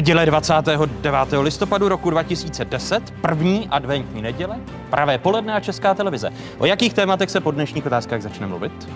Neděle 0.00 0.26
29. 0.26 1.32
listopadu 1.40 1.88
roku 1.88 2.10
2010, 2.10 3.14
první 3.20 3.68
adventní 3.68 4.22
neděle, 4.22 4.56
pravé 4.90 5.18
poledne 5.18 5.54
a 5.54 5.60
Česká 5.60 5.94
televize. 5.94 6.30
O 6.58 6.66
jakých 6.66 6.94
tématech 6.94 7.30
se 7.30 7.40
po 7.40 7.50
dnešních 7.50 7.86
otázkách 7.86 8.22
začne 8.22 8.46
mluvit? 8.46 8.88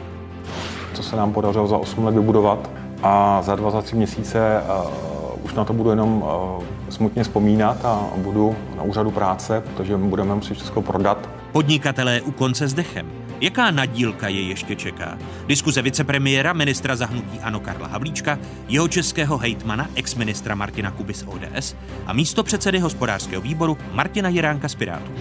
Co 0.95 1.03
se 1.03 1.17
nám 1.17 1.33
podařilo 1.33 1.67
za 1.67 1.79
8 1.79 2.05
let 2.05 2.15
vybudovat 2.15 2.71
a 3.03 3.43
za 3.43 3.57
dva, 3.57 3.71
za 3.71 3.83
tři 3.83 3.97
měsíce 3.97 4.63
uh, 4.63 5.45
už 5.45 5.55
na 5.55 5.65
to 5.65 5.73
budu 5.73 5.91
jenom 5.91 6.23
uh, 6.23 6.65
smutně 6.89 7.23
vzpomínat 7.23 7.85
a 7.85 8.09
budu 8.17 8.57
na 8.77 8.83
úřadu 8.83 9.11
práce, 9.11 9.61
protože 9.61 9.97
budeme 9.97 10.35
muset 10.35 10.55
všechno 10.55 10.83
prodat. 10.83 11.29
Podnikatelé 11.53 12.21
u 12.21 12.31
konce 12.31 12.69
s 12.69 12.75
dechem. 12.75 13.24
Jaká 13.45 13.71
nadílka 13.71 14.29
je 14.29 14.41
ještě 14.41 14.77
čeká? 14.77 15.19
Diskuze 15.47 15.83
vicepremiéra, 15.83 16.53
ministra 16.53 16.97
zahnutí 16.97 17.41
Ano 17.43 17.61
Karla 17.61 17.87
Havlíčka, 17.87 18.39
jeho 18.69 18.89
českého 18.89 19.39
hejtmana, 19.39 19.89
ex-ministra 19.95 20.55
Martina 20.55 20.91
Kuby 20.91 21.15
z 21.15 21.25
ODS 21.29 21.77
a 22.07 22.13
místo 22.13 22.43
předsedy 22.43 22.79
hospodářského 22.79 23.43
výboru 23.43 23.79
Martina 23.93 24.29
Jiránka 24.29 24.69
z 24.69 24.75
Pirátů. 24.75 25.13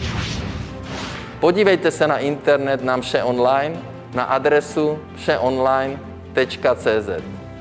Podívejte 1.40 1.92
se 1.92 2.08
na 2.08 2.18
internet 2.18 2.84
na 2.84 2.98
vše 2.98 3.24
online, 3.24 3.76
na 4.14 4.24
adresu 4.24 5.00
všeonline.cz. 5.16 7.10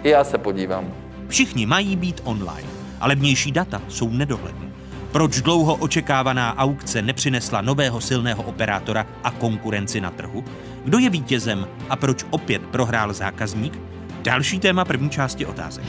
I 0.03 0.09
já 0.09 0.25
se 0.25 0.39
podívám. 0.39 0.95
Všichni 1.29 1.67
mají 1.67 1.97
být 1.97 2.21
online, 2.25 2.69
ale 3.01 3.15
vnější 3.15 3.53
data 3.53 3.83
jsou 3.89 4.11
nedohledné. 4.11 4.72
Proč 5.13 5.41
dlouho 5.41 5.75
očekávaná 5.75 6.59
aukce 6.59 7.03
nepřinesla 7.03 7.61
nového 7.61 8.01
silného 8.01 8.43
operátora 8.43 9.07
a 9.25 9.31
konkurenci 9.31 10.01
na 10.01 10.11
trhu? 10.11 10.45
Kdo 10.85 10.99
je 10.99 11.11
vítězem 11.11 11.67
a 11.89 11.97
proč 11.97 12.25
opět 12.31 12.63
prohrál 12.63 13.13
zákazník? 13.13 13.79
Další 14.23 14.59
téma 14.59 14.85
první 14.85 15.11
části 15.11 15.47
otázek. 15.47 15.85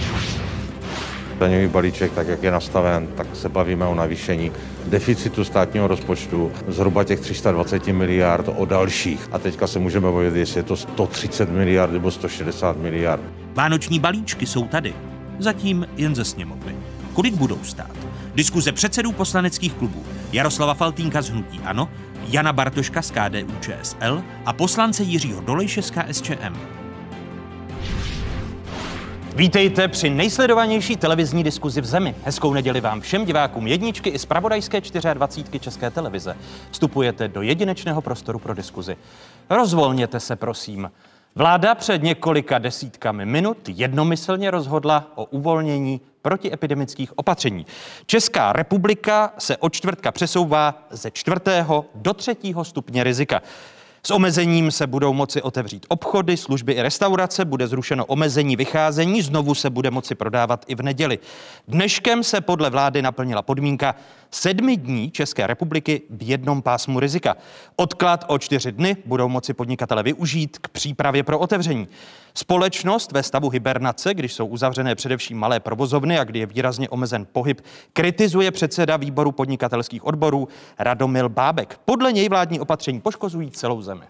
Daňový 1.40 1.68
balíček, 1.68 2.12
tak 2.14 2.28
jak 2.28 2.44
je 2.44 2.52
nastaven, 2.52 3.08
tak 3.08 3.28
se 3.34 3.50
bavíme 3.50 3.86
o 3.86 3.96
navýšení 3.96 4.52
deficitu 4.88 5.44
státního 5.44 5.88
rozpočtu 5.88 6.52
zhruba 6.68 7.04
těch 7.04 7.20
320 7.20 7.88
miliard 7.88 8.50
o 8.58 8.66
dalších. 8.66 9.30
A 9.32 9.40
teďka 9.40 9.68
se 9.68 9.80
můžeme 9.80 10.12
bavit, 10.12 10.36
jestli 10.36 10.60
je 10.60 10.64
to 10.64 10.76
130 10.76 11.50
miliard 11.50 11.94
nebo 11.94 12.12
160 12.12 12.78
miliard. 12.78 13.22
Vánoční 13.54 14.00
balíčky 14.00 14.46
jsou 14.46 14.68
tady. 14.68 14.94
Zatím 15.40 15.88
jen 15.98 16.16
ze 16.16 16.26
sněmovny. 16.26 16.76
Kolik 17.14 17.34
budou 17.34 17.60
stát? 17.64 18.13
Diskuze 18.36 18.72
předsedů 18.72 19.12
poslaneckých 19.12 19.74
klubů 19.74 20.04
Jaroslava 20.32 20.74
Faltínka 20.74 21.22
z 21.22 21.30
Hnutí 21.30 21.60
Ano, 21.60 21.90
Jana 22.28 22.54
Bartoška 22.54 23.02
z 23.02 23.12
KDU 23.12 23.54
ČSL 23.62 24.24
a 24.46 24.54
poslance 24.54 25.04
Jiřího 25.04 25.42
Dolejše 25.42 25.82
z 25.82 25.92
KSČM. 25.92 26.58
Vítejte 29.36 29.88
při 29.88 30.10
nejsledovanější 30.10 30.96
televizní 30.96 31.44
diskuzi 31.44 31.82
v 31.82 31.86
zemi. 31.86 32.16
Hezkou 32.24 32.54
neděli 32.54 32.82
vám 32.82 33.02
všem 33.02 33.26
divákům 33.26 33.68
jedničky 33.68 34.10
i 34.10 34.20
z 34.20 34.26
pravodajské 34.26 34.82
24 35.14 35.60
České 35.60 35.92
televize. 35.92 36.38
Vstupujete 36.72 37.28
do 37.28 37.42
jedinečného 37.42 38.02
prostoru 38.02 38.40
pro 38.40 38.54
diskuzi. 38.54 38.98
Rozvolněte 39.50 40.20
se, 40.20 40.36
prosím. 40.36 40.92
Vláda 41.36 41.76
před 41.76 42.04
několika 42.04 42.60
desítkami 42.60 43.26
minut 43.26 43.58
jednomyslně 43.68 44.52
rozhodla 44.52 45.12
o 45.16 45.26
uvolnění 45.26 46.02
protiepidemických 46.24 47.18
opatření. 47.18 47.66
Česká 48.06 48.54
republika 48.54 49.34
se 49.38 49.58
od 49.58 49.74
čtvrtka 49.74 50.12
přesouvá 50.12 50.88
ze 50.90 51.12
čtvrtého 51.12 51.86
do 51.96 52.14
třetího 52.14 52.64
stupně 52.64 53.04
rizika. 53.04 53.42
S 54.06 54.12
omezením 54.12 54.72
se 54.72 54.88
budou 54.88 55.14
moci 55.14 55.42
otevřít 55.42 55.86
obchody, 55.90 56.38
služby 56.38 56.74
i 56.74 56.82
restaurace, 56.82 57.46
bude 57.46 57.68
zrušeno 57.68 58.06
omezení 58.06 58.56
vycházení, 58.56 59.22
znovu 59.22 59.56
se 59.56 59.70
bude 59.70 59.92
moci 59.92 60.16
prodávat 60.16 60.66
i 60.68 60.76
v 60.76 60.82
neděli. 60.82 61.20
Dneškem 61.68 62.24
se 62.24 62.42
podle 62.42 62.70
vlády 62.70 63.02
naplnila 63.02 63.42
podmínka 63.42 63.96
sedmi 64.32 64.78
dní 64.78 65.12
České 65.12 65.48
republiky 65.48 66.02
v 66.10 66.30
jednom 66.30 66.62
pásmu 66.62 67.00
rizika. 67.00 67.38
Odklad 67.76 68.26
o 68.28 68.40
čtyři 68.40 68.72
dny 68.72 68.98
budou 69.06 69.30
moci 69.30 69.54
podnikatele 69.54 70.04
využít 70.04 70.58
k 70.62 70.68
přípravě 70.68 71.24
pro 71.24 71.40
otevření. 71.40 71.88
Společnost 72.36 73.12
ve 73.12 73.24
stavu 73.24 73.50
hibernace, 73.50 74.14
když 74.14 74.34
jsou 74.34 74.46
uzavřené 74.46 74.96
především 74.96 75.38
malé 75.38 75.60
provozovny 75.60 76.20
a 76.20 76.24
kdy 76.24 76.40
je 76.40 76.46
výrazně 76.46 76.90
omezen 76.90 77.28
pohyb, 77.32 77.62
kritizuje 77.94 78.52
předseda 78.52 78.98
výboru 78.98 79.32
podnikatelských 79.32 80.06
odborů 80.06 80.48
Radomil 80.80 81.30
Bábek. 81.30 81.80
Podle 81.86 82.12
něj 82.12 82.30
vládní 82.30 82.60
opatření 82.60 83.02
poškozují 83.02 83.52
celou 83.52 83.82
zemi. 83.82 84.06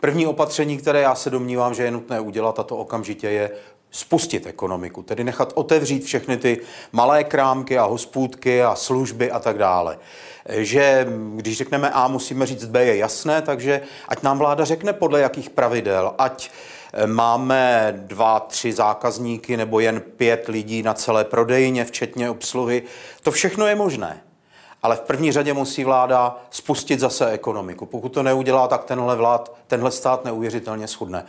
První 0.00 0.26
opatření, 0.26 0.78
které 0.78 1.00
já 1.00 1.14
se 1.14 1.30
domnívám, 1.30 1.74
že 1.74 1.82
je 1.82 1.90
nutné 1.90 2.20
udělat, 2.20 2.58
a 2.58 2.62
to 2.62 2.76
okamžitě 2.76 3.30
je 3.30 3.50
spustit 3.90 4.46
ekonomiku, 4.46 5.02
tedy 5.02 5.24
nechat 5.24 5.52
otevřít 5.54 6.04
všechny 6.04 6.36
ty 6.36 6.60
malé 6.92 7.24
krámky 7.24 7.78
a 7.78 7.84
hospůdky 7.84 8.62
a 8.62 8.74
služby 8.74 9.30
a 9.30 9.38
tak 9.38 9.58
dále. 9.58 9.98
Že 10.48 11.06
když 11.36 11.58
řekneme 11.58 11.90
A, 11.90 12.08
musíme 12.08 12.46
říct 12.46 12.64
B 12.64 12.84
je 12.84 12.96
jasné, 12.96 13.42
takže 13.42 13.80
ať 14.08 14.22
nám 14.22 14.38
vláda 14.38 14.64
řekne 14.64 14.92
podle 14.92 15.20
jakých 15.20 15.50
pravidel, 15.50 16.14
ať 16.18 16.50
máme 17.06 17.94
dva, 17.96 18.40
tři 18.40 18.72
zákazníky 18.72 19.56
nebo 19.56 19.80
jen 19.80 20.00
pět 20.00 20.48
lidí 20.48 20.82
na 20.82 20.94
celé 20.94 21.24
prodejně, 21.24 21.84
včetně 21.84 22.30
obsluhy. 22.30 22.82
To 23.22 23.30
všechno 23.30 23.66
je 23.66 23.74
možné. 23.74 24.20
Ale 24.82 24.96
v 24.96 25.00
první 25.00 25.32
řadě 25.32 25.52
musí 25.52 25.84
vláda 25.84 26.36
spustit 26.50 27.00
zase 27.00 27.30
ekonomiku. 27.30 27.86
Pokud 27.86 28.08
to 28.08 28.22
neudělá, 28.22 28.68
tak 28.68 28.84
tenhle 28.84 29.16
vlád, 29.16 29.56
tenhle 29.66 29.90
stát 29.90 30.24
neuvěřitelně 30.24 30.88
schudne. 30.88 31.24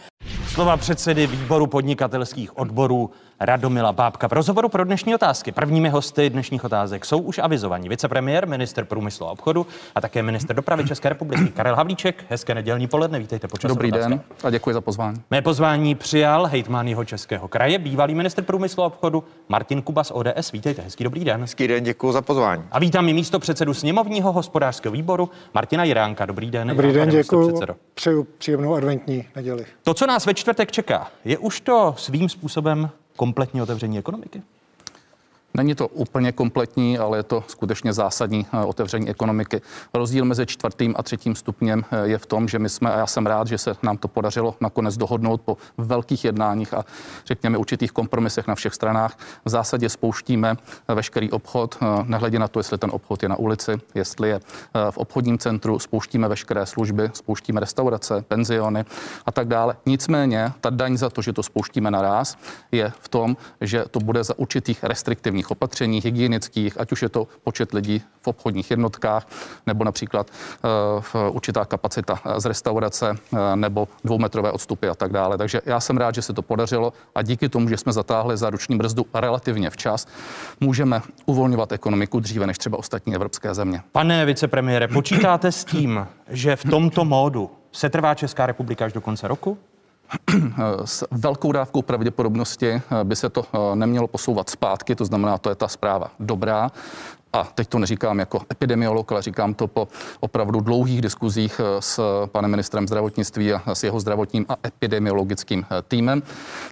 Slova 0.48 0.78
předsedy 0.78 1.28
výboru 1.28 1.68
podnikatelských 1.68 2.58
odborů 2.58 3.10
Radomila 3.40 3.92
Bábka. 3.92 4.28
V 4.28 4.34
rozhovoru 4.34 4.70
pro 4.70 4.84
dnešní 4.84 5.16
otázky 5.16 5.52
prvními 5.52 5.90
hosty 5.90 6.30
dnešních 6.30 6.64
otázek 6.64 7.06
jsou 7.06 7.20
už 7.20 7.38
avizovaní 7.38 7.90
vicepremiér, 7.90 8.48
minister 8.48 8.86
průmyslu 8.86 9.28
a 9.28 9.32
obchodu 9.32 9.68
a 9.96 10.02
také 10.02 10.24
minister 10.24 10.56
dopravy 10.56 10.88
České 10.88 11.10
republiky 11.10 11.48
Karel 11.48 11.76
Havlíček. 11.76 12.26
Hezké 12.30 12.56
nedělní 12.56 12.88
poledne, 12.88 13.20
vítejte 13.20 13.48
počas 13.48 13.70
Dobrý 13.70 13.92
otázka. 13.92 14.10
den 14.10 14.22
a 14.44 14.50
děkuji 14.50 14.74
za 14.74 14.82
pozvání. 14.82 15.22
Mé 15.32 15.42
pozvání 15.42 15.96
přijal 15.96 16.46
hejtman 16.46 16.88
jeho 16.88 17.06
českého 17.06 17.48
kraje, 17.48 17.80
bývalý 17.80 18.16
minister 18.16 18.44
průmyslu 18.44 18.84
a 18.84 18.86
obchodu 18.86 19.24
Martin 19.50 19.82
Kuba 19.82 20.04
z 20.04 20.12
ODS. 20.12 20.52
Vítejte, 20.52 20.82
hezký 20.82 21.04
dobrý 21.04 21.26
den. 21.26 21.42
Hezký 21.42 21.68
den, 21.68 21.84
děkuji 21.84 22.12
za 22.12 22.22
pozvání. 22.22 22.64
A 22.72 22.80
vítám 22.80 23.10
i 23.10 23.14
místo 23.14 23.40
předsedu 23.40 23.74
sněmovního 23.74 24.32
hospodářského 24.32 24.94
výboru 24.94 25.30
Martina 25.54 25.84
Jiránka. 25.84 26.26
Dobrý 26.26 26.52
den. 26.52 26.68
Dobrý 26.68 26.94
den, 26.94 27.10
děkuji. 27.10 27.62
Přeju 27.94 28.28
příjemnou 28.38 28.76
adventní 28.76 29.28
neděli. 29.36 29.66
To, 29.84 29.94
co 29.94 30.08
nás 30.08 30.26
ve 30.26 30.34
čtvrtek 30.34 30.72
čeká, 30.72 31.08
je 31.26 31.38
už 31.38 31.62
to 31.62 31.96
svým 31.98 32.30
způsobem 32.30 32.90
kompletní 33.16 33.62
otevření 33.62 33.98
ekonomiky? 33.98 34.42
Není 35.56 35.76
to 35.76 35.88
úplně 35.88 36.32
kompletní, 36.32 36.98
ale 36.98 37.18
je 37.18 37.24
to 37.24 37.44
skutečně 37.48 37.94
zásadní 37.94 38.46
eh, 38.54 38.66
otevření 38.66 39.10
ekonomiky. 39.10 39.62
Rozdíl 39.94 40.26
mezi 40.26 40.46
čtvrtým 40.46 40.96
a 40.98 41.04
třetím 41.04 41.36
stupněm 41.36 41.86
eh, 41.92 42.08
je 42.08 42.18
v 42.18 42.26
tom, 42.26 42.48
že 42.48 42.60
my 42.60 42.70
jsme, 42.70 42.94
a 42.94 42.98
já 42.98 43.08
jsem 43.08 43.26
rád, 43.26 43.48
že 43.48 43.58
se 43.58 43.76
nám 43.84 43.98
to 43.98 44.08
podařilo 44.08 44.56
nakonec 44.62 44.98
dohodnout 44.98 45.42
po 45.42 45.58
velkých 45.78 46.26
jednáních 46.26 46.74
a 46.74 46.86
řekněme 47.26 47.58
určitých 47.58 47.92
kompromisech 47.92 48.48
na 48.48 48.56
všech 48.56 48.74
stranách. 48.74 49.18
V 49.46 49.50
zásadě 49.50 49.90
spouštíme 49.90 50.56
eh, 50.88 50.96
veškerý 50.96 51.32
obchod, 51.32 51.78
nehledě 52.04 52.40
na 52.40 52.48
to, 52.48 52.60
jestli 52.60 52.78
ten 52.78 52.90
obchod 52.94 53.24
je 53.24 53.30
na 53.30 53.36
ulici, 53.36 53.72
jestli 53.96 54.30
je 54.30 54.40
v 54.92 54.98
obchodním 54.98 55.38
centru, 55.38 55.80
spouštíme 55.80 56.28
veškeré 56.28 56.66
služby, 56.66 57.10
spouštíme 57.14 57.60
restaurace, 57.60 58.22
penziony 58.28 58.86
a 59.26 59.32
tak 59.32 59.48
dále. 59.48 59.76
Nicméně 59.86 60.52
ta 60.62 60.70
daň 60.70 60.98
za 60.98 61.10
to, 61.10 61.22
že 61.22 61.34
to 61.34 61.44
spouštíme 61.44 61.92
naraz, 61.92 62.38
je 62.72 62.92
v 63.00 63.10
tom, 63.10 63.38
že 63.62 63.86
to 63.92 64.00
bude 64.00 64.24
za 64.24 64.40
určitých 64.40 64.84
restriktivních 64.84 65.45
různých 65.46 65.52
opatření 65.52 66.02
hygienických, 66.02 66.80
ať 66.80 66.92
už 66.92 67.02
je 67.02 67.10
to 67.10 67.28
počet 67.44 67.74
lidí 67.74 68.02
v 68.22 68.28
obchodních 68.28 68.72
jednotkách, 68.72 69.28
nebo 69.68 69.84
například 69.84 70.28
eh, 70.30 70.68
v 71.02 71.16
určitá 71.30 71.66
kapacita 71.66 72.20
z 72.38 72.46
restaurace, 72.46 73.14
eh, 73.14 73.56
nebo 73.56 73.88
dvoumetrové 74.04 74.52
odstupy 74.52 74.88
a 74.88 74.96
tak 74.96 75.12
dále. 75.12 75.38
Takže 75.38 75.62
já 75.66 75.80
jsem 75.80 75.98
rád, 75.98 76.16
že 76.16 76.22
se 76.22 76.34
to 76.34 76.42
podařilo 76.42 76.94
a 77.16 77.22
díky 77.22 77.50
tomu, 77.50 77.70
že 77.70 77.78
jsme 77.78 77.94
zatáhli 77.94 78.38
záruční 78.38 78.78
brzdu 78.78 79.06
relativně 79.14 79.70
včas, 79.70 80.08
můžeme 80.60 81.02
uvolňovat 81.26 81.72
ekonomiku 81.72 82.20
dříve 82.20 82.48
než 82.48 82.58
třeba 82.58 82.78
ostatní 82.78 83.16
evropské 83.16 83.54
země. 83.54 83.82
Pane 83.92 84.26
vicepremiére, 84.26 84.88
počítáte 84.88 85.52
s 85.52 85.66
tím, 85.66 86.08
že 86.30 86.56
v 86.56 86.64
tomto 86.64 87.06
módu 87.06 87.52
se 87.72 87.90
trvá 87.90 88.16
Česká 88.16 88.46
republika 88.46 88.86
až 88.86 88.94
do 88.94 89.02
konce 89.02 89.28
roku? 89.28 89.58
S 90.86 91.08
velkou 91.12 91.52
dávkou 91.52 91.82
pravděpodobnosti 91.82 92.70
eh, 92.72 92.82
by 93.04 93.16
se 93.16 93.30
to 93.30 93.46
eh, 93.54 93.76
nemělo 93.76 94.08
posouvat 94.08 94.50
zpátky, 94.50 94.96
to 94.96 95.06
znamená, 95.06 95.38
to 95.38 95.50
je 95.50 95.56
ta 95.56 95.68
zpráva 95.68 96.12
dobrá 96.20 96.72
a 97.36 97.44
teď 97.44 97.68
to 97.68 97.80
neříkám 97.80 98.20
jako 98.20 98.42
epidemiolog, 98.52 99.12
ale 99.12 99.22
říkám 99.22 99.54
to 99.54 99.68
po 99.68 99.88
opravdu 100.20 100.60
dlouhých 100.60 101.02
diskuzích 101.02 101.62
s 101.80 102.00
panem 102.26 102.52
ministrem 102.52 102.88
zdravotnictví 102.88 103.54
a 103.54 103.76
s 103.76 103.84
jeho 103.84 104.00
zdravotním 104.00 104.46
a 104.50 104.56
epidemiologickým 104.66 105.66
týmem. 105.88 106.24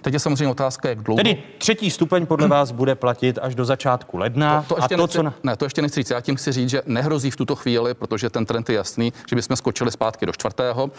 Teď 0.02 0.14
je 0.14 0.20
samozřejmě 0.20 0.48
otázka, 0.48 0.88
jak 0.88 1.02
dlouho. 1.02 1.16
Tedy 1.16 1.42
třetí 1.58 1.90
stupeň 1.90 2.26
podle 2.26 2.48
vás 2.48 2.72
bude 2.72 2.94
platit 2.94 3.38
až 3.42 3.54
do 3.54 3.64
začátku 3.64 4.16
ledna. 4.16 4.62
To, 4.62 4.74
to 4.74 4.80
ještě 4.80 4.94
a 4.94 4.96
to, 4.96 5.02
nechci, 5.02 5.16
co 5.16 5.22
na... 5.22 5.34
Ne, 5.42 5.56
to 5.56 5.64
ještě 5.64 5.82
nechci 5.82 6.00
říct. 6.00 6.10
Já 6.10 6.20
tím 6.20 6.36
chci 6.36 6.52
říct, 6.52 6.70
že 6.70 6.82
nehrozí 6.86 7.30
v 7.30 7.36
tuto 7.36 7.56
chvíli, 7.56 7.94
protože 7.94 8.30
ten 8.30 8.46
trend 8.46 8.68
je 8.68 8.74
jasný, 8.74 9.12
že 9.30 9.36
bychom 9.36 9.56
skočili 9.56 9.90
zpátky 9.90 10.26
do 10.26 10.32
čtvrtého. 10.32 10.84
Uh, 10.84 10.90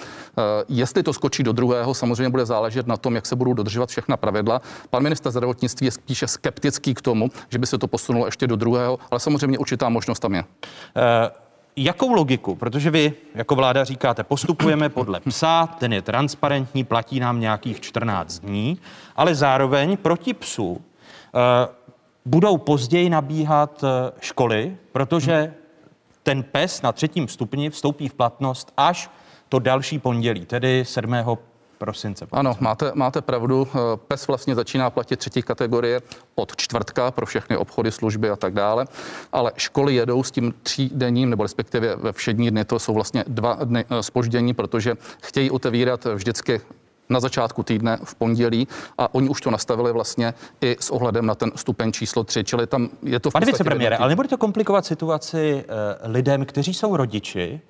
jestli 0.70 1.04
to 1.04 1.14
skočí 1.14 1.44
do 1.44 1.52
druhého, 1.52 1.94
samozřejmě 1.94 2.30
bude 2.30 2.46
záležet 2.46 2.88
na 2.88 2.98
tom, 2.98 3.16
jak 3.16 3.26
se 3.26 3.36
budou 3.36 3.54
dodržovat 3.54 3.90
všechna 3.90 4.18
pravidla. 4.18 4.62
Pan 4.90 5.04
minister 5.04 5.32
zdravotnictví 5.32 5.86
je 5.86 5.92
spíše 5.92 6.28
skeptický 6.28 6.94
k 6.94 7.02
tomu, 7.02 7.30
že 7.50 7.58
by 7.58 7.68
se 7.68 7.78
to 7.78 7.88
posunulo 7.88 8.26
ještě 8.26 8.48
do 8.48 8.56
druhého, 8.56 9.00
ale 9.12 9.20
samozřejmě 9.20 9.55
určitá 9.58 9.90
možnost 9.90 10.20
tam 10.20 10.34
je. 10.34 10.44
Uh, 10.44 10.50
Jakou 11.78 12.14
logiku? 12.14 12.56
Protože 12.56 12.92
vy 12.92 13.14
jako 13.36 13.56
vláda 13.56 13.84
říkáte, 13.84 14.24
postupujeme 14.24 14.90
podle 14.90 15.20
psa, 15.20 15.68
ten 15.68 15.94
je 15.94 16.02
transparentní, 16.02 16.84
platí 16.84 17.20
nám 17.20 17.40
nějakých 17.40 17.82
14 17.82 18.40
dní, 18.40 18.80
ale 19.16 19.36
zároveň 19.36 19.98
proti 19.98 20.34
psu 20.34 20.72
uh, 20.72 20.80
budou 22.26 22.58
později 22.58 23.10
nabíhat 23.10 23.84
eh, 23.84 24.12
školy, 24.20 24.78
protože 24.92 25.54
ten 26.24 26.44
PES 26.44 26.82
na 26.82 26.92
třetím 26.92 27.28
stupni 27.28 27.70
vstoupí 27.70 28.08
v 28.08 28.14
platnost 28.14 28.74
až 28.78 29.10
to 29.50 29.60
další 29.60 30.00
pondělí, 30.00 30.46
tedy 30.46 30.86
7 30.86 31.14
prosince. 31.78 32.28
Ano, 32.32 32.58
máte, 32.60 32.92
máte 32.96 33.22
pravdu. 33.22 33.68
Eh, 33.68 33.80
PES 34.08 34.28
vlastně 34.28 34.56
začíná 34.56 34.90
platit 34.90 35.20
třetí 35.20 35.42
kategorie 35.42 36.02
od 36.36 36.56
čtvrtka 36.56 37.12
pro 37.12 37.26
všechny 37.26 37.58
obchody, 37.58 37.92
služby 37.92 38.30
a 38.30 38.36
tak 38.36 38.54
dále, 38.54 38.86
ale 39.32 39.52
školy 39.58 39.96
jedou 39.96 40.24
s 40.24 40.32
tím 40.32 40.54
třídenním, 40.64 41.30
nebo 41.30 41.44
respektive 41.44 41.96
ve 41.96 42.12
všední 42.12 42.52
dny, 42.52 42.66
to 42.66 42.80
jsou 42.80 42.94
vlastně 42.94 43.24
dva 43.28 43.54
dny 43.64 43.86
spoždění, 44.02 44.54
protože 44.54 44.96
chtějí 45.22 45.52
otevírat 45.52 46.06
vždycky 46.06 46.62
na 47.10 47.20
začátku 47.20 47.64
týdne 47.64 48.00
v 48.04 48.16
pondělí 48.16 48.68
a 48.98 49.16
oni 49.16 49.30
už 49.30 49.42
to 49.42 49.52
nastavili 49.52 49.92
vlastně 49.92 50.34
i 50.62 50.78
s 50.80 50.90
ohledem 50.90 51.26
na 51.26 51.36
ten 51.36 51.52
stupeň 51.56 51.92
číslo 51.92 52.24
3, 52.24 52.44
čili 52.44 52.68
tam 52.68 52.90
je 53.04 53.20
to 53.20 53.30
v 53.30 53.34
Pane 53.34 53.46
vicepremiére, 53.46 53.98
ale 53.98 54.10
nebude 54.10 54.28
to 54.28 54.38
komplikovat 54.38 54.86
situaci 54.86 55.64
uh, 55.66 56.12
lidem, 56.12 56.46
kteří 56.46 56.74
jsou 56.74 56.98
rodiči. 56.98 57.62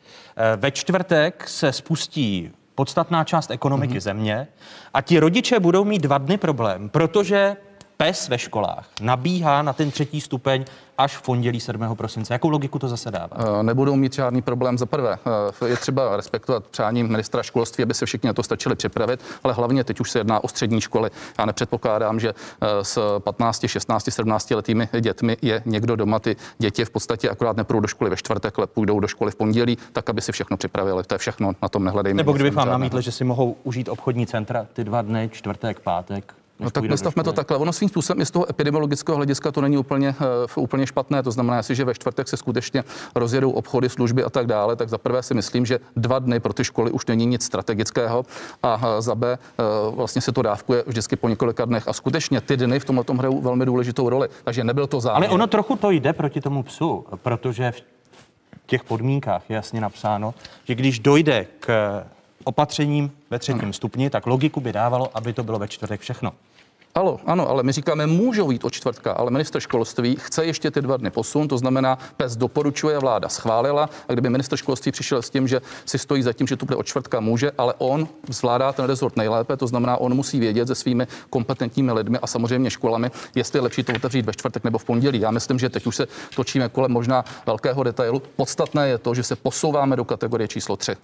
Ve 0.55 0.71
čtvrtek 0.71 1.49
se 1.49 1.71
spustí 1.71 2.51
podstatná 2.75 3.23
část 3.23 3.51
ekonomiky 3.51 3.93
mm-hmm. 3.93 3.99
země 3.99 4.47
a 4.93 5.01
ti 5.01 5.19
rodiče 5.19 5.59
budou 5.59 5.83
mít 5.83 6.01
dva 6.01 6.17
dny 6.17 6.37
problém, 6.37 6.89
protože 6.89 7.57
PES 7.97 8.27
ve 8.29 8.37
školách 8.37 8.89
nabíhá 9.01 9.61
na 9.61 9.73
ten 9.73 9.91
třetí 9.91 10.21
stupeň 10.21 10.65
až 10.97 11.17
v 11.17 11.21
pondělí 11.21 11.59
7. 11.59 11.95
prosince. 11.95 12.33
Jakou 12.33 12.49
logiku 12.49 12.79
to 12.79 12.87
zase 12.87 13.11
dává? 13.11 13.37
Eh, 13.59 13.63
nebudou 13.63 13.95
mít 13.95 14.13
žádný 14.13 14.41
problém. 14.41 14.77
Za 14.77 14.85
prvé, 14.85 15.17
eh, 15.61 15.67
je 15.67 15.77
třeba 15.77 16.15
respektovat 16.15 16.67
přání 16.67 17.03
ministra 17.03 17.43
školství, 17.43 17.83
aby 17.83 17.93
se 17.93 18.05
všichni 18.05 18.27
na 18.27 18.33
to 18.33 18.43
stačili 18.43 18.75
připravit, 18.75 19.19
ale 19.43 19.53
hlavně 19.53 19.83
teď 19.83 19.99
už 19.99 20.11
se 20.11 20.19
jedná 20.19 20.43
o 20.43 20.47
střední 20.47 20.81
školy. 20.81 21.09
Já 21.39 21.45
nepředpokládám, 21.45 22.19
že 22.19 22.29
eh, 22.61 22.67
s 22.83 23.19
15, 23.19 23.67
16, 23.67 24.11
17 24.11 24.51
letými 24.51 24.89
dětmi 25.01 25.37
je 25.41 25.61
někdo 25.65 25.95
doma. 25.95 26.19
Ty 26.19 26.35
děti 26.57 26.85
v 26.85 26.89
podstatě 26.89 27.29
akorát 27.29 27.57
nepůjdou 27.57 27.79
do 27.79 27.87
školy 27.87 28.09
ve 28.09 28.15
čtvrtek, 28.15 28.57
ale 28.57 28.67
půjdou 28.67 28.99
do 28.99 29.07
školy 29.07 29.31
v 29.31 29.35
pondělí, 29.35 29.77
tak 29.93 30.09
aby 30.09 30.21
si 30.21 30.31
všechno 30.31 30.57
připravili. 30.57 31.03
To 31.03 31.15
je 31.15 31.17
všechno, 31.17 31.51
na 31.61 31.69
tom 31.69 31.83
nehledejme. 31.83 32.17
Nebo 32.17 32.33
kdybych 32.33 32.53
vám 32.53 32.69
namítl, 32.69 33.01
že 33.01 33.11
si 33.11 33.23
mohou 33.23 33.55
užít 33.63 33.89
obchodní 33.89 34.27
centra 34.27 34.67
ty 34.73 34.83
dva 34.83 35.01
dny, 35.01 35.29
čtvrtek, 35.33 35.79
pátek, 35.79 36.33
No 36.59 36.71
tak 36.71 36.83
nastavme 36.83 37.23
to 37.23 37.33
takhle. 37.33 37.57
Ono 37.57 37.73
svým 37.73 37.89
způsobem 37.89 38.21
i 38.21 38.25
z 38.25 38.31
toho 38.31 38.49
epidemiologického 38.49 39.15
hlediska 39.15 39.51
to 39.51 39.61
není 39.61 39.77
úplně, 39.77 40.15
uh, 40.55 40.63
úplně 40.63 40.87
špatné. 40.87 41.23
To 41.23 41.31
znamená, 41.31 41.61
že 41.69 41.85
ve 41.85 41.93
čtvrtek 41.93 42.27
se 42.27 42.37
skutečně 42.37 42.83
rozjedou 43.15 43.51
obchody, 43.51 43.89
služby 43.89 44.23
a 44.23 44.29
tak 44.29 44.47
dále, 44.47 44.75
tak 44.75 44.89
za 44.89 44.97
prvé 44.97 45.23
si 45.23 45.33
myslím, 45.33 45.65
že 45.65 45.79
dva 45.95 46.19
dny 46.19 46.39
pro 46.39 46.53
ty 46.53 46.63
školy 46.63 46.91
už 46.91 47.05
není 47.05 47.25
nic 47.25 47.43
strategického 47.43 48.25
a 48.63 48.75
uh, 48.75 48.83
za 48.99 49.15
B 49.15 49.37
uh, 49.89 49.95
vlastně 49.95 50.21
se 50.21 50.31
to 50.31 50.41
dávkuje 50.41 50.83
vždycky 50.87 51.15
po 51.15 51.29
několika 51.29 51.65
dnech 51.65 51.87
a 51.87 51.93
skutečně 51.93 52.41
ty 52.41 52.57
dny 52.57 52.79
v 52.79 52.85
tomhle 52.85 53.03
tom 53.03 53.17
hrajou 53.17 53.41
velmi 53.41 53.65
důležitou 53.65 54.09
roli. 54.09 54.27
Takže 54.43 54.63
nebyl 54.63 54.87
to 54.87 54.99
záměr. 54.99 55.29
Ale 55.29 55.35
ono 55.35 55.47
trochu 55.47 55.75
to 55.75 55.91
jde 55.91 56.13
proti 56.13 56.41
tomu 56.41 56.63
psu, 56.63 57.05
protože 57.15 57.71
v 57.71 57.83
těch 58.65 58.83
podmínkách 58.83 59.49
je 59.49 59.55
jasně 59.55 59.81
napsáno, 59.81 60.33
že 60.63 60.75
když 60.75 60.99
dojde 60.99 61.47
k 61.59 62.03
opatřením 62.45 63.11
ve 63.29 63.39
třetím 63.39 63.73
stupni, 63.73 64.09
tak 64.09 64.27
logiku 64.27 64.61
by 64.61 64.73
dávalo, 64.73 65.09
aby 65.13 65.33
to 65.33 65.43
bylo 65.43 65.59
ve 65.59 65.67
čtvrtek 65.67 66.01
všechno. 66.01 66.33
Ano, 66.95 67.19
ano, 67.25 67.49
ale 67.49 67.63
my 67.63 67.71
říkáme, 67.71 68.07
můžou 68.07 68.51
jít 68.51 68.63
od 68.63 68.73
čtvrtka, 68.73 69.11
ale 69.11 69.31
minister 69.31 69.61
školství 69.61 70.15
chce 70.19 70.45
ještě 70.45 70.71
ty 70.71 70.81
dva 70.81 70.97
dny 70.97 71.09
posun, 71.09 71.47
to 71.47 71.57
znamená, 71.57 71.97
PES 72.17 72.35
doporučuje, 72.35 72.99
vláda 72.99 73.29
schválila 73.29 73.89
a 74.07 74.13
kdyby 74.13 74.29
minister 74.29 74.57
školství 74.57 74.91
přišel 74.91 75.21
s 75.21 75.29
tím, 75.29 75.47
že 75.47 75.61
si 75.85 75.97
stojí 75.99 76.23
za 76.23 76.33
tím, 76.33 76.47
že 76.47 76.57
tu 76.57 76.65
bude 76.65 76.75
od 76.75 76.85
čtvrtka, 76.85 77.19
může, 77.19 77.51
ale 77.57 77.73
on 77.77 78.07
zvládá 78.29 78.73
ten 78.73 78.85
rezort 78.85 79.17
nejlépe, 79.17 79.57
to 79.57 79.67
znamená, 79.67 79.97
on 79.97 80.13
musí 80.13 80.39
vědět 80.39 80.67
se 80.67 80.75
svými 80.75 81.07
kompetentními 81.29 81.91
lidmi 81.91 82.17
a 82.21 82.27
samozřejmě 82.27 82.69
školami, 82.69 83.11
jestli 83.35 83.57
je 83.57 83.63
lepší 83.63 83.83
to 83.83 83.93
otevřít 83.93 84.25
ve 84.25 84.33
čtvrtek 84.33 84.63
nebo 84.63 84.77
v 84.77 84.85
pondělí. 84.85 85.19
Já 85.19 85.31
myslím, 85.31 85.59
že 85.59 85.69
teď 85.69 85.87
už 85.87 85.95
se 85.95 86.07
točíme 86.35 86.69
kolem 86.69 86.91
možná 86.91 87.25
velkého 87.45 87.83
detailu. 87.83 88.21
Podstatné 88.35 88.87
je 88.87 88.97
to, 88.97 89.15
že 89.15 89.23
se 89.23 89.35
posouváme 89.35 89.95
do 89.95 90.05
kategorie 90.05 90.47
číslo 90.47 90.77
3. 90.77 90.95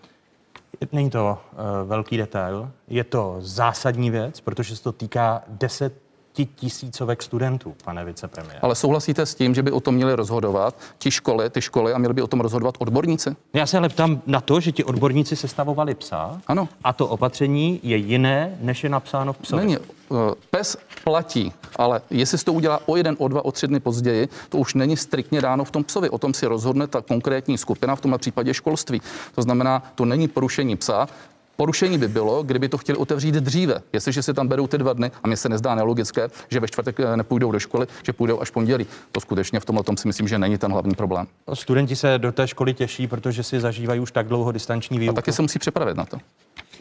Není 0.91 1.09
to 1.09 1.39
uh, 1.53 1.89
velký 1.89 2.17
detail, 2.17 2.71
je 2.87 3.03
to 3.03 3.35
zásadní 3.39 4.11
věc, 4.11 4.41
protože 4.41 4.75
se 4.75 4.83
to 4.83 4.91
týká 4.91 5.43
10 5.47 6.10
tisícovek 6.33 7.23
studentů, 7.23 7.75
pane 7.83 8.05
vicepremiér. 8.05 8.59
Ale 8.61 8.75
souhlasíte 8.75 9.25
s 9.25 9.35
tím, 9.35 9.55
že 9.55 9.63
by 9.63 9.71
o 9.71 9.79
tom 9.79 9.95
měli 9.95 10.15
rozhodovat 10.15 10.75
ti 10.97 11.11
školy, 11.11 11.49
ty 11.49 11.61
školy 11.61 11.93
a 11.93 11.97
měli 11.97 12.13
by 12.13 12.21
o 12.21 12.27
tom 12.27 12.39
rozhodovat 12.39 12.75
odborníci? 12.79 13.35
Já 13.53 13.65
se 13.65 13.77
ale 13.77 13.89
ptám 13.89 14.21
na 14.27 14.41
to, 14.41 14.59
že 14.59 14.71
ti 14.71 14.83
odborníci 14.83 15.35
sestavovali 15.35 15.95
psa. 15.95 16.41
Ano. 16.47 16.69
A 16.83 16.93
to 16.93 17.07
opatření 17.07 17.79
je 17.83 17.97
jiné, 17.97 18.57
než 18.61 18.83
je 18.83 18.89
napsáno 18.89 19.33
v 19.33 19.37
psovi. 19.37 19.65
Není. 19.65 19.77
Eh, 20.11 20.35
PES 20.49 20.77
platí, 21.03 21.53
ale 21.75 22.01
jestli 22.09 22.37
se 22.37 22.45
to 22.45 22.53
udělá 22.53 22.79
o 22.85 22.95
jeden, 22.95 23.15
o 23.19 23.27
dva, 23.27 23.45
o 23.45 23.51
tři 23.51 23.67
dny 23.67 23.79
později, 23.79 24.29
to 24.49 24.57
už 24.57 24.73
není 24.73 24.97
striktně 24.97 25.41
dáno 25.41 25.63
v 25.63 25.71
tom 25.71 25.83
psovi. 25.83 26.09
O 26.09 26.17
tom 26.17 26.33
si 26.33 26.45
rozhodne 26.45 26.87
ta 26.87 27.01
konkrétní 27.01 27.57
skupina, 27.57 27.95
v 27.95 28.01
tomhle 28.01 28.17
případě 28.17 28.53
školství. 28.53 29.01
To 29.35 29.41
znamená, 29.41 29.83
to 29.95 30.05
není 30.05 30.27
porušení 30.27 30.77
psa, 30.77 31.07
Porušení 31.55 31.97
by 31.97 32.07
bylo, 32.07 32.43
kdyby 32.43 32.69
to 32.69 32.77
chtěli 32.77 32.97
otevřít 32.97 33.35
dříve. 33.35 33.81
Jestliže 33.93 34.23
si 34.23 34.33
tam 34.33 34.47
berou 34.47 34.67
ty 34.67 34.77
dva 34.77 34.93
dny, 34.93 35.11
a 35.23 35.27
mně 35.27 35.37
se 35.37 35.49
nezdá 35.49 35.75
nelogické, 35.75 36.27
že 36.49 36.59
ve 36.59 36.67
čtvrtek 36.67 36.99
eh, 36.99 37.17
nepůjdou 37.17 37.51
do 37.51 37.59
školy, 37.59 37.87
že 38.03 38.13
půjdou 38.13 38.41
až 38.41 38.49
pondělí. 38.49 38.87
To 39.11 39.19
skutečně 39.19 39.59
v 39.59 39.65
tomhle 39.65 39.83
tom 39.83 39.97
si 39.97 40.07
myslím, 40.07 40.27
že 40.27 40.39
není 40.39 40.57
ten 40.57 40.71
hlavní 40.71 40.95
problém. 40.95 41.27
Studenti 41.53 41.95
se 41.95 42.17
do 42.17 42.31
té 42.31 42.47
školy 42.47 42.73
těší, 42.73 43.07
protože 43.07 43.43
si 43.43 43.59
zažívají 43.59 43.99
už 43.99 44.11
tak 44.11 44.27
dlouho 44.27 44.51
distanční 44.51 44.99
výuku. 44.99 45.11
A 45.11 45.15
taky 45.15 45.31
se 45.31 45.41
musí 45.41 45.59
připravit 45.59 45.97
na 45.97 46.05
to. 46.05 46.17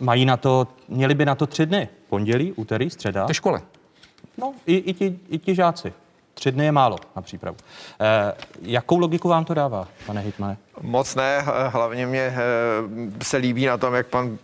Mají 0.00 0.25
na 0.25 0.37
to, 0.37 0.68
měli 0.88 1.14
by 1.14 1.25
na 1.25 1.35
to 1.35 1.47
tři 1.47 1.66
dny. 1.66 1.88
Pondělí, 2.09 2.52
úterý, 2.52 2.90
středa. 2.90 3.26
Ty 3.26 3.35
školy. 3.35 3.61
No, 4.38 4.54
i, 4.66 4.76
i, 4.76 4.95
ti, 4.95 5.18
i 5.28 5.38
ti 5.38 5.54
žáci. 5.54 5.92
Tři 6.35 6.52
dny 6.52 6.64
je 6.64 6.73
málo 6.73 6.97
na 7.16 7.23
přípravu. 7.23 7.56
Eh, 8.00 8.33
jakou 8.62 8.99
logiku 8.99 9.28
vám 9.28 9.45
to 9.45 9.54
dává, 9.54 9.88
pane 10.06 10.21
Hitmane? 10.21 10.56
Moc 10.82 11.14
ne, 11.14 11.44
hlavně 11.68 12.06
mě 12.06 12.34
se 13.22 13.37
líbí 13.37 13.66
na 13.66 13.76
tom, 13.76 13.94
jak 13.94 14.06
pan 14.06 14.38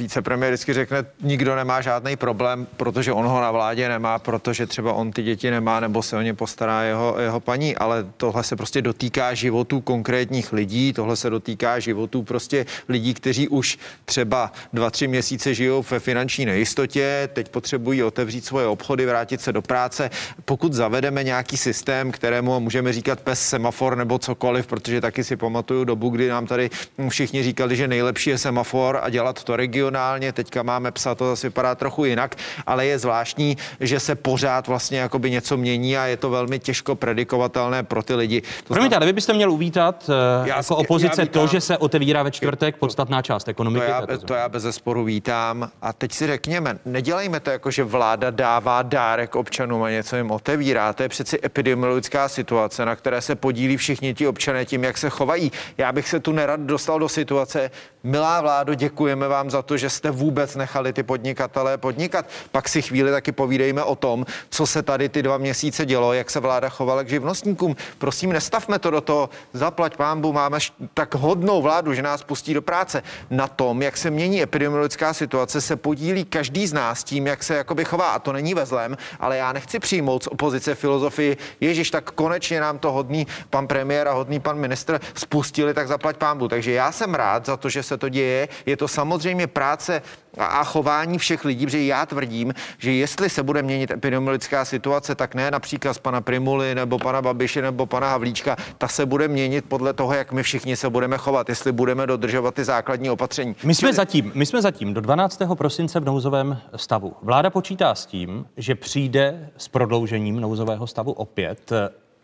vicepremiér 0.00 0.52
vždycky 0.52 0.72
řekne, 0.72 1.04
nikdo 1.22 1.56
nemá 1.56 1.80
žádný 1.80 2.16
problém, 2.16 2.66
protože 2.76 3.12
on 3.12 3.26
ho 3.26 3.40
na 3.40 3.50
vládě 3.50 3.88
nemá, 3.88 4.18
protože 4.18 4.66
třeba 4.66 4.92
on 4.92 5.10
ty 5.10 5.22
děti 5.22 5.50
nemá, 5.50 5.80
nebo 5.80 6.02
se 6.02 6.16
o 6.16 6.20
ně 6.20 6.34
postará 6.34 6.82
jeho, 6.82 7.16
jeho 7.20 7.40
paní, 7.40 7.76
ale 7.76 8.06
tohle 8.16 8.44
se 8.44 8.56
prostě 8.56 8.82
dotýká 8.82 9.34
životů 9.34 9.80
konkrétních 9.80 10.52
lidí, 10.52 10.92
tohle 10.92 11.16
se 11.16 11.30
dotýká 11.30 11.78
životů 11.78 12.22
prostě 12.22 12.66
lidí, 12.88 13.14
kteří 13.14 13.48
už 13.48 13.78
třeba 14.04 14.52
dva, 14.72 14.90
tři 14.90 15.08
měsíce 15.08 15.54
žijou 15.54 15.84
ve 15.90 16.00
finanční 16.00 16.44
nejistotě, 16.44 17.28
teď 17.32 17.48
potřebují 17.48 18.02
otevřít 18.02 18.44
svoje 18.44 18.66
obchody, 18.66 19.06
vrátit 19.06 19.40
se 19.40 19.52
do 19.52 19.62
práce. 19.62 20.10
Pokud 20.44 20.72
zavedeme 20.72 21.24
nějaký 21.24 21.56
systém, 21.56 22.12
kterému 22.12 22.60
můžeme 22.60 22.92
říkat 22.92 23.20
pes 23.20 23.48
semafor 23.48 23.96
nebo 23.96 24.18
cokoliv, 24.18 24.66
protože 24.66 25.00
taky 25.00 25.24
si 25.24 25.36
pamatuju, 25.36 25.71
pamatuju 25.72 25.84
dobu, 25.84 26.08
kdy 26.08 26.28
nám 26.28 26.46
tady 26.46 26.70
všichni 27.08 27.42
říkali, 27.42 27.76
že 27.76 27.88
nejlepší 27.88 28.30
je 28.30 28.38
semafor 28.38 29.00
a 29.02 29.10
dělat 29.10 29.44
to 29.44 29.56
regionálně. 29.56 30.32
Teďka 30.32 30.62
máme 30.62 30.90
psa, 30.90 31.14
to 31.14 31.26
zase 31.26 31.46
vypadá 31.46 31.74
trochu 31.74 32.04
jinak, 32.04 32.36
ale 32.66 32.86
je 32.86 32.98
zvláštní, 32.98 33.56
že 33.80 34.00
se 34.00 34.14
pořád 34.14 34.68
vlastně 34.68 34.98
jakoby 34.98 35.30
něco 35.30 35.56
mění 35.56 35.96
a 35.96 36.06
je 36.06 36.16
to 36.16 36.30
velmi 36.30 36.58
těžko 36.58 36.94
predikovatelné 36.94 37.82
pro 37.82 38.02
ty 38.02 38.14
lidi. 38.14 38.42
To 38.64 38.74
Promiňte, 38.74 38.96
ale 38.96 39.06
vy 39.06 39.12
byste 39.12 39.32
měl 39.32 39.50
uvítat 39.52 40.08
uh, 40.08 40.46
já, 40.48 40.56
jako 40.56 40.76
opozice 40.76 41.20
já 41.20 41.24
vítám, 41.24 41.42
to, 41.42 41.46
že 41.46 41.60
se 41.60 41.78
otevírá 41.78 42.22
ve 42.22 42.30
čtvrtek 42.30 42.76
podstatná 42.76 43.22
část 43.22 43.48
ekonomiky. 43.48 43.86
To 43.86 44.12
já, 44.12 44.18
to 44.18 44.34
já 44.34 44.48
bez 44.48 44.62
zesporu 44.62 45.04
vítám. 45.04 45.70
A 45.82 45.92
teď 45.92 46.12
si 46.12 46.26
řekněme, 46.26 46.78
nedělejme 46.84 47.40
to 47.40 47.50
jako, 47.50 47.70
že 47.70 47.84
vláda 47.84 48.30
dává 48.30 48.82
dárek 48.82 49.36
občanům 49.36 49.82
a 49.82 49.90
něco 49.90 50.16
jim 50.16 50.30
otevírá. 50.30 50.92
To 50.92 51.02
je 51.02 51.08
přeci 51.08 51.38
epidemiologická 51.44 52.28
situace, 52.28 52.84
na 52.84 52.96
které 52.96 53.20
se 53.20 53.34
podílí 53.34 53.76
všichni 53.76 54.14
ti 54.14 54.26
občané 54.26 54.64
tím, 54.64 54.84
jak 54.84 54.98
se 54.98 55.10
chovají. 55.10 55.51
Já 55.78 55.92
bych 55.92 56.08
se 56.08 56.20
tu 56.20 56.32
nerad 56.32 56.60
dostal 56.60 56.98
do 56.98 57.08
situace, 57.08 57.70
milá 58.02 58.40
vládo, 58.40 58.74
děkujeme 58.74 59.28
vám 59.28 59.50
za 59.50 59.62
to, 59.62 59.76
že 59.76 59.90
jste 59.90 60.10
vůbec 60.10 60.56
nechali 60.56 60.92
ty 60.92 61.02
podnikatele 61.02 61.78
podnikat. 61.78 62.26
Pak 62.52 62.68
si 62.68 62.82
chvíli 62.82 63.10
taky 63.10 63.32
povídejme 63.32 63.82
o 63.84 63.96
tom, 63.96 64.26
co 64.50 64.66
se 64.66 64.82
tady 64.82 65.08
ty 65.08 65.22
dva 65.22 65.38
měsíce 65.38 65.86
dělo, 65.86 66.12
jak 66.12 66.30
se 66.30 66.40
vláda 66.40 66.68
chovala 66.68 67.02
k 67.02 67.08
živnostníkům. 67.08 67.76
Prosím, 67.98 68.32
nestavme 68.32 68.78
to 68.78 68.90
do 68.90 69.00
toho, 69.00 69.30
zaplať 69.52 69.96
pámbu, 69.96 70.32
máme 70.32 70.58
tak 70.94 71.14
hodnou 71.14 71.62
vládu, 71.62 71.94
že 71.94 72.02
nás 72.02 72.22
pustí 72.22 72.54
do 72.54 72.62
práce. 72.62 73.02
Na 73.30 73.48
tom, 73.48 73.82
jak 73.82 73.96
se 73.96 74.10
mění 74.10 74.42
epidemiologická 74.42 75.14
situace, 75.14 75.60
se 75.60 75.76
podílí 75.76 76.24
každý 76.24 76.66
z 76.66 76.72
nás 76.72 77.04
tím, 77.04 77.26
jak 77.26 77.42
se 77.42 77.54
jakoby 77.54 77.84
chová. 77.84 78.10
A 78.10 78.18
to 78.18 78.32
není 78.32 78.54
ve 78.54 78.66
zlém, 78.66 78.96
ale 79.20 79.36
já 79.36 79.52
nechci 79.52 79.78
přijmout 79.78 80.22
z 80.22 80.26
opozice 80.26 80.74
filozofii, 80.74 81.36
Ježíš, 81.60 81.90
tak 81.90 82.10
konečně 82.10 82.60
nám 82.60 82.78
to 82.78 82.92
hodný 82.92 83.26
pan 83.50 83.66
premiér 83.66 84.08
a 84.08 84.12
hodný 84.12 84.40
pan 84.40 84.58
ministr 84.58 85.00
spustili, 85.42 85.74
tak 85.74 85.88
zaplať 85.88 86.16
pámbu. 86.16 86.48
Takže 86.48 86.72
já 86.72 86.92
jsem 86.92 87.14
rád 87.14 87.46
za 87.46 87.56
to, 87.56 87.68
že 87.68 87.82
se 87.82 87.96
to 87.96 88.08
děje. 88.08 88.48
Je 88.66 88.76
to 88.76 88.88
samozřejmě 88.88 89.46
práce 89.46 90.02
a 90.38 90.64
chování 90.64 91.18
všech 91.18 91.44
lidí, 91.44 91.66
protože 91.66 91.82
já 91.82 92.06
tvrdím, 92.06 92.54
že 92.78 92.92
jestli 92.92 93.30
se 93.30 93.42
bude 93.42 93.62
měnit 93.62 93.90
epidemiologická 93.90 94.64
situace, 94.64 95.14
tak 95.14 95.34
ne 95.34 95.50
například 95.50 95.94
z 95.94 95.98
pana 95.98 96.20
Primuly 96.20 96.74
nebo 96.74 96.98
pana 96.98 97.22
Babiše 97.22 97.62
nebo 97.62 97.86
pana 97.86 98.10
Havlíčka, 98.10 98.56
ta 98.78 98.88
se 98.88 99.06
bude 99.06 99.28
měnit 99.28 99.64
podle 99.68 99.92
toho, 99.92 100.14
jak 100.14 100.32
my 100.32 100.42
všichni 100.42 100.76
se 100.76 100.90
budeme 100.90 101.18
chovat, 101.18 101.48
jestli 101.48 101.72
budeme 101.72 102.06
dodržovat 102.06 102.54
ty 102.54 102.64
základní 102.64 103.10
opatření. 103.10 103.56
My 103.64 103.74
jsme, 103.74 103.92
zatím, 103.92 104.32
my 104.34 104.46
jsme 104.46 104.62
zatím 104.62 104.94
do 104.94 105.00
12. 105.00 105.42
prosince 105.54 106.00
v 106.00 106.04
nouzovém 106.04 106.58
stavu. 106.76 107.16
Vláda 107.22 107.50
počítá 107.50 107.94
s 107.94 108.06
tím, 108.06 108.46
že 108.56 108.74
přijde 108.74 109.50
s 109.56 109.68
prodloužením 109.68 110.40
nouzového 110.40 110.86
stavu 110.86 111.12
opět 111.12 111.72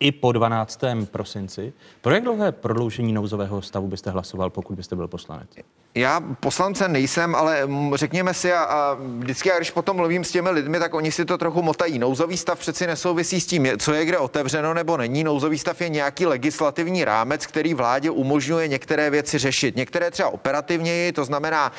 i 0.00 0.12
po 0.12 0.32
12. 0.32 0.80
prosinci. 1.10 1.72
Pro 2.00 2.14
jak 2.14 2.22
dlouhé 2.22 2.52
prodloužení 2.52 3.12
nouzového 3.12 3.62
stavu 3.62 3.88
byste 3.88 4.10
hlasoval, 4.10 4.50
pokud 4.50 4.76
byste 4.76 4.96
byl 4.96 5.08
poslanec? 5.08 5.50
Já 5.98 6.20
poslance 6.40 6.88
nejsem, 6.88 7.34
ale 7.34 7.68
řekněme 7.94 8.34
si, 8.34 8.52
a, 8.52 8.62
a 8.62 8.96
vždycky, 9.18 9.50
když 9.56 9.70
potom 9.70 9.96
mluvím 9.96 10.24
s 10.24 10.30
těmi 10.30 10.50
lidmi, 10.50 10.78
tak 10.78 10.94
oni 10.94 11.12
si 11.12 11.24
to 11.24 11.38
trochu 11.38 11.62
motají. 11.62 11.98
Nouzový 11.98 12.36
stav 12.36 12.58
přeci 12.58 12.86
nesouvisí 12.86 13.40
s 13.40 13.46
tím, 13.46 13.68
co 13.78 13.92
je 13.92 14.04
kde 14.04 14.18
otevřeno 14.18 14.74
nebo 14.74 14.96
není. 14.96 15.24
Nouzový 15.24 15.58
stav 15.58 15.80
je 15.80 15.88
nějaký 15.88 16.26
legislativní 16.26 17.04
rámec, 17.04 17.46
který 17.46 17.74
vládě 17.74 18.10
umožňuje 18.10 18.68
některé 18.68 19.10
věci 19.10 19.38
řešit. 19.38 19.76
Některé 19.76 20.10
třeba 20.10 20.28
operativněji, 20.28 21.12
to 21.12 21.24
znamená 21.24 21.72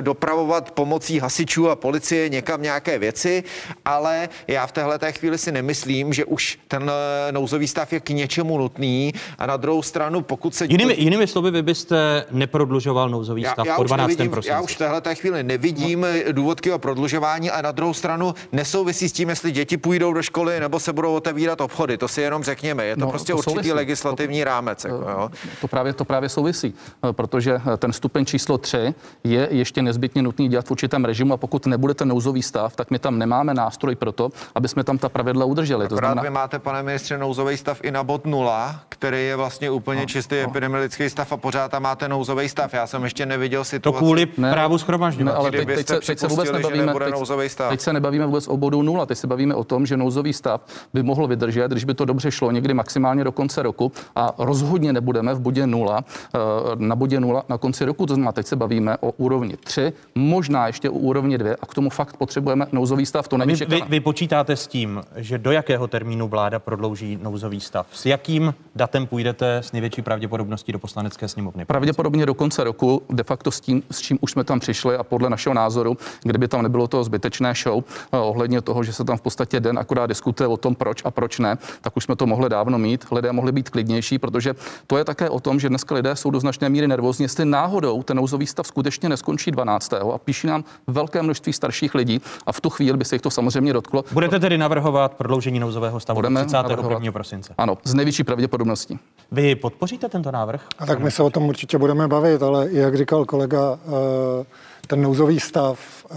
dopravovat 0.00 0.70
pomocí 0.70 1.18
hasičů 1.18 1.70
a 1.70 1.76
policie 1.76 2.28
někam 2.28 2.62
nějaké 2.62 2.98
věci, 2.98 3.44
ale 3.84 4.28
já 4.48 4.66
v 4.66 4.72
téhle 4.72 4.98
té 4.98 5.12
chvíli 5.12 5.38
si 5.38 5.52
nemyslím, 5.52 6.12
že 6.12 6.24
už 6.24 6.58
ten 6.68 6.90
eh, 6.90 7.32
nouzový 7.32 7.68
stav 7.68 7.92
je 7.92 8.00
k 8.00 8.10
něčemu 8.10 8.58
nutný. 8.58 9.14
A 9.38 9.46
na 9.46 9.56
druhou 9.56 9.82
stranu, 9.82 10.22
pokud 10.22 10.54
se... 10.54 10.64
Jinými, 10.64 10.94
jinými 10.98 11.26
slovy, 11.26 11.50
vy 11.50 11.62
byste 11.62 12.24
neprodlužoval 12.30 13.08
nouzový 13.08 13.42
já, 13.42 13.52
stav 13.52 13.63
já 13.66 13.76
po 13.76 13.82
12. 13.82 14.08
Nevidím, 14.08 14.30
prosinci. 14.30 14.52
Já 14.52 14.60
už 14.60 14.74
v 14.74 14.78
téhle 14.78 15.14
chvíli 15.14 15.42
nevidím 15.42 16.00
no. 16.00 16.32
důvodky 16.32 16.72
o 16.72 16.78
prodlužování 16.78 17.50
a 17.50 17.62
na 17.62 17.72
druhou 17.72 17.94
stranu 17.94 18.34
nesouvisí 18.52 19.08
s 19.08 19.12
tím, 19.12 19.28
jestli 19.28 19.52
děti 19.52 19.76
půjdou 19.76 20.12
do 20.12 20.22
školy 20.22 20.60
nebo 20.60 20.80
se 20.80 20.92
budou 20.92 21.14
otevírat 21.14 21.60
obchody. 21.60 21.98
To 21.98 22.08
si 22.08 22.20
jenom 22.20 22.44
řekněme. 22.44 22.84
Je 22.84 22.96
to 22.96 23.00
no, 23.00 23.10
prostě 23.10 23.32
to 23.32 23.38
určitý 23.38 23.54
souvisí. 23.54 23.72
legislativní 23.72 24.38
to, 24.38 24.44
rámec. 24.44 24.84
Jako, 24.84 24.96
jo. 24.96 25.30
To, 25.60 25.68
právě, 25.68 25.92
to 25.92 26.04
právě 26.04 26.28
souvisí, 26.28 26.74
eh, 27.08 27.12
protože 27.12 27.60
eh, 27.74 27.76
ten 27.76 27.92
stupeň 27.92 28.24
číslo 28.24 28.58
3 28.58 28.94
je 29.24 29.48
ještě 29.50 29.82
nezbytně 29.82 30.22
nutný 30.22 30.48
dělat 30.48 30.66
v 30.66 30.70
určitém 30.70 31.04
režimu 31.04 31.34
a 31.34 31.36
pokud 31.36 31.66
nebude 31.66 31.94
ten 31.94 32.08
nouzový 32.08 32.42
stav, 32.42 32.76
tak 32.76 32.90
my 32.90 32.98
tam 32.98 33.18
nemáme 33.18 33.54
nástroj 33.54 33.94
pro 33.94 34.12
to, 34.12 34.30
aby 34.54 34.68
jsme 34.68 34.84
tam 34.84 34.98
ta 34.98 35.08
pravidla 35.08 35.44
udrželi. 35.44 35.88
To 35.88 35.96
znamená... 35.96 36.22
vy 36.22 36.30
máte, 36.30 36.58
pane 36.58 36.82
ministře, 36.82 37.18
nouzový 37.18 37.56
stav 37.56 37.78
i 37.82 37.90
na 37.90 38.04
bod 38.04 38.26
0, 38.26 38.80
který 38.88 39.26
je 39.26 39.36
vlastně 39.36 39.70
úplně 39.70 40.00
no, 40.00 40.06
čistý 40.06 40.34
no. 40.34 40.50
epidemiologický 40.50 41.10
stav 41.10 41.32
a 41.32 41.36
pořád 41.36 41.70
tam 41.70 41.82
máte 41.82 42.08
nouzový 42.08 42.48
stav. 42.48 42.74
Já 42.74 42.86
jsem 42.86 43.04
ještě 43.04 43.26
neviděl 43.26 43.43
situaci. 43.48 43.80
To 43.80 43.92
kvůli 43.92 44.26
ne, 44.38 44.52
právu 44.52 44.78
schromažďovat. 44.78 45.34
Ne, 45.34 45.38
ale 45.38 45.50
teď, 45.50 45.66
teď, 45.66 45.86
se, 45.86 46.00
teď 46.00 46.18
se 46.18 46.26
vůbec 46.26 46.52
nebavíme, 46.52 46.94
teď, 46.94 47.50
stav. 47.50 47.70
teď 47.70 47.80
se 47.80 47.92
nebavíme 47.92 48.26
vůbec 48.26 48.48
o 48.48 48.56
bodu 48.56 48.82
nula, 48.82 49.06
teď 49.06 49.18
se 49.18 49.26
bavíme 49.26 49.54
o 49.54 49.64
tom, 49.64 49.86
že 49.86 49.96
nouzový 49.96 50.32
stav 50.32 50.64
by 50.94 51.02
mohl 51.02 51.26
vydržet, 51.26 51.70
když 51.70 51.84
by 51.84 51.94
to 51.94 52.04
dobře 52.04 52.30
šlo, 52.30 52.50
někdy 52.50 52.74
maximálně 52.74 53.24
do 53.24 53.32
konce 53.32 53.62
roku 53.62 53.92
a 54.16 54.34
rozhodně 54.38 54.92
nebudeme 54.92 55.34
v 55.34 55.40
bodě 55.40 55.66
nula, 55.66 56.04
eh, 56.34 56.38
na 56.74 56.96
bodě 56.96 57.20
nula 57.20 57.42
na 57.48 57.58
konci 57.58 57.84
roku, 57.84 58.06
to 58.06 58.14
znamená, 58.14 58.32
teď 58.32 58.46
se 58.46 58.56
bavíme 58.56 58.96
o 59.00 59.12
úrovni 59.12 59.56
3, 59.56 59.92
možná 60.14 60.66
ještě 60.66 60.90
o 60.90 60.92
úrovni 60.92 61.38
2 61.38 61.56
a 61.60 61.66
k 61.66 61.74
tomu 61.74 61.90
fakt 61.90 62.16
potřebujeme 62.16 62.66
nouzový 62.72 63.06
stav, 63.06 63.28
to 63.28 63.36
není 63.38 63.54
vy, 63.54 63.66
vy, 63.66 63.82
vy 63.88 64.00
počítáte 64.00 64.56
s 64.56 64.66
tím, 64.66 65.02
že 65.16 65.38
do 65.38 65.52
jakého 65.52 65.86
termínu 65.86 66.28
vláda 66.28 66.58
prodlouží 66.58 67.18
nouzový 67.22 67.60
stav? 67.60 67.86
S 67.92 68.06
jakým 68.06 68.54
datem 68.74 69.06
půjdete 69.06 69.56
s 69.56 69.72
největší 69.72 70.02
pravděpodobností 70.02 70.72
do 70.72 70.78
poslanecké 70.78 71.28
sněmovny? 71.28 71.64
Pravděpodobně 71.64 72.26
do 72.26 72.34
konce 72.34 72.64
roku, 72.64 73.02
de 73.10 73.22
facto 73.22 73.33
s 73.50 73.60
tím, 73.60 73.82
s 73.90 74.00
čím 74.00 74.18
už 74.20 74.30
jsme 74.30 74.44
tam 74.44 74.60
přišli 74.60 74.96
a 74.96 75.02
podle 75.02 75.30
našeho 75.30 75.54
názoru, 75.54 75.96
kdyby 76.22 76.48
tam 76.48 76.62
nebylo 76.62 76.88
to 76.88 77.04
zbytečné 77.04 77.54
show 77.62 77.84
eh, 78.12 78.18
ohledně 78.18 78.60
toho, 78.60 78.84
že 78.84 78.92
se 78.92 79.04
tam 79.04 79.16
v 79.16 79.20
podstatě 79.20 79.60
den 79.60 79.78
akorát 79.78 80.06
diskutuje 80.06 80.46
o 80.46 80.56
tom, 80.56 80.74
proč 80.74 81.02
a 81.04 81.10
proč 81.10 81.38
ne, 81.38 81.58
tak 81.80 81.96
už 81.96 82.04
jsme 82.04 82.16
to 82.16 82.26
mohli 82.26 82.48
dávno 82.48 82.78
mít. 82.78 83.04
Lidé 83.12 83.32
mohli 83.32 83.52
být 83.52 83.70
klidnější, 83.70 84.18
protože 84.18 84.54
to 84.86 84.98
je 84.98 85.04
také 85.04 85.30
o 85.30 85.40
tom, 85.40 85.60
že 85.60 85.68
dneska 85.68 85.94
lidé 85.94 86.16
jsou 86.16 86.30
do 86.30 86.40
značné 86.40 86.68
míry 86.68 86.88
nervózní, 86.88 87.22
jestli 87.22 87.44
náhodou 87.44 88.02
ten 88.02 88.16
nouzový 88.16 88.46
stav 88.46 88.66
skutečně 88.66 89.08
neskončí 89.08 89.50
12. 89.50 89.92
a 89.92 90.18
píší 90.18 90.46
nám 90.46 90.64
velké 90.86 91.22
množství 91.22 91.52
starších 91.52 91.94
lidí 91.94 92.20
a 92.46 92.52
v 92.52 92.60
tu 92.60 92.70
chvíli 92.70 92.98
by 92.98 93.04
se 93.04 93.14
jich 93.14 93.22
to 93.22 93.30
samozřejmě 93.30 93.72
dotklo. 93.72 94.04
Budete 94.12 94.40
tedy 94.40 94.58
navrhovat 94.58 95.14
prodloužení 95.14 95.60
nouzového 95.60 96.00
stavu 96.00 96.18
Budeme 96.18 96.44
31. 96.44 97.12
prosince? 97.12 97.54
Ano, 97.58 97.78
z 97.84 97.94
největší 97.94 98.24
pravděpodobností. 98.24 98.98
Vy 99.32 99.54
podpoříte 99.54 100.08
tento 100.08 100.30
návrh? 100.30 100.66
A 100.78 100.86
tak 100.86 100.98
my 100.98 101.10
se 101.10 101.22
o 101.22 101.30
tom 101.30 101.48
určitě 101.48 101.78
budeme 101.78 102.08
bavit, 102.08 102.42
ale 102.42 102.68
jak 102.70 102.96
říkal 102.96 103.23
kolega, 103.24 103.78
eh, 103.78 104.44
ten 104.86 105.02
nouzový 105.02 105.40
stav 105.40 106.06
eh, 106.10 106.14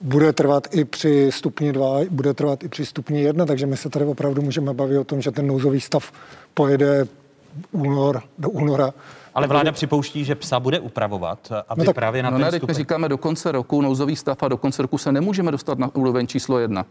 bude 0.00 0.32
trvat 0.32 0.68
i 0.74 0.84
při 0.84 1.32
stupni 1.32 1.72
2, 1.72 2.00
bude 2.10 2.34
trvat 2.34 2.64
i 2.64 2.68
při 2.68 2.86
stupni 2.86 3.22
1, 3.22 3.46
takže 3.46 3.66
my 3.66 3.76
se 3.76 3.90
tady 3.90 4.04
opravdu 4.04 4.42
můžeme 4.42 4.74
bavit 4.74 4.98
o 4.98 5.04
tom, 5.04 5.20
že 5.20 5.30
ten 5.30 5.46
nouzový 5.46 5.80
stav 5.80 6.12
pojede 6.54 7.06
únor 7.72 8.22
do 8.38 8.50
února. 8.50 8.94
Ale 9.34 9.46
vláda 9.46 9.72
připouští, 9.72 10.24
že 10.24 10.34
psa 10.34 10.60
bude 10.60 10.80
upravovat, 10.80 11.52
aby 11.68 11.80
no 11.80 11.84
tak, 11.84 11.94
právě 11.94 12.22
na 12.22 12.30
no 12.30 12.36
ten 12.36 12.44
ne, 12.44 12.50
stupeň... 12.50 12.66
my 12.68 12.74
říkáme 12.74 13.08
do 13.08 13.18
konce 13.18 13.52
roku 13.52 13.82
nouzový 13.82 14.16
stav 14.16 14.42
a 14.42 14.48
do 14.48 14.56
konce 14.56 14.82
roku 14.82 14.98
se 14.98 15.12
nemůžeme 15.12 15.50
dostat 15.50 15.78
na 15.78 15.94
úroveň 15.94 16.26
číslo 16.26 16.58
jedna. 16.58 16.86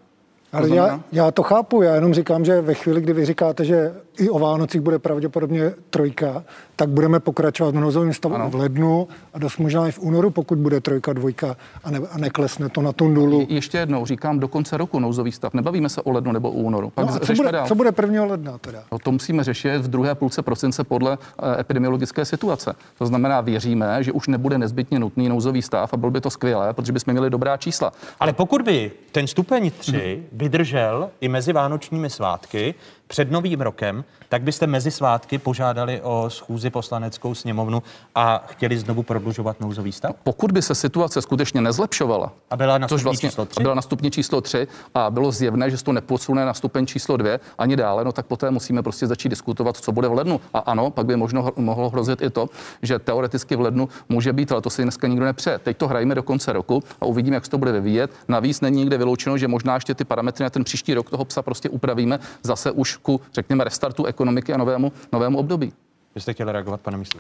Ale 0.51 0.69
já, 0.69 0.99
já 1.11 1.31
to 1.31 1.43
chápu, 1.43 1.81
já 1.81 1.95
jenom 1.95 2.13
říkám, 2.13 2.45
že 2.45 2.61
ve 2.61 2.73
chvíli, 2.73 3.01
kdy 3.01 3.13
vy 3.13 3.25
říkáte, 3.25 3.65
že 3.65 3.93
i 4.17 4.29
o 4.29 4.39
Vánocích 4.39 4.81
bude 4.81 4.99
pravděpodobně 4.99 5.73
trojka, 5.89 6.43
tak 6.75 6.89
budeme 6.89 7.19
pokračovat 7.19 7.75
v 7.75 7.79
nouzovém 7.79 8.13
stavu 8.13 8.35
ano. 8.35 8.49
v 8.49 8.55
lednu 8.55 9.07
a 9.33 9.39
dost 9.39 9.57
možná 9.57 9.87
i 9.87 9.91
v 9.91 9.99
únoru, 9.99 10.29
pokud 10.29 10.57
bude 10.57 10.81
trojka, 10.81 11.13
dvojka 11.13 11.55
a, 11.83 11.91
ne, 11.91 11.99
a 12.11 12.17
neklesne 12.17 12.69
to 12.69 12.81
na 12.81 12.91
tu 12.91 13.07
nulu. 13.07 13.39
Je, 13.39 13.53
ještě 13.53 13.77
jednou 13.77 14.05
říkám 14.05 14.39
do 14.39 14.47
konce 14.47 14.77
roku 14.77 14.99
nouzový 14.99 15.31
stav. 15.31 15.53
Nebavíme 15.53 15.89
se 15.89 16.01
o 16.01 16.11
lednu 16.11 16.31
nebo 16.31 16.51
o 16.51 16.53
únoru. 16.53 16.89
Pak 16.89 17.05
no 17.05 17.19
co, 17.19 17.33
bude, 17.33 17.51
dál. 17.51 17.67
co 17.67 17.75
bude 17.75 17.91
1. 18.01 18.25
ledna 18.25 18.57
teda? 18.57 18.83
No, 18.91 18.99
to 18.99 19.11
musíme 19.11 19.43
řešit 19.43 19.77
v 19.77 19.87
druhé 19.87 20.15
půlce 20.15 20.41
prosince 20.41 20.83
podle 20.83 21.11
uh, 21.11 21.59
epidemiologické 21.59 22.25
situace. 22.25 22.75
To 22.97 23.05
znamená, 23.05 23.41
věříme, 23.41 24.03
že 24.03 24.11
už 24.11 24.27
nebude 24.27 24.57
nezbytně 24.57 24.99
nutný 24.99 25.29
nouzový 25.29 25.61
stav 25.61 25.93
a 25.93 25.97
byl 25.97 26.11
by 26.11 26.21
to 26.21 26.29
skvělé, 26.29 26.73
protože 26.73 26.91
bychom 26.91 27.13
měli 27.13 27.29
dobrá 27.29 27.57
čísla. 27.57 27.91
Ale 28.19 28.33
pokud 28.33 28.61
by 28.61 28.91
ten 29.11 29.27
stupeň 29.27 29.71
3 29.79 29.91
hmm. 29.91 30.34
Vydržel 30.35 31.09
i 31.21 31.27
mezi 31.27 31.53
vánočními 31.53 32.09
svátky, 32.09 32.75
před 33.07 33.31
novým 33.31 33.61
rokem, 33.61 34.03
tak 34.29 34.41
byste 34.41 34.67
mezi 34.67 34.91
svátky 34.91 35.37
požádali 35.37 36.01
o 36.01 36.25
schůzi 36.29 36.69
poslaneckou 36.69 37.35
sněmovnu 37.35 37.83
a 38.15 38.43
chtěli 38.47 38.77
znovu 38.77 39.03
prodlužovat 39.03 39.59
nouzový 39.59 39.91
stav? 39.91 40.15
Pokud 40.23 40.51
by 40.51 40.61
se 40.61 40.75
situace 40.75 41.21
skutečně 41.21 41.61
nezlepšovala, 41.61 42.31
a 42.49 42.57
byla 42.57 42.77
na 42.77 42.87
což 42.87 43.03
vlastně 43.03 43.29
číslo 43.29 43.45
3? 43.45 43.63
byla 43.63 43.75
na 43.75 43.81
stupni 43.81 44.11
číslo 44.11 44.41
3 44.41 44.67
a 44.93 45.09
bylo 45.09 45.31
zjevné, 45.31 45.69
že 45.69 45.77
se 45.77 45.83
to 45.83 45.93
neposune 45.93 46.45
na 46.45 46.53
stupeň 46.53 46.85
číslo 46.85 47.17
2 47.17 47.37
ani 47.57 47.75
dále, 47.75 48.03
no 48.03 48.11
tak 48.11 48.25
poté 48.25 48.51
musíme 48.51 48.83
prostě 48.83 49.07
začít 49.07 49.29
diskutovat, 49.29 49.77
co 49.77 49.91
bude 49.91 50.07
v 50.07 50.13
lednu. 50.13 50.41
A 50.53 50.59
ano, 50.59 50.91
pak 50.91 51.05
by 51.05 51.15
možno 51.15 51.51
mohlo 51.55 51.89
hrozit 51.89 52.21
i 52.21 52.29
to, 52.29 52.49
že 52.81 52.99
teoreticky 52.99 53.55
v 53.55 53.61
lednu 53.61 53.89
může 54.09 54.33
být, 54.33 54.51
ale 54.51 54.61
to 54.61 54.69
si 54.69 54.83
dneska 54.83 55.07
nikdo 55.07 55.25
nepřeje. 55.25 55.59
Teď 55.59 55.77
to 55.77 55.87
hrajeme 55.87 56.15
do 56.15 56.23
konce 56.23 56.53
roku 56.53 56.83
a 57.01 57.05
uvidíme, 57.05 57.35
jak 57.35 57.45
se 57.45 57.51
to 57.51 57.57
bude 57.57 57.71
vyvíjet. 57.71 58.11
Navíc 58.27 58.61
není 58.61 58.77
nikde 58.77 58.97
vyloučeno, 58.97 59.37
že 59.37 59.47
možná 59.47 59.75
ještě 59.75 59.95
ty 59.95 60.05
parametry 60.05 60.43
na 60.43 60.49
ten 60.49 60.63
příští 60.63 60.93
rok 60.93 61.09
toho 61.09 61.25
psa 61.25 61.41
prostě 61.41 61.69
upravíme 61.69 62.19
zase 62.43 62.71
už 62.71 62.94
ku, 62.97 63.21
řekněme, 63.33 63.63
restartu 63.63 64.05
ekonomiky 64.05 64.53
a 64.53 64.57
novému, 64.57 64.91
novému 65.13 65.37
období. 65.37 65.73
Vy 66.15 66.21
jste 66.21 66.33
chtěli 66.33 66.51
reagovat, 66.51 66.81
pane 66.81 66.97
místo 66.97 67.19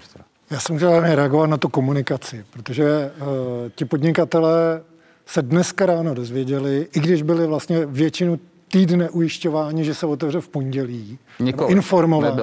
Já 0.49 0.59
jsem 0.59 0.77
chtěl 0.77 0.99
reagovat 0.99 1.47
na 1.47 1.57
tu 1.57 1.69
komunikaci, 1.69 2.45
protože 2.51 3.11
uh, 3.21 3.27
ti 3.75 3.85
podnikatelé 3.85 4.81
se 5.25 5.41
dneska 5.41 5.85
ráno 5.85 6.13
dozvěděli, 6.13 6.87
i 6.95 6.99
když 6.99 7.21
byli 7.21 7.47
vlastně 7.47 7.85
většinu 7.85 8.39
týdne 8.67 9.09
ujišťování, 9.09 9.85
že 9.85 9.93
se 9.93 10.05
otevře 10.05 10.41
v 10.41 10.49
pondělí, 10.49 11.19
Nikoliv. 11.39 11.71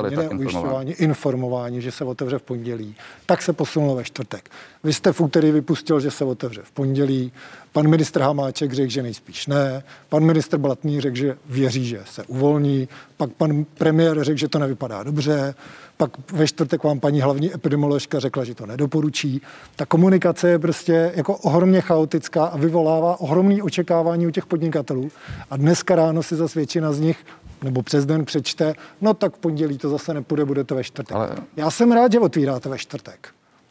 tak 0.01 0.33
ne 0.33 0.39
ujišťování, 0.39 0.93
informování, 0.93 1.83
že 1.83 1.93
se 1.93 2.05
otevře 2.05 2.39
v 2.39 2.43
pondělí, 2.43 2.97
tak 3.27 3.43
se 3.43 3.53
posunulo 3.53 3.97
ve 3.97 4.05
čtvrtek. 4.05 4.51
Vy 4.85 4.93
jste 4.93 5.13
v 5.13 5.21
úterý 5.21 5.51
vypustil, 5.51 6.01
že 6.01 6.11
se 6.11 6.25
otevře 6.25 6.61
v 6.65 6.73
pondělí, 6.73 7.33
pan 7.73 7.89
ministr 7.89 8.21
Hamáček 8.21 8.73
řekl, 8.73 8.91
že 8.91 9.03
nejspíš 9.03 9.47
ne, 9.47 9.83
pan 10.09 10.25
ministr 10.25 10.59
Blatný 10.59 11.01
řekl, 11.01 11.17
že 11.17 11.37
věří, 11.47 11.87
že 11.87 12.01
se 12.05 12.23
uvolní, 12.23 12.89
pak 13.17 13.31
pan 13.31 13.65
premiér 13.65 14.25
řekl, 14.25 14.39
že 14.39 14.49
to 14.49 14.59
nevypadá 14.59 15.03
dobře, 15.03 15.55
pak 15.97 16.33
ve 16.33 16.47
čtvrtek 16.47 16.85
vám 16.85 17.01
paní 17.01 17.21
hlavní 17.21 17.55
epidemioložka 17.55 18.21
řekla, 18.21 18.45
že 18.45 18.55
to 18.55 18.67
nedoporučí. 18.67 19.43
Ta 19.77 19.87
komunikace 19.87 20.49
je 20.49 20.59
prostě 20.59 21.13
jako 21.15 21.37
ohromně 21.37 21.81
chaotická 21.81 22.45
a 22.45 22.57
vyvolává 22.57 23.21
ohromné 23.21 23.63
očekávání 23.63 24.27
u 24.27 24.31
těch 24.31 24.47
podnikatelů. 24.47 25.11
A 25.51 25.57
dneska 25.57 25.95
ráno 25.95 26.23
si 26.23 26.37
zase 26.37 26.59
většina 26.59 26.93
z 26.93 27.01
nich 27.01 27.17
nebo 27.63 27.83
přes 27.83 28.07
den 28.07 28.25
přečte, 28.25 28.75
no 29.01 29.15
tak 29.15 29.37
v 29.37 29.39
pondělí 29.39 29.79
to 29.79 29.89
zase 29.89 30.15
nepůjde, 30.15 30.45
bude 30.45 30.65
to 30.65 30.75
ve 30.75 30.85
čtvrtek. 30.85 31.17
Ale... 31.17 31.37
Já 31.57 31.71
jsem 31.71 31.93
rád, 31.93 32.13
že 32.13 32.21
otvíráte 32.21 32.69
ve 32.69 32.79
čtvrtek. 32.79 33.29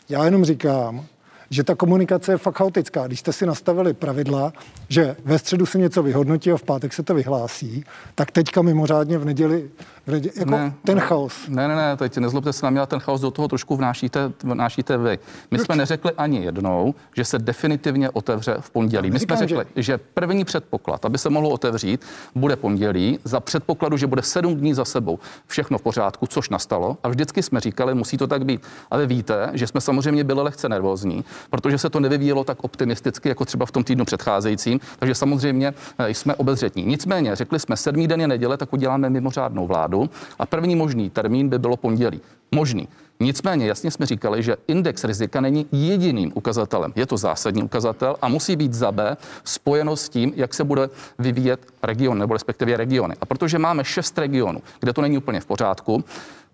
Já 0.10 0.26
jenom 0.26 0.46
říkám, 0.46 1.06
že 1.52 1.64
ta 1.64 1.76
komunikace 1.76 2.32
je 2.32 2.38
fakt 2.38 2.58
chaotická. 2.58 3.08
Když 3.08 3.20
jste 3.20 3.34
si 3.34 3.46
nastavili 3.46 3.94
pravidla, 3.94 4.54
že 4.90 5.16
ve 5.26 5.40
středu 5.40 5.66
se 5.66 5.78
něco 5.78 6.04
vyhodnotí 6.04 6.52
a 6.52 6.58
v 6.58 6.64
pátek 6.64 6.94
se 6.94 7.04
to 7.04 7.14
vyhlásí, 7.14 7.86
tak 8.16 8.32
teďka 8.32 8.62
mimořádně 8.62 9.18
v 9.18 9.26
neděli, 9.26 9.70
v 10.08 10.12
neděli 10.12 10.34
jako 10.40 10.52
ne, 10.52 10.74
ten 10.86 11.00
chaos. 11.00 11.34
Ne, 11.48 11.68
ne, 11.68 11.76
ne, 11.76 11.98
teď 11.98 12.18
nezlobte 12.18 12.54
se 12.54 12.66
na 12.66 12.70
mě, 12.70 12.86
ten 12.86 13.00
chaos 13.00 13.22
do 13.22 13.32
toho 13.32 13.48
trošku 13.48 13.76
vnášíte, 13.76 14.32
vnášíte 14.44 14.98
vy. 14.98 15.20
My 15.52 15.58
Proč? 15.58 15.66
jsme 15.66 15.76
neřekli 15.76 16.12
ani 16.18 16.44
jednou, 16.44 16.96
že 17.16 17.26
se 17.26 17.40
definitivně 17.40 18.10
otevře 18.10 18.56
v 18.60 18.70
pondělí. 18.70 19.12
My 19.12 19.20
jsme 19.20 19.38
řekli, 19.38 19.66
že... 19.76 19.84
že 19.84 19.98
první 19.98 20.46
předpoklad, 20.46 21.06
aby 21.06 21.18
se 21.18 21.30
mohlo 21.30 21.50
otevřít, 21.50 22.06
bude 22.36 22.56
pondělí, 22.56 23.20
za 23.24 23.40
předpokladu, 23.40 23.98
že 23.98 24.08
bude 24.08 24.22
sedm 24.22 24.56
dní 24.56 24.74
za 24.74 24.86
sebou 24.86 25.20
všechno 25.48 25.78
v 25.78 25.82
pořádku, 25.82 26.28
což 26.28 26.50
nastalo. 26.50 26.98
A 27.04 27.10
vždycky 27.10 27.44
jsme 27.44 27.60
říkali, 27.60 27.96
musí 27.96 28.18
to 28.18 28.28
tak 28.28 28.46
být. 28.46 28.62
Ale 28.92 29.06
víte, 29.06 29.50
že 29.54 29.68
jsme 29.68 29.82
samozřejmě 29.82 30.24
byli 30.24 30.42
lehce 30.42 30.70
nervózní, 30.70 31.26
protože 31.50 31.78
se 31.78 31.90
to 31.90 32.00
nevyvíjelo 32.00 32.44
tak 32.44 32.64
optimisticky, 32.64 33.30
jako 33.30 33.46
třeba 33.46 33.66
v 33.66 33.72
tom 33.72 33.84
týdnu 33.84 34.06
předcházejícím. 34.06 34.80
Takže 35.00 35.16
samozřejmě 35.16 35.74
eh, 35.98 36.10
jsme 36.10 36.36
obezřetní. 36.36 36.84
Nicméně 36.84 37.36
řekli 37.36 37.60
jsme, 37.60 37.78
sedmý 37.78 38.08
den 38.08 38.22
je 38.22 38.28
neděle, 38.28 38.58
tak 38.58 38.74
uděláme 38.74 39.10
mimořádnou 39.10 39.68
vládu 39.68 40.10
a 40.40 40.46
první 40.46 40.76
možný 40.76 41.10
termín 41.10 41.50
by 41.50 41.60
bylo 41.60 41.78
pondělí. 41.78 42.22
Možný. 42.56 42.88
Nicméně 43.22 43.68
jasně 43.68 43.92
jsme 43.92 44.06
říkali, 44.06 44.44
že 44.44 44.56
index 44.68 45.04
rizika 45.04 45.42
není 45.42 45.66
jediným 45.72 46.32
ukazatelem. 46.36 46.94
Je 46.96 47.06
to 47.06 47.18
zásadní 47.18 47.64
ukazatel 47.64 48.16
a 48.22 48.28
musí 48.28 48.56
být 48.56 48.74
za 48.74 48.92
B 48.92 49.18
spojeno 49.44 49.96
s 49.96 50.10
tím, 50.10 50.34
jak 50.36 50.54
se 50.54 50.64
bude 50.64 50.90
vyvíjet 51.20 51.60
region 51.84 52.18
nebo 52.18 52.34
respektive 52.34 52.78
regiony. 52.78 53.16
A 53.22 53.26
protože 53.26 53.60
máme 53.60 53.84
šest 53.84 54.18
regionů, 54.18 54.62
kde 54.80 54.94
to 54.94 55.02
není 55.02 55.18
úplně 55.18 55.40
v 55.40 55.46
pořádku, 55.46 56.04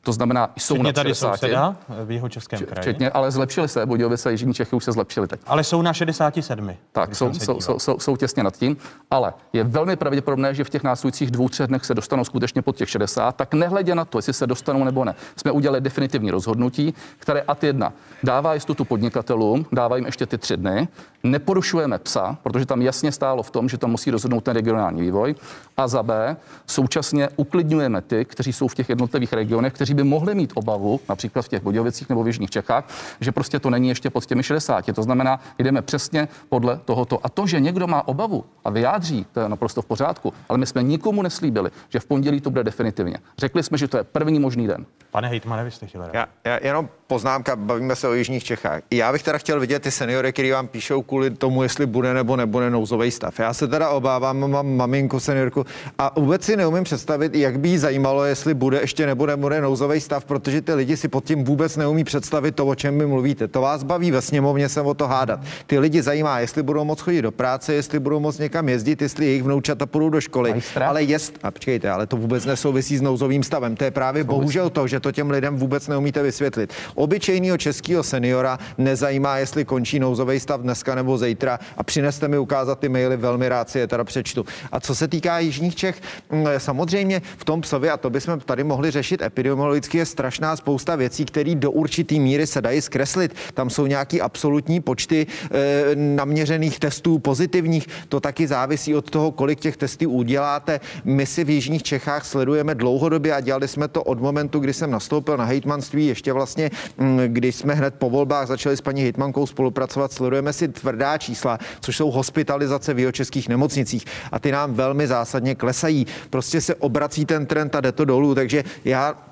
to 0.01 0.13
znamená, 0.13 0.49
jsou 0.57 0.75
Včetně 0.75 0.83
na 0.83 0.93
tady 0.93 1.09
60. 1.09 1.31
souseda 1.31 1.75
v 2.05 2.11
jeho 2.11 2.29
českém 2.29 2.59
kraji. 2.59 2.81
Včetně, 2.81 3.09
ale 3.09 3.31
zlepšili 3.31 3.67
se, 3.67 3.85
Budějovice 3.85 4.29
a 4.29 4.31
Jižní 4.31 4.53
Čechy 4.53 4.75
už 4.75 4.83
se 4.83 4.91
zlepšili 4.91 5.27
teď. 5.27 5.41
Ale 5.45 5.63
jsou 5.63 5.81
na 5.81 5.93
67. 5.93 6.73
Tak, 6.91 7.15
jsou, 7.15 7.33
jsou, 7.33 7.61
jsou, 7.61 7.79
jsou, 7.79 7.99
jsou 7.99 8.17
těsně 8.17 8.43
nad 8.43 8.57
tím, 8.57 8.77
ale 9.11 9.33
je 9.53 9.63
velmi 9.63 9.95
pravděpodobné, 9.95 10.53
že 10.53 10.63
v 10.63 10.69
těch 10.69 10.83
následujících 10.83 11.31
dvou, 11.31 11.49
třech 11.49 11.67
dnech 11.67 11.85
se 11.85 11.93
dostanou 11.93 12.23
skutečně 12.23 12.61
pod 12.61 12.75
těch 12.75 12.89
60, 12.89 13.35
tak 13.35 13.53
nehledě 13.53 13.95
na 13.95 14.05
to, 14.05 14.17
jestli 14.17 14.33
se 14.33 14.47
dostanou 14.47 14.83
nebo 14.83 15.05
ne. 15.05 15.15
Jsme 15.35 15.51
udělali 15.51 15.81
definitivní 15.81 16.31
rozhodnutí, 16.31 16.93
které 17.19 17.41
ad 17.41 17.63
jedna 17.63 17.93
dává 18.23 18.53
jistotu 18.53 18.85
podnikatelům, 18.85 19.65
dává 19.71 19.95
jim 19.95 20.05
ještě 20.05 20.25
ty 20.25 20.37
tři 20.37 20.57
dny, 20.57 20.87
neporušujeme 21.23 21.99
psa, 21.99 22.37
protože 22.43 22.65
tam 22.65 22.81
jasně 22.81 23.11
stálo 23.11 23.43
v 23.43 23.51
tom, 23.51 23.69
že 23.69 23.77
tam 23.77 23.91
musí 23.91 24.11
rozhodnout 24.11 24.43
ten 24.43 24.53
regionální 24.53 25.01
vývoj. 25.01 25.35
A 25.77 25.87
za 25.87 26.03
B, 26.03 26.37
současně 26.67 27.29
uklidňujeme 27.35 28.01
ty, 28.01 28.25
kteří 28.25 28.53
jsou 28.53 28.67
v 28.67 28.75
těch 28.75 28.89
jednotlivých 28.89 29.33
regionech, 29.33 29.73
kteří 29.73 29.93
by 29.97 30.03
mohli 30.03 30.35
mít 30.35 30.51
obavu, 30.55 30.99
například 31.09 31.41
v 31.41 31.47
těch 31.47 31.63
Budějovicích 31.63 32.09
nebo 32.09 32.23
v 32.23 32.27
Jižních 32.27 32.49
Čechách, 32.49 32.85
že 33.21 33.31
prostě 33.31 33.59
to 33.59 33.69
není 33.69 33.89
ještě 33.89 34.09
pod 34.09 34.25
těmi 34.25 34.43
60. 34.43 34.85
To 34.93 35.03
znamená, 35.03 35.39
jdeme 35.59 35.81
přesně 35.81 36.27
podle 36.49 36.79
tohoto. 36.85 37.19
A 37.23 37.29
to, 37.29 37.47
že 37.47 37.59
někdo 37.59 37.87
má 37.87 38.07
obavu 38.07 38.45
a 38.65 38.69
vyjádří, 38.69 39.25
to 39.31 39.39
je 39.39 39.49
naprosto 39.49 39.81
v 39.81 39.85
pořádku, 39.85 40.33
ale 40.49 40.57
my 40.57 40.65
jsme 40.65 40.83
nikomu 40.83 41.21
neslíbili, 41.21 41.69
že 41.89 41.99
v 41.99 42.05
pondělí 42.05 42.41
to 42.41 42.49
bude 42.49 42.63
definitivně. 42.63 43.17
Řekli 43.37 43.63
jsme, 43.63 43.77
že 43.77 43.87
to 43.87 43.97
je 43.97 44.03
první 44.03 44.39
možný 44.39 44.67
den. 44.67 44.85
Pane 45.11 45.27
Hejtmane, 45.27 45.63
vy 45.63 45.71
jste 45.71 45.87
chtěl 45.87 46.09
já, 46.13 46.25
já, 46.43 46.59
jenom 46.61 46.89
poznámka, 47.07 47.55
bavíme 47.55 47.95
se 47.95 48.07
o 48.07 48.13
Jižních 48.13 48.43
Čechách. 48.43 48.81
Já 48.91 49.11
bych 49.11 49.23
teda 49.23 49.37
chtěl 49.37 49.59
vidět 49.59 49.79
ty 49.79 49.91
seniory, 49.91 50.33
kteří 50.33 50.51
vám 50.51 50.67
píšou 50.67 51.01
kvůli 51.01 51.29
tomu, 51.29 51.63
jestli 51.63 51.85
bude 51.85 52.13
nebo 52.13 52.35
nebude 52.35 52.69
nouzový 52.69 53.11
stav. 53.11 53.39
Já 53.39 53.53
se 53.53 53.67
teda 53.67 53.89
obávám, 53.89 54.51
mám 54.51 54.75
maminku 54.75 55.19
seniorku 55.19 55.65
a 55.97 56.19
vůbec 56.19 56.43
si 56.43 56.57
neumím 56.57 56.83
představit, 56.83 57.35
jak 57.35 57.59
by 57.59 57.69
jí 57.69 57.77
zajímalo, 57.77 58.25
jestli 58.25 58.53
bude 58.53 58.81
ještě 58.81 59.05
nebude 59.05 59.37
bude 59.37 59.61
nouzový 59.77 60.01
stav, 60.01 60.25
protože 60.25 60.61
ty 60.61 60.73
lidi 60.73 60.97
si 60.97 61.07
pod 61.07 61.23
tím 61.23 61.43
vůbec 61.43 61.77
neumí 61.77 62.03
představit 62.03 62.55
to, 62.55 62.65
o 62.65 62.75
čem 62.75 62.99
vy 62.99 63.05
mluvíte. 63.05 63.47
To 63.47 63.61
vás 63.61 63.83
baví 63.83 64.11
ve 64.11 64.21
sněmovně 64.21 64.69
se 64.69 64.81
o 64.81 64.93
to 64.93 65.07
hádat. 65.07 65.39
Ty 65.67 65.79
lidi 65.79 66.01
zajímá, 66.01 66.39
jestli 66.39 66.63
budou 66.63 66.85
moc 66.85 67.01
chodit 67.01 67.21
do 67.21 67.31
práce, 67.31 67.73
jestli 67.73 67.99
budou 67.99 68.19
moc 68.19 68.37
někam 68.37 68.69
jezdit, 68.69 69.01
jestli 69.01 69.25
jejich 69.25 69.43
vnoučata 69.43 69.85
půjdou 69.85 70.09
do 70.09 70.21
školy. 70.21 70.61
Ale 70.85 71.03
jest, 71.03 71.37
a 71.43 71.51
počkejte, 71.51 71.89
ale 71.89 72.07
to 72.07 72.17
vůbec 72.17 72.45
nesouvisí 72.45 72.97
s 72.97 73.01
nouzovým 73.01 73.43
stavem. 73.43 73.75
To 73.75 73.83
je 73.83 73.91
právě 73.91 74.23
bohužel 74.23 74.69
to, 74.69 74.87
že 74.87 74.99
to 74.99 75.11
těm 75.11 75.29
lidem 75.29 75.57
vůbec 75.57 75.87
neumíte 75.87 76.23
vysvětlit. 76.23 76.73
Obyčejného 76.95 77.57
českého 77.57 78.03
seniora 78.03 78.59
nezajímá, 78.77 79.37
jestli 79.37 79.65
končí 79.65 79.99
nouzový 79.99 80.39
stav 80.39 80.61
dneska 80.61 80.95
nebo 80.95 81.17
zítra 81.17 81.59
a 81.77 81.83
přineste 81.83 82.27
mi 82.27 82.37
ukázat 82.37 82.79
ty 82.79 82.89
maily, 82.89 83.17
velmi 83.17 83.49
rád 83.49 83.69
si 83.69 83.79
je 83.79 83.87
teda 83.87 84.03
přečtu. 84.03 84.45
A 84.71 84.79
co 84.79 84.95
se 84.95 85.07
týká 85.07 85.39
Jižních 85.39 85.75
Čech, 85.75 86.01
mm, 86.31 86.45
samozřejmě 86.57 87.21
v 87.37 87.45
tom 87.45 87.61
psovi, 87.61 87.89
a 87.89 87.97
to 87.97 88.09
bychom 88.09 88.39
tady 88.39 88.63
mohli 88.63 88.91
řešit 88.91 89.21
epidemiologicky, 89.67 89.97
je 89.97 90.05
strašná 90.05 90.55
spousta 90.55 90.95
věcí, 90.95 91.25
které 91.25 91.55
do 91.55 91.71
určitý 91.71 92.19
míry 92.19 92.47
se 92.47 92.61
dají 92.61 92.81
zkreslit. 92.81 93.35
Tam 93.53 93.69
jsou 93.69 93.87
nějaký 93.87 94.21
absolutní 94.21 94.79
počty 94.81 95.27
e, 95.27 95.95
naměřených 95.95 96.79
testů 96.79 97.19
pozitivních. 97.19 97.87
To 98.09 98.19
taky 98.19 98.47
závisí 98.47 98.95
od 98.95 99.09
toho, 99.09 99.31
kolik 99.31 99.59
těch 99.59 99.77
testů 99.77 100.09
uděláte. 100.09 100.79
My 101.03 101.25
si 101.25 101.43
v 101.43 101.49
Jižních 101.49 101.83
Čechách 101.83 102.25
sledujeme 102.25 102.75
dlouhodobě 102.75 103.33
a 103.33 103.39
dělali 103.39 103.67
jsme 103.67 103.87
to 103.87 104.03
od 104.03 104.21
momentu, 104.21 104.59
kdy 104.59 104.73
jsem 104.73 104.91
nastoupil 104.91 105.37
na 105.37 105.45
hejtmanství, 105.45 106.07
ještě 106.07 106.33
vlastně, 106.33 106.71
mm, 106.97 107.19
když 107.27 107.55
jsme 107.55 107.73
hned 107.73 107.95
po 107.97 108.09
volbách 108.09 108.47
začali 108.47 108.77
s 108.77 108.81
paní 108.81 109.01
hejtmankou 109.01 109.47
spolupracovat, 109.47 110.11
sledujeme 110.11 110.53
si 110.53 110.67
tvrdá 110.67 111.17
čísla, 111.17 111.57
což 111.79 111.97
jsou 111.97 112.11
hospitalizace 112.11 112.93
v 112.93 113.11
českých 113.11 113.49
nemocnicích 113.49 114.05
a 114.31 114.39
ty 114.39 114.51
nám 114.51 114.73
velmi 114.73 115.07
zásadně 115.07 115.55
klesají. 115.55 116.07
Prostě 116.29 116.61
se 116.61 116.75
obrací 116.75 117.25
ten 117.25 117.45
trend 117.45 117.75
a 117.75 117.81
jde 117.81 117.91
to 117.91 118.05
dolů, 118.05 118.35
takže 118.35 118.63
já 118.85 119.26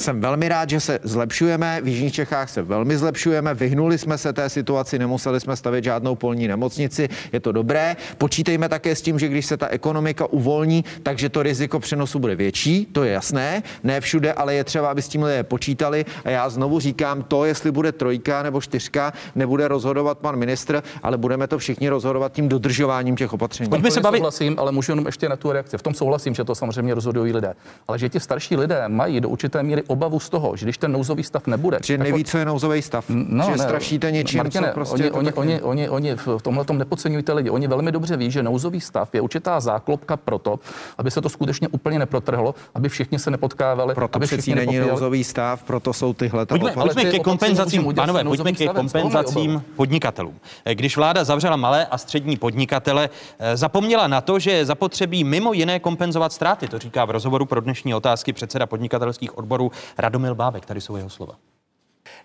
jsem 0.00 0.20
velmi 0.20 0.48
rád, 0.48 0.70
že 0.70 0.80
se 0.80 0.98
zlepšujeme. 1.02 1.80
V 1.82 1.88
Jižních 1.88 2.14
Čechách 2.14 2.50
se 2.50 2.62
velmi 2.62 2.96
zlepšujeme. 2.96 3.54
Vyhnuli 3.54 3.98
jsme 3.98 4.18
se 4.18 4.32
té 4.32 4.48
situaci, 4.48 4.98
nemuseli 4.98 5.40
jsme 5.40 5.56
stavět 5.56 5.84
žádnou 5.84 6.14
polní 6.14 6.48
nemocnici. 6.48 7.08
Je 7.32 7.40
to 7.40 7.52
dobré. 7.52 7.96
Počítejme 8.18 8.68
také 8.68 8.96
s 8.96 9.02
tím, 9.02 9.18
že 9.18 9.28
když 9.28 9.46
se 9.46 9.56
ta 9.56 9.66
ekonomika 9.66 10.26
uvolní, 10.26 10.84
takže 11.02 11.28
to 11.28 11.42
riziko 11.42 11.80
přenosu 11.80 12.18
bude 12.18 12.36
větší. 12.36 12.86
To 12.92 13.04
je 13.04 13.12
jasné. 13.12 13.62
Ne 13.84 14.00
všude, 14.00 14.32
ale 14.32 14.54
je 14.54 14.64
třeba, 14.64 14.90
aby 14.90 15.02
s 15.02 15.08
tím 15.08 15.22
lidé 15.22 15.42
počítali. 15.42 16.04
A 16.24 16.30
já 16.30 16.48
znovu 16.48 16.80
říkám, 16.80 17.22
to, 17.22 17.44
jestli 17.44 17.70
bude 17.70 17.92
trojka 17.92 18.42
nebo 18.42 18.60
čtyřka, 18.60 19.12
nebude 19.34 19.68
rozhodovat 19.68 20.18
pan 20.18 20.36
ministr, 20.36 20.82
ale 21.02 21.18
budeme 21.18 21.46
to 21.46 21.58
všichni 21.58 21.88
rozhodovat 21.88 22.32
tím 22.32 22.48
dodržováním 22.48 23.16
těch 23.16 23.32
opatření. 23.32 23.70
Pojďme 23.70 23.90
se 23.90 24.00
bavit. 24.00 24.18
Souhlasím, 24.18 24.56
ale 24.58 24.72
můžu 24.72 24.92
jenom 24.92 25.06
ještě 25.06 25.28
na 25.28 25.36
tu 25.36 25.52
reakci. 25.52 25.78
V 25.78 25.82
tom 25.82 25.94
souhlasím, 25.94 26.34
že 26.34 26.44
to 26.44 26.54
samozřejmě 26.54 26.94
rozhodují 26.94 27.32
lidé. 27.32 27.54
Ale 27.88 27.98
že 27.98 28.08
ti 28.08 28.20
starší 28.20 28.56
lidé 28.56 28.84
mají 28.88 29.20
do 29.20 29.28
určité 29.28 29.62
míry 29.62 29.82
obavu 29.88 30.20
z 30.20 30.28
toho, 30.28 30.56
že 30.56 30.66
když 30.66 30.78
ten 30.78 30.92
nouzový 30.92 31.22
stav 31.22 31.46
nebude. 31.46 31.78
Že 31.84 31.98
neví, 31.98 32.24
co 32.24 32.38
je 32.38 32.44
nouzový 32.44 32.82
stav. 32.82 33.04
No, 33.08 33.44
že 33.44 33.50
ne, 33.50 33.58
strašíte 33.58 34.10
něčím, 34.10 34.38
Martine, 34.38 34.68
co 34.68 34.74
prostě 34.74 35.10
oni, 35.10 35.32
oni, 35.32 35.60
oni, 35.60 35.60
oni, 35.60 35.88
oni, 35.88 36.14
v 36.14 36.42
tomhle 36.42 36.64
tom 36.64 36.78
nepodceňujte 36.78 37.32
lidi. 37.32 37.50
Oni 37.50 37.68
velmi 37.68 37.92
dobře 37.92 38.16
ví, 38.16 38.30
že 38.30 38.42
nouzový 38.42 38.80
stav 38.80 39.14
je 39.14 39.20
určitá 39.20 39.60
záklopka 39.60 40.16
pro 40.16 40.38
to, 40.38 40.58
aby 40.98 41.10
se 41.10 41.20
to 41.20 41.28
skutečně 41.28 41.68
úplně 41.68 41.98
neprotrhlo, 41.98 42.54
aby 42.74 42.88
všichni 42.88 43.18
se 43.18 43.30
nepotkávali. 43.30 43.94
Proto 43.94 44.16
aby 44.16 44.26
přeci 44.26 44.54
není 44.54 44.60
nepopíjali. 44.60 44.90
nouzový 44.90 45.24
stav, 45.24 45.62
proto 45.62 45.92
jsou 45.92 46.12
tyhle. 46.12 46.46
Pojďme, 46.46 46.72
pojďme 46.72 47.04
ke 47.04 47.18
kompenzacím, 47.18 47.94
pánové, 47.94 48.24
pojďme 48.24 48.52
ke 48.52 48.68
kompenzacím 48.68 49.62
podnikatelům. 49.76 50.34
Když 50.74 50.96
vláda 50.96 51.24
zavřela 51.24 51.56
malé 51.56 51.86
a 51.86 51.98
střední 51.98 52.36
podnikatele, 52.36 53.10
eh, 53.38 53.56
zapomněla 53.56 54.06
na 54.06 54.20
to, 54.20 54.38
že 54.38 54.64
zapotřebí 54.64 55.24
mimo 55.24 55.52
jiné 55.52 55.78
kompenzovat 55.78 56.32
ztráty. 56.32 56.68
To 56.68 56.78
říká 56.78 57.04
v 57.04 57.10
rozhovoru 57.10 57.46
pro 57.46 57.60
dnešní 57.60 57.94
otázky 57.94 58.32
předseda 58.32 58.66
podnikatelských 58.66 59.38
odborů 59.38 59.72
Radomil 59.98 60.34
Bábek, 60.34 60.66
tady 60.66 60.80
jsou 60.80 60.96
jeho 60.96 61.10
slova. 61.10 61.34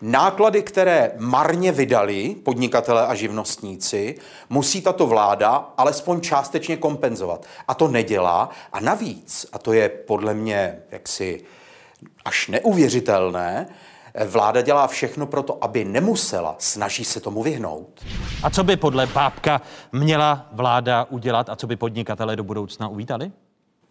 Náklady, 0.02 0.63
které 0.63 1.12
marně 1.18 1.72
vydali 1.72 2.36
podnikatele 2.44 3.08
a 3.08 3.16
živnostníci, 3.16 4.16
musí 4.50 4.82
tato 4.82 5.08
vláda 5.08 5.74
alespoň 5.78 6.22
částečně 6.22 6.78
kompenzovat. 6.78 7.46
A 7.68 7.74
to 7.74 7.88
nedělá. 7.88 8.50
A 8.74 8.80
navíc, 8.80 9.46
a 9.54 9.60
to 9.60 9.74
je 9.74 9.89
podle 9.89 10.34
mě 10.34 10.80
jaksi 10.92 11.44
až 12.26 12.48
neuvěřitelné, 12.48 13.68
Vláda 14.26 14.62
dělá 14.62 14.88
všechno 14.88 15.26
pro 15.26 15.44
to, 15.44 15.63
aby 15.63 15.86
nemusela, 15.86 16.56
snaží 16.60 17.06
se 17.06 17.20
tomu 17.20 17.44
vyhnout. 17.44 18.06
A 18.44 18.50
co 18.50 18.63
by 18.63 18.78
podle 18.78 19.08
Bábka 19.08 19.62
měla 19.92 20.48
vláda 20.52 21.08
udělat 21.10 21.50
a 21.50 21.56
co 21.56 21.68
by 21.68 21.76
podnikatele 21.76 22.36
do 22.36 22.44
budoucna 22.44 22.88
uvítali? 22.88 23.32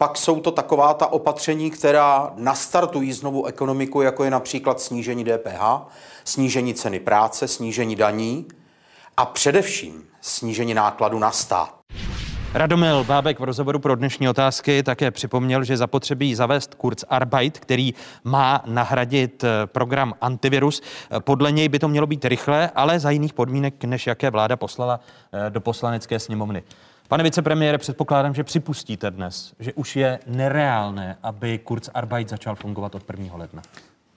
Pak 0.02 0.16
jsou 0.16 0.40
to 0.40 0.50
taková 0.50 0.94
ta 0.94 1.06
opatření, 1.06 1.70
která 1.70 2.32
nastartují 2.36 3.12
znovu 3.12 3.46
ekonomiku, 3.46 4.02
jako 4.02 4.24
je 4.24 4.30
například 4.30 4.80
snížení 4.80 5.24
DPH, 5.24 5.60
snížení 6.24 6.74
ceny 6.74 7.00
práce, 7.00 7.48
snížení 7.48 7.96
daní 7.96 8.46
a 9.16 9.26
především 9.26 10.04
snížení 10.20 10.74
nákladu 10.74 11.18
na 11.18 11.30
stát. 11.30 11.74
Radomil 12.54 13.04
Bábek 13.04 13.40
v 13.40 13.44
rozhovoru 13.44 13.78
pro 13.78 13.96
dnešní 13.96 14.28
otázky 14.28 14.82
také 14.82 15.10
připomněl, 15.10 15.64
že 15.64 15.76
zapotřebí 15.76 16.34
zavést 16.34 16.74
Kurzarbeit, 16.74 17.58
který 17.58 17.94
má 18.24 18.62
nahradit 18.66 19.44
eh, 19.44 19.66
program 19.66 20.14
antivirus. 20.20 20.82
Eh, 21.10 21.20
Podle 21.20 21.52
něj 21.52 21.68
by 21.68 21.78
to 21.78 21.88
mělo 21.88 22.06
být 22.06 22.24
rychle, 22.24 22.70
ale 22.74 23.00
za 23.00 23.10
jiných 23.10 23.32
podmínek, 23.32 23.84
než 23.84 24.06
jaké 24.06 24.30
vláda 24.30 24.56
poslala 24.56 25.00
eh, 25.32 25.50
do 25.50 25.60
poslanecké 25.60 26.18
sněmovny. 26.18 26.62
Pane 27.12 27.22
vicepremiére, 27.22 27.78
předpokládám, 27.78 28.34
že 28.34 28.44
připustíte 28.44 29.10
dnes, 29.10 29.54
že 29.58 29.72
už 29.72 29.96
je 29.96 30.18
nereálné, 30.26 31.16
aby 31.22 31.58
Kurzarbeit 31.58 32.28
začal 32.28 32.54
fungovat 32.54 32.94
od 32.94 33.02
1. 33.16 33.36
ledna. 33.36 33.62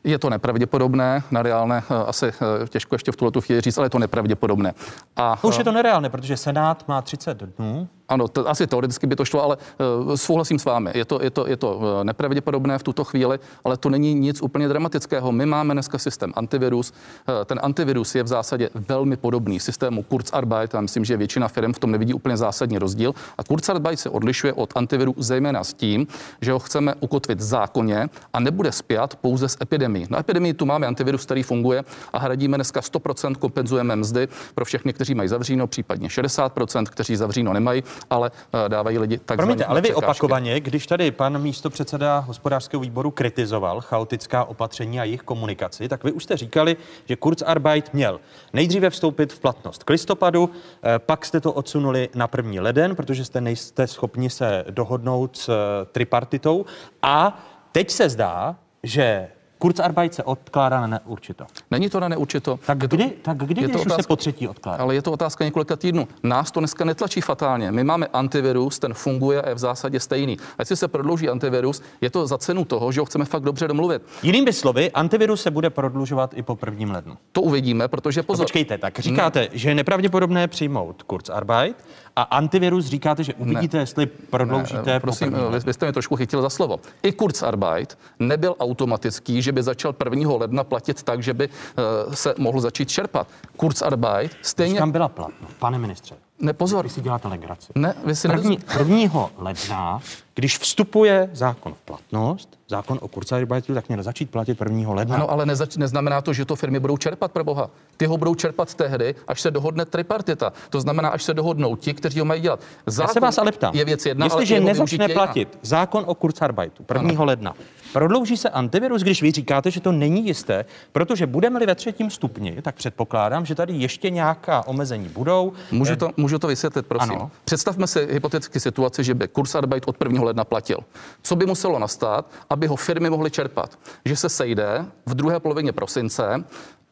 Je 0.03 0.19
to 0.19 0.29
nepravděpodobné, 0.29 1.23
na 1.31 1.41
reálné 1.41 1.83
eh, 1.89 1.95
asi 2.05 2.25
eh, 2.27 2.67
těžko 2.67 2.95
ještě 2.95 3.11
v 3.11 3.15
tuhle 3.15 3.41
chvíli 3.41 3.61
říct, 3.61 3.77
ale 3.77 3.85
je 3.85 3.89
to 3.89 3.99
nepravděpodobné. 3.99 4.73
A, 5.15 5.39
No 5.43 5.49
už 5.49 5.57
je 5.57 5.63
to 5.63 5.71
nereálné, 5.71 6.09
protože 6.09 6.37
Senát 6.37 6.87
má 6.87 7.01
30 7.01 7.37
dnů. 7.37 7.87
Ano, 8.09 8.27
to, 8.27 8.49
asi 8.49 8.67
teoreticky 8.67 9.07
by 9.07 9.15
to 9.15 9.25
šlo, 9.25 9.43
ale 9.43 9.57
uh, 10.05 10.15
souhlasím 10.15 10.59
s 10.59 10.65
vámi. 10.65 10.91
Je 10.93 11.05
to, 11.05 11.21
je, 11.21 11.29
to, 11.29 11.47
je 11.47 11.57
to 11.57 11.75
uh, 11.75 12.03
nepravděpodobné 12.03 12.77
v 12.77 12.83
tuto 12.83 13.03
chvíli, 13.03 13.39
ale 13.63 13.77
to 13.77 13.89
není 13.89 14.13
nic 14.13 14.41
úplně 14.41 14.67
dramatického. 14.67 15.31
My 15.31 15.45
máme 15.45 15.73
dneska 15.73 15.97
systém 15.97 16.33
antivirus. 16.35 16.91
Uh, 16.91 17.45
ten 17.45 17.59
antivirus 17.63 18.15
je 18.15 18.23
v 18.23 18.27
zásadě 18.27 18.69
velmi 18.73 19.17
podobný 19.17 19.59
systému 19.59 20.03
Kurzarbeit. 20.03 20.73
Já 20.73 20.81
myslím, 20.81 21.05
že 21.05 21.17
většina 21.17 21.47
firm 21.47 21.73
v 21.73 21.79
tom 21.79 21.91
nevidí 21.91 22.13
úplně 22.13 22.37
zásadní 22.37 22.77
rozdíl. 22.77 23.13
A 23.37 23.43
Kurzarbeit 23.43 23.99
se 23.99 24.09
odlišuje 24.09 24.53
od 24.53 24.73
antiviru 24.75 25.15
zejména 25.17 25.63
s 25.63 25.73
tím, 25.73 26.07
že 26.41 26.51
ho 26.51 26.59
chceme 26.59 26.93
ukotvit 26.99 27.39
v 27.39 27.43
zákoně 27.43 28.09
a 28.33 28.39
nebude 28.39 28.71
spjat 28.71 29.15
pouze 29.15 29.49
s 29.49 29.57
epidemí. 29.61 30.07
Na 30.09 30.19
epidemii 30.19 30.53
tu 30.53 30.65
máme 30.65 30.87
antivirus, 30.87 31.25
který 31.25 31.43
funguje 31.43 31.83
a 32.13 32.19
hradíme 32.19 32.57
dneska 32.57 32.79
100% 32.79 33.35
kompenzujeme 33.35 33.95
mzdy 33.95 34.27
pro 34.55 34.65
všechny, 34.65 34.93
kteří 34.93 35.15
mají 35.15 35.29
zavříno, 35.29 35.67
případně 35.67 36.07
60%, 36.07 36.85
kteří 36.85 37.15
zavříno 37.15 37.53
nemají 37.53 37.83
ale 38.09 38.31
eh, 38.65 38.69
dávají 38.69 38.97
lidi 38.97 39.17
tak. 39.17 39.37
Promiňte, 39.37 39.65
ale 39.65 39.81
vy 39.81 39.93
opakovaně, 39.93 40.59
když 40.59 40.87
tady 40.87 41.11
pan 41.11 41.41
místo 41.41 41.69
předseda 41.69 42.19
hospodářského 42.19 42.81
výboru 42.81 43.11
kritizoval 43.11 43.81
chaotická 43.81 44.43
opatření 44.43 44.99
a 44.99 45.03
jejich 45.03 45.21
komunikaci, 45.21 45.89
tak 45.89 46.03
vy 46.03 46.11
už 46.11 46.23
jste 46.23 46.37
říkali, 46.37 46.77
že 47.05 47.15
Kurzarbeit 47.15 47.93
měl 47.93 48.19
nejdříve 48.53 48.89
vstoupit 48.89 49.33
v 49.33 49.39
platnost 49.39 49.83
k 49.83 49.89
listopadu, 49.89 50.49
eh, 50.83 50.99
pak 50.99 51.25
jste 51.25 51.41
to 51.41 51.53
odsunuli 51.53 52.09
na 52.15 52.27
první 52.27 52.59
leden, 52.59 52.95
protože 52.95 53.25
jste 53.25 53.41
nejste 53.41 53.87
schopni 53.87 54.29
se 54.29 54.65
dohodnout 54.69 55.37
s 55.37 55.49
eh, 55.49 55.85
tripartitou 55.85 56.65
a 57.01 57.43
teď 57.71 57.91
se 57.91 58.09
zdá, 58.09 58.55
že 58.83 59.27
Kurzarbeit 59.65 60.13
se 60.13 60.23
odkládá 60.23 60.81
na 60.81 60.87
neurčito. 60.87 61.45
Není 61.71 61.89
to 61.89 61.99
na 61.99 62.07
neurčito. 62.07 62.59
Tak 62.65 62.77
kdy, 62.77 63.11
tak 63.21 63.37
kdy 63.37 63.61
je 63.61 63.69
to 63.69 63.81
otázka, 63.81 64.03
se 64.03 64.07
po 64.07 64.15
třetí 64.15 64.47
odkládá? 64.47 64.83
Ale 64.83 64.95
je 64.95 65.01
to 65.01 65.11
otázka 65.11 65.45
několika 65.45 65.75
týdnů. 65.75 66.07
Nás 66.23 66.51
to 66.51 66.59
dneska 66.59 66.85
netlačí 66.85 67.21
fatálně. 67.21 67.71
My 67.71 67.83
máme 67.83 68.07
antivirus, 68.07 68.79
ten 68.79 68.93
funguje 68.93 69.41
a 69.41 69.49
je 69.49 69.55
v 69.55 69.57
zásadě 69.57 69.99
stejný. 69.99 70.37
A 70.37 70.61
jestli 70.61 70.75
se 70.75 70.87
prodlouží 70.87 71.29
antivirus, 71.29 71.81
je 72.01 72.09
to 72.09 72.27
za 72.27 72.37
cenu 72.37 72.65
toho, 72.65 72.91
že 72.91 72.99
ho 72.99 73.05
chceme 73.05 73.25
fakt 73.25 73.43
dobře 73.43 73.67
domluvit. 73.67 74.01
Jinými 74.23 74.53
slovy, 74.53 74.91
antivirus 74.91 75.41
se 75.41 75.51
bude 75.51 75.69
prodlužovat 75.69 76.33
i 76.35 76.43
po 76.43 76.55
prvním 76.55 76.91
lednu. 76.91 77.17
To 77.31 77.41
uvidíme, 77.41 77.87
protože 77.87 78.23
pozor. 78.23 78.43
No 78.43 78.45
počkejte, 78.45 78.77
tak 78.77 78.99
říkáte, 78.99 79.39
ne. 79.39 79.47
že 79.51 79.69
je 79.69 79.75
nepravděpodobné 79.75 80.47
přijmout 80.47 81.03
Kurzarbeit 81.03 81.75
a 82.15 82.21
antivirus 82.21 82.85
říkáte, 82.85 83.23
že 83.23 83.33
uvidíte, 83.33 83.77
ne. 83.77 83.83
jestli 83.83 84.05
prodloužíte. 84.05 84.83
Ne, 84.85 84.99
prosím, 84.99 85.35
vy, 85.51 85.59
vy 85.59 85.73
jste 85.73 85.85
mě 85.85 85.93
trošku 85.93 86.15
chytil 86.15 86.41
za 86.41 86.49
slovo. 86.49 86.79
I 87.03 87.11
Kurzarbeit 87.11 87.97
nebyl 88.19 88.55
automatický, 88.59 89.41
že 89.41 89.51
by 89.51 89.63
začal 89.63 89.95
1. 90.11 90.33
ledna 90.33 90.63
platit 90.63 91.03
tak, 91.03 91.23
že 91.23 91.33
by 91.33 91.47
uh, 91.47 92.13
se 92.13 92.33
mohl 92.37 92.61
začít 92.61 92.89
čerpat. 92.89 93.27
Kurzarbeit 93.57 94.37
stejně... 94.41 94.79
tam 94.79 94.91
byla 94.91 95.07
platnost, 95.07 95.53
pane 95.59 95.77
ministře. 95.77 96.15
Ne, 96.39 96.53
pozor. 96.53 96.83
Vy 96.83 96.89
si 96.89 97.01
děláte 97.01 97.27
legraci. 97.27 97.71
Ne, 97.75 97.95
vy 98.05 98.15
si 98.15 98.27
První, 98.27 98.59
1. 98.79 99.29
ledna, 99.37 100.01
když 100.35 100.57
vstupuje 100.57 101.29
zákon 101.33 101.73
v 101.73 101.81
platnost, 101.81 102.59
zákon 102.69 102.99
o 103.01 103.07
kurzarbeitu, 103.07 103.73
tak 103.73 103.87
měl 103.89 104.03
začít 104.03 104.29
platit 104.29 104.61
1. 104.61 104.93
ledna. 104.93 105.15
Ano, 105.15 105.31
ale 105.31 105.45
nezač- 105.45 105.77
neznamená 105.77 106.21
to, 106.21 106.33
že 106.33 106.45
to 106.45 106.55
firmy 106.55 106.79
budou 106.79 106.97
čerpat 106.97 107.31
pro 107.31 107.43
boha. 107.43 107.69
Ty 107.97 108.05
ho 108.05 108.17
budou 108.17 108.35
čerpat 108.35 108.73
tehdy, 108.73 109.15
až 109.27 109.41
se 109.41 109.51
dohodne 109.51 109.85
tripartita. 109.85 110.53
To 110.69 110.81
znamená, 110.81 111.09
až 111.09 111.23
se 111.23 111.33
dohodnou 111.33 111.75
ti, 111.75 111.93
kteří 111.93 112.19
ho 112.19 112.25
mají 112.25 112.41
dělat. 112.41 112.59
Zákon 112.85 113.09
Já 113.09 113.13
se 113.13 113.19
vás 113.19 113.37
ale 113.37 113.51
ptám. 113.51 113.75
Je 113.75 113.85
věc 113.85 114.05
jedna, 114.05 114.25
Jestliže 114.25 114.55
ale 114.55 114.65
nezačne 114.65 115.07
platit 115.09 115.59
zákon 115.61 116.03
o 116.07 116.15
kurzarbeitu 116.15 116.85
1. 116.93 117.09
Ano. 117.09 117.25
ledna, 117.25 117.53
prodlouží 117.93 118.37
se 118.37 118.49
antivirus, 118.49 119.01
když 119.01 119.21
vy 119.21 119.31
říkáte, 119.31 119.71
že 119.71 119.81
to 119.81 119.91
není 119.91 120.27
jisté, 120.27 120.65
protože 120.91 121.27
budeme-li 121.27 121.65
ve 121.65 121.75
třetím 121.75 122.09
stupni, 122.09 122.61
tak 122.61 122.75
předpokládám, 122.75 123.45
že 123.45 123.55
tady 123.55 123.73
ještě 123.73 124.09
nějaká 124.09 124.67
omezení 124.67 125.09
budou. 125.09 125.53
Můžu 125.71 125.95
to, 125.95 126.09
můžu 126.17 126.39
to 126.39 126.47
vysvětlit, 126.47 126.85
prosím. 126.85 127.11
Ano. 127.11 127.31
Představme 127.45 127.87
si 127.87 128.07
hypoteticky 128.11 128.59
situaci, 128.59 129.03
že 129.03 129.13
by 129.13 129.27
kurzarbeit 129.27 129.83
od 129.87 129.95
1. 130.03 130.24
ledna 130.25 130.43
platil. 130.43 130.77
Co 131.21 131.35
by 131.35 131.45
muselo 131.45 131.79
nastat, 131.79 132.31
aby 132.49 132.67
ho 132.67 132.75
firmy 132.75 133.09
mohly 133.09 133.31
čerpat? 133.31 133.79
Že 134.05 134.15
se 134.15 134.29
sejde 134.29 134.85
v 135.05 135.15
druhé 135.15 135.39
polovině 135.39 135.71
prosince 135.71 136.43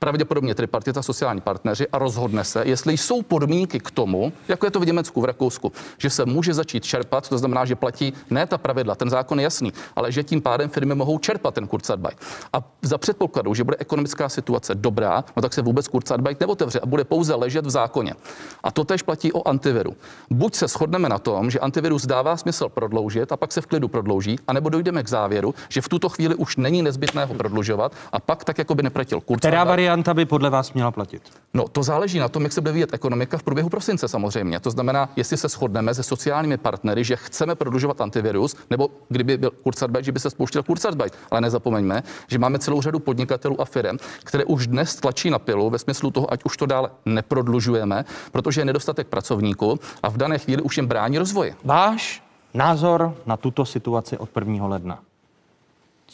pravděpodobně 0.04 0.56
tripartita 0.56 1.02
sociální 1.02 1.42
partneři 1.42 1.88
a 1.88 1.98
rozhodne 1.98 2.44
se, 2.44 2.63
jestli 2.66 2.98
jsou 2.98 3.22
podmínky 3.22 3.80
k 3.80 3.92
tomu, 3.92 4.34
jako 4.48 4.66
je 4.66 4.72
to 4.72 4.80
v 4.80 4.86
Německu, 4.86 5.22
v 5.22 5.26
Rakousku, 5.26 5.72
že 5.98 6.10
se 6.10 6.26
může 6.26 6.54
začít 6.54 6.84
čerpat, 6.84 7.30
to 7.30 7.38
znamená, 7.38 7.66
že 7.66 7.76
platí 7.76 8.13
ne 8.30 8.48
ta 8.48 8.58
pravidla, 8.58 8.96
ten 8.96 9.10
zákon 9.10 9.39
je 9.39 9.44
jasný, 9.44 9.74
ale 9.96 10.12
že 10.12 10.24
tím 10.24 10.42
pádem 10.42 10.70
firmy 10.70 10.96
mohou 10.96 11.20
čerpat 11.20 11.54
ten 11.54 11.68
Kurzarbeit. 11.68 12.18
A 12.54 12.58
za 12.82 12.98
předpokladu, 12.98 13.54
že 13.54 13.63
bude 13.63 13.78
ekonomická 13.80 14.30
situace 14.30 14.76
dobrá, 14.76 15.24
no 15.36 15.42
tak 15.42 15.54
se 15.54 15.62
vůbec 15.62 15.88
Kurzarbeit 15.88 16.39
neotevře 16.39 16.80
a 16.80 16.86
bude 16.86 17.04
pouze 17.04 17.36
ležet 17.36 17.66
v 17.66 17.70
zákoně. 17.70 18.13
A 18.63 18.72
to 18.72 18.84
tež 18.84 19.02
platí 19.02 19.34
o 19.34 19.48
antiviru. 19.48 19.96
Buď 20.30 20.56
se 20.56 20.68
shodneme 20.68 21.10
na 21.10 21.20
tom, 21.20 21.52
že 21.52 21.60
antivirus 21.60 22.06
dává 22.06 22.38
smysl 22.38 22.70
prodloužit 22.70 23.32
a 23.32 23.38
pak 23.38 23.52
se 23.52 23.62
v 23.62 23.66
klidu 23.66 23.88
prodlouží, 23.88 24.39
anebo 24.48 24.70
dojdeme 24.70 25.04
k 25.04 25.10
závěru, 25.10 25.56
že 25.70 25.82
v 25.82 25.89
tuto 25.89 26.10
chvíli 26.10 26.36
už 26.36 26.58
není 26.58 26.82
nezbytné 26.82 27.26
ho 27.26 27.34
prodlužovat 27.34 27.96
a 28.12 28.20
pak 28.20 28.44
tak 28.44 28.58
jako 28.58 28.76
by 28.76 28.84
neplatil 28.84 29.22
Kurzarbeit 29.22 29.54
varianta 29.93 30.13
by 30.13 30.25
podle 30.25 30.49
vás 30.49 30.73
měla 30.73 30.91
platit? 30.91 31.21
No, 31.53 31.67
to 31.67 31.84
záleží 31.84 32.19
na 32.19 32.29
tom, 32.29 32.43
jak 32.43 32.53
se 32.53 32.62
bude 32.62 32.71
vyvíjet 32.71 32.93
ekonomika 32.93 33.38
v 33.38 33.43
průběhu 33.43 33.69
prosince 33.69 34.08
samozřejmě. 34.08 34.60
To 34.60 34.71
znamená, 34.71 35.10
jestli 35.15 35.38
se 35.38 35.47
shodneme 35.47 35.93
se 35.93 36.03
sociálními 36.03 36.58
partnery, 36.58 37.03
že 37.03 37.15
chceme 37.15 37.56
prodlužovat 37.56 38.01
antivirus, 38.01 38.56
nebo 38.69 38.89
kdyby 39.10 39.38
byl 39.38 39.51
Kurzarbeit, 39.51 40.06
že 40.06 40.12
by 40.12 40.19
se 40.19 40.29
spouštěl 40.29 40.63
Kurzarbeit. 40.63 41.13
Ale 41.32 41.41
nezapomeňme, 41.41 42.03
že 42.27 42.39
máme 42.39 42.60
celou 42.60 42.82
řadu 42.82 42.99
podnikatelů 42.99 43.62
a 43.62 43.65
firm, 43.65 43.97
které 44.23 44.45
už 44.45 44.67
dnes 44.67 44.95
tlačí 44.95 45.29
na 45.29 45.39
pilu 45.39 45.69
ve 45.69 45.79
smyslu 45.79 46.12
toho, 46.12 46.34
ať 46.34 46.43
už 46.43 46.58
to 46.58 46.65
dále 46.65 46.89
neprodlužujeme, 47.06 48.06
protože 48.32 48.62
je 48.62 48.65
nedostatek 48.65 49.08
pracovníků 49.08 49.79
a 50.03 50.10
v 50.10 50.17
dané 50.17 50.38
chvíli 50.38 50.62
už 50.62 50.77
jim 50.77 50.88
brání 50.88 51.17
rozvoji. 51.17 51.56
Váš 51.63 52.23
názor 52.53 53.15
na 53.25 53.38
tuto 53.38 53.65
situaci 53.65 54.17
od 54.17 54.29
1. 54.36 54.67
ledna? 54.67 54.99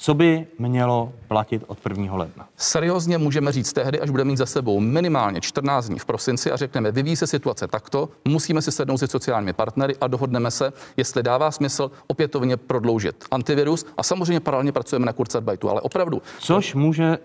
Co 0.01 0.13
by 0.13 0.47
mělo 0.59 1.13
platit 1.27 1.63
od 1.67 1.77
1. 1.89 2.15
ledna? 2.15 2.47
Seriózně 2.57 3.17
můžeme 3.17 3.51
říct 3.51 3.73
tehdy, 3.73 3.99
až 3.99 4.09
budeme 4.09 4.27
mít 4.27 4.37
za 4.37 4.45
sebou 4.45 4.79
minimálně 4.79 5.41
14 5.41 5.87
dní 5.87 5.99
v 5.99 6.05
prosinci 6.05 6.51
a 6.51 6.57
řekneme, 6.57 6.91
vyvíjí 6.91 7.15
se 7.15 7.27
situace 7.27 7.67
takto, 7.67 8.09
musíme 8.25 8.61
si 8.61 8.71
sednout 8.71 8.97
se 8.97 9.07
sociálními 9.07 9.53
partnery 9.53 9.95
a 10.01 10.07
dohodneme 10.07 10.51
se, 10.51 10.73
jestli 10.97 11.23
dává 11.23 11.51
smysl 11.51 11.91
opětovně 12.07 12.57
prodloužit 12.57 13.25
antivirus 13.31 13.85
a 13.97 14.03
samozřejmě 14.03 14.39
paralelně 14.39 14.71
pracujeme 14.71 15.05
na 15.05 15.13
Kurzarbeitu, 15.13 15.69
ale 15.69 15.81
opravdu. 15.81 16.21
Což 16.39 16.75
může 16.75 17.17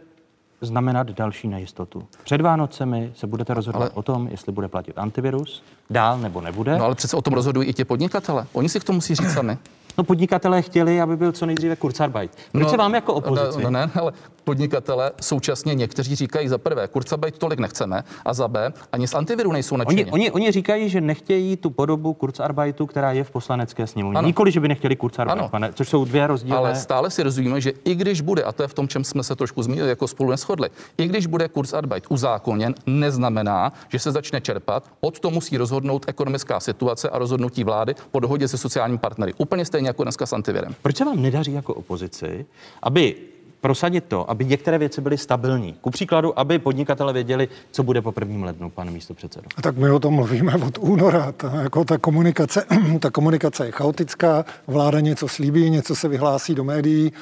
znamenat 0.60 1.10
další 1.10 1.48
nejistotu. 1.48 2.08
Před 2.24 2.40
Vánocemi 2.40 3.12
se 3.16 3.26
budete 3.26 3.54
rozhodovat 3.54 3.84
ale... 3.84 3.94
o 3.94 4.02
tom, 4.02 4.28
jestli 4.28 4.52
bude 4.52 4.68
platit 4.68 4.98
antivirus, 4.98 5.62
dál 5.90 6.18
nebo 6.18 6.40
nebude. 6.40 6.78
No 6.78 6.84
ale 6.84 6.94
přece 6.94 7.16
o 7.16 7.22
tom 7.22 7.34
rozhodují 7.34 7.68
i 7.68 7.72
ti 7.72 7.84
podnikatele. 7.84 8.46
Oni 8.52 8.68
si 8.68 8.80
k 8.80 8.84
tomu 8.84 8.96
musí 8.96 9.14
říct 9.14 9.32
sami. 9.32 9.58
No 9.98 10.04
podnikatelé 10.04 10.62
chtěli, 10.62 11.00
aby 11.00 11.16
byl 11.16 11.33
co 11.33 11.46
nejdříve 11.46 11.76
Kurzarbeit. 11.76 12.30
Proč 12.52 12.64
no, 12.64 12.70
se 12.70 12.76
vám 12.76 12.94
jako 12.94 13.14
opozici? 13.14 13.62
No, 13.62 13.70
ne, 13.70 13.90
ale 13.94 14.12
podnikatele 14.44 15.11
současně 15.20 15.74
někteří 15.74 16.14
říkají 16.14 16.48
za 16.48 16.59
prvé, 16.59 16.88
Kurzarbeit 16.88 17.38
tolik 17.38 17.59
nechceme 17.59 18.04
a 18.24 18.35
za 18.35 18.48
B, 18.48 18.72
ani 18.92 19.09
z 19.09 19.14
antiviru 19.14 19.52
nejsou 19.52 19.76
nadšení. 19.76 20.04
Oni, 20.04 20.11
oni, 20.12 20.30
oni 20.30 20.52
říkají, 20.52 20.88
že 20.88 21.00
nechtějí 21.00 21.57
tu 21.57 21.70
podobu 21.70 22.14
Kurzarbeitu, 22.14 22.87
která 22.87 23.12
je 23.12 23.24
v 23.24 23.30
poslanecké 23.30 23.87
sněmovně. 23.87 24.20
Nikoli, 24.22 24.52
že 24.52 24.61
by 24.61 24.68
nechtěli 24.68 24.96
Kurzarbeit, 24.96 25.38
ano. 25.38 25.48
pane, 25.48 25.72
což 25.72 25.88
jsou 25.88 26.04
dvě 26.04 26.26
rozdílné. 26.26 26.59
Ale 26.59 26.76
stále 26.76 27.11
si 27.11 27.22
rozumíme, 27.22 27.61
že 27.61 27.72
i 27.85 27.94
když 27.94 28.20
bude, 28.20 28.42
a 28.42 28.52
to 28.52 28.62
je 28.62 28.68
v 28.68 28.74
tom, 28.74 28.88
čem 28.88 29.04
jsme 29.04 29.22
se 29.22 29.37
trošku 29.37 29.62
zmínili, 29.62 29.88
jako 29.88 30.09
spolu 30.09 30.30
neschodli, 30.30 30.68
i 30.98 31.07
když 31.07 31.26
bude 31.26 31.48
Kurzarbeit 31.48 32.04
uzákoněn, 32.09 32.74
neznamená, 32.87 33.72
že 33.88 33.98
se 33.98 34.12
začne 34.12 34.40
čerpat. 34.40 34.85
Od 35.00 35.20
to 35.20 35.30
musí 35.30 35.57
rozhodnout 35.57 36.04
ekonomická 36.09 36.61
situace 36.61 37.11
a 37.11 37.18
rozhodnutí 37.18 37.64
vlády 37.64 37.94
po 38.11 38.20
dohodě 38.20 38.48
se 38.48 38.59
sociálními 38.59 38.98
partnery. 38.98 39.33
Úplně 39.38 39.64
stejně 39.64 39.84
jako 39.85 40.03
dneska 40.03 40.27
s 40.27 40.33
antivirem. 40.33 40.75
Proč 40.83 40.97
se 40.97 41.05
vám 41.05 41.23
nedaří 41.23 41.53
jako 41.53 41.75
opozici, 41.75 42.47
aby 42.83 43.16
prosadit 43.64 44.05
to, 44.05 44.31
aby 44.31 44.44
některé 44.44 44.79
věci 44.79 45.01
byly 45.01 45.18
stabilní. 45.18 45.73
Ku 45.81 45.90
příkladu, 45.90 46.38
aby 46.38 46.59
podnikatele 46.59 47.12
věděli, 47.12 47.49
co 47.70 47.83
bude 47.83 48.03
po 48.03 48.12
prvním 48.12 48.44
lednu, 48.44 48.70
pane 48.70 48.90
místo 48.90 49.14
předsedo. 49.14 49.47
A 49.57 49.62
tak 49.62 49.77
my 49.77 49.90
o 49.90 49.99
tom 49.99 50.14
mluvíme 50.14 50.55
od 50.55 50.79
února. 50.79 51.33
Ta, 51.33 51.53
jako 51.62 51.85
ta, 51.85 51.99
komunikace, 51.99 52.64
ta 53.01 53.11
komunikace 53.11 53.66
je 53.66 53.73
chaotická, 53.73 54.44
vláda 54.66 55.01
něco 55.01 55.29
slíbí, 55.29 55.70
něco 55.70 55.94
se 55.94 56.09
vyhlásí 56.09 56.55
do 56.55 56.64
médií, 56.64 57.09
e, 57.09 57.12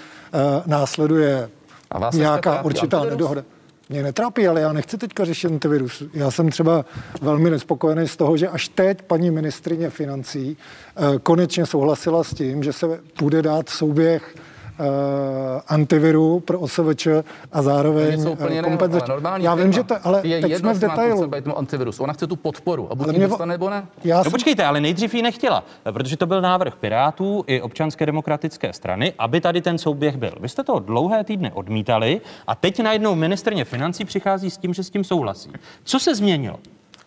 následuje 0.66 1.50
A 1.90 1.98
vás 1.98 2.14
nějaká 2.14 2.50
netrápí 2.50 2.66
určitá 2.66 3.04
nedohoda. 3.04 3.44
Mě 3.92 4.02
netrápí, 4.02 4.48
ale 4.48 4.60
já 4.60 4.72
nechci 4.72 4.98
teďka 4.98 5.24
řešit 5.24 5.46
antivirus. 5.46 6.02
Já 6.14 6.30
jsem 6.30 6.50
třeba 6.50 6.84
velmi 7.22 7.50
nespokojený 7.50 8.08
z 8.08 8.16
toho, 8.16 8.36
že 8.36 8.48
až 8.48 8.68
teď 8.68 9.02
paní 9.02 9.30
ministrině 9.30 9.90
financí 9.90 10.56
eh, 10.56 11.18
konečně 11.18 11.66
souhlasila 11.66 12.24
s 12.24 12.34
tím, 12.34 12.62
že 12.62 12.72
se 12.72 13.00
bude 13.18 13.42
dát 13.42 13.68
souběh 13.68 14.34
antiviru 15.68 16.40
pro 16.40 16.60
OSVČ 16.60 17.06
a 17.52 17.62
zároveň 17.62 18.20
eh, 18.20 19.08
normální 19.08 19.44
Já 19.44 19.54
vím, 19.54 19.72
že 19.72 19.82
to, 19.82 19.94
ale 20.04 20.20
je 20.24 20.40
teď 20.40 20.50
jedno, 20.50 20.70
jsme 20.74 20.78
v 20.78 20.90
detailu. 20.90 21.30
antivirus. 21.58 22.00
Ona 22.00 22.12
chce 22.12 22.26
tu 22.26 22.36
podporu 22.36 22.88
a 22.92 22.94
buď 22.94 23.08
Ale 23.08 23.18
mě- 23.18 23.28
dostane 23.28 23.54
nebo 23.54 23.70
ne. 23.70 23.86
Já 24.04 24.16
No 24.18 24.22
jsem, 24.24 24.32
počkejte, 24.32 24.64
ale 24.64 24.80
nejdřív 24.80 25.14
ji 25.14 25.22
nechtěla, 25.22 25.64
protože 25.92 26.16
to 26.16 26.26
byl 26.26 26.40
návrh 26.40 26.74
Pirátů 26.76 27.44
i 27.46 27.60
občanské 27.60 28.06
demokratické 28.06 28.72
strany, 28.72 29.12
aby 29.18 29.40
tady 29.40 29.60
ten 29.60 29.78
souběh 29.78 30.16
byl. 30.16 30.32
Vy 30.40 30.48
jste 30.48 30.64
to 30.64 30.78
dlouhé 30.78 31.24
týdny 31.24 31.50
odmítali 31.54 32.20
a 32.46 32.54
teď 32.54 32.80
najednou 32.82 33.14
ministrně 33.14 33.64
financí 33.64 34.04
přichází 34.04 34.50
s 34.50 34.58
tím, 34.58 34.74
že 34.74 34.82
s 34.84 34.90
tím 34.90 35.04
souhlasí. 35.04 35.50
Co 35.84 36.00
se 36.00 36.14
změnilo? 36.14 36.56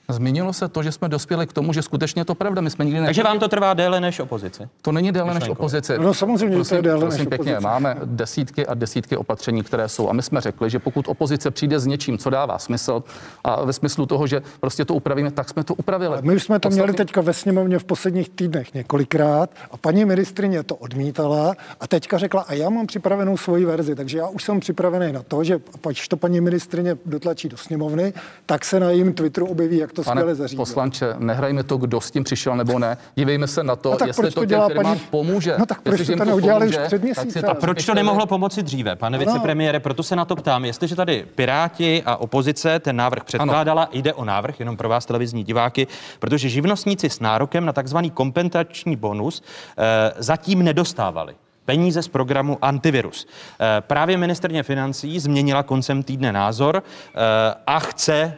Změnilo 0.09 0.53
se 0.53 0.67
to, 0.67 0.83
že 0.83 0.91
jsme 0.91 1.09
dospěli 1.09 1.47
k 1.47 1.53
tomu, 1.53 1.73
že 1.73 1.81
skutečně 1.81 2.19
je 2.21 2.25
to 2.25 2.35
pravda. 2.35 2.61
My 2.61 2.69
jsme 2.69 2.85
nikdy 2.85 2.99
Takže 3.05 3.21
netvrdili- 3.21 3.27
vám 3.33 3.39
to 3.39 3.47
trvá 3.47 3.73
déle 3.73 4.01
než 4.01 4.19
opozici? 4.19 4.63
To 4.81 4.91
není 4.91 5.11
déle 5.11 5.33
než 5.33 5.49
opozice. 5.49 5.97
No, 5.97 6.13
samozřejmě, 6.13 6.57
že 6.63 6.69
to 6.69 6.75
je 6.75 6.81
déle 6.81 6.95
než 6.99 7.07
prosím 7.07 7.25
pěkně, 7.29 7.51
opozice. 7.57 7.59
máme 7.69 7.95
desítky 8.05 8.65
a 8.67 8.73
desítky 8.73 9.17
opatření, 9.17 9.63
které 9.63 9.89
jsou. 9.89 10.09
A 10.09 10.13
my 10.13 10.21
jsme 10.21 10.41
řekli, 10.41 10.69
že 10.69 10.79
pokud 10.79 11.07
opozice 11.07 11.51
přijde 11.51 11.79
s 11.79 11.85
něčím, 11.85 12.17
co 12.17 12.29
dává 12.29 12.59
smysl, 12.59 13.03
a 13.43 13.65
ve 13.65 13.73
smyslu 13.73 14.05
toho, 14.05 14.27
že 14.27 14.41
prostě 14.59 14.85
to 14.85 14.93
upravíme, 14.93 15.31
tak 15.31 15.49
jsme 15.49 15.63
to 15.63 15.73
upravili. 15.75 16.17
My 16.21 16.35
už 16.35 16.43
jsme 16.43 16.59
to 16.59 16.69
Podstatně- 16.69 16.83
měli 16.83 16.97
teďka 16.97 17.21
ve 17.21 17.33
sněmovně 17.33 17.79
v 17.79 17.83
posledních 17.83 18.29
týdnech 18.29 18.73
několikrát 18.73 19.49
a 19.71 19.77
paní 19.77 20.05
ministrině 20.05 20.63
to 20.63 20.75
odmítala 20.75 21.53
a 21.79 21.87
teďka 21.87 22.17
řekla, 22.17 22.41
a 22.41 22.53
já 22.53 22.69
mám 22.69 22.87
připravenou 22.87 23.37
svoji 23.37 23.65
verzi, 23.65 23.95
takže 23.95 24.17
já 24.17 24.27
už 24.27 24.43
jsem 24.43 24.59
připravený 24.59 25.13
na 25.13 25.23
to, 25.23 25.43
že 25.43 25.59
až 25.89 26.07
to 26.07 26.17
paní 26.17 26.41
ministrině 26.41 26.97
dotlačí 27.05 27.49
do 27.49 27.57
sněmovny, 27.57 28.13
tak 28.45 28.65
se 28.65 28.79
na 28.79 28.89
jejím 28.89 29.13
Twitteru 29.13 29.47
objeví, 29.47 29.77
jak 29.77 29.91
to 29.95 30.03
Pane 30.03 30.21
skvěle 30.21 30.35
zařídilo. 30.35 30.61
poslanče, 30.61 31.15
nehrajme 31.17 31.63
to, 31.63 31.77
kdo 31.77 32.01
s 32.01 32.11
tím 32.11 32.23
přišel 32.23 32.55
nebo 32.57 32.79
ne. 32.79 32.97
Dívejme 33.15 33.47
se 33.47 33.63
na 33.63 33.75
to, 33.75 33.91
No 33.91 33.97
tak 33.97 34.07
jestli 34.07 34.23
to 34.27 34.31
to 34.31 34.39
těm 34.41 34.49
dělá 34.49 34.67
firmám 34.67 34.85
paní- 34.97 35.07
pomůže. 35.09 35.55
No 35.59 35.65
tak 35.65 35.81
proč 35.81 36.07
to 36.17 36.25
neudělali 36.25 36.67
už 36.67 36.77
před 36.77 37.03
měsícem? 37.03 37.41
to 37.43 37.49
A 37.49 37.53
Proč 37.53 37.85
to 37.85 37.93
nemohlo 37.93 38.25
pomoci 38.25 38.63
dříve, 38.63 38.95
pane 38.95 39.17
No. 39.17 39.25
vicepremiére? 39.25 39.79
Proto 39.79 40.03
se 40.03 40.15
na 40.15 40.25
to 40.25 40.35
ptám. 40.35 40.65
Jestliže 40.65 40.95
tady 40.95 41.25
Piráti 41.35 42.03
a 42.05 42.15
opozice 42.17 42.79
ten 42.79 42.95
návrh 42.95 43.23
předkládala, 43.23 43.89
jde 43.91 44.13
o 44.13 44.25
návrh, 44.25 44.59
jenom 44.59 44.77
pro 44.77 44.89
vás 44.89 45.05
televizní 45.05 45.43
diváky, 45.43 45.87
protože 46.19 46.49
živnostníci 46.49 47.09
s 47.09 47.19
nárokem 47.19 47.65
na 47.65 47.73
takzvaný 47.73 48.11
kompenzační 48.11 48.95
bonus 48.95 49.43
eh, 49.77 50.13
zatím 50.17 50.63
nedostávali 50.63 51.35
peníze 51.65 52.01
z 52.03 52.07
programu 52.07 52.57
Antivirus. 52.61 53.27
Eh, 53.59 53.81
Právě 53.81 54.17
ministrně 54.17 54.63
financí 54.63 55.19
změnila 55.19 55.63
koncem 55.63 56.03
týdne 56.03 56.31
názor 56.31 56.83
eh, 56.83 57.19
a 57.67 57.79
chce 57.79 58.33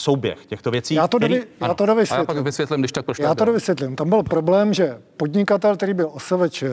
souběh 0.00 0.46
těchto 0.46 0.70
věcí. 0.70 0.94
Já 0.94 1.08
to, 1.08 1.16
který- 1.16 1.34
dovi, 1.34 1.46
já 1.60 1.74
to 1.74 1.84
A 1.84 1.86
já 1.86 1.94
dovysvětlím. 1.94 2.26
pak 2.26 2.38
vysvětlím, 2.38 2.80
když 2.80 2.92
tak 2.92 3.04
proč 3.04 3.18
Já 3.18 3.34
to 3.34 3.44
dovysvětlím. 3.44 3.96
Tam 3.96 4.08
byl 4.08 4.22
problém, 4.22 4.74
že 4.74 4.98
podnikatel, 5.16 5.76
který 5.76 5.94
byl 5.94 6.10
OSVČ 6.12 6.64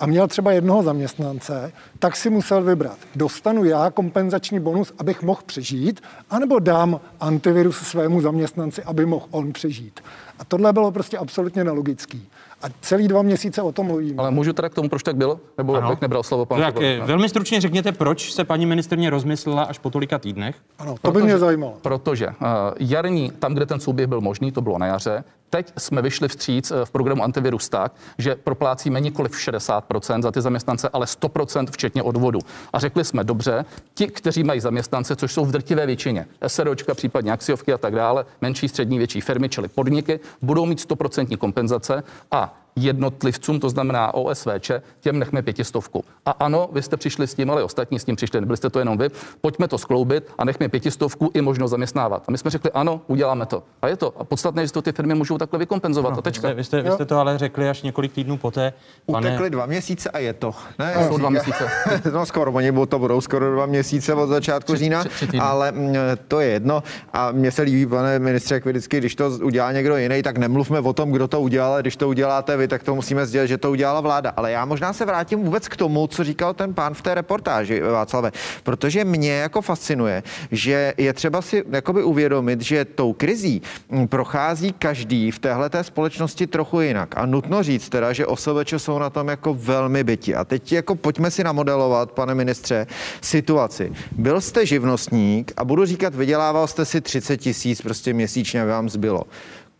a 0.00 0.06
měl 0.06 0.28
třeba 0.28 0.52
jednoho 0.52 0.82
zaměstnance, 0.82 1.72
tak 1.98 2.16
si 2.16 2.30
musel 2.30 2.62
vybrat. 2.62 2.98
Dostanu 3.14 3.64
já 3.64 3.90
kompenzační 3.90 4.60
bonus, 4.60 4.92
abych 4.98 5.22
mohl 5.22 5.40
přežít, 5.46 6.00
anebo 6.30 6.58
dám 6.58 7.00
antivirus 7.20 7.76
svému 7.76 8.20
zaměstnanci, 8.20 8.82
aby 8.82 9.06
mohl 9.06 9.26
on 9.30 9.52
přežít. 9.52 10.00
A 10.38 10.44
tohle 10.44 10.72
bylo 10.72 10.92
prostě 10.92 11.18
absolutně 11.18 11.64
nelogický. 11.64 12.28
A 12.64 12.66
celý 12.80 13.08
dva 13.08 13.22
měsíce 13.22 13.62
o 13.62 13.72
tom 13.72 13.86
mluvím. 13.86 14.20
Ale 14.20 14.30
můžu 14.30 14.52
teda 14.52 14.68
k 14.68 14.74
tomu, 14.74 14.88
proč 14.88 15.02
tak 15.02 15.16
bylo? 15.16 15.40
Nebo 15.58 15.74
Ano. 15.74 15.90
bych 15.90 16.00
nebral 16.00 16.22
slovo 16.22 16.46
pan 16.46 16.60
Tak 16.60 16.74
Kubek? 16.74 17.00
eh, 17.02 17.06
velmi 17.06 17.28
stručně 17.28 17.60
řekněte, 17.60 17.92
proč 17.92 18.32
se 18.32 18.44
paní 18.44 18.66
ministrně 18.66 19.10
rozmyslela 19.10 19.62
až 19.62 19.78
po 19.78 19.90
tolika 19.90 20.18
týdnech? 20.18 20.56
Ano, 20.78 20.94
to 21.02 21.12
by 21.12 21.22
mě 21.22 21.38
zajímalo. 21.38 21.74
Protože 21.82 22.26
uh, 22.28 22.34
jarní, 22.80 23.30
tam, 23.38 23.54
kde 23.54 23.66
ten 23.66 23.80
souběh 23.80 24.06
byl 24.06 24.20
možný, 24.20 24.52
to 24.52 24.60
bylo 24.60 24.78
na 24.78 24.86
jaře. 24.86 25.24
Teď 25.54 25.72
jsme 25.78 26.02
vyšli 26.02 26.28
vstříc 26.28 26.70
eh, 26.70 26.84
v 26.84 26.90
programu 26.90 27.22
Antivirus 27.22 27.68
tak, 27.68 27.92
že 28.18 28.34
proplácíme 28.34 29.00
nikoli 29.00 29.28
60% 29.28 30.22
za 30.22 30.30
ty 30.30 30.40
zaměstnance, 30.40 30.88
ale 30.92 31.06
100% 31.06 31.66
včetně 31.70 32.02
odvodu. 32.02 32.38
A 32.72 32.78
řekli 32.78 33.04
jsme, 33.04 33.24
dobře, 33.24 33.64
ti, 33.94 34.06
kteří 34.06 34.44
mají 34.44 34.60
zaměstnance, 34.60 35.16
což 35.16 35.32
jsou 35.32 35.44
v 35.44 35.52
drtivé 35.52 35.86
většině, 35.86 36.26
SROčka, 36.46 36.94
případně 36.94 37.32
akciovky 37.32 37.72
a 37.72 37.78
tak 37.78 37.94
dále, 37.94 38.26
menší, 38.40 38.68
střední, 38.68 38.98
větší 38.98 39.20
firmy, 39.20 39.48
čili 39.48 39.68
podniky, 39.68 40.20
budou 40.42 40.66
mít 40.66 40.90
100% 40.90 41.36
kompenzace 41.36 42.02
a 42.30 42.63
jednotlivcům, 42.76 43.60
to 43.60 43.68
znamená 43.68 44.14
OSVČ, 44.14 44.70
těm 45.00 45.18
nechme 45.18 45.42
pětistovku. 45.42 46.04
A 46.26 46.30
ano, 46.30 46.68
vy 46.72 46.82
jste 46.82 46.96
přišli 46.96 47.26
s 47.26 47.34
tím, 47.34 47.50
ale 47.50 47.62
ostatní 47.64 47.98
s 47.98 48.04
tím 48.04 48.16
přišli, 48.16 48.40
nebyli 48.40 48.56
jste 48.56 48.70
to 48.70 48.78
jenom 48.78 48.98
vy. 48.98 49.08
Pojďme 49.40 49.68
to 49.68 49.78
skloubit 49.78 50.24
a 50.38 50.44
nechme 50.44 50.68
pětistovku 50.68 51.30
i 51.34 51.40
možnost 51.40 51.70
zaměstnávat. 51.70 52.24
A 52.28 52.32
my 52.32 52.38
jsme 52.38 52.50
řekli, 52.50 52.70
ano, 52.70 53.00
uděláme 53.06 53.46
to. 53.46 53.62
A 53.82 53.88
je 53.88 53.96
to. 53.96 54.14
A 54.18 54.24
podstatné, 54.24 54.62
je, 54.62 54.66
že 54.66 54.72
to 54.72 54.82
ty 54.82 54.92
firmy 54.92 55.14
můžou 55.14 55.38
takhle 55.38 55.58
vykompenzovat. 55.58 56.10
No, 56.12 56.14
a 56.14 56.20
Vy 56.20 56.22
tečka. 56.22 56.48
jste, 56.48 56.54
vy, 56.54 56.64
jste, 56.64 56.82
vy 56.82 56.90
jste 56.90 57.04
to 57.04 57.18
ale 57.18 57.38
řekli 57.38 57.68
až 57.68 57.82
několik 57.82 58.12
týdnů 58.12 58.36
poté, 58.36 58.72
pane... 59.06 59.28
Utekli 59.28 59.50
dva 59.50 59.66
měsíce 59.66 60.10
a 60.10 60.18
je 60.18 60.32
to. 60.32 60.54
Ne, 60.78 60.94
jsou 61.08 61.18
dva 61.18 61.30
měsíce. 61.30 61.68
no 62.12 62.26
skoro, 62.26 62.52
oni 62.52 62.72
budou- 62.72 62.86
to 62.86 62.98
budou 62.98 63.20
skoro 63.20 63.52
dva 63.52 63.66
měsíce 63.66 64.14
od 64.14 64.26
začátku 64.26 64.72
Tři- 64.72 64.78
října, 64.78 65.00
tři- 65.04 65.08
tři 65.08 65.26
týdny. 65.26 65.38
ale 65.40 65.72
mm, 65.72 65.94
to 66.28 66.40
je 66.40 66.48
jedno. 66.48 66.82
A 67.12 67.32
mně 67.32 67.50
se 67.50 67.62
líbí, 67.62 67.86
pane 67.86 68.18
ministře, 68.18 68.54
jak 68.54 68.66
vždycky, 68.66 68.98
když 68.98 69.14
to 69.14 69.30
udělá 69.42 69.72
někdo 69.72 69.96
jiný, 69.96 70.22
tak 70.22 70.38
nemluvme 70.38 70.80
o 70.80 70.92
tom, 70.92 71.10
kdo 71.12 71.28
to 71.28 71.40
udělal, 71.40 71.80
když 71.80 71.96
to 71.96 72.08
uděláte 72.08 72.56
vy, 72.56 72.63
tak 72.68 72.82
to 72.82 72.94
musíme 72.94 73.26
sdělit, 73.26 73.48
že 73.48 73.58
to 73.58 73.70
udělala 73.70 74.00
vláda. 74.00 74.32
Ale 74.36 74.52
já 74.52 74.64
možná 74.64 74.92
se 74.92 75.04
vrátím 75.04 75.44
vůbec 75.44 75.68
k 75.68 75.76
tomu, 75.76 76.06
co 76.06 76.24
říkal 76.24 76.54
ten 76.54 76.74
pán 76.74 76.94
v 76.94 77.02
té 77.02 77.14
reportáži, 77.14 77.80
Václave, 77.80 78.32
protože 78.62 79.04
mě 79.04 79.32
jako 79.32 79.62
fascinuje, 79.62 80.22
že 80.50 80.94
je 80.96 81.12
třeba 81.12 81.42
si 81.42 81.64
jakoby 81.70 82.02
uvědomit, 82.02 82.60
že 82.60 82.84
tou 82.84 83.12
krizí 83.12 83.62
mm, 83.88 84.08
prochází 84.08 84.72
každý 84.72 85.30
v 85.30 85.38
téhle 85.38 85.70
té 85.70 85.84
společnosti 85.84 86.46
trochu 86.46 86.80
jinak. 86.80 87.14
A 87.16 87.26
nutno 87.26 87.62
říct 87.62 87.88
teda, 87.88 88.12
že 88.12 88.26
OSVČ 88.26 88.72
jsou 88.76 88.98
na 88.98 89.10
tom 89.10 89.28
jako 89.28 89.54
velmi 89.54 90.04
byti. 90.04 90.34
A 90.34 90.44
teď 90.44 90.72
jako 90.72 90.94
pojďme 90.94 91.30
si 91.30 91.44
namodelovat, 91.44 92.12
pane 92.12 92.34
ministře, 92.34 92.86
situaci. 93.20 93.92
Byl 94.12 94.40
jste 94.40 94.66
živnostník 94.66 95.52
a 95.56 95.64
budu 95.64 95.84
říkat, 95.84 96.14
vydělával 96.14 96.66
jste 96.66 96.84
si 96.84 97.00
30 97.00 97.36
tisíc 97.36 97.82
prostě 97.82 98.12
měsíčně, 98.12 98.64
vám 98.64 98.88
zbylo 98.88 99.22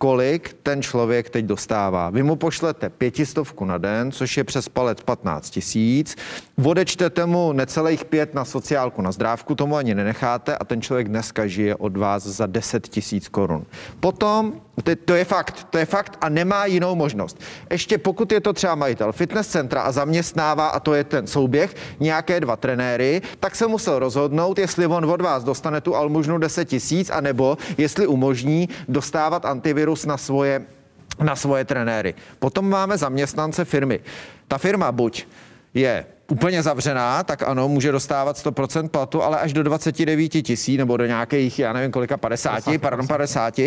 kolik 0.04 0.56
ten 0.62 0.82
člověk 0.82 1.30
teď 1.30 1.44
dostává. 1.44 2.10
Vy 2.10 2.22
mu 2.22 2.36
pošlete 2.36 2.90
pětistovku 2.90 3.64
na 3.64 3.78
den, 3.78 4.12
což 4.12 4.36
je 4.36 4.44
přes 4.44 4.68
palec 4.68 5.02
15 5.02 5.50
tisíc, 5.50 6.16
odečtete 6.64 7.26
mu 7.26 7.52
necelých 7.52 8.04
pět 8.04 8.34
na 8.34 8.44
sociálku, 8.44 9.02
na 9.02 9.12
zdrávku, 9.12 9.54
tomu 9.54 9.76
ani 9.76 9.94
nenecháte 9.94 10.56
a 10.56 10.64
ten 10.64 10.82
člověk 10.82 11.08
dneska 11.08 11.46
žije 11.46 11.76
od 11.76 11.96
vás 11.96 12.26
za 12.26 12.46
10 12.46 12.88
tisíc 12.88 13.28
korun. 13.28 13.64
Potom, 14.00 14.60
to, 14.82 14.96
to 15.04 15.14
je 15.14 15.24
fakt, 15.24 15.66
to 15.70 15.78
je 15.78 15.84
fakt 15.84 16.18
a 16.20 16.28
nemá 16.28 16.66
jinou 16.66 16.94
možnost. 16.94 17.40
Ještě 17.70 17.98
pokud 17.98 18.32
je 18.32 18.40
to 18.40 18.52
třeba 18.52 18.74
majitel 18.74 19.12
fitness 19.12 19.48
centra 19.48 19.82
a 19.82 19.92
zaměstnává, 19.92 20.68
a 20.68 20.80
to 20.80 20.94
je 20.94 21.04
ten 21.04 21.26
souběh, 21.26 21.74
nějaké 22.00 22.40
dva 22.40 22.56
trenéry, 22.56 23.22
tak 23.40 23.56
se 23.56 23.66
musel 23.66 23.98
rozhodnout, 23.98 24.58
jestli 24.58 24.86
on 24.86 25.10
od 25.10 25.20
vás 25.20 25.44
dostane 25.44 25.80
tu 25.80 25.96
almužnu 25.96 26.38
10 26.38 26.64
tisíc, 26.64 27.10
anebo 27.10 27.58
jestli 27.78 28.06
umožní 28.06 28.68
dostávat 28.88 29.44
antivirus 29.44 30.06
na 30.06 30.16
svoje 30.16 30.66
na 31.22 31.36
svoje 31.36 31.64
trenéry. 31.64 32.14
Potom 32.38 32.70
máme 32.70 32.98
zaměstnance 32.98 33.64
firmy. 33.64 34.00
Ta 34.48 34.58
firma 34.58 34.92
buď 34.92 35.26
je 35.74 36.06
úplně 36.28 36.62
zavřená, 36.62 37.22
tak 37.22 37.42
ano, 37.42 37.68
může 37.68 37.92
dostávat 37.92 38.36
100% 38.36 38.88
platu, 38.88 39.22
ale 39.22 39.38
až 39.38 39.52
do 39.52 39.62
29 39.62 40.28
tisíc 40.28 40.78
nebo 40.78 40.96
do 40.96 41.06
nějakých, 41.06 41.58
já 41.58 41.72
nevím 41.72 41.90
kolika, 41.90 42.16
50, 42.16 42.64
pardon, 42.80 43.06
50. 43.06 43.58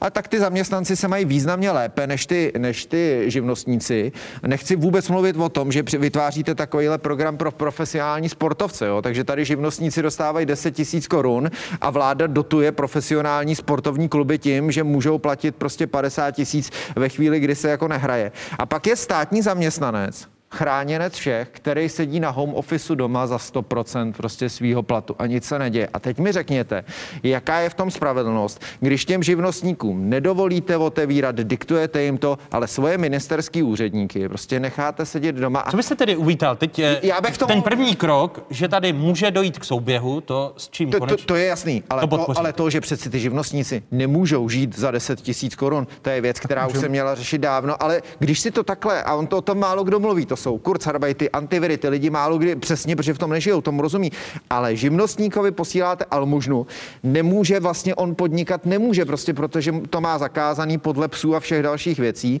A 0.00 0.10
tak 0.10 0.28
ty 0.28 0.40
zaměstnanci 0.40 0.96
se 0.96 1.08
mají 1.08 1.24
významně 1.24 1.70
lépe 1.70 2.06
než 2.06 2.26
ty, 2.26 2.52
než 2.58 2.86
ty 2.86 3.24
živnostníci. 3.26 4.12
Nechci 4.46 4.76
vůbec 4.76 5.08
mluvit 5.08 5.36
o 5.36 5.48
tom, 5.48 5.72
že 5.72 5.82
vytváříte 5.82 6.54
takovýhle 6.54 6.98
program 6.98 7.36
pro 7.36 7.52
profesionální 7.52 8.28
sportovce, 8.28 8.86
jo? 8.86 9.02
takže 9.02 9.24
tady 9.24 9.44
živnostníci 9.44 10.02
dostávají 10.02 10.46
10 10.46 10.70
tisíc 10.70 11.06
korun 11.06 11.50
a 11.80 11.90
vláda 11.90 12.26
dotuje 12.26 12.72
profesionální 12.72 13.56
sportovní 13.56 14.08
kluby 14.08 14.38
tím, 14.38 14.70
že 14.72 14.84
můžou 14.84 15.18
platit 15.18 15.56
prostě 15.56 15.86
50 15.86 16.30
tisíc 16.30 16.70
ve 16.96 17.08
chvíli, 17.08 17.40
kdy 17.40 17.54
se 17.54 17.70
jako 17.70 17.88
nehraje. 17.88 18.32
A 18.58 18.66
pak 18.66 18.86
je 18.86 18.96
státní 18.96 19.42
zaměstnanec, 19.42 20.35
chráněnec 20.50 21.14
všech, 21.14 21.48
který 21.52 21.88
sedí 21.88 22.20
na 22.20 22.30
home 22.30 22.54
officeu 22.54 22.94
doma 22.94 23.26
za 23.26 23.36
100% 23.36 24.12
prostě 24.12 24.48
svýho 24.50 24.82
platu 24.82 25.16
a 25.18 25.26
nic 25.26 25.44
se 25.44 25.58
neděje. 25.58 25.88
A 25.92 25.98
teď 25.98 26.18
mi 26.18 26.32
řekněte, 26.32 26.84
jaká 27.22 27.58
je 27.60 27.70
v 27.70 27.74
tom 27.74 27.90
spravedlnost, 27.90 28.62
když 28.80 29.04
těm 29.04 29.22
živnostníkům 29.22 30.08
nedovolíte 30.10 30.76
otevírat, 30.76 31.36
diktujete 31.36 32.02
jim 32.02 32.18
to, 32.18 32.38
ale 32.52 32.66
svoje 32.68 32.98
ministerský 32.98 33.62
úředníky 33.62 34.28
prostě 34.28 34.60
necháte 34.60 35.06
sedět 35.06 35.36
doma. 35.36 35.60
A 35.60 35.70
Co 35.70 35.76
byste 35.76 35.94
tedy 35.94 36.16
uvítal? 36.16 36.56
Teď 36.56 36.78
eh, 36.78 37.00
Já 37.02 37.20
bych 37.20 37.38
tomu- 37.38 37.48
ten 37.48 37.62
první 37.62 37.96
krok, 37.96 38.46
že 38.50 38.68
tady 38.68 38.92
může 38.92 39.30
dojít 39.30 39.58
k 39.58 39.64
souběhu, 39.64 40.20
to 40.20 40.54
s 40.56 40.68
čím 40.68 40.90
to, 40.90 40.96
to, 41.00 41.06
konečně? 41.06 41.26
to 41.26 41.34
je 41.36 41.46
jasný, 41.46 41.82
ale 41.90 42.00
To 42.00 42.06
to, 42.06 42.38
ale 42.38 42.52
to, 42.52 42.70
že 42.70 42.80
přeci 42.80 43.10
ty 43.10 43.18
živnostníci 43.20 43.82
nemůžou 43.90 44.48
žít 44.48 44.78
za 44.78 44.90
10 44.90 45.20
tisíc 45.20 45.54
korun, 45.54 45.86
to 46.02 46.10
je 46.10 46.20
věc, 46.20 46.40
která 46.40 46.66
už 46.66 46.78
se 46.78 46.88
měla 46.88 47.14
řešit 47.14 47.38
dávno, 47.38 47.82
ale 47.82 48.02
když 48.18 48.40
si 48.40 48.50
to 48.50 48.62
takhle, 48.62 49.02
a 49.02 49.14
on 49.14 49.26
to 49.26 49.36
o 49.38 49.42
tom 49.42 49.58
málo 49.58 49.84
kdo 49.84 50.00
mluví, 50.00 50.26
to 50.26 50.35
jsou 50.36 50.58
Kurzarbeit, 50.58 51.22
antiviry, 51.32 51.78
ty 51.78 51.88
lidi 51.88 52.10
málo 52.10 52.38
kdy 52.38 52.56
přesně, 52.56 52.96
protože 52.96 53.14
v 53.14 53.18
tom 53.18 53.30
nežijou, 53.30 53.60
tomu 53.60 53.82
rozumí, 53.82 54.12
ale 54.50 54.76
živnostníkovi 54.76 55.50
posíláte 55.50 56.04
almužnu, 56.10 56.66
nemůže 57.02 57.60
vlastně 57.60 57.94
on 57.94 58.14
podnikat, 58.14 58.66
nemůže 58.66 59.04
prostě, 59.04 59.34
protože 59.34 59.72
to 59.90 60.00
má 60.00 60.18
zakázaný 60.18 60.78
podle 60.78 61.08
psů 61.08 61.36
a 61.36 61.40
všech 61.40 61.62
dalších 61.62 61.98
věcí 61.98 62.40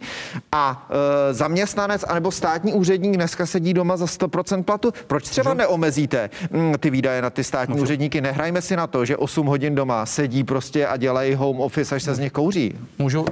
a 0.52 0.88
e, 1.30 1.34
zaměstnanec 1.34 2.04
anebo 2.08 2.32
státní 2.32 2.72
úředník 2.72 3.14
dneska 3.14 3.46
sedí 3.46 3.74
doma 3.74 3.96
za 3.96 4.04
100% 4.06 4.62
platu. 4.62 4.92
Proč 5.06 5.24
třeba 5.24 5.54
neomezíte 5.54 6.30
mm, 6.50 6.74
ty 6.80 6.90
výdaje 6.90 7.22
na 7.22 7.30
ty 7.30 7.44
státní 7.44 7.80
úředníky? 7.80 8.20
Nehrajme 8.20 8.62
si 8.62 8.76
na 8.76 8.86
to, 8.86 9.04
že 9.04 9.16
8 9.16 9.46
hodin 9.46 9.74
doma 9.74 10.06
sedí 10.06 10.44
prostě 10.44 10.86
a 10.86 10.96
dělají 10.96 11.34
home 11.34 11.60
office, 11.60 11.94
až 11.94 12.02
se 12.02 12.14
z 12.14 12.18
nich 12.18 12.32
kouří. 12.32 12.78
Můžu? 12.98 13.24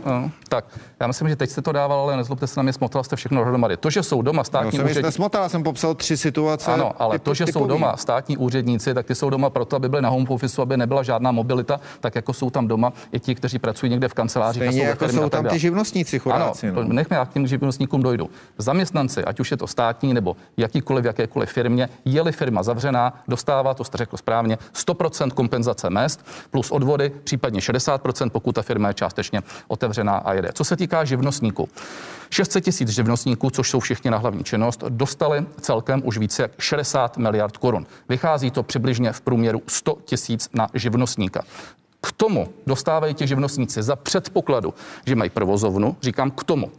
Tak, 0.48 0.64
já 1.00 1.06
myslím, 1.06 1.28
že 1.28 1.36
teď 1.36 1.50
jste 1.50 1.62
to 1.62 1.72
dával, 1.72 2.00
ale 2.00 2.16
nezlobte 2.16 2.46
se 2.46 2.60
na 2.60 2.62
mě, 2.62 2.72
smotal 2.72 3.04
jste 3.04 3.16
všechno 3.16 3.44
dohromady. 3.44 3.76
To, 3.76 3.90
že 3.90 4.02
jsou 4.02 4.22
doma 4.22 4.44
státní 4.54 4.78
nic 4.78 4.84
úředníci. 4.84 5.02
nesmotal, 5.02 5.48
jsem 5.48 5.62
popsal 5.62 5.94
tři 5.94 6.16
situace. 6.16 6.72
Ano, 6.72 6.92
ale 6.98 7.16
typu- 7.16 7.22
to, 7.24 7.34
že 7.34 7.44
jsou 7.46 7.52
typový. 7.52 7.68
doma 7.68 7.96
státní 7.96 8.36
úředníci, 8.36 8.94
tak 8.94 9.06
ty 9.06 9.14
jsou 9.14 9.30
doma 9.30 9.50
proto, 9.50 9.76
aby 9.76 9.88
byli 9.88 10.02
na 10.02 10.08
home 10.08 10.26
office, 10.28 10.62
aby 10.62 10.76
nebyla 10.76 11.02
žádná 11.02 11.32
mobilita, 11.32 11.80
tak 12.00 12.14
jako 12.14 12.32
jsou 12.32 12.50
tam 12.50 12.68
doma 12.68 12.92
i 13.12 13.20
ti, 13.20 13.34
kteří 13.34 13.58
pracují 13.58 13.90
někde 13.90 14.08
v 14.08 14.14
kanceláři. 14.14 14.58
Stejně 14.60 14.82
jako 14.82 15.08
jsou 15.08 15.28
tam 15.28 15.44
ty 15.44 15.58
živnostníci, 15.58 16.18
chudáci. 16.18 16.68
Ano, 16.68 16.82
no. 16.82 16.88
nechme, 16.92 17.16
já 17.16 17.24
k 17.24 17.32
těm 17.32 17.46
živnostníkům 17.46 18.02
dojdu. 18.02 18.30
Zaměstnanci, 18.58 19.24
ať 19.24 19.40
už 19.40 19.50
je 19.50 19.56
to 19.56 19.66
státní 19.66 20.14
nebo 20.14 20.36
jakýkoliv, 20.56 21.04
jakékoliv 21.04 21.50
firmě, 21.50 21.88
je-li 22.04 22.32
firma 22.32 22.62
zavřená, 22.62 23.22
dostává, 23.28 23.74
to 23.74 23.84
jste 23.84 23.98
řekl 23.98 24.16
správně, 24.16 24.58
100% 24.74 25.30
kompenzace 25.30 25.90
mest 25.90 26.26
plus 26.50 26.70
odvody, 26.70 27.12
případně 27.24 27.60
60%, 27.60 28.30
pokud 28.30 28.54
ta 28.54 28.62
firma 28.62 28.88
je 28.88 28.94
částečně 28.94 29.42
otevřená 29.68 30.16
a 30.16 30.32
jede. 30.32 30.48
Co 30.52 30.64
se 30.64 30.76
týká 30.76 31.04
živnostníků, 31.04 31.68
600 32.30 32.64
tisíc 32.64 32.88
živnostníků, 32.88 33.50
což 33.50 33.70
jsou 33.70 33.80
všichni 33.80 34.10
na 34.10 34.18
hlavní 34.18 34.43
činnost, 34.44 34.84
dostali 34.88 35.46
celkem 35.60 36.02
už 36.04 36.18
více 36.18 36.42
jak 36.42 36.50
60 36.58 37.16
miliard 37.16 37.56
korun. 37.56 37.86
Vychází 38.08 38.50
to 38.50 38.62
přibližně 38.62 39.12
v 39.12 39.20
průměru 39.20 39.62
100 39.66 39.98
tisíc 40.04 40.48
na 40.54 40.68
živnostníka. 40.74 41.42
K 42.00 42.12
tomu 42.12 42.48
dostávají 42.66 43.14
ti 43.14 43.26
živnostníci 43.26 43.82
za 43.82 43.96
předpokladu, 43.96 44.74
že 45.06 45.16
mají 45.16 45.30
provozovnu, 45.30 45.96
říkám 46.02 46.30
k 46.30 46.44
tomu, 46.44 46.70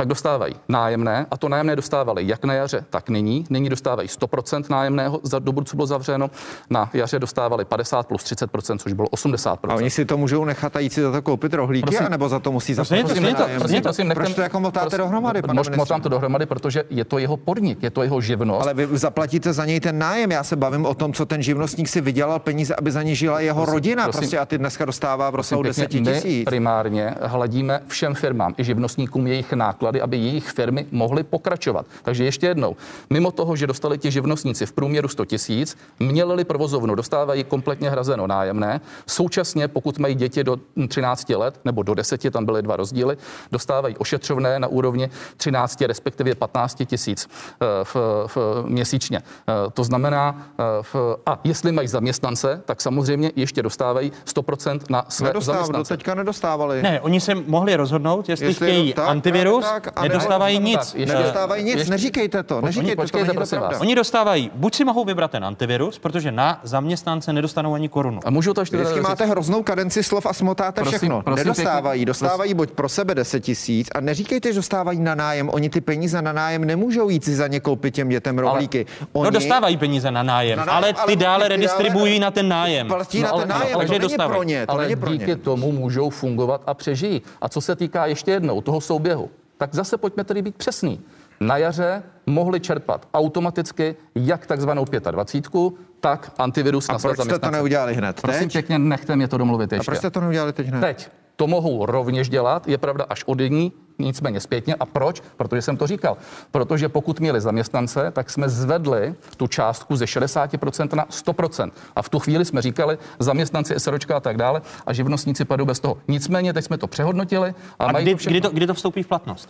tak 0.00 0.08
dostávají 0.08 0.54
nájemné 0.68 1.26
a 1.30 1.36
to 1.36 1.48
nájemné 1.48 1.76
dostávali 1.76 2.26
jak 2.28 2.44
na 2.44 2.54
jaře, 2.54 2.84
tak 2.90 3.08
nyní. 3.10 3.46
Nyní 3.50 3.68
dostávají 3.68 4.08
100% 4.08 4.64
nájemného 4.70 5.20
za 5.22 5.38
dobu, 5.38 5.60
co 5.64 5.76
bylo 5.76 5.86
zavřeno. 5.86 6.30
Na 6.70 6.90
jaře 6.92 7.18
dostávali 7.18 7.64
50 7.64 8.06
plus 8.06 8.22
30%, 8.24 8.78
což 8.78 8.92
bylo 8.92 9.08
80%. 9.08 9.56
A 9.68 9.74
oni 9.74 9.90
si 9.90 10.04
to 10.04 10.16
můžou 10.16 10.44
nechat 10.44 10.76
a 10.76 10.80
jít 10.80 10.92
si 10.92 11.02
za 11.02 11.12
to 11.12 11.22
koupit 11.22 11.54
rohlíky, 11.54 11.86
Prosím. 11.86 12.06
anebo 12.06 12.28
za 12.28 12.38
to 12.38 12.52
musí 12.52 12.74
Prosím, 12.74 12.96
zaplatit 12.96 13.04
prosím, 13.06 13.24
je 13.24 13.34
to- 13.34 13.42
nájem? 13.42 13.58
prosím, 13.60 13.82
prosím, 13.82 14.08
nechte- 14.08 14.24
Proč 14.24 14.34
to 14.34 14.40
jako 14.42 14.60
motáte 14.60 14.86
prosím, 14.86 14.98
dohromady, 14.98 15.42
pane 15.42 15.52
mož- 15.52 15.56
ministře? 15.56 15.76
Motám 15.76 16.00
to 16.00 16.08
dohromady, 16.08 16.46
protože 16.46 16.84
je 16.90 17.04
to 17.04 17.18
jeho 17.18 17.36
podnik, 17.36 17.82
je 17.82 17.90
to 17.90 18.02
jeho 18.02 18.20
živnost. 18.20 18.62
Ale 18.62 18.74
vy 18.74 18.98
zaplatíte 18.98 19.52
za 19.52 19.64
něj 19.64 19.80
ten 19.80 19.98
nájem. 19.98 20.30
Já 20.32 20.44
se 20.44 20.56
bavím 20.56 20.86
o 20.86 20.94
tom, 20.94 21.12
co 21.12 21.26
ten 21.26 21.42
živnostník 21.42 21.88
si 21.88 22.00
vydělal 22.00 22.38
peníze, 22.38 22.74
aby 22.74 22.90
za 22.90 23.02
ně 23.02 23.14
žila 23.14 23.40
jeho 23.40 23.64
rodina. 23.64 24.02
prosím. 24.02 24.18
prostě 24.20 24.38
a 24.38 24.46
ty 24.46 24.58
dneska 24.58 24.84
dostává 24.84 25.30
v 25.30 25.34
rozsahu 25.34 25.62
Prosím 25.62 25.82
10 25.84 25.88
pěkně, 25.90 26.10
My 26.10 26.16
tisíc. 26.20 26.44
primárně 26.44 27.14
hladíme 27.22 27.80
všem 27.88 28.14
firmám 28.14 28.54
i 28.58 28.64
živnostníkům 28.64 29.26
jejich 29.26 29.52
náklady, 29.90 30.00
aby 30.00 30.16
jejich 30.16 30.50
firmy 30.50 30.86
mohly 30.90 31.22
pokračovat. 31.22 31.86
Takže 32.02 32.24
ještě 32.24 32.46
jednou, 32.46 32.76
mimo 33.10 33.30
toho, 33.30 33.56
že 33.56 33.66
dostali 33.66 33.98
ti 33.98 34.10
živnostníci 34.10 34.66
v 34.66 34.72
průměru 34.72 35.08
100 35.08 35.24
tisíc, 35.24 35.76
měli 36.00 36.44
provozovnu, 36.44 36.94
dostávají 36.94 37.44
kompletně 37.44 37.90
hrazeno 37.90 38.26
nájemné. 38.26 38.80
Současně, 39.06 39.68
pokud 39.68 39.98
mají 39.98 40.14
děti 40.14 40.44
do 40.44 40.56
13 40.88 41.30
let 41.30 41.60
nebo 41.64 41.82
do 41.82 41.94
10, 41.94 42.30
tam 42.30 42.44
byly 42.44 42.62
dva 42.62 42.76
rozdíly, 42.76 43.16
dostávají 43.52 43.96
ošetřovné 43.96 44.58
na 44.58 44.68
úrovni 44.68 45.10
13, 45.36 45.80
respektive 45.82 46.34
15 46.34 46.82
tisíc 46.86 47.28
eh, 47.28 47.84
v, 47.84 47.96
v, 48.26 48.36
měsíčně. 48.66 49.18
Eh, 49.18 49.70
To 49.72 49.84
znamená, 49.84 50.46
eh, 50.58 50.62
v, 50.82 50.94
a 51.26 51.40
jestli 51.44 51.72
mají 51.72 51.88
zaměstnance, 51.88 52.62
tak 52.64 52.80
samozřejmě 52.80 53.32
ještě 53.36 53.62
dostávají 53.62 54.12
100% 54.26 54.80
na 54.90 55.04
své 55.08 55.28
Nedostáv, 55.28 55.54
do 55.54 55.60
zaměstnance. 55.60 55.96
teďka 55.96 56.14
nedostávali. 56.14 56.82
Ne, 56.82 57.00
oni 57.00 57.20
se 57.20 57.34
mohli 57.34 57.76
rozhodnout, 57.76 58.28
jestli, 58.28 58.46
Jestli 58.46 58.66
chtějí 58.66 58.92
tak, 58.92 59.08
antivirus, 59.08 59.64
tak, 59.72 59.84
tak, 59.84 59.92
a 59.96 60.02
nedostávají 60.02 60.58
ne- 60.60 60.64
nic. 60.64 60.94
ještě- 60.94 61.14
Nedostávají 61.14 61.64
nic, 61.64 61.74
ještě- 61.76 61.90
neříkejte 61.90 62.42
to, 62.42 62.56
Oni- 62.56 62.64
neříkejte 62.66 62.96
to, 62.96 63.02
počkejte, 63.02 63.26
to 63.26 63.34
prosím 63.34 63.58
pravda. 63.58 63.74
vás. 63.76 63.80
Oni 63.80 63.94
dostávají, 63.94 64.50
buď 64.54 64.74
si 64.74 64.84
mohou 64.84 65.04
vybrat 65.04 65.30
ten 65.30 65.44
antivirus, 65.44 65.98
protože 65.98 66.32
na 66.32 66.60
zaměstnance 66.62 67.32
nedostanou 67.32 67.74
ani 67.74 67.88
korunu. 67.88 68.20
A 68.24 68.30
můžu 68.30 68.54
to 68.54 68.60
ještě 68.60 68.76
Vždycky 68.76 69.00
máte 69.00 69.24
hroznou 69.26 69.62
kadenci 69.62 70.02
slov 70.02 70.26
a 70.26 70.32
smotáte 70.32 70.80
Prosím, 70.80 70.98
všechno. 70.98 71.22
prosím 71.22 71.38
Nedostávají, 71.44 71.98
pěkně, 72.00 72.06
dostávají 72.06 72.54
buď 72.54 72.70
pro 72.70 72.88
sebe 72.88 73.14
10 73.14 73.40
tisíc 73.40 73.88
a 73.94 74.00
neříkejte, 74.00 74.48
že 74.52 74.54
dostávají 74.56 75.00
na 75.00 75.14
nájem. 75.14 75.50
Oni 75.52 75.70
ty 75.70 75.80
peníze 75.80 76.22
na 76.22 76.32
nájem 76.32 76.64
nemůžou 76.64 77.08
jít 77.08 77.24
si 77.24 77.34
za 77.36 77.46
ně 77.46 77.60
koupit 77.60 77.94
těm 77.94 78.08
dětem 78.08 78.38
rohlíky. 78.38 78.86
Oni 79.12 79.24
No 79.24 79.30
dostávají 79.30 79.76
peníze 79.76 80.10
na 80.10 80.22
nájem, 80.22 80.58
Na 80.58 80.64
nájem, 80.64 80.76
ale 80.84 80.92
ale 80.92 81.06
ty 81.06 81.16
dále 81.16 81.16
ty 81.16 81.24
dále- 81.24 81.48
redistribuují 81.48 82.18
na 82.20 82.30
ten 82.30 82.48
nájem. 82.48 82.86
platí 82.88 83.20
na 83.22 83.28
No, 83.28 83.34
ale- 83.34 83.42
ten 83.42 83.48
nájem, 83.50 83.64
ale 83.66 83.74
ale 83.74 83.84
že 83.84 83.88
to 83.88 83.92
není 83.92 84.02
dostávají. 84.02 84.36
pro 84.38 84.42
ně, 84.42 84.66
to 84.66 84.72
ale 84.72 84.82
není 84.84 84.96
pro 84.96 85.10
díky 85.10 85.36
tomu 85.36 85.72
můžou 85.72 86.10
fungovat 86.10 86.62
a 86.66 86.74
přežijí. 86.74 87.22
A 87.40 87.48
co 87.48 87.60
se 87.60 87.76
týká 87.76 88.06
ještě 88.06 88.30
jednou 88.30 88.60
toho 88.60 88.80
souběhu, 88.80 89.30
tak 89.60 89.74
zase 89.74 89.98
pojďme 89.98 90.24
tedy 90.24 90.42
být 90.42 90.56
přesný. 90.56 91.00
Na 91.40 91.56
jaře 91.56 92.02
mohli 92.26 92.60
čerpat 92.60 93.08
automaticky 93.14 93.96
jak 94.14 94.46
takzvanou 94.46 94.84
25, 95.10 95.72
tak 96.00 96.32
antivirus 96.38 96.88
A 96.88 96.92
na 96.92 96.98
své 96.98 97.14
proč 97.14 97.26
jste 97.28 97.38
to 97.38 97.50
neudělali 97.50 97.94
hned? 97.94 98.20
Prosím 98.20 98.40
Teď? 98.42 98.52
pěkně, 98.52 98.78
nechte 98.78 99.16
mě 99.16 99.28
to 99.28 99.38
domluvit 99.38 99.72
A 99.72 99.76
ještě. 99.76 99.84
proč 99.84 99.98
jste 99.98 100.10
to 100.10 100.20
neudělali 100.20 100.52
teď 100.52 100.66
hned? 100.66 100.80
Teď 100.80 101.10
to 101.40 101.46
mohou 101.46 101.86
rovněž 101.86 102.28
dělat, 102.28 102.68
je 102.68 102.78
pravda 102.78 103.04
až 103.08 103.24
od 103.24 103.40
jední, 103.40 103.72
nicméně 103.98 104.40
zpětně. 104.40 104.74
A 104.74 104.86
proč? 104.86 105.22
Protože 105.36 105.62
jsem 105.62 105.76
to 105.76 105.86
říkal. 105.86 106.16
Protože 106.50 106.88
pokud 106.88 107.20
měli 107.20 107.40
zaměstnance, 107.40 108.10
tak 108.10 108.30
jsme 108.30 108.48
zvedli 108.48 109.14
tu 109.36 109.46
částku 109.46 109.96
ze 109.96 110.04
60% 110.04 110.96
na 110.96 111.04
100%. 111.06 111.70
A 111.96 112.02
v 112.02 112.08
tu 112.08 112.18
chvíli 112.18 112.44
jsme 112.44 112.62
říkali, 112.62 112.98
zaměstnanci 113.18 113.74
SROčka 113.80 114.16
a 114.16 114.20
tak 114.20 114.36
dále 114.36 114.62
a 114.86 114.92
živnostníci 114.92 115.44
padou 115.44 115.64
bez 115.64 115.80
toho. 115.80 115.98
Nicméně 116.08 116.52
teď 116.52 116.64
jsme 116.64 116.78
to 116.78 116.86
přehodnotili 116.86 117.54
a, 117.78 117.84
A 117.84 117.92
mají 117.92 118.04
kdy, 118.04 118.12
to 118.12 118.18
všechno. 118.18 118.32
kdy, 118.32 118.40
to, 118.40 118.50
kdy 118.50 118.66
to 118.66 118.74
vstoupí 118.74 119.02
v 119.02 119.06
platnost? 119.06 119.48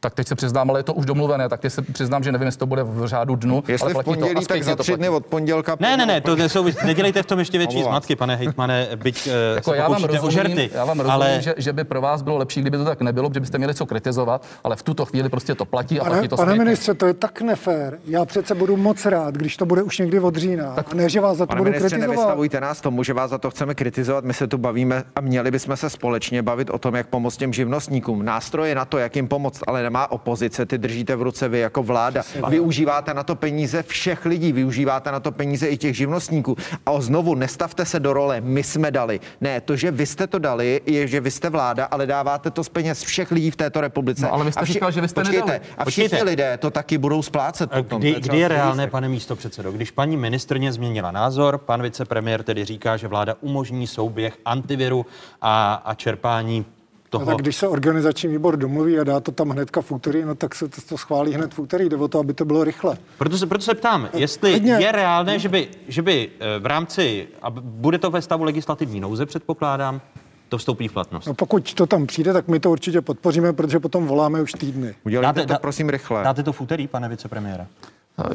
Tak 0.00 0.14
teď 0.14 0.28
se 0.28 0.34
přiznám, 0.34 0.70
ale 0.70 0.78
je 0.78 0.82
to 0.82 0.94
už 0.94 1.06
domluvené, 1.06 1.48
tak 1.48 1.60
teď 1.60 1.72
se 1.72 1.82
přiznám, 1.82 2.22
že 2.24 2.32
nevím, 2.32 2.46
jestli 2.46 2.58
to 2.58 2.66
bude 2.66 2.82
v 2.82 3.06
řádu 3.06 3.36
dnu. 3.36 3.54
ale 3.54 3.72
Jestli 3.72 3.90
v 3.90 3.92
platí 3.92 4.04
to. 4.04 4.10
Pondělí, 4.20 4.46
tak 4.46 4.62
za 4.62 4.76
tři 4.76 4.96
dny 4.96 5.08
od 5.08 5.26
pondělka. 5.26 5.76
Ne, 5.80 5.96
ne, 5.96 6.06
ne, 6.06 6.20
to 6.20 6.36
nesouvis, 6.36 6.76
nedělejte 6.84 7.22
v 7.22 7.26
tom 7.26 7.38
ještě 7.38 7.58
větší 7.58 7.82
zmatky, 7.82 8.16
pane 8.16 8.36
hejtmane, 8.36 8.88
byť 8.96 9.26
eh, 9.26 9.54
Jako 9.54 9.70
se 9.70 9.76
já 9.76 9.88
vám 9.88 10.04
rozumím, 10.04 10.30
žerty. 10.30 10.70
já 10.74 10.84
vám 10.84 11.00
rozumím 11.00 11.12
ale 11.12 11.38
že, 11.42 11.54
že, 11.56 11.72
by 11.72 11.84
pro 11.84 12.00
vás 12.00 12.22
bylo 12.22 12.36
lepší, 12.38 12.60
kdyby 12.60 12.76
to 12.76 12.84
tak 12.84 13.00
nebylo, 13.00 13.28
protože 13.30 13.40
byste 13.40 13.58
měli 13.58 13.74
co 13.74 13.86
kritizovat, 13.86 14.46
ale 14.64 14.76
v 14.76 14.82
tuto 14.82 15.04
chvíli 15.04 15.28
prostě 15.28 15.54
to 15.54 15.64
platí 15.64 16.00
a 16.00 16.04
Pane, 16.04 16.14
platí 16.14 16.28
to 16.28 16.36
pane 16.36 16.50
zpětně. 16.50 16.64
ministře, 16.64 16.94
to 16.94 17.06
je 17.06 17.14
tak 17.14 17.40
nefér. 17.40 17.98
Já 18.06 18.24
přece 18.24 18.54
budu 18.54 18.76
moc 18.76 19.06
rád, 19.06 19.34
když 19.34 19.56
to 19.56 19.66
bude 19.66 19.82
už 19.82 19.98
někdy 19.98 20.20
od 20.20 20.36
října. 20.36 20.74
A 20.76 20.94
ne, 20.94 21.08
že 21.08 21.20
vás 21.20 21.36
za 21.36 21.46
to 21.46 21.48
Pane 21.48 21.58
budu 21.60 21.70
ministře, 21.70 21.88
kritizovat. 21.96 22.16
nevystavujte 22.16 22.60
nás 22.60 22.80
tomu, 22.80 23.02
že 23.02 23.12
vás 23.12 23.30
za 23.30 23.38
to 23.38 23.50
chceme 23.50 23.74
kritizovat. 23.74 24.24
My 24.24 24.34
se 24.34 24.46
tu 24.46 24.58
bavíme 24.58 25.02
a 25.16 25.20
měli 25.20 25.50
bychom 25.50 25.76
se 25.76 25.90
společně 25.90 26.42
bavit 26.42 26.70
o 26.70 26.78
tom, 26.78 26.94
jak 26.94 27.06
pomoct 27.06 27.36
těm 27.36 27.52
živnostníkům. 27.52 28.24
Nástroje 28.24 28.74
na 28.74 28.84
to, 28.84 28.98
jak 28.98 29.16
jim 29.16 29.28
pomoct, 29.28 29.62
ale 29.66 29.85
nemá 29.86 30.10
opozice. 30.10 30.66
Ty 30.66 30.78
držíte 30.78 31.16
v 31.16 31.22
ruce 31.22 31.48
vy 31.48 31.58
jako 31.58 31.82
vláda. 31.82 32.22
Využíváte 32.48 33.14
na 33.14 33.22
to 33.22 33.34
peníze 33.34 33.82
všech 33.82 34.26
lidí, 34.26 34.52
využíváte 34.52 35.12
na 35.12 35.20
to 35.20 35.32
peníze 35.32 35.68
i 35.68 35.76
těch 35.76 35.96
živnostníků. 35.96 36.56
A 36.86 37.00
znovu 37.00 37.34
nestavte 37.34 37.84
se 37.84 38.00
do 38.00 38.12
role, 38.12 38.40
my 38.40 38.62
jsme 38.62 38.90
dali. 38.90 39.20
Ne, 39.40 39.60
to, 39.60 39.76
že 39.76 39.90
vy 39.90 40.06
jste 40.06 40.26
to 40.26 40.38
dali, 40.38 40.80
je, 40.86 41.06
že 41.06 41.20
vy 41.20 41.30
jste 41.30 41.50
vláda, 41.50 41.84
ale 41.84 42.06
dáváte 42.06 42.50
to 42.50 42.64
z 42.64 42.68
peněz 42.68 43.02
všech 43.02 43.30
lidí 43.30 43.50
v 43.50 43.56
této 43.56 43.80
republice. 43.80 44.22
No, 44.22 44.32
ale 44.32 44.44
vy 44.44 44.52
jste 44.52 44.60
a 44.60 44.64
říkal, 44.64 44.90
že 44.90 45.00
vy 45.00 45.08
jste 45.08 45.20
počkejte, 45.20 45.52
nedali. 45.52 45.60
A 45.78 45.84
všichni 45.84 46.08
Počkejte. 46.08 46.24
lidé 46.24 46.58
to 46.58 46.70
taky 46.70 46.98
budou 46.98 47.22
splácet. 47.22 47.70
A 47.72 47.82
potom. 47.82 48.00
Kdy, 48.00 48.14
kdy 48.20 48.38
je 48.38 48.48
reálné, 48.48 48.82
říct. 48.82 48.90
pane 48.90 49.08
místo 49.08 49.36
předsedo, 49.36 49.72
když 49.72 49.90
paní 49.90 50.16
ministrně 50.16 50.72
změnila 50.72 51.10
názor, 51.10 51.58
pan 51.58 51.82
vicepremiér 51.82 52.42
tedy 52.42 52.64
říká, 52.64 52.96
že 52.96 53.08
vláda 53.08 53.34
umožní 53.40 53.86
souběh 53.86 54.38
antiviru 54.44 55.06
a, 55.40 55.74
a 55.84 55.94
čerpání 55.94 56.66
toho. 57.10 57.24
No, 57.24 57.30
tak 57.30 57.36
když 57.36 57.56
se 57.56 57.68
organizační 57.68 58.28
výbor 58.28 58.56
domluví 58.56 58.98
a 58.98 59.04
dá 59.04 59.20
to 59.20 59.32
tam 59.32 59.48
hnedka 59.50 59.80
v 59.80 59.92
úterý, 59.92 60.24
no 60.24 60.34
tak 60.34 60.54
se 60.54 60.68
to, 60.68 60.80
to 60.88 60.98
schválí 60.98 61.32
hned 61.34 61.54
v 61.54 61.58
úterý. 61.58 61.88
Jde 61.88 61.96
o 61.96 62.08
to, 62.08 62.18
aby 62.18 62.34
to 62.34 62.44
bylo 62.44 62.64
rychle. 62.64 62.96
Proto 63.18 63.38
se, 63.38 63.46
proto 63.46 63.64
se 63.64 63.74
ptám, 63.74 64.08
jestli 64.14 64.50
klidně. 64.50 64.72
je 64.72 64.92
reálné, 64.92 65.38
že 65.38 65.48
by, 65.48 65.68
že 65.88 66.02
by 66.02 66.28
eh, 66.40 66.58
v 66.58 66.66
rámci, 66.66 67.28
a 67.42 67.50
bude 67.50 67.98
to 67.98 68.10
ve 68.10 68.22
stavu 68.22 68.44
legislativní 68.44 69.00
nouze, 69.00 69.26
předpokládám, 69.26 70.00
to 70.48 70.58
vstoupí 70.58 70.88
v 70.88 70.92
platnost. 70.92 71.26
No 71.26 71.34
pokud 71.34 71.74
to 71.74 71.86
tam 71.86 72.06
přijde, 72.06 72.32
tak 72.32 72.48
my 72.48 72.60
to 72.60 72.70
určitě 72.70 73.00
podpoříme, 73.00 73.52
protože 73.52 73.80
potom 73.80 74.06
voláme 74.06 74.42
už 74.42 74.52
týdny. 74.52 74.94
Udělejte 75.04 75.26
Dáte- 75.40 75.46
to 75.46 75.52
dá- 75.52 75.58
prosím 75.58 75.88
rychle. 75.88 76.24
Dáte 76.24 76.42
to 76.42 76.52
v 76.52 76.60
úterý, 76.60 76.86
pane 76.88 77.08
vicepremiére? 77.08 77.66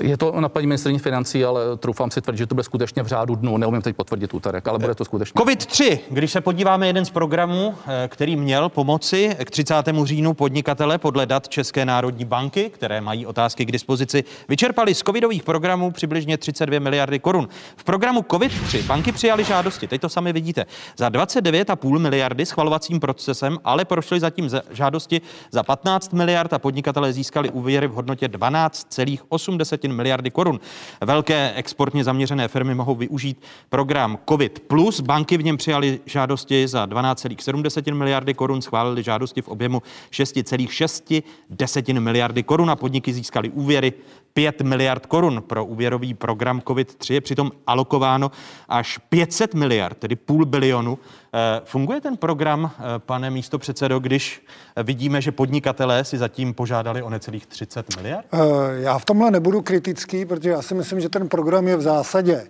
Je 0.01 0.17
to 0.17 0.41
na 0.41 0.49
paní 0.49 0.67
ministrině 0.67 0.99
financí, 0.99 1.45
ale 1.45 1.77
troufám 1.77 2.11
si 2.11 2.21
tvrdit, 2.21 2.37
že 2.37 2.45
to 2.45 2.55
bude 2.55 2.63
skutečně 2.63 3.03
v 3.03 3.07
řádu 3.07 3.35
dnů. 3.35 3.57
Neumím 3.57 3.81
teď 3.81 3.95
potvrdit 3.95 4.33
úterek, 4.33 4.67
ale 4.67 4.79
bude 4.79 4.95
to 4.95 5.05
skutečně. 5.05 5.41
COVID-3, 5.41 5.99
když 6.09 6.31
se 6.31 6.41
podíváme 6.41 6.87
jeden 6.87 7.05
z 7.05 7.09
programů, 7.09 7.75
eh, 7.87 8.07
který 8.07 8.35
měl 8.35 8.69
pomoci 8.69 9.35
k 9.45 9.51
30. 9.51 10.05
říjnu 10.05 10.33
podnikatele 10.33 10.97
podle 10.97 11.25
dat 11.25 11.49
České 11.49 11.85
národní 11.85 12.25
banky, 12.25 12.69
které 12.69 13.01
mají 13.01 13.25
otázky 13.25 13.65
k 13.65 13.71
dispozici, 13.71 14.23
vyčerpali 14.49 14.95
z 14.95 14.99
covidových 14.99 15.43
programů 15.43 15.91
přibližně 15.91 16.37
32 16.37 16.79
miliardy 16.79 17.19
korun. 17.19 17.47
V 17.75 17.83
programu 17.83 18.21
COVID-3 18.21 18.83
banky 18.85 19.11
přijali 19.11 19.43
žádosti, 19.43 19.87
teď 19.87 20.01
to 20.01 20.09
sami 20.09 20.33
vidíte, 20.33 20.65
za 20.97 21.09
29,5 21.09 21.99
miliardy 21.99 22.45
schvalovacím 22.45 22.99
procesem, 22.99 23.57
ale 23.63 23.85
prošly 23.85 24.19
zatím 24.19 24.49
za- 24.49 24.61
žádosti 24.71 25.21
za 25.51 25.63
15 25.63 26.13
miliard 26.13 26.53
a 26.53 26.59
podnikatelé 26.59 27.13
získali 27.13 27.49
úvěry 27.49 27.87
v 27.87 27.91
hodnotě 27.93 28.27
12,8 28.27 29.70
miliardy 29.87 30.31
korun. 30.31 30.59
Velké 31.01 31.53
exportně 31.55 32.03
zaměřené 32.03 32.47
firmy 32.47 32.75
mohou 32.75 32.95
využít 32.95 33.41
program 33.69 34.17
COVID+. 34.29 34.59
Plus. 34.59 34.99
Banky 35.01 35.37
v 35.37 35.43
něm 35.43 35.57
přijali 35.57 35.99
žádosti 36.05 36.67
za 36.67 36.85
12,7 36.85 37.93
miliardy 37.93 38.33
korun, 38.33 38.61
schválili 38.61 39.03
žádosti 39.03 39.41
v 39.41 39.47
objemu 39.47 39.81
6,6 40.11 41.99
miliardy 41.99 42.43
korun 42.43 42.69
a 42.69 42.75
podniky 42.75 43.13
získaly 43.13 43.49
úvěry 43.49 43.93
5 44.33 44.61
miliard 44.61 45.05
korun. 45.05 45.43
Pro 45.47 45.65
úvěrový 45.65 46.13
program 46.13 46.59
COVID-3 46.59 47.13
je 47.13 47.21
přitom 47.21 47.51
alokováno 47.67 48.31
až 48.69 48.97
500 48.97 49.53
miliard, 49.53 49.97
tedy 49.97 50.15
půl 50.15 50.45
bilionu. 50.45 50.99
Eh, 51.33 51.61
Funguje 51.65 52.01
ten 52.01 52.17
program, 52.17 52.71
eh, 52.73 52.81
pane 52.99 53.29
místo 53.29 53.59
předsedo, 53.59 53.99
když 53.99 54.45
vidíme, 54.83 55.21
že 55.21 55.31
podnikatelé 55.31 56.03
si 56.03 56.17
zatím 56.17 56.53
požádali 56.53 57.01
o 57.01 57.09
necelých 57.09 57.45
30 57.45 57.95
miliard? 57.95 58.25
Eh, 58.33 58.37
Já 58.81 58.97
v 58.97 59.05
tomhle 59.05 59.31
nebudu 59.31 59.61
kritický, 59.61 60.25
protože 60.25 60.49
já 60.49 60.61
si 60.61 60.73
myslím, 60.75 60.99
že 60.99 61.09
ten 61.09 61.29
program 61.29 61.67
je 61.67 61.77
v 61.77 61.81
zásadě 61.81 62.47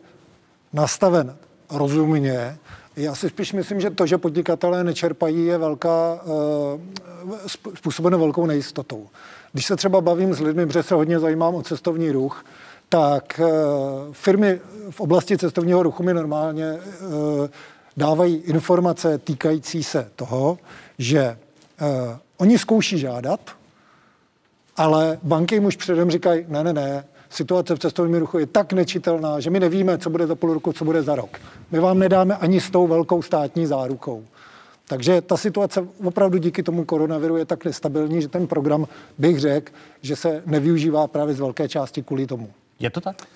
nastaven 0.73 1.35
rozumně. 1.71 2.57
Já 2.95 3.15
si 3.15 3.29
spíš 3.29 3.53
myslím, 3.53 3.81
že 3.81 3.89
to, 3.89 4.05
že 4.05 4.17
podnikatelé 4.17 4.83
nečerpají, 4.83 5.45
je 5.45 5.57
velká, 5.57 6.19
způsobeno 7.75 8.19
velkou 8.19 8.45
nejistotou. 8.45 9.07
Když 9.51 9.65
se 9.65 9.75
třeba 9.75 10.01
bavím 10.01 10.33
s 10.33 10.39
lidmi, 10.39 10.65
protože 10.65 10.83
se 10.83 10.95
hodně 10.95 11.19
zajímám 11.19 11.55
o 11.55 11.63
cestovní 11.63 12.11
ruch, 12.11 12.45
tak 12.89 13.39
eh, 13.39 13.47
firmy 14.11 14.59
v 14.89 14.99
oblasti 15.01 15.37
cestovního 15.37 15.83
ruchu 15.83 16.03
mi 16.03 16.13
normálně 16.13 16.65
eh, 16.65 17.49
dávají 17.97 18.35
informace 18.35 19.17
týkající 19.17 19.83
se 19.83 20.11
toho, 20.15 20.57
že 20.97 21.19
eh, 21.19 21.37
oni 22.37 22.57
zkouší 22.57 22.99
žádat, 22.99 23.39
ale 24.77 25.19
banky 25.23 25.55
jim 25.55 25.65
už 25.65 25.75
předem 25.75 26.11
říkají, 26.11 26.45
ne, 26.47 26.63
ne, 26.63 26.73
ne, 26.73 27.05
situace 27.29 27.75
v 27.75 27.79
cestovním 27.79 28.19
ruchu 28.19 28.39
je 28.39 28.45
tak 28.45 28.73
nečitelná, 28.73 29.39
že 29.39 29.49
my 29.49 29.59
nevíme, 29.59 29.97
co 29.97 30.09
bude 30.09 30.27
za 30.27 30.35
půl 30.35 30.53
roku, 30.53 30.73
co 30.73 30.85
bude 30.85 31.03
za 31.03 31.15
rok. 31.15 31.37
My 31.71 31.79
vám 31.79 31.99
nedáme 31.99 32.35
ani 32.35 32.61
s 32.61 32.69
tou 32.69 32.87
velkou 32.87 33.21
státní 33.21 33.65
zárukou. 33.65 34.23
Takže 34.91 35.21
ta 35.21 35.37
situace 35.37 35.87
opravdu 36.03 36.37
díky 36.37 36.63
tomu 36.63 36.85
koronaviru 36.85 37.37
je 37.37 37.45
tak 37.45 37.65
nestabilní, 37.65 38.21
že 38.21 38.27
ten 38.27 38.47
program 38.47 38.87
bych 39.17 39.39
řekl, 39.39 39.73
že 40.01 40.15
se 40.15 40.43
nevyužívá 40.45 41.07
právě 41.07 41.33
z 41.33 41.39
velké 41.39 41.69
části 41.69 42.03
kvůli 42.03 42.27
tomu. 42.27 42.51
Je 42.79 42.89
to 42.89 43.01
tak? 43.01 43.27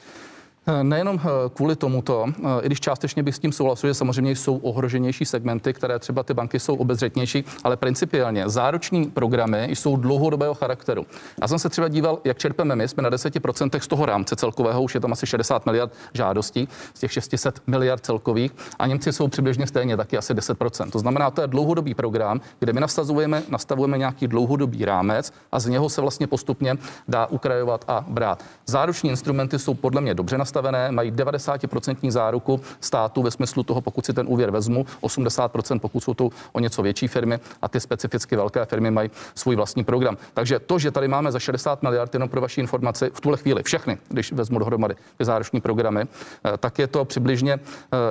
Nejenom 0.83 1.19
eh, 1.23 1.49
kvůli 1.53 1.75
tomuto, 1.75 2.25
eh, 2.27 2.41
i 2.61 2.65
když 2.65 2.79
částečně 2.79 3.23
bych 3.23 3.35
s 3.35 3.39
tím 3.39 3.51
souhlasil, 3.51 3.89
že 3.89 3.93
samozřejmě 3.93 4.35
jsou 4.35 4.57
ohroženější 4.57 5.25
segmenty, 5.25 5.73
které 5.73 5.99
třeba 5.99 6.23
ty 6.23 6.33
banky 6.33 6.59
jsou 6.59 6.75
obezřetnější, 6.75 7.45
ale 7.63 7.77
principiálně 7.77 8.49
záruční 8.49 9.05
programy 9.05 9.67
jsou 9.69 9.97
dlouhodobého 9.97 10.53
charakteru. 10.53 11.05
Já 11.41 11.47
jsem 11.47 11.59
se 11.59 11.69
třeba 11.69 11.87
díval, 11.87 12.19
jak 12.23 12.37
čerpeme 12.37 12.75
my, 12.75 12.87
jsme 12.87 13.03
na 13.03 13.09
10% 13.09 13.79
z 13.79 13.87
toho 13.87 14.05
rámce 14.05 14.35
celkového, 14.35 14.81
už 14.81 14.95
je 14.95 15.01
tam 15.01 15.13
asi 15.13 15.27
60 15.27 15.65
miliard 15.65 15.93
žádostí, 16.13 16.67
z 16.93 16.99
těch 16.99 17.11
600 17.11 17.61
miliard 17.67 18.05
celkových, 18.05 18.51
a 18.79 18.87
Němci 18.87 19.13
jsou 19.13 19.27
přibližně 19.27 19.67
stejně, 19.67 19.97
taky 19.97 20.17
asi 20.17 20.33
10%. 20.33 20.91
To 20.91 20.99
znamená, 20.99 21.31
to 21.31 21.41
je 21.41 21.47
dlouhodobý 21.47 21.93
program, 21.93 22.41
kde 22.59 22.73
my 22.73 22.79
nastavujeme, 22.79 23.43
nastavujeme 23.49 23.97
nějaký 23.97 24.27
dlouhodobý 24.27 24.85
rámec 24.85 25.33
a 25.51 25.59
z 25.59 25.65
něho 25.65 25.89
se 25.89 26.01
vlastně 26.01 26.27
postupně 26.27 26.75
dá 27.07 27.25
ukrajovat 27.25 27.85
a 27.87 28.05
brát. 28.07 28.43
Záruční 28.65 29.09
instrumenty 29.09 29.59
jsou 29.59 29.73
podle 29.73 30.01
mě 30.01 30.13
dobře 30.13 30.37
nastavené, 30.37 30.54
mají 30.91 31.11
90% 31.11 32.11
záruku 32.11 32.61
státu 32.79 33.23
ve 33.23 33.31
smyslu 33.31 33.63
toho, 33.63 33.81
pokud 33.81 34.05
si 34.05 34.13
ten 34.13 34.25
úvěr 34.29 34.51
vezmu, 34.51 34.85
80% 35.01 35.79
pokud 35.79 36.03
jsou 36.03 36.13
to 36.13 36.29
o 36.51 36.59
něco 36.59 36.83
větší 36.83 37.07
firmy 37.07 37.39
a 37.61 37.67
ty 37.67 37.79
specificky 37.79 38.35
velké 38.35 38.65
firmy 38.65 38.91
mají 38.91 39.09
svůj 39.35 39.55
vlastní 39.55 39.83
program. 39.83 40.17
Takže 40.33 40.59
to, 40.59 40.79
že 40.79 40.91
tady 40.91 41.07
máme 41.07 41.31
za 41.31 41.39
60 41.39 41.83
miliard, 41.83 42.13
jenom 42.13 42.29
pro 42.29 42.41
vaši 42.41 42.61
informaci, 42.61 43.11
v 43.13 43.21
tuhle 43.21 43.37
chvíli 43.37 43.63
všechny, 43.63 43.97
když 44.09 44.31
vezmu 44.31 44.59
dohromady 44.59 44.95
ty 45.17 45.25
záruční 45.25 45.61
programy, 45.61 46.01
eh, 46.01 46.57
tak 46.57 46.79
je 46.79 46.87
to 46.87 47.05
přibližně 47.05 47.53
eh, 47.53 47.59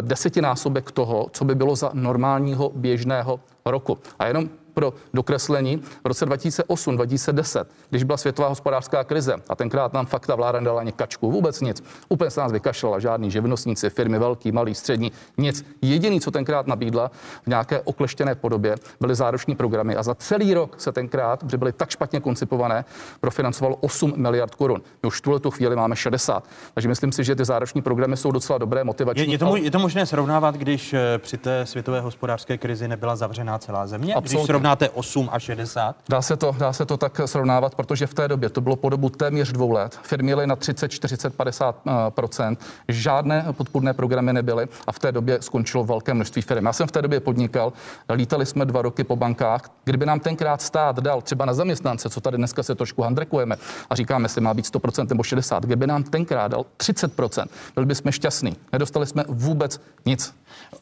desetinásobek 0.00 0.90
toho, 0.90 1.26
co 1.32 1.44
by 1.44 1.54
bylo 1.54 1.76
za 1.76 1.90
normálního 1.92 2.72
běžného 2.74 3.40
roku. 3.64 3.98
A 4.18 4.26
jenom 4.26 4.48
pro 4.74 4.92
dokreslení 5.14 5.76
v 5.76 6.06
roce 6.06 6.26
2008-2010, 6.26 7.64
když 7.90 8.04
byla 8.04 8.16
světová 8.16 8.48
hospodářská 8.48 9.04
krize 9.04 9.34
a 9.48 9.56
tenkrát 9.56 9.92
nám 9.92 10.06
fakt 10.06 10.26
ta 10.26 10.34
vláda 10.34 10.60
nedala 10.60 10.80
ani 10.80 10.92
kačku, 10.92 11.30
vůbec 11.30 11.60
nic. 11.60 11.84
Úplně 12.08 12.30
se 12.30 12.40
nás 12.40 12.52
vykašlala, 12.52 12.98
žádný 12.98 13.30
živnostníci, 13.30 13.90
firmy 13.90 14.18
velký, 14.18 14.52
malý, 14.52 14.74
střední, 14.74 15.12
nic. 15.38 15.66
Jediný, 15.82 16.20
co 16.20 16.30
tenkrát 16.30 16.66
nabídla 16.66 17.10
v 17.42 17.46
nějaké 17.46 17.80
okleštěné 17.80 18.34
podobě, 18.34 18.76
byly 19.00 19.14
záruční 19.14 19.56
programy 19.56 19.96
a 19.96 20.02
za 20.02 20.14
celý 20.14 20.54
rok 20.54 20.80
se 20.80 20.92
tenkrát, 20.92 21.40
protože 21.40 21.56
byly 21.56 21.72
tak 21.72 21.90
špatně 21.90 22.20
koncipované, 22.20 22.84
profinancovalo 23.20 23.76
8 23.76 24.12
miliard 24.16 24.54
korun. 24.54 24.82
My 25.02 25.06
už 25.06 25.18
v 25.18 25.20
tuhle 25.20 25.40
tu 25.40 25.50
chvíli 25.50 25.76
máme 25.76 25.96
60. 25.96 26.44
Takže 26.74 26.88
myslím 26.88 27.12
si, 27.12 27.24
že 27.24 27.34
ty 27.34 27.44
záruční 27.44 27.82
programy 27.82 28.16
jsou 28.16 28.30
docela 28.32 28.58
dobré, 28.58 28.84
motivační. 28.84 29.26
Je, 29.26 29.32
je, 29.32 29.38
to, 29.38 29.46
ale- 29.46 29.60
je 29.60 29.70
to 29.70 29.78
možné 29.78 30.06
srovnávat, 30.06 30.54
když 30.54 30.92
eh, 30.92 31.18
při 31.18 31.36
té 31.38 31.66
světové 31.66 32.00
hospodářské 32.00 32.58
krizi 32.58 32.88
nebyla 32.88 33.16
zavřená 33.16 33.58
celá 33.58 33.86
země? 33.86 34.06
Když 34.06 34.16
Absolutně. 34.16 34.46
Srovnáte 34.64 34.88
8 34.88 35.28
a 35.32 35.38
60? 35.38 35.96
Dá 36.08 36.22
se, 36.22 36.36
to, 36.36 36.56
dá 36.58 36.72
se 36.72 36.86
to 36.86 36.96
tak 36.96 37.20
srovnávat, 37.24 37.74
protože 37.74 38.06
v 38.06 38.14
té 38.14 38.28
době 38.28 38.48
to 38.48 38.60
bylo 38.60 38.76
po 38.76 38.88
dobu 38.88 39.08
téměř 39.08 39.52
dvou 39.52 39.70
let. 39.70 39.98
Firmy 40.02 40.30
jely 40.30 40.46
na 40.46 40.56
30, 40.56 40.88
40, 40.88 41.34
50 41.34 41.76
eh, 41.86 41.90
procent. 42.10 42.60
Žádné 42.88 43.46
podpůrné 43.52 43.92
programy 43.92 44.32
nebyly 44.32 44.66
a 44.86 44.92
v 44.92 44.98
té 44.98 45.12
době 45.12 45.38
skončilo 45.42 45.84
velké 45.84 46.14
množství 46.14 46.42
firm. 46.42 46.66
Já 46.66 46.72
jsem 46.72 46.86
v 46.86 46.92
té 46.92 47.02
době 47.02 47.20
podnikal, 47.20 47.72
lítali 48.12 48.46
jsme 48.46 48.64
dva 48.64 48.82
roky 48.82 49.04
po 49.04 49.16
bankách. 49.16 49.70
Kdyby 49.84 50.06
nám 50.06 50.20
tenkrát 50.20 50.62
stát 50.62 51.00
dal 51.00 51.22
třeba 51.22 51.44
na 51.44 51.54
zaměstnance, 51.54 52.10
co 52.10 52.20
tady 52.20 52.36
dneska 52.36 52.62
se 52.62 52.74
trošku 52.74 53.02
handrekujeme 53.02 53.56
a 53.90 53.94
říkáme, 53.94 54.24
jestli 54.24 54.40
má 54.40 54.54
být 54.54 54.66
100% 54.66 55.08
nebo 55.08 55.22
60, 55.22 55.62
kdyby 55.64 55.86
nám 55.86 56.02
tenkrát 56.02 56.48
dal 56.48 56.64
30%, 56.78 57.46
byli 57.74 57.86
bychom 57.86 58.12
šťastní. 58.12 58.56
Nedostali 58.72 59.06
jsme 59.06 59.24
vůbec 59.28 59.80
nic. 60.06 60.34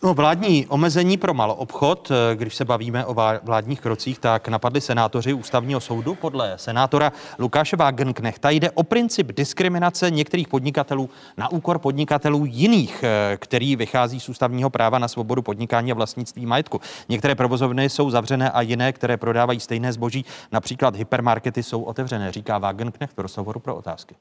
No, 0.02 0.14
vládní 0.14 0.66
omezení 0.66 1.16
pro 1.16 1.34
maloobchod, 1.34 2.10
eh, 2.10 2.36
když 2.36 2.54
se 2.54 2.64
bavíme 2.64 3.04
o 3.04 3.14
vládních 3.42 3.80
krocích, 3.80 4.18
tak 4.18 4.48
napadli 4.48 4.80
senátoři 4.80 5.32
ústavního 5.32 5.80
soudu. 5.80 6.14
Podle 6.14 6.52
senátora 6.56 7.12
Lukáše 7.38 7.76
Wagenknechta 7.76 8.50
jde 8.50 8.70
o 8.70 8.82
princip 8.82 9.32
diskriminace 9.32 10.10
některých 10.10 10.48
podnikatelů 10.48 11.10
na 11.36 11.52
úkor 11.52 11.78
podnikatelů 11.78 12.44
jiných, 12.44 13.04
eh, 13.04 13.36
který 13.36 13.76
vychází 13.76 14.20
z 14.20 14.28
ústavního 14.28 14.70
práva 14.70 14.98
na 14.98 15.08
svobodu 15.08 15.42
podnikání 15.42 15.92
a 15.92 15.94
vlastnictví 15.94 16.46
majetku. 16.46 16.80
Některé 17.08 17.34
provozovny 17.34 17.88
jsou 17.88 18.10
zavřené 18.10 18.50
a 18.50 18.60
jiné, 18.60 18.92
které 18.92 19.16
prodávají 19.16 19.60
stejné 19.60 19.92
zboží, 19.92 20.24
například 20.52 20.96
hypermarkety, 20.96 21.62
jsou 21.62 21.82
otevřené, 21.82 22.32
říká 22.32 22.58
Wagenknecht 22.58 23.16
v 23.16 23.20
rozhovoru 23.20 23.60
pro 23.60 23.76
otázky. 23.76 24.14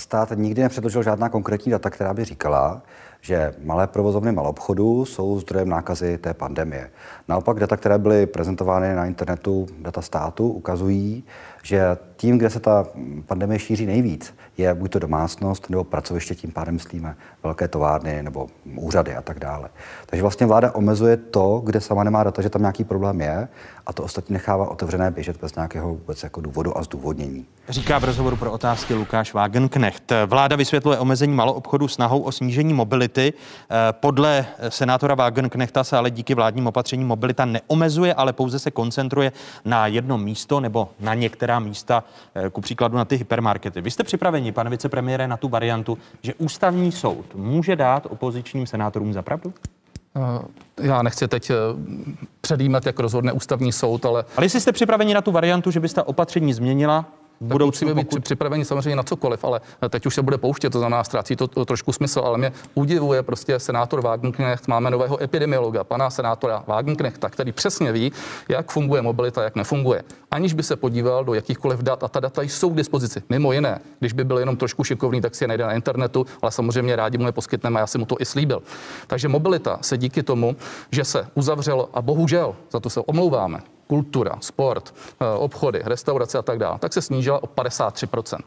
Stát 0.00 0.32
nikdy 0.34 0.62
nepředložil 0.62 1.02
žádná 1.02 1.28
konkrétní 1.28 1.72
data, 1.72 1.90
která 1.90 2.14
by 2.14 2.24
říkala, 2.24 2.82
že 3.26 3.54
malé 3.64 3.86
provozovny 3.86 4.32
malobchodu 4.32 5.04
jsou 5.04 5.40
zdrojem 5.40 5.68
nákazy 5.68 6.18
té 6.18 6.34
pandemie. 6.34 6.90
Naopak 7.28 7.60
data, 7.60 7.76
které 7.76 7.98
byly 7.98 8.26
prezentovány 8.26 8.94
na 8.94 9.06
internetu, 9.06 9.66
data 9.78 10.02
státu, 10.02 10.48
ukazují, 10.48 11.24
že 11.62 11.98
tím, 12.16 12.38
kde 12.38 12.50
se 12.50 12.60
ta 12.60 12.86
pandemie 13.26 13.58
šíří 13.58 13.86
nejvíc, 13.86 14.34
je 14.56 14.74
buď 14.74 14.90
to 14.90 14.98
domácnost 14.98 15.70
nebo 15.70 15.84
pracoviště, 15.84 16.34
tím 16.34 16.52
pádem 16.52 16.74
myslíme 16.74 17.16
velké 17.42 17.68
továrny 17.68 18.22
nebo 18.22 18.46
úřady 18.76 19.14
a 19.16 19.22
tak 19.22 19.38
dále. 19.38 19.68
Takže 20.06 20.22
vlastně 20.22 20.46
vláda 20.46 20.74
omezuje 20.74 21.16
to, 21.16 21.62
kde 21.64 21.80
sama 21.80 22.04
nemá 22.04 22.24
data, 22.24 22.42
že 22.42 22.50
tam 22.50 22.62
nějaký 22.62 22.84
problém 22.84 23.20
je 23.20 23.48
a 23.86 23.92
to 23.92 24.02
ostatní 24.02 24.32
nechává 24.32 24.70
otevřené 24.70 25.10
běžet 25.10 25.40
bez 25.40 25.54
nějakého 25.54 25.88
vůbec 25.88 26.22
jako 26.22 26.40
důvodu 26.40 26.78
a 26.78 26.82
zdůvodnění. 26.82 27.46
Říká 27.68 27.98
v 27.98 28.04
rozhovoru 28.04 28.36
pro 28.36 28.52
otázky 28.52 28.94
Lukáš 28.94 29.34
Wagenknecht. 29.34 30.12
Vláda 30.26 30.56
vysvětluje 30.56 30.98
omezení 30.98 31.34
maloobchodu 31.34 31.88
snahou 31.88 32.20
o 32.20 32.32
snížení 32.32 32.74
mobility. 32.74 33.15
Eh, 33.18 33.32
Podle 33.92 34.46
senátora 34.68 35.14
Wagenknechta 35.14 35.84
se 35.84 35.96
ale 35.96 36.10
díky 36.10 36.34
vládním 36.34 36.66
opatřením 36.66 37.06
mobilita 37.06 37.44
neomezuje, 37.44 38.14
ale 38.14 38.32
pouze 38.32 38.58
se 38.58 38.70
koncentruje 38.70 39.32
na 39.64 39.86
jedno 39.86 40.18
místo 40.18 40.60
nebo 40.60 40.88
na 41.00 41.14
některá 41.14 41.58
místa, 41.58 42.04
eh, 42.34 42.50
ku 42.50 42.60
příkladu 42.60 42.96
na 42.96 43.04
ty 43.04 43.16
hypermarkety. 43.16 43.80
Vy 43.80 43.90
jste 43.90 44.04
připraveni, 44.04 44.52
pane 44.52 44.70
vicepremiére, 44.70 45.28
na 45.28 45.36
tu 45.36 45.48
variantu, 45.48 45.98
že 46.22 46.34
ústavní 46.34 46.92
soud 46.92 47.34
může 47.34 47.76
dát 47.76 48.06
opozičním 48.10 48.66
senátorům 48.66 49.12
za 49.12 49.22
pravdu? 49.22 49.54
Já 50.82 51.02
nechci 51.02 51.28
teď 51.28 51.52
předjímat, 52.40 52.86
jak 52.86 52.98
rozhodne 52.98 53.32
ústavní 53.32 53.72
soud, 53.72 54.06
ale... 54.06 54.24
Ale 54.36 54.46
jestli 54.46 54.60
jste 54.60 54.72
připraveni 54.72 55.14
na 55.14 55.20
tu 55.20 55.32
variantu, 55.32 55.70
že 55.70 55.80
byste 55.80 56.02
opatření 56.02 56.52
změnila, 56.52 57.04
budoucnu, 57.40 57.88
musíme 57.88 58.04
pokud... 58.04 58.16
být 58.16 58.24
připraveni 58.24 58.64
samozřejmě 58.64 58.96
na 58.96 59.02
cokoliv, 59.02 59.44
ale 59.44 59.60
teď 59.88 60.06
už 60.06 60.14
se 60.14 60.22
bude 60.22 60.38
pouštět, 60.38 60.70
to 60.70 60.78
znamená, 60.78 61.04
ztrácí 61.04 61.36
to, 61.36 61.48
to 61.48 61.64
trošku 61.64 61.92
smysl, 61.92 62.20
ale 62.20 62.38
mě 62.38 62.52
udivuje 62.74 63.22
prostě 63.22 63.58
senátor 63.58 64.00
Wagenknecht, 64.00 64.68
máme 64.68 64.90
nového 64.90 65.22
epidemiologa, 65.22 65.84
pana 65.84 66.10
senátora 66.10 66.64
Wagenknechta, 66.66 67.28
který 67.28 67.52
přesně 67.52 67.92
ví, 67.92 68.12
jak 68.48 68.72
funguje 68.72 69.02
mobilita, 69.02 69.42
jak 69.42 69.56
nefunguje. 69.56 70.02
Aniž 70.30 70.54
by 70.54 70.62
se 70.62 70.76
podíval 70.76 71.24
do 71.24 71.34
jakýchkoliv 71.34 71.80
dat 71.80 72.04
a 72.04 72.08
ta 72.08 72.20
data 72.20 72.42
jsou 72.42 72.70
k 72.70 72.76
dispozici. 72.76 73.22
Mimo 73.28 73.52
jiné, 73.52 73.80
když 73.98 74.12
by 74.12 74.24
byl 74.24 74.38
jenom 74.38 74.56
trošku 74.56 74.84
šikovný, 74.84 75.20
tak 75.20 75.34
si 75.34 75.44
je 75.44 75.48
najde 75.48 75.64
na 75.64 75.72
internetu, 75.72 76.26
ale 76.42 76.52
samozřejmě 76.52 76.96
rádi 76.96 77.18
mu 77.18 77.26
je 77.26 77.32
poskytneme, 77.32 77.80
já 77.80 77.86
jsem 77.86 78.00
mu 78.00 78.06
to 78.06 78.16
i 78.20 78.24
slíbil. 78.24 78.62
Takže 79.06 79.28
mobilita 79.28 79.78
se 79.80 79.98
díky 79.98 80.22
tomu, 80.22 80.56
že 80.90 81.04
se 81.04 81.26
uzavřelo 81.34 81.88
a 81.94 82.02
bohužel, 82.02 82.56
za 82.72 82.80
to 82.80 82.90
se 82.90 83.00
omlouváme, 83.00 83.60
kultura, 83.86 84.36
sport, 84.40 84.94
eh, 85.20 85.24
obchody, 85.38 85.82
restaurace 85.84 86.38
a 86.38 86.42
tak 86.42 86.58
dále, 86.58 86.78
tak 86.78 86.92
se 86.92 87.02
snížila 87.02 87.42
o 87.42 87.46
53% 87.46 88.38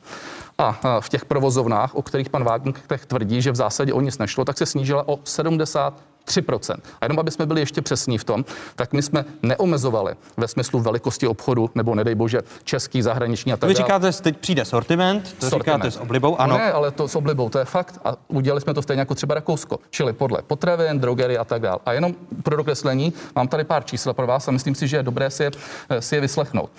A 0.58 0.80
eh, 0.84 1.02
v 1.02 1.10
těch 1.10 1.26
provozovnách, 1.26 1.96
o 1.96 2.02
kterých 2.02 2.30
pan 2.30 2.44
Wagenknecht 2.44 3.06
tvrdí, 3.06 3.42
že 3.42 3.52
v 3.52 3.56
zásadě 3.56 3.94
o 3.94 4.02
nic 4.02 4.18
nešlo, 4.18 4.46
tak 4.46 4.58
se 4.58 4.66
snížila 4.66 5.08
o 5.08 5.20
70 5.24 5.94
3%. 6.28 6.76
A 7.02 7.06
jenom 7.06 7.20
aby 7.20 7.32
jsme 7.32 7.46
byli 7.46 7.62
ještě 7.62 7.82
přesní 7.82 8.18
v 8.18 8.24
tom, 8.24 8.46
tak 8.76 8.94
my 8.94 9.02
jsme 9.02 9.26
neomezovali 9.42 10.16
ve 10.38 10.48
smyslu 10.48 10.80
velikosti 10.80 11.28
obchodu 11.28 11.70
nebo 11.76 11.96
nedej 11.96 12.16
bože 12.16 12.42
český, 12.64 13.02
zahraniční 13.02 13.54
a 13.54 13.58
tak 13.58 13.68
Vy 13.68 13.74
říkáte, 13.76 14.12
teď 14.12 14.38
přijde 14.38 14.66
sortiment, 14.66 15.24
to 15.24 15.50
sortiment. 15.50 15.84
říkáte 15.84 15.92
s 15.92 15.98
oblibou, 15.98 16.38
ano. 16.42 16.54
No 16.54 16.58
ne, 16.58 16.72
ale 16.72 16.92
to 16.92 17.08
s 17.08 17.16
oblibou, 17.16 17.50
to 17.50 17.60
je 17.60 17.66
fakt 17.66 18.00
a 18.06 18.16
udělali 18.28 18.62
jsme 18.62 18.74
to 18.74 18.82
stejně 18.82 19.00
jako 19.02 19.16
třeba 19.16 19.36
Rakousko, 19.36 19.80
čili 19.90 20.14
podle 20.14 20.42
potravin, 20.42 21.00
drogery 21.00 21.38
a 21.38 21.44
tak 21.44 21.62
dále. 21.62 21.80
A 21.86 21.94
jenom 21.94 22.16
pro 22.44 22.58
dokreslení 22.58 23.14
mám 23.36 23.48
tady 23.48 23.64
pár 23.64 23.84
čísel 23.84 24.14
pro 24.14 24.28
vás 24.28 24.48
a 24.48 24.52
myslím 24.52 24.76
si, 24.76 24.88
že 24.88 24.98
je 24.98 25.04
dobré 25.04 25.30
si 25.30 25.44
je, 25.44 25.52
si 26.00 26.16
je 26.16 26.22
vyslechnout. 26.22 26.70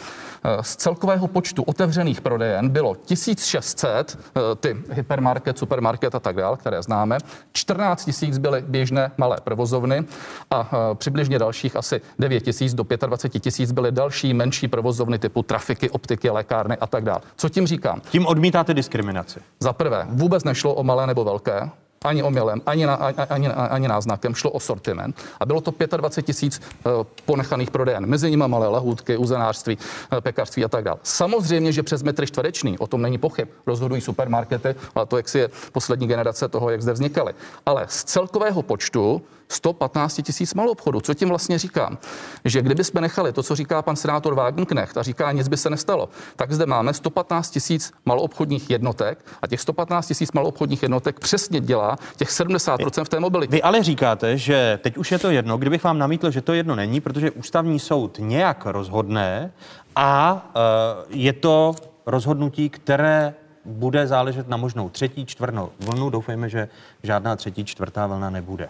Z 0.60 0.76
celkového 0.76 1.28
počtu 1.28 1.62
otevřených 1.62 2.20
prodejen 2.20 2.68
bylo 2.68 2.94
1600, 2.94 4.18
eh, 4.36 4.40
ty 4.56 4.76
hypermarket, 4.90 5.58
supermarket 5.58 6.14
a 6.14 6.20
tak 6.20 6.36
dále, 6.36 6.56
které 6.56 6.82
známe. 6.82 7.18
14 7.52 8.10
000 8.22 8.38
byly 8.38 8.64
běžné 8.66 9.10
malé 9.16 9.36
provozovny 9.40 10.04
a 10.50 10.70
eh, 10.72 10.94
přibližně 10.94 11.38
dalších 11.38 11.76
asi 11.76 12.00
9 12.18 12.60
000 12.60 12.72
do 12.74 13.06
25 13.06 13.40
tisíc 13.40 13.72
byly 13.72 13.92
další 13.92 14.34
menší 14.34 14.68
provozovny 14.68 15.18
typu 15.18 15.42
trafiky, 15.42 15.90
optiky, 15.90 16.30
lékárny 16.30 16.76
a 16.76 16.86
tak 16.86 17.04
dále. 17.04 17.20
Co 17.36 17.48
tím 17.48 17.66
říkám? 17.66 18.00
Tím 18.10 18.26
odmítáte 18.26 18.74
diskriminaci. 18.74 19.40
Za 19.60 19.72
prvé, 19.72 20.06
vůbec 20.10 20.44
nešlo 20.44 20.74
o 20.74 20.82
malé 20.82 21.06
nebo 21.06 21.24
velké 21.24 21.70
ani 22.04 22.22
omylem, 22.22 22.62
ani, 22.66 22.86
na, 22.86 22.94
ani, 23.28 23.48
ani 23.48 23.88
náznakem, 23.88 24.34
šlo 24.34 24.50
o 24.50 24.60
sortiment 24.60 25.16
a 25.40 25.46
bylo 25.46 25.60
to 25.60 25.74
25 25.96 26.26
tisíc 26.26 26.60
eh, 26.60 26.90
ponechaných 27.24 27.70
prodejen. 27.70 28.06
Mezi 28.06 28.30
nimi 28.30 28.44
malé 28.46 28.68
lahůdky, 28.68 29.16
uzenářství, 29.16 29.78
eh, 30.12 30.20
pekařství 30.20 30.64
a 30.64 30.68
tak 30.68 30.84
dále. 30.84 30.98
Samozřejmě, 31.02 31.72
že 31.72 31.82
přes 31.82 32.02
metry 32.02 32.26
čtvereční, 32.26 32.78
o 32.78 32.86
tom 32.86 33.02
není 33.02 33.18
pochyb, 33.18 33.48
rozhodují 33.66 34.00
supermarkety, 34.00 34.74
ale 34.94 35.06
to, 35.06 35.16
jak 35.16 35.28
si 35.28 35.38
je 35.38 35.50
poslední 35.72 36.06
generace 36.06 36.48
toho, 36.48 36.70
jak 36.70 36.82
zde 36.82 36.92
vznikaly. 36.92 37.34
Ale 37.66 37.84
z 37.88 38.04
celkového 38.04 38.62
počtu 38.62 39.22
115 39.52 40.20
tisíc 40.22 40.54
malou 40.54 40.72
obchodu. 40.72 41.00
Co 41.00 41.14
tím 41.14 41.28
vlastně 41.28 41.58
říkám? 41.58 41.98
Že 42.44 42.62
kdyby 42.62 42.84
jsme 42.84 43.00
nechali 43.00 43.32
to, 43.32 43.42
co 43.42 43.56
říká 43.56 43.82
pan 43.82 43.96
senátor 43.96 44.34
Wagenknecht 44.34 44.96
a 44.96 45.02
říká, 45.02 45.32
nic 45.32 45.48
by 45.48 45.56
se 45.56 45.70
nestalo, 45.70 46.08
tak 46.36 46.52
zde 46.52 46.66
máme 46.66 46.94
115 46.94 47.50
tisíc 47.50 47.92
maloobchodních 48.04 48.70
jednotek 48.70 49.24
a 49.42 49.46
těch 49.46 49.60
115 49.60 50.06
tisíc 50.06 50.32
maloobchodních 50.32 50.82
jednotek 50.82 51.20
přesně 51.20 51.60
dělá 51.60 51.96
těch 52.16 52.28
70% 52.28 53.04
v 53.04 53.08
té 53.08 53.20
mobilitě. 53.20 53.52
Vy 53.52 53.62
ale 53.62 53.82
říkáte, 53.82 54.38
že 54.38 54.78
teď 54.82 54.96
už 54.96 55.12
je 55.12 55.18
to 55.18 55.30
jedno, 55.30 55.58
kdybych 55.58 55.84
vám 55.84 55.98
namítl, 55.98 56.30
že 56.30 56.40
to 56.40 56.52
jedno 56.52 56.76
není, 56.76 57.00
protože 57.00 57.30
ústavní 57.30 57.78
soud 57.78 58.16
nějak 58.18 58.66
rozhodne 58.66 59.52
a 59.96 60.32
uh, 60.54 60.60
je 61.08 61.32
to 61.32 61.74
rozhodnutí, 62.06 62.70
které 62.70 63.34
bude 63.64 64.06
záležet 64.06 64.48
na 64.48 64.56
možnou 64.56 64.88
třetí, 64.88 65.26
čtvrnou 65.26 65.70
vlnu. 65.80 66.10
Doufejme, 66.10 66.48
že 66.48 66.68
žádná 67.02 67.36
třetí, 67.36 67.64
čtvrtá 67.64 68.06
vlna 68.06 68.30
nebude. 68.30 68.68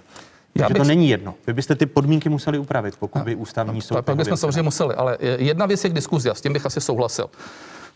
Já 0.54 0.68
bych... 0.68 0.76
to 0.76 0.84
není 0.84 1.08
jedno. 1.08 1.34
Vy 1.46 1.52
byste 1.52 1.74
ty 1.74 1.86
podmínky 1.86 2.28
museli 2.28 2.58
upravit, 2.58 2.96
pokud 2.96 3.22
by 3.22 3.34
ústavní 3.34 3.80
soud... 3.82 4.04
Tak 4.04 4.16
bychom 4.16 4.36
samozřejmě 4.36 4.62
museli, 4.62 4.94
ale 4.94 5.18
jedna 5.20 5.66
věc 5.66 5.84
je 5.84 5.90
k 5.90 5.92
diskuzi 5.92 6.30
a 6.30 6.34
s 6.34 6.40
tím 6.40 6.52
bych 6.52 6.66
asi 6.66 6.80
souhlasil 6.80 7.30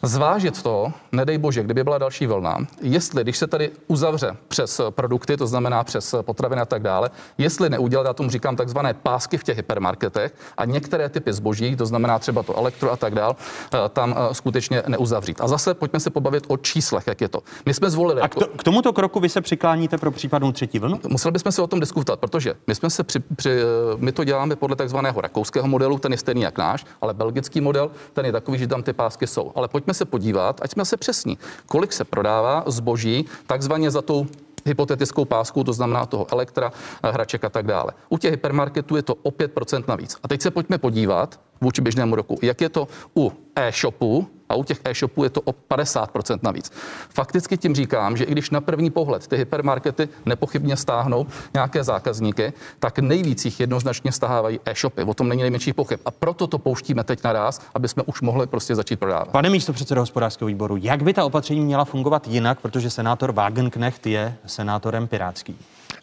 zvážit 0.07 0.63
to, 0.63 0.93
nedej 1.13 1.39
bože, 1.39 1.63
kdyby 1.63 1.85
byla 1.85 1.99
další 1.99 2.27
vlna, 2.27 2.59
jestli, 2.81 3.23
když 3.23 3.39
se 3.39 3.47
tady 3.47 3.71
uzavře 3.87 4.37
přes 4.49 4.81
produkty, 4.91 5.37
to 5.37 5.47
znamená 5.47 5.85
přes 5.85 6.15
potraviny 6.23 6.63
a 6.63 6.65
tak 6.65 6.83
dále, 6.83 7.11
jestli 7.39 7.71
neudělat, 7.71 8.07
já 8.07 8.13
tomu 8.13 8.31
říkám 8.31 8.57
takzvané 8.57 8.95
pásky 8.95 9.39
v 9.39 9.45
těch 9.45 9.57
hypermarketech 9.57 10.35
a 10.57 10.65
některé 10.65 11.09
typy 11.09 11.33
zboží, 11.33 11.77
to 11.77 11.87
znamená 11.87 12.19
třeba 12.19 12.43
to 12.43 12.59
elektro 12.59 12.93
a 12.93 12.97
tak 12.97 13.15
dále, 13.15 13.35
eh, 13.75 13.89
tam 13.89 14.15
eh, 14.17 14.35
skutečně 14.35 14.83
neuzavřít. 14.89 15.41
A 15.41 15.49
zase 15.49 15.75
pojďme 15.75 16.01
se 16.01 16.11
pobavit 16.11 16.45
o 16.49 16.57
číslech, 16.57 17.07
jak 17.07 17.21
je 17.21 17.29
to. 17.29 17.41
My 17.67 17.75
jsme 17.75 17.91
zvolili. 17.91 18.21
A 18.21 18.29
k, 18.29 18.35
to, 18.35 18.47
k 18.47 18.65
tomuto 18.65 18.93
kroku 18.93 19.21
vy 19.21 19.29
se 19.29 19.41
přikláníte 19.41 19.99
pro 19.99 20.11
případnou 20.11 20.53
třetí 20.53 20.79
vlnu? 20.79 21.01
Museli 21.09 21.33
bychom 21.33 21.53
se 21.53 21.63
o 21.63 21.67
tom 21.67 21.81
diskutovat, 21.81 22.21
protože 22.21 22.55
my 22.67 22.75
jsme 22.75 22.91
se 22.91 23.05
při, 23.05 23.21
při, 23.21 23.51
eh, 23.51 23.65
my 23.97 24.13
to 24.13 24.25
děláme 24.25 24.57
podle 24.57 24.77
takzvaného 24.77 25.21
rakouského 25.21 25.69
modelu, 25.69 25.99
ten 25.99 26.13
je 26.13 26.19
stejný 26.19 26.43
jak 26.43 26.59
náš, 26.59 26.85
ale 27.01 27.15
belgický 27.15 27.61
model, 27.61 27.91
ten 28.13 28.27
je 28.27 28.33
takový, 28.33 28.59
že 28.59 28.67
tam 28.67 28.83
ty 28.83 28.93
pásky 28.93 29.27
jsou. 29.27 29.53
Ale 29.55 29.69
pojďme 29.69 29.94
se 29.95 30.05
podívat, 30.05 30.61
ať 30.63 30.71
jsme 30.71 30.85
se 30.85 30.97
přesní, 30.97 31.39
kolik 31.67 31.93
se 31.93 32.05
prodává 32.05 32.65
zboží 32.67 33.25
takzvaně 33.47 33.91
za 33.91 34.03
tou 34.03 34.27
hypotetickou 34.67 35.25
pásku, 35.25 35.65
to 35.65 35.73
znamená 35.73 36.07
toho 36.07 36.27
elektra, 36.33 36.73
hraček 37.05 37.45
a 37.45 37.49
tak 37.49 37.67
dále. 37.67 37.93
U 38.09 38.19
těch 38.19 38.31
hypermarketů 38.31 38.97
je 38.97 39.03
to 39.03 39.15
o 39.15 39.31
5% 39.31 39.85
navíc. 39.89 40.17
A 40.23 40.29
teď 40.29 40.43
se 40.43 40.51
pojďme 40.51 40.79
podívat 40.79 41.41
vůči 41.61 41.83
běžnému 41.83 42.15
roku, 42.15 42.39
jak 42.43 42.61
je 42.61 42.69
to 42.69 42.89
u 43.17 43.33
e-shopu, 43.57 44.27
a 44.49 44.55
u 44.55 44.65
těch 44.65 44.81
e-shopů 44.85 45.25
je 45.25 45.31
to 45.31 45.41
o 45.41 45.53
50% 45.53 46.39
navíc. 46.43 46.73
Fakticky 47.09 47.57
tím 47.57 47.75
říkám, 47.75 48.17
že 48.17 48.25
i 48.25 48.33
když 48.33 48.51
na 48.51 48.61
první 48.61 48.91
pohled 48.91 49.27
ty 49.27 49.37
hypermarkety 49.37 50.09
nepochybně 50.27 50.77
stáhnou 50.77 51.27
nějaké 51.55 51.85
zákazníky, 51.85 52.53
tak 52.79 52.99
nejvíc 52.99 53.45
jich 53.45 53.61
jednoznačně 53.61 54.13
stávají 54.13 54.61
e-shopy. 54.65 55.03
O 55.03 55.15
tom 55.15 55.29
není 55.29 55.43
nejmenší 55.43 55.73
pochyb. 55.73 56.01
A 56.05 56.11
proto 56.11 56.47
to 56.47 56.59
pouštíme 56.59 57.05
teď 57.05 57.25
naraz, 57.25 57.61
aby 57.75 57.89
jsme 57.89 58.03
už 58.03 58.21
mohli 58.21 58.47
prostě 58.47 58.75
začít 58.75 58.97
prodávat. 58.97 59.29
Pane 59.29 59.51
místo 59.51 59.73
předsedo 59.73 60.01
hospodářského 60.01 60.47
výboru, 60.47 60.77
jak 60.77 61.03
by 61.03 61.15
ta 61.15 61.25
opatření 61.25 61.61
měla 61.61 61.85
fungovat 61.85 62.29
jinak, 62.29 62.61
protože 62.61 62.91
senátor 62.91 63.33
Wagenknecht 63.33 64.07
je 64.07 64.37
senátorem 64.47 65.09
pirátský? 65.09 65.59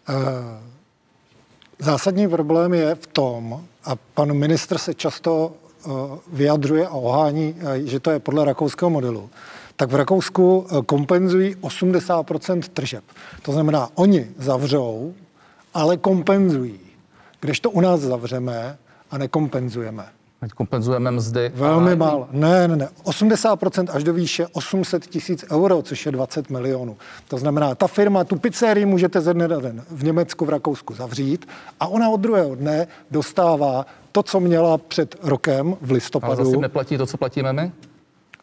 Uh... 0.08 0.16
Zásadní 1.78 2.28
problém 2.28 2.74
je 2.74 2.94
v 2.94 3.06
tom, 3.06 3.64
a 3.84 3.96
pan 4.14 4.32
ministr 4.32 4.78
se 4.78 4.94
často 4.94 5.52
Eh, 5.52 5.61
vyjadřuje 6.32 6.86
a 6.86 6.90
ohání, 6.90 7.54
eh, 7.58 7.86
že 7.86 8.00
to 8.00 8.10
je 8.10 8.18
podle 8.18 8.44
rakouského 8.44 8.90
modelu, 8.90 9.30
tak 9.76 9.90
v 9.90 9.94
Rakousku 9.94 10.66
eh, 10.66 10.82
kompenzují 10.86 11.56
80% 11.56 12.62
tržeb. 12.68 13.04
To 13.42 13.52
znamená, 13.52 13.88
oni 13.94 14.30
zavřou, 14.38 15.14
ale 15.74 15.96
kompenzují. 15.96 16.80
Když 17.40 17.60
to 17.60 17.70
u 17.70 17.80
nás 17.80 18.00
zavřeme 18.00 18.78
a 19.10 19.18
nekompenzujeme. 19.18 20.06
Teď 20.42 20.52
kompenzujeme 20.52 21.10
mzdy. 21.10 21.52
Velmi 21.54 21.96
málo. 21.96 22.28
Ne, 22.30 22.68
ne, 22.68 22.76
ne. 22.76 22.88
80% 23.04 23.86
až 23.92 24.04
do 24.04 24.12
výše 24.12 24.46
800 24.52 25.06
tisíc 25.06 25.44
euro, 25.52 25.82
což 25.82 26.06
je 26.06 26.12
20 26.12 26.50
milionů. 26.50 26.96
To 27.28 27.38
znamená, 27.38 27.74
ta 27.74 27.86
firma, 27.86 28.24
tu 28.24 28.36
pizzerii 28.36 28.86
můžete 28.86 29.20
ze 29.20 29.34
dne 29.34 29.48
na 29.48 29.60
den 29.60 29.82
v 29.90 30.04
Německu, 30.04 30.44
v 30.44 30.48
Rakousku 30.48 30.94
zavřít 30.94 31.48
a 31.80 31.86
ona 31.86 32.08
od 32.08 32.20
druhého 32.20 32.54
dne 32.54 32.86
dostává 33.10 33.86
to, 34.12 34.22
co 34.22 34.40
měla 34.40 34.78
před 34.78 35.16
rokem 35.22 35.76
v 35.80 35.90
listopadu. 35.90 36.32
Ale 36.32 36.44
zase 36.44 36.56
neplatí 36.56 36.98
to, 36.98 37.06
co 37.06 37.16
platíme 37.16 37.52
my? 37.52 37.72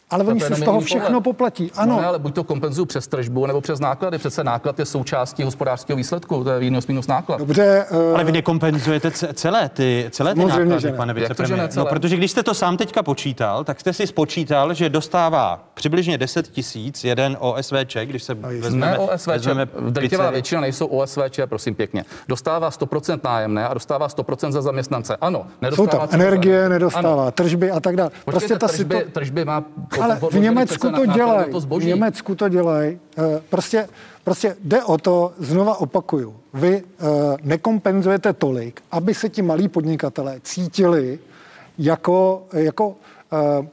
Ale 0.09 0.23
oni 0.23 0.41
si 0.41 0.55
z 0.55 0.63
toho 0.63 0.79
všechno 0.79 1.07
pohled. 1.07 1.23
poplatí. 1.23 1.71
Ano. 1.75 1.95
No 1.95 2.01
ne, 2.01 2.07
ale 2.07 2.19
buď 2.19 2.35
to 2.35 2.43
kompenzují 2.43 2.87
přes 2.87 3.07
tržbu 3.07 3.45
nebo 3.45 3.61
přes 3.61 3.79
náklady. 3.79 4.17
Přece 4.17 4.43
náklad 4.43 4.79
je 4.79 4.85
součástí 4.85 5.43
hospodářského 5.43 5.97
výsledku, 5.97 6.43
to 6.43 6.49
je 6.49 6.59
výnos 6.59 6.87
minus 6.87 7.07
náklad. 7.07 7.39
Dobře. 7.39 7.85
Uh... 7.91 8.13
Ale 8.13 8.23
vy 8.23 8.31
nekompenzujete 8.31 9.11
celé 9.11 9.69
ty, 9.69 10.07
celé 10.11 10.33
ty 10.33 10.45
náklady, 10.45 10.81
že 10.81 10.91
ne. 10.91 10.97
pane 10.97 11.13
vicepremiér. 11.13 11.69
No, 11.75 11.85
protože 11.85 12.17
když 12.17 12.31
jste 12.31 12.43
to 12.43 12.53
sám 12.53 12.77
teďka 12.77 13.03
počítal, 13.03 13.63
tak 13.63 13.79
jste 13.79 13.93
si 13.93 14.07
spočítal, 14.07 14.73
že 14.73 14.89
dostává 14.89 15.63
přibližně 15.73 16.17
10 16.17 16.47
tisíc 16.47 17.03
jeden 17.03 17.37
OSVČ, 17.39 17.97
když 18.03 18.23
se 18.23 18.35
no, 18.35 18.49
vezmeme, 18.49 18.91
ne 18.91 18.97
OSVČ, 18.97 19.27
vezmeme 19.27 19.67
drtivá 19.89 20.29
většina 20.29 20.61
nejsou 20.61 20.85
OSVČ, 20.85 21.39
prosím 21.45 21.75
pěkně. 21.75 22.05
Dostává 22.27 22.69
100% 22.69 23.19
nájemné 23.23 23.67
a 23.67 23.73
dostává 23.73 24.07
100% 24.07 24.51
za 24.51 24.61
zaměstnance. 24.61 25.17
Ano, 25.21 25.45
nedostává. 25.61 25.91
Jsou 25.91 25.97
tam 25.97 26.21
energie, 26.21 26.69
nedostává, 26.69 27.21
ano. 27.21 27.31
tržby 27.31 27.71
a 27.71 27.79
tak 27.79 27.95
dále. 27.95 28.11
Prostě 28.25 28.57
ta 28.57 28.67
tržby, 28.67 29.05
tržby 29.11 29.45
má 29.45 29.63
ale 30.01 30.19
v 30.31 30.39
Německu 30.39 30.91
to 30.91 31.05
dělají. 31.05 31.53
V 31.79 31.85
Německu 31.85 32.35
to 32.35 32.49
dělají. 32.49 32.99
Prostě, 33.49 33.87
prostě 34.23 34.55
jde 34.63 34.83
o 34.83 34.97
to, 34.97 35.33
znova 35.39 35.79
opakuju, 35.79 36.35
vy 36.53 36.83
uh, 36.83 37.07
nekompenzujete 37.43 38.33
tolik, 38.33 38.81
aby 38.91 39.13
se 39.13 39.29
ti 39.29 39.41
malí 39.41 39.67
podnikatelé 39.67 40.39
cítili 40.43 41.19
jako, 41.77 42.43
jako 42.53 42.87
uh, 42.87 42.95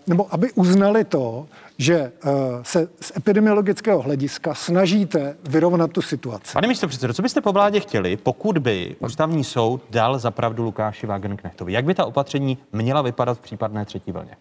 nebo 0.06 0.26
aby 0.30 0.52
uznali 0.52 1.04
to, 1.04 1.46
že 1.78 1.94
eh, 1.94 2.30
se 2.62 2.88
z 3.00 3.12
epidemiologického 3.16 4.02
hlediska 4.02 4.54
snažíte 4.54 5.36
vyrovnat 5.48 5.92
tu 5.92 6.02
situaci. 6.02 6.52
Pane 6.52 6.68
místo 6.68 6.88
předsedo, 6.88 7.14
co 7.14 7.22
byste 7.22 7.40
po 7.40 7.52
vládě 7.52 7.80
chtěli, 7.80 8.16
pokud 8.16 8.58
by 8.58 8.96
ústavní 8.98 9.44
soud 9.44 9.82
dal 9.90 10.18
zapravdu 10.18 10.62
Lukáši 10.62 11.06
Wagenknechtovi? 11.06 11.72
Jak 11.72 11.84
by 11.84 11.94
ta 11.94 12.04
opatření 12.04 12.58
měla 12.72 13.02
vypadat 13.02 13.38
v 13.38 13.40
případné 13.40 13.84
třetí 13.84 14.12
vlně? 14.12 14.36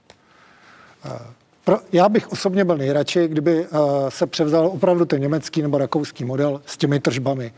Pro, 1.66 1.80
já 1.92 2.10
bych 2.10 2.32
osobně 2.32 2.66
byl 2.66 2.78
nejradši, 2.78 3.28
kdyby 3.28 3.68
uh, 3.68 3.80
se 4.10 4.28
převzal 4.28 4.68
opravdu 4.68 5.06
ten 5.06 5.22
německý 5.22 5.62
nebo 5.62 5.78
rakouský 5.78 6.26
model 6.26 6.62
s 6.66 6.78
těmi 6.78 7.00
tržbami. 7.00 7.52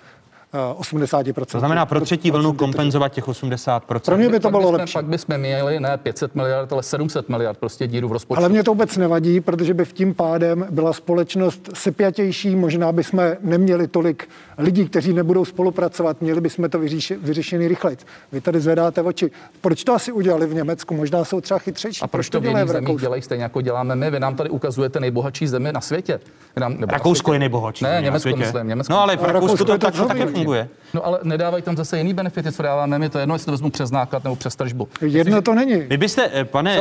Uh, 0.73 0.81
80%. 0.81 1.45
To 1.45 1.59
znamená 1.59 1.85
pro 1.85 2.01
třetí 2.01 2.31
vlnu 2.31 2.53
kompenzovat 2.53 3.13
těch 3.13 3.27
80%. 3.27 3.99
Pro 4.05 4.17
mě 4.17 4.29
by 4.29 4.39
to 4.39 4.49
bylo 4.49 4.61
bychom, 4.61 4.75
lepší. 4.75 4.93
Pak 4.93 5.05
bychom 5.05 5.37
měli 5.37 5.79
ne 5.79 5.97
500 5.97 6.35
miliard, 6.35 6.73
ale 6.73 6.83
700 6.83 7.29
miliard 7.29 7.57
prostě 7.57 7.87
díru 7.87 8.07
v 8.07 8.11
rozpočtu. 8.11 8.39
Ale 8.39 8.49
mě 8.49 8.63
to 8.63 8.71
vůbec 8.71 8.97
nevadí, 8.97 9.41
protože 9.41 9.73
by 9.73 9.85
v 9.85 9.93
tím 9.93 10.13
pádem 10.13 10.67
byla 10.69 10.93
společnost 10.93 11.69
sepjatější, 11.73 12.55
možná 12.55 12.91
by 12.91 13.03
jsme 13.03 13.37
neměli 13.41 13.87
tolik 13.87 14.29
lidí, 14.57 14.85
kteří 14.85 15.13
nebudou 15.13 15.45
spolupracovat, 15.45 16.21
měli 16.21 16.41
bychom 16.41 16.69
to 16.69 16.79
vyříši, 16.79 17.15
vyřešený 17.15 17.67
rychleji. 17.67 17.97
Vy 18.31 18.41
tady 18.41 18.59
zvedáte 18.59 19.01
oči. 19.01 19.31
Proč 19.61 19.83
to 19.83 19.93
asi 19.93 20.11
udělali 20.11 20.45
v 20.47 20.53
Německu? 20.53 20.93
Možná 20.95 21.25
jsou 21.25 21.41
třeba 21.41 21.59
chytřejší. 21.59 22.01
A 22.01 22.07
proč 22.07 22.29
to 22.29 22.39
v 22.39 22.43
dělají 22.43 22.57
jiných 22.57 22.71
zemích 22.71 22.87
Rakousku? 22.87 23.01
dělají 23.01 23.21
stejně, 23.21 23.43
jako 23.43 23.61
děláme 23.61 23.95
my? 23.95 24.11
Vy 24.11 24.19
nám 24.19 24.35
tady 24.35 24.49
ukazujete 24.49 24.99
nejbohatší 24.99 25.47
zemi 25.47 25.71
na 25.73 25.81
světě. 25.81 26.19
Vy 26.55 26.59
nám, 26.61 26.73
nebo 26.73 26.85
na 26.85 26.91
Rakousko 26.91 27.25
světě. 27.27 27.35
je 27.35 27.39
nejbohatší. 27.39 27.83
Ne, 27.83 27.93
na 27.93 27.99
Německo 27.99 28.21
světě. 28.21 28.39
myslím. 28.39 28.67
Německo. 28.67 28.93
No 28.93 28.99
ale 29.01 29.17
v 29.17 29.23
Rakousku 29.23 29.33
Rakousko 29.33 29.65
to 29.65 29.77
tak 29.77 29.95
to 29.95 30.05
také 30.05 30.25
funguje. 30.25 30.69
No 30.93 31.05
ale 31.05 31.19
nedávají 31.23 31.63
tam 31.63 31.77
zase 31.77 31.97
jiný 31.97 32.13
benefity, 32.13 32.51
co 32.51 32.63
dáváme 32.63 32.99
my. 32.99 33.09
To 33.09 33.17
je 33.17 33.21
jedno, 33.21 33.35
jestli 33.35 33.45
to 33.45 33.51
vezmu 33.51 33.69
přes 33.69 33.91
náklad 33.91 34.23
nebo 34.23 34.35
přes 34.35 34.55
tržbu. 34.55 34.87
Jedno 35.01 35.41
to 35.41 35.55
není. 35.55 35.75
Vy 35.75 35.97
byste, 35.97 36.29
eh, 36.33 36.45
pane 36.45 36.79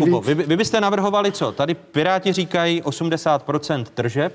Kubo, 0.00 0.20
vy, 0.20 0.34
vy 0.34 0.56
byste 0.56 0.80
navrhovali 0.80 1.32
co? 1.32 1.52
Tady 1.52 1.74
Piráti 1.74 2.32
říkají 2.32 2.82
80% 2.82 3.84
tržeb, 3.94 4.32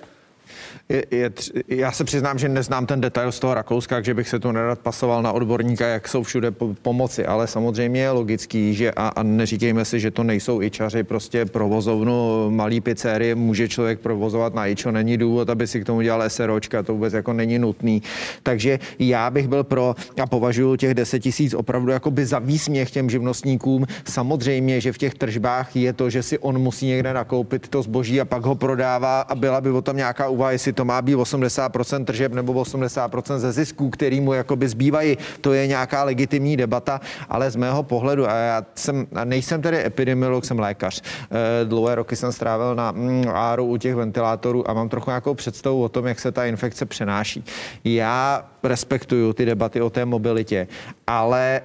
Je, 0.89 1.05
je, 1.11 1.31
já 1.67 1.91
se 1.91 2.03
přiznám, 2.03 2.39
že 2.39 2.49
neznám 2.49 2.85
ten 2.85 3.01
detail 3.01 3.31
z 3.31 3.39
toho 3.39 3.53
Rakouska, 3.53 3.95
takže 3.95 4.13
bych 4.13 4.29
se 4.29 4.39
to 4.39 4.51
nerad 4.51 4.79
pasoval 4.79 5.23
na 5.23 5.31
odborníka, 5.31 5.87
jak 5.87 6.07
jsou 6.07 6.23
všude 6.23 6.51
po, 6.51 6.75
pomoci, 6.81 7.25
ale 7.25 7.47
samozřejmě 7.47 8.01
je 8.01 8.09
logický, 8.09 8.73
že 8.73 8.91
a, 8.91 9.07
a 9.07 9.23
neříkejme 9.23 9.85
si, 9.85 9.99
že 9.99 10.11
to 10.11 10.23
nejsou 10.23 10.61
ičaři, 10.61 11.03
prostě 11.03 11.45
provozovnu 11.45 12.49
malý 12.49 12.81
pizzerie 12.81 13.35
může 13.35 13.67
člověk 13.67 13.99
provozovat 13.99 14.53
na 14.53 14.67
ičo, 14.67 14.91
není 14.91 15.17
důvod, 15.17 15.49
aby 15.49 15.67
si 15.67 15.81
k 15.81 15.85
tomu 15.85 16.01
dělal 16.01 16.29
SROčka, 16.29 16.83
to 16.83 16.93
vůbec 16.93 17.13
jako 17.13 17.33
není 17.33 17.59
nutný. 17.59 18.01
Takže 18.43 18.79
já 18.99 19.29
bych 19.29 19.47
byl 19.47 19.63
pro 19.63 19.95
a 20.21 20.27
považuji 20.27 20.75
těch 20.75 20.93
10 20.93 21.19
tisíc 21.19 21.53
opravdu 21.53 21.91
jako 21.91 22.11
by 22.11 22.25
za 22.25 22.39
výsměch 22.39 22.91
těm 22.91 23.09
živnostníkům. 23.09 23.85
Samozřejmě, 24.09 24.81
že 24.81 24.93
v 24.93 24.97
těch 24.97 25.13
tržbách 25.13 25.75
je 25.75 25.93
to, 25.93 26.09
že 26.09 26.23
si 26.23 26.39
on 26.39 26.59
musí 26.59 26.85
někde 26.85 27.13
nakoupit 27.13 27.67
to 27.67 27.81
zboží 27.81 28.21
a 28.21 28.25
pak 28.25 28.45
ho 28.45 28.55
prodává 28.55 29.21
a 29.21 29.35
byla 29.35 29.61
by 29.61 29.69
o 29.69 29.81
tom 29.81 29.97
nějaká 29.97 30.29
úvaha, 30.35 30.51
jestli 30.51 30.73
to 30.73 30.85
má 30.85 31.01
být 31.01 31.15
80% 31.15 32.05
tržeb 32.05 32.33
nebo 32.33 32.53
80% 32.53 33.37
ze 33.37 33.51
zisků, 33.51 33.89
který 33.89 34.21
mu 34.21 34.33
jakoby 34.33 34.67
zbývají. 34.67 35.17
To 35.41 35.53
je 35.53 35.67
nějaká 35.67 36.03
legitimní 36.03 36.57
debata, 36.57 37.01
ale 37.29 37.51
z 37.51 37.55
mého 37.55 37.83
pohledu, 37.83 38.29
a 38.29 38.33
já 38.33 38.65
jsem, 38.75 39.07
a 39.15 39.25
nejsem 39.25 39.61
tedy 39.61 39.85
epidemiolog, 39.85 40.45
jsem 40.45 40.59
lékař. 40.59 41.01
Eh, 41.01 41.65
Dlouhé 41.65 41.95
roky 41.95 42.15
jsem 42.15 42.31
strávil 42.31 42.75
na 42.75 42.91
mm, 42.91 43.25
áru 43.33 43.65
u 43.65 43.77
těch 43.77 43.95
ventilátorů 43.95 44.69
a 44.69 44.73
mám 44.73 44.89
trochu 44.89 45.09
nějakou 45.09 45.33
představu 45.33 45.83
o 45.83 45.89
tom, 45.89 46.05
jak 46.05 46.19
se 46.19 46.31
ta 46.31 46.45
infekce 46.45 46.85
přenáší. 46.85 47.43
Já 47.83 48.45
respektuju 48.63 49.33
ty 49.33 49.45
debaty 49.45 49.81
o 49.81 49.89
té 49.89 50.05
mobilitě, 50.05 50.67
ale 51.07 51.57
e, 51.57 51.61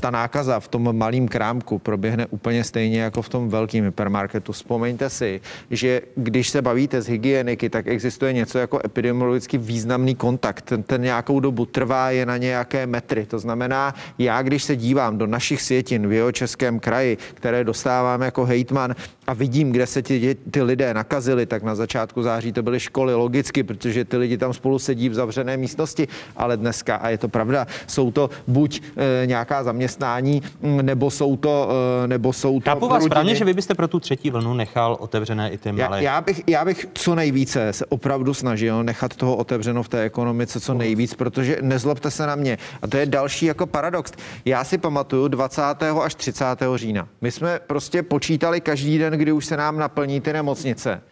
ta 0.00 0.10
nákaza 0.10 0.60
v 0.60 0.68
tom 0.68 0.96
malém 0.96 1.28
krámku 1.28 1.78
proběhne 1.78 2.26
úplně 2.26 2.64
stejně 2.64 3.00
jako 3.00 3.22
v 3.22 3.28
tom 3.28 3.48
velkém 3.48 3.84
hypermarketu. 3.84 4.52
Vzpomeňte 4.52 5.10
si, 5.10 5.40
že 5.70 6.02
když 6.14 6.48
se 6.48 6.62
bavíte 6.62 7.02
z 7.02 7.08
hygieniky, 7.08 7.68
tak 7.76 7.86
existuje 7.86 8.32
něco 8.32 8.58
jako 8.58 8.80
epidemiologicky 8.84 9.58
významný 9.58 10.14
kontakt. 10.14 10.62
Ten, 10.62 10.82
ten 10.82 11.02
nějakou 11.02 11.40
dobu 11.40 11.66
trvá, 11.66 12.10
je 12.10 12.26
na 12.26 12.36
nějaké 12.36 12.86
metry. 12.86 13.26
To 13.26 13.38
znamená, 13.38 13.94
já 14.18 14.42
když 14.42 14.62
se 14.64 14.76
dívám 14.76 15.18
do 15.18 15.26
našich 15.26 15.62
světin 15.62 16.08
v 16.08 16.12
jeho 16.12 16.32
českém 16.32 16.80
kraji, 16.80 17.18
které 17.34 17.64
dostávám 17.64 18.22
jako 18.22 18.44
hejtman 18.44 18.94
a 19.26 19.32
vidím, 19.34 19.72
kde 19.72 19.86
se 19.86 20.02
ti, 20.02 20.36
ty 20.50 20.62
lidé 20.62 20.94
nakazili, 20.94 21.46
tak 21.46 21.62
na 21.62 21.74
začátku 21.74 22.22
září 22.22 22.52
to 22.52 22.62
byly 22.62 22.80
školy, 22.80 23.14
logicky, 23.14 23.62
protože 23.62 24.04
ty 24.04 24.16
lidi 24.16 24.38
tam 24.38 24.52
spolu 24.52 24.78
sedí 24.78 25.08
v 25.08 25.14
zavřené 25.14 25.56
místnosti, 25.56 26.08
ale 26.36 26.56
dneska, 26.56 26.96
a 26.96 27.08
je 27.08 27.18
to 27.18 27.28
pravda, 27.28 27.66
jsou 27.86 28.10
to 28.10 28.30
buď 28.46 28.80
e, 29.22 29.26
nějaká 29.26 29.64
zaměstnání, 29.64 30.42
m, 30.62 30.76
nebo 30.86 31.10
jsou 31.10 31.36
to, 31.36 31.68
e, 32.04 32.08
nebo 32.08 32.32
jsou 32.32 32.60
to 32.60 32.70
Chápu 32.70 32.80
vás 32.88 32.92
rodiny. 32.92 33.10
správně, 33.10 33.34
že 33.34 33.44
vy 33.44 33.54
byste 33.54 33.74
pro 33.74 33.88
tu 33.88 34.00
třetí 34.00 34.30
vlnu 34.30 34.54
nechal 34.54 34.96
otevřené 35.00 35.50
i 35.50 35.58
ty 35.58 35.68
Já, 35.68 35.88
malé. 35.88 36.02
já, 36.02 36.20
bych, 36.20 36.42
já 36.46 36.64
bych 36.64 36.86
co 36.94 37.14
nejvíce 37.14 37.72
se 37.72 37.86
opravdu 37.86 38.34
snažil 38.34 38.84
nechat 38.84 39.16
toho 39.16 39.36
otevřeno 39.36 39.82
v 39.82 39.88
té 39.88 40.02
ekonomice 40.02 40.60
co 40.60 40.74
nejvíc, 40.74 41.14
protože 41.14 41.58
nezlobte 41.62 42.10
se 42.10 42.26
na 42.26 42.34
mě. 42.34 42.58
A 42.82 42.86
to 42.86 42.96
je 42.96 43.06
další 43.06 43.46
jako 43.46 43.66
paradox. 43.66 44.12
Já 44.44 44.64
si 44.64 44.78
pamatuju 44.78 45.28
20. 45.28 45.62
až 46.02 46.14
30. 46.14 46.44
října. 46.74 47.08
My 47.20 47.30
jsme 47.32 47.60
prostě 47.66 48.02
počítali 48.02 48.60
každý 48.60 48.98
den, 48.98 49.15
kdy 49.16 49.32
už 49.32 49.46
se 49.46 49.56
nám 49.56 49.78
naplní 49.78 50.20
ty 50.20 50.32
nemocnice. 50.32 51.02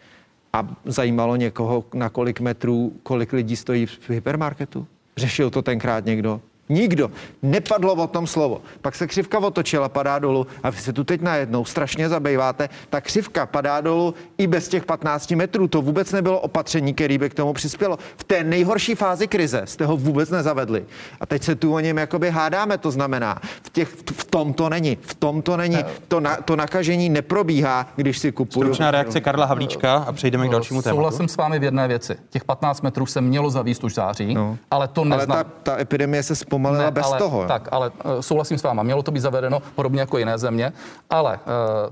A 0.53 0.75
zajímalo 0.85 1.35
někoho, 1.35 1.85
na 1.93 2.09
kolik 2.09 2.39
metrů, 2.39 2.93
kolik 3.03 3.33
lidí 3.33 3.55
stojí 3.55 3.85
v 3.85 4.09
hypermarketu? 4.09 4.87
Řešil 5.17 5.49
to 5.49 5.61
tenkrát 5.61 6.05
někdo? 6.05 6.41
Nikdo. 6.69 7.11
Nepadlo 7.41 7.93
o 7.93 8.07
tom 8.07 8.27
slovo. 8.27 8.61
Pak 8.81 8.95
se 8.95 9.07
křivka 9.07 9.39
otočila, 9.39 9.89
padá 9.89 10.19
dolů 10.19 10.47
a 10.63 10.69
vy 10.69 10.77
se 10.77 10.93
tu 10.93 11.03
teď 11.03 11.21
najednou 11.21 11.65
strašně 11.65 12.09
zabýváte. 12.09 12.69
Ta 12.89 13.01
křivka 13.01 13.45
padá 13.45 13.81
dolů 13.81 14.13
i 14.37 14.47
bez 14.47 14.67
těch 14.67 14.85
15 14.85 15.31
metrů. 15.31 15.67
To 15.67 15.81
vůbec 15.81 16.11
nebylo 16.11 16.39
opatření, 16.39 16.93
který 16.93 17.17
by 17.17 17.29
k 17.29 17.33
tomu 17.33 17.53
přispělo. 17.53 17.97
V 18.17 18.23
té 18.23 18.43
nejhorší 18.43 18.95
fázi 18.95 19.27
krize 19.27 19.61
jste 19.65 19.85
ho 19.85 19.97
vůbec 19.97 20.29
nezavedli. 20.29 20.85
A 21.21 21.25
teď 21.25 21.43
se 21.43 21.55
tu 21.55 21.73
o 21.73 21.79
něm 21.79 21.97
jakoby 21.97 22.29
hádáme. 22.29 22.77
To 22.77 22.91
znamená, 22.91 23.39
v, 23.63 23.69
těch, 23.69 23.89
v 24.13 24.25
tom 24.25 24.53
to 24.53 24.69
není. 24.69 24.97
V 25.01 25.15
tom 25.15 25.41
to 25.41 25.57
není. 25.57 25.77
To, 26.07 26.19
na, 26.19 26.35
to 26.35 26.55
nakažení 26.55 27.09
neprobíhá, 27.09 27.87
když 27.95 28.17
si 28.17 28.31
kupuju. 28.31 28.63
Stručná 28.65 28.91
reakce 28.91 29.21
Karla 29.21 29.45
Havlíčka 29.45 29.95
a 29.95 30.11
přejdeme 30.11 30.47
k 30.47 30.51
dalšímu 30.51 30.81
tématu. 30.81 30.95
Souhlasím 30.97 31.27
s 31.27 31.37
vámi 31.37 31.59
v 31.59 31.63
jedné 31.63 31.87
věci. 31.87 32.15
Těch 32.29 32.43
15 32.43 32.81
metrů 32.81 33.05
se 33.05 33.21
mělo 33.21 33.49
zavíst 33.49 33.83
už 33.83 33.91
v 33.91 33.95
září, 33.95 34.33
No. 34.33 34.57
ale 34.71 34.87
to 34.87 35.01
Ale 35.01 35.09
neznamená. 35.09 35.43
ta, 35.43 35.49
ta 35.63 35.79
epidemie 35.81 36.23
se 36.23 36.35
zpomalila 36.55 36.91
bez 36.91 37.05
ale, 37.05 37.17
toho. 37.17 37.45
Tak, 37.47 37.69
ale 37.71 37.91
eh, 37.99 38.21
souhlasím 38.21 38.57
s 38.57 38.63
váma, 38.63 38.83
mělo 38.83 39.03
to 39.03 39.11
být 39.11 39.19
zavedeno 39.19 39.61
podobně 39.75 39.99
jako 39.99 40.17
jiné 40.17 40.37
země, 40.37 40.73
ale 41.09 41.33
uh, 41.33 41.41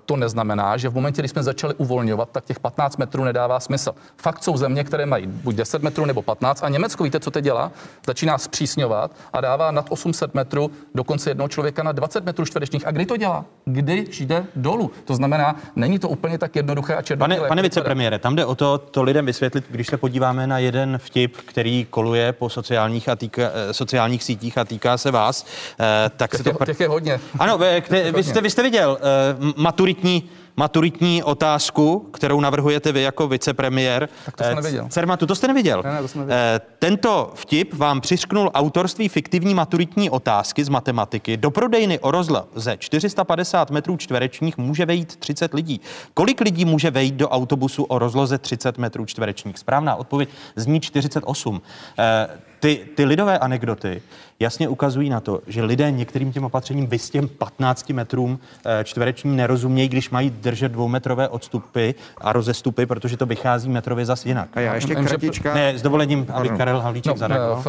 to 0.06 0.16
neznamená, 0.16 0.78
že 0.78 0.90
v 0.90 0.94
momentě, 0.94 1.22
kdy 1.22 1.28
jsme 1.28 1.44
začali 1.44 1.74
uvolňovat, 1.74 2.30
tak 2.32 2.46
těch 2.46 2.60
15 2.60 2.98
metrů 2.98 3.24
nedává 3.24 3.60
smysl. 3.60 3.96
Fakt 4.18 4.44
jsou 4.44 4.58
země, 4.58 4.84
které 4.84 5.06
mají 5.06 5.28
buď 5.28 5.56
10 5.56 5.84
metrů 5.84 6.06
nebo 6.06 6.22
15 6.22 6.64
a 6.64 6.70
Německo, 6.70 7.04
víte, 7.04 7.20
co 7.20 7.32
teď 7.32 7.44
dělá? 7.44 7.72
Začíná 8.08 8.38
zpřísňovat 8.38 9.12
a 9.34 9.42
dává 9.42 9.72
nad 9.72 9.86
800 9.90 10.34
metrů 10.34 10.72
dokonce 10.96 11.30
jednoho 11.30 11.48
člověka 11.48 11.84
na 11.84 11.92
20 11.92 12.26
metrů 12.26 12.46
čtverečních. 12.46 12.88
A 12.88 12.92
kdy 12.92 13.06
to 13.06 13.18
dělá? 13.18 13.46
Když 13.66 14.22
jde 14.22 14.46
dolů. 14.56 14.92
To 15.06 15.16
znamená, 15.16 15.56
není 15.76 16.00
to 16.00 16.10
úplně 16.10 16.38
tak 16.38 16.56
jednoduché 16.56 16.94
a 16.94 16.96
Pane, 16.96 17.04
černobílé. 17.04 17.36
pane 17.36 17.46
jak 17.46 17.50
to 17.50 17.54
vypadá. 17.54 17.62
vicepremiére, 17.62 18.20
tam 18.20 18.36
jde 18.36 18.46
o 18.46 18.56
to, 18.56 18.78
to 18.78 19.04
lidem 19.04 19.26
vysvětlit, 19.26 19.66
když 19.70 19.88
se 19.88 19.98
podíváme 19.98 20.48
na 20.48 20.60
jeden 20.60 20.98
vtip, 20.98 21.38
který 21.38 21.88
koluje 21.90 22.34
po 22.34 22.50
sociálních, 22.50 23.10
a 23.10 23.16
týka, 23.16 23.42
eh, 23.42 23.74
sociálních 23.74 24.24
sítích 24.24 24.53
a 24.58 24.66
týká 24.66 24.98
se 24.98 25.12
vás, 25.12 25.46
eh, 25.80 26.12
tak 26.18 26.36
se 26.36 26.44
to... 26.44 26.50
Těch, 26.52 26.58
těch 26.66 26.80
je 26.80 26.88
hodně. 26.88 27.20
Ano, 27.40 27.58
vy, 27.58 27.82
kte, 27.82 28.12
vy, 28.12 28.24
jste, 28.24 28.42
vy 28.42 28.50
jste 28.50 28.64
viděl 28.64 28.98
uh, 29.42 29.52
maturitní, 29.56 30.30
maturitní 30.56 31.24
otázku, 31.24 32.10
kterou 32.14 32.40
navrhujete 32.42 32.92
vy 32.92 33.02
jako 33.02 33.28
vicepremiér. 33.28 34.10
Tak 34.26 34.38
to 34.38 34.44
jsem 34.44 34.54
Eh, 34.54 34.56
neviděl. 34.56 34.88
Cermatu, 34.90 35.26
to 35.26 35.36
jste 35.36 35.48
neviděl. 35.48 35.82
Ne, 35.86 35.92
ne, 35.92 36.02
to 36.02 36.08
jsem 36.08 36.22
neviděl. 36.22 36.38
Eh, 36.40 36.62
Tento 36.80 37.32
vtip 37.36 37.74
vám 37.74 38.02
přisknul 38.02 38.52
autorství 38.54 39.10
fiktivní 39.10 39.54
maturitní 39.54 40.10
otázky 40.10 40.64
z 40.64 40.70
matematiky. 40.70 41.38
Do 41.38 41.52
prodejny 41.52 42.00
o 42.00 42.12
rozle 42.12 42.44
ze 42.56 42.78
450 42.78 43.72
metrů 43.72 43.98
čtverečních 43.98 44.58
může 44.58 44.86
vejít 44.86 45.16
30 45.16 45.54
lidí. 45.54 45.82
Kolik 46.14 46.42
lidí 46.42 46.66
může 46.66 46.92
vejít 46.92 47.16
do 47.16 47.30
autobusu 47.30 47.84
o 47.84 48.00
rozloze 48.00 48.38
30 48.38 48.78
metrů 48.78 49.06
čtverečních? 49.06 49.58
Správná 49.58 49.96
odpověď 49.96 50.30
zní 50.56 50.80
48. 50.80 51.62
Eh, 52.64 52.68
Ty, 52.68 52.86
ty 52.96 53.06
lidové 53.06 53.40
anekdoty 53.40 54.02
jasně 54.40 54.68
ukazují 54.70 55.10
na 55.10 55.20
to, 55.20 55.42
že 55.48 55.64
lidé 55.64 55.92
některým 55.92 56.32
těm 56.32 56.44
opatřením 56.46 56.88
vys 56.88 57.10
těm 57.10 57.28
15 57.28 57.90
metrům 57.90 58.40
eh, 58.66 58.84
čtverečním 58.84 59.36
nerozumějí, 59.36 59.90
když 59.90 60.10
mají 60.10 60.30
držet 60.30 60.72
dvoumetrové 60.72 61.28
odstupy 61.30 61.92
a 62.18 62.34
rozestupy, 62.34 62.86
protože 62.86 63.18
to 63.18 63.26
vychází 63.26 63.70
metrově 63.70 64.06
zas 64.06 64.26
jinak. 64.26 64.50
A 64.54 64.60
já 64.60 64.76
ještě 64.76 64.96
kratička. 64.96 65.54
Ne, 65.54 65.78
s 65.78 65.82
dovolením, 65.82 66.20
aby 66.20 66.28
Pardon. 66.28 66.58
Karel 66.58 66.80
Havlíček 66.82 67.14
No, 67.14 67.18
zareagoval. 67.18 67.62
v, 67.62 67.68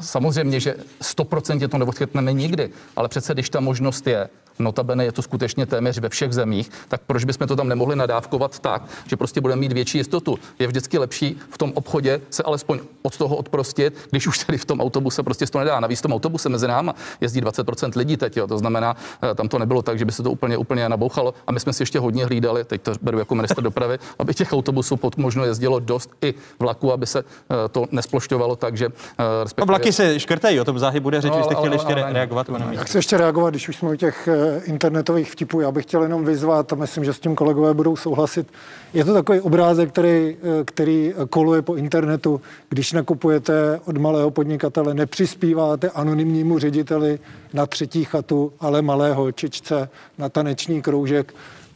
samozřejmě, 0.00 0.60
že 0.60 0.74
100% 1.02 1.68
to 1.68 1.78
neodchytneme 1.78 2.32
nikdy, 2.32 2.70
ale 2.96 3.08
přece 3.08 3.34
když 3.34 3.50
ta 3.50 3.60
možnost 3.60 4.06
je, 4.06 4.28
notabene 4.58 5.04
je 5.04 5.12
to 5.12 5.22
skutečně 5.22 5.66
téměř 5.66 5.98
ve 5.98 6.08
všech 6.08 6.32
zemích, 6.32 6.70
tak 6.88 7.00
proč 7.06 7.24
bychom 7.24 7.46
to 7.46 7.56
tam 7.56 7.68
nemohli 7.68 7.96
nadávkovat 7.96 8.58
tak, 8.58 8.82
že 9.06 9.16
prostě 9.16 9.40
budeme 9.40 9.60
mít 9.60 9.72
větší 9.72 9.98
jistotu? 9.98 10.38
Je 10.58 10.66
vždycky 10.66 10.98
lepší 10.98 11.38
v 11.50 11.58
tom 11.58 11.72
obchodě 11.74 12.20
se 12.30 12.42
alespoň 12.42 12.80
od 13.02 13.16
toho 13.16 13.36
odprostit, 13.36 14.08
když 14.10 14.26
už 14.26 14.38
tady 14.38 14.58
v 14.58 14.64
tom 14.64 14.80
autobuse 14.80 15.22
prostě 15.22 15.46
to 15.46 15.58
nedá. 15.58 15.80
Navíc 15.80 15.98
v 15.98 16.02
tom 16.02 16.12
autobuse 16.12 16.48
mezi 16.48 16.68
náma 16.68 16.94
jezdí 17.20 17.42
20% 17.42 17.90
lidí 17.96 18.16
teď, 18.16 18.36
jo. 18.36 18.46
to 18.46 18.58
znamená, 18.58 18.96
eh, 19.30 19.34
tam 19.34 19.48
to 19.48 19.58
nebylo 19.58 19.82
tak, 19.82 19.98
že 19.98 20.04
by 20.04 20.12
se 20.12 20.22
to 20.22 20.30
úplně, 20.30 20.56
úplně 20.56 20.88
nabouchalo. 20.88 21.34
A 21.46 21.52
my 21.52 21.60
jsme 21.60 21.72
si 21.72 21.82
ještě 21.82 21.98
hodně 21.98 22.24
hlídali, 22.24 22.64
teď 22.64 22.82
to 22.82 22.92
beru 23.02 23.18
jako 23.18 23.34
minister 23.34 23.64
dopravy, 23.64 23.98
aby 24.18 24.34
těch 24.34 24.52
autobusů 24.52 24.96
pod 24.96 25.16
možno 25.16 25.44
jezdilo 25.44 25.78
dost 25.78 26.10
i 26.22 26.34
vlaku, 26.58 26.92
aby 26.92 27.06
se 27.06 27.18
eh, 27.18 27.68
to 27.68 27.86
nesplošťovalo 27.90 28.56
tak, 28.56 28.76
že 28.76 28.86
eh, 28.86 29.24
respektive... 29.42 29.66
Vlaky 29.66 29.92
se 29.92 30.20
škrtají, 30.20 30.60
o 30.60 30.64
tom 30.64 30.78
záhy 30.78 31.00
bude 31.00 31.20
řeč, 31.20 31.32
no, 31.32 31.38
vy 31.38 31.44
jste 31.44 31.54
chtěli 31.54 31.74
ještě 31.74 31.94
ale, 31.94 32.12
reagovat. 32.12 32.46
Já 32.70 32.84
chci 32.84 32.98
ještě 32.98 33.16
reagovat, 33.16 33.50
když 33.50 33.68
už 33.68 33.76
jsme 33.76 33.90
u 33.90 33.96
těch 33.96 34.28
internetových 34.64 35.32
vtipů. 35.32 35.60
Já 35.60 35.70
bych 35.70 35.84
chtěl 35.84 36.02
jenom 36.02 36.24
vyzvat, 36.24 36.72
a 36.72 36.76
myslím, 36.76 37.04
že 37.04 37.12
s 37.12 37.20
tím 37.20 37.34
kolegové 37.34 37.74
budou 37.74 37.96
souhlasit. 37.96 38.46
Je 38.94 39.04
to 39.04 39.14
takový 39.14 39.40
obrázek, 39.40 39.88
který, 39.88 40.36
který 40.64 41.14
koluje 41.30 41.62
po 41.62 41.74
internetu. 41.74 42.40
Když 42.68 42.92
nakupujete 42.92 43.80
od 43.84 43.96
malého 43.96 44.30
podnikatele, 44.30 44.94
nepřispíváte 44.94 45.90
anonymnímu 45.90 46.58
řediteli 46.58 47.18
na 47.52 47.66
třetí 47.66 48.04
chatu, 48.04 48.52
ale 48.60 48.82
malého 48.82 49.32
čičce 49.32 49.88
na 50.18 50.28
taneční 50.28 50.82
kroužek. 50.82 51.34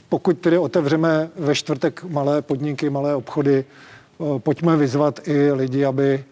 Pokud 0.09 0.39
tedy 0.39 0.59
otevřeme 0.59 1.31
ve 1.37 1.55
čtvrtek 1.55 2.05
malé 2.09 2.43
podniky, 2.43 2.91
malé 2.91 3.14
obchody, 3.14 3.64
pojďme 4.39 4.77
vyzvat 4.77 5.29
i 5.29 5.53
lidi, 5.53 5.85
aby 5.85 6.25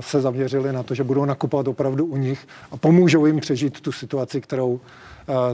se 0.00 0.20
zaměřili 0.20 0.72
na 0.72 0.82
to, 0.82 0.94
že 0.94 1.04
budou 1.04 1.24
nakupovat 1.24 1.68
opravdu 1.68 2.04
u 2.04 2.16
nich 2.16 2.48
a 2.70 2.76
pomůžou 2.76 3.26
jim 3.26 3.40
přežít 3.40 3.80
tu 3.80 3.92
situaci, 3.92 4.40
kterou 4.40 4.80
Eh, 4.80 5.05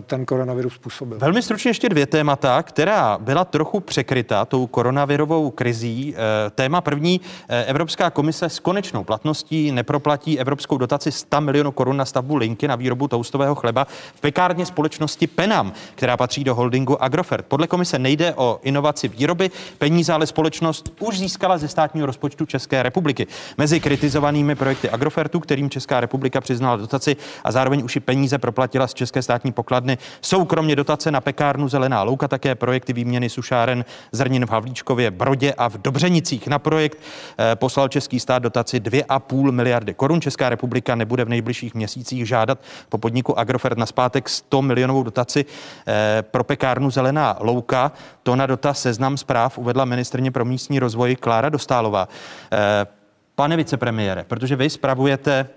ten 0.07 0.27
koronavirus 0.27 0.75
způsobil. 0.75 1.19
Velmi 1.19 1.43
stručně 1.43 1.71
ještě 1.71 1.89
dvě 1.89 2.07
témata, 2.07 2.63
která 2.63 3.19
byla 3.19 3.45
trochu 3.45 3.81
překryta 3.81 4.45
tou 4.45 4.67
koronavirovou 4.67 5.51
krizí. 5.51 6.15
Eh, 6.17 6.51
téma 6.51 6.81
první, 6.81 7.21
eh, 7.49 7.65
Evropská 7.65 8.11
komise 8.11 8.49
s 8.49 8.59
konečnou 8.59 9.05
platností 9.05 9.73
neproplatí 9.73 10.39
evropskou 10.39 10.79
dotaci 10.79 11.13
100 11.13 11.41
milionů 11.41 11.73
korun 11.73 11.97
na 11.97 12.05
stavbu 12.05 12.37
linky 12.37 12.69
na 12.69 12.77
výrobu 12.77 13.09
toustového 13.09 13.55
chleba 13.55 13.87
v 14.15 14.21
pekárně 14.21 14.67
společnosti 14.67 15.27
Penam, 15.27 15.73
která 15.95 16.17
patří 16.17 16.45
do 16.45 16.55
holdingu 16.55 17.03
Agrofert. 17.03 17.47
Podle 17.47 17.67
komise 17.67 17.99
nejde 17.99 18.35
o 18.35 18.61
inovaci 18.63 19.09
výroby, 19.09 19.51
peníze 19.79 20.13
ale 20.13 20.27
společnost 20.27 20.93
už 21.01 21.19
získala 21.19 21.59
ze 21.59 21.69
státního 21.69 22.07
rozpočtu 22.07 22.47
České 22.47 22.83
republiky. 22.83 23.27
Mezi 23.59 23.81
kritizovanými 23.81 24.55
projekty 24.55 24.91
Agrofertu, 24.91 25.41
kterým 25.41 25.71
Česká 25.71 26.01
republika 26.01 26.41
přiznala 26.41 26.77
dotaci 26.77 27.17
a 27.45 27.53
zároveň 27.53 27.85
už 27.85 27.97
i 27.97 28.01
peníze 28.01 28.39
proplatila 28.39 28.87
z 28.87 28.95
České 28.95 29.23
státní 29.23 29.53
pokladny. 29.63 29.99
Jsou 30.21 30.45
kromě 30.45 30.77
dotace 30.77 31.11
na 31.11 31.21
pekárnu 31.21 31.69
Zelená 31.69 32.03
louka 32.03 32.29
také 32.29 32.55
projekty 32.55 32.93
výměny 32.93 33.29
sušáren 33.31 33.85
zrnin 34.13 34.47
v 34.47 34.51
Havlíčkově, 34.51 35.11
Brodě 35.11 35.55
a 35.55 35.69
v 35.69 35.79
Dobřenicích. 35.79 36.49
Na 36.49 36.59
projekt 36.59 36.99
eh, 36.99 37.57
poslal 37.57 37.89
český 37.89 38.21
stát 38.21 38.43
dotaci 38.43 38.81
2,5 38.81 39.51
miliardy 39.51 39.95
korun. 39.95 40.21
Česká 40.21 40.49
republika 40.49 40.95
nebude 40.95 41.25
v 41.25 41.29
nejbližších 41.29 41.75
měsících 41.75 42.29
žádat 42.29 42.59
po 42.89 42.99
podniku 42.99 43.39
Agrofert 43.39 43.79
na 43.79 43.87
zpátek 43.87 44.29
100 44.29 44.63
milionovou 44.63 45.03
dotaci 45.03 45.45
eh, 45.45 46.23
pro 46.23 46.45
pekárnu 46.45 46.91
Zelená 46.91 47.37
louka. 47.41 47.93
To 48.23 48.37
na 48.37 48.47
dotaz 48.47 48.83
seznam 48.83 49.17
zpráv 49.17 49.59
uvedla 49.59 49.85
ministrně 49.85 50.31
pro 50.31 50.45
místní 50.45 50.79
rozvoj 50.79 51.17
Klára 51.17 51.49
Dostálová. 51.49 52.09
Eh, 52.53 52.87
pane 53.35 53.57
vicepremiére, 53.57 54.25
protože 54.25 54.57
vy 54.57 54.71
spravujete 54.71 55.49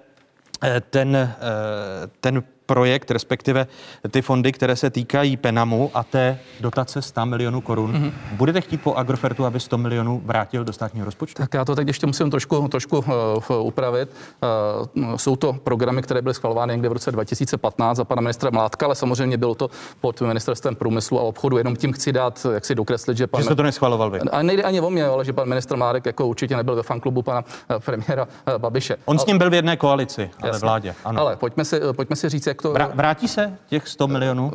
ten, 0.89 1.35
ten 2.19 2.43
projekt, 2.66 3.11
respektive 3.11 3.68
ty 4.11 4.22
fondy, 4.22 4.51
které 4.51 4.76
se 4.76 4.89
týkají 4.89 5.38
Penamu 5.38 5.91
a 5.93 6.03
té 6.03 6.39
dotace 6.59 7.01
100 7.01 7.26
milionů 7.26 7.61
korun. 7.61 7.93
Mm-hmm. 7.93 8.11
Budete 8.32 8.61
chtít 8.61 8.78
po 8.78 8.93
Agrofertu, 8.93 9.45
aby 9.45 9.59
100 9.59 9.78
milionů 9.78 10.22
vrátil 10.26 10.63
do 10.63 10.74
státního 10.74 11.05
rozpočtu? 11.05 11.41
Tak 11.41 11.53
já 11.53 11.66
to 11.66 11.76
teď 11.76 11.88
ještě 11.88 12.07
musím 12.07 12.32
trošku, 12.32 12.68
trošku 12.68 12.97
uh, 12.97 13.68
upravit. 13.68 14.09
Uh, 14.95 15.16
jsou 15.16 15.36
to 15.36 15.53
programy, 15.53 16.01
které 16.01 16.22
byly 16.22 16.34
schvalovány 16.34 16.74
někde 16.74 16.89
v 16.89 16.91
roce 16.91 17.11
2015 17.11 17.97
za 17.97 18.03
pana 18.03 18.22
ministra 18.22 18.49
Mládka, 18.49 18.86
ale 18.86 18.95
samozřejmě 18.95 19.38
bylo 19.38 19.55
to 19.55 19.70
pod 20.01 20.22
ministerstvem 20.22 20.76
průmyslu 20.76 21.20
a 21.20 21.22
obchodu. 21.22 21.57
Jenom 21.57 21.76
tím 21.76 21.93
chci 21.93 22.11
dát, 22.11 22.45
jak 22.53 22.66
si 22.66 22.76
dokreslit, 22.76 23.18
že 23.18 23.28
pan. 23.28 23.41
Že 23.41 23.45
jste 23.45 23.55
to 23.55 23.63
neschvaloval 23.63 24.09
vy. 24.09 24.20
A 24.20 24.41
nejde 24.41 24.63
ani 24.63 24.82
o 24.82 24.89
mě, 24.89 25.05
ale 25.05 25.26
že 25.26 25.34
pan 25.34 25.49
ministr 25.49 25.76
Mládek 25.76 26.05
jako 26.05 26.28
určitě 26.28 26.55
nebyl 26.55 26.76
ve 26.76 26.84
fanklubu 26.84 27.22
pana 27.22 27.43
premiéra 27.86 28.28
Babiše. 28.57 28.97
On 29.05 29.18
ale, 29.18 29.24
s 29.24 29.26
ním 29.26 29.38
byl 29.38 29.49
v 29.49 29.53
jedné 29.53 29.78
koalici, 29.78 30.30
ale 30.41 30.49
jasně. 30.49 30.66
vládě. 30.66 30.95
Ano. 31.05 31.22
Ale 31.22 31.36
pojďme 31.36 31.66
si, 31.66 31.80
pojďme 31.95 32.16
si 32.16 32.30
říct, 32.30 32.47
jak 32.55 32.61
to. 32.61 32.95
Vrátí 32.95 33.27
se 33.27 33.57
těch 33.69 33.87
100 33.87 34.07
milionů? 34.07 34.51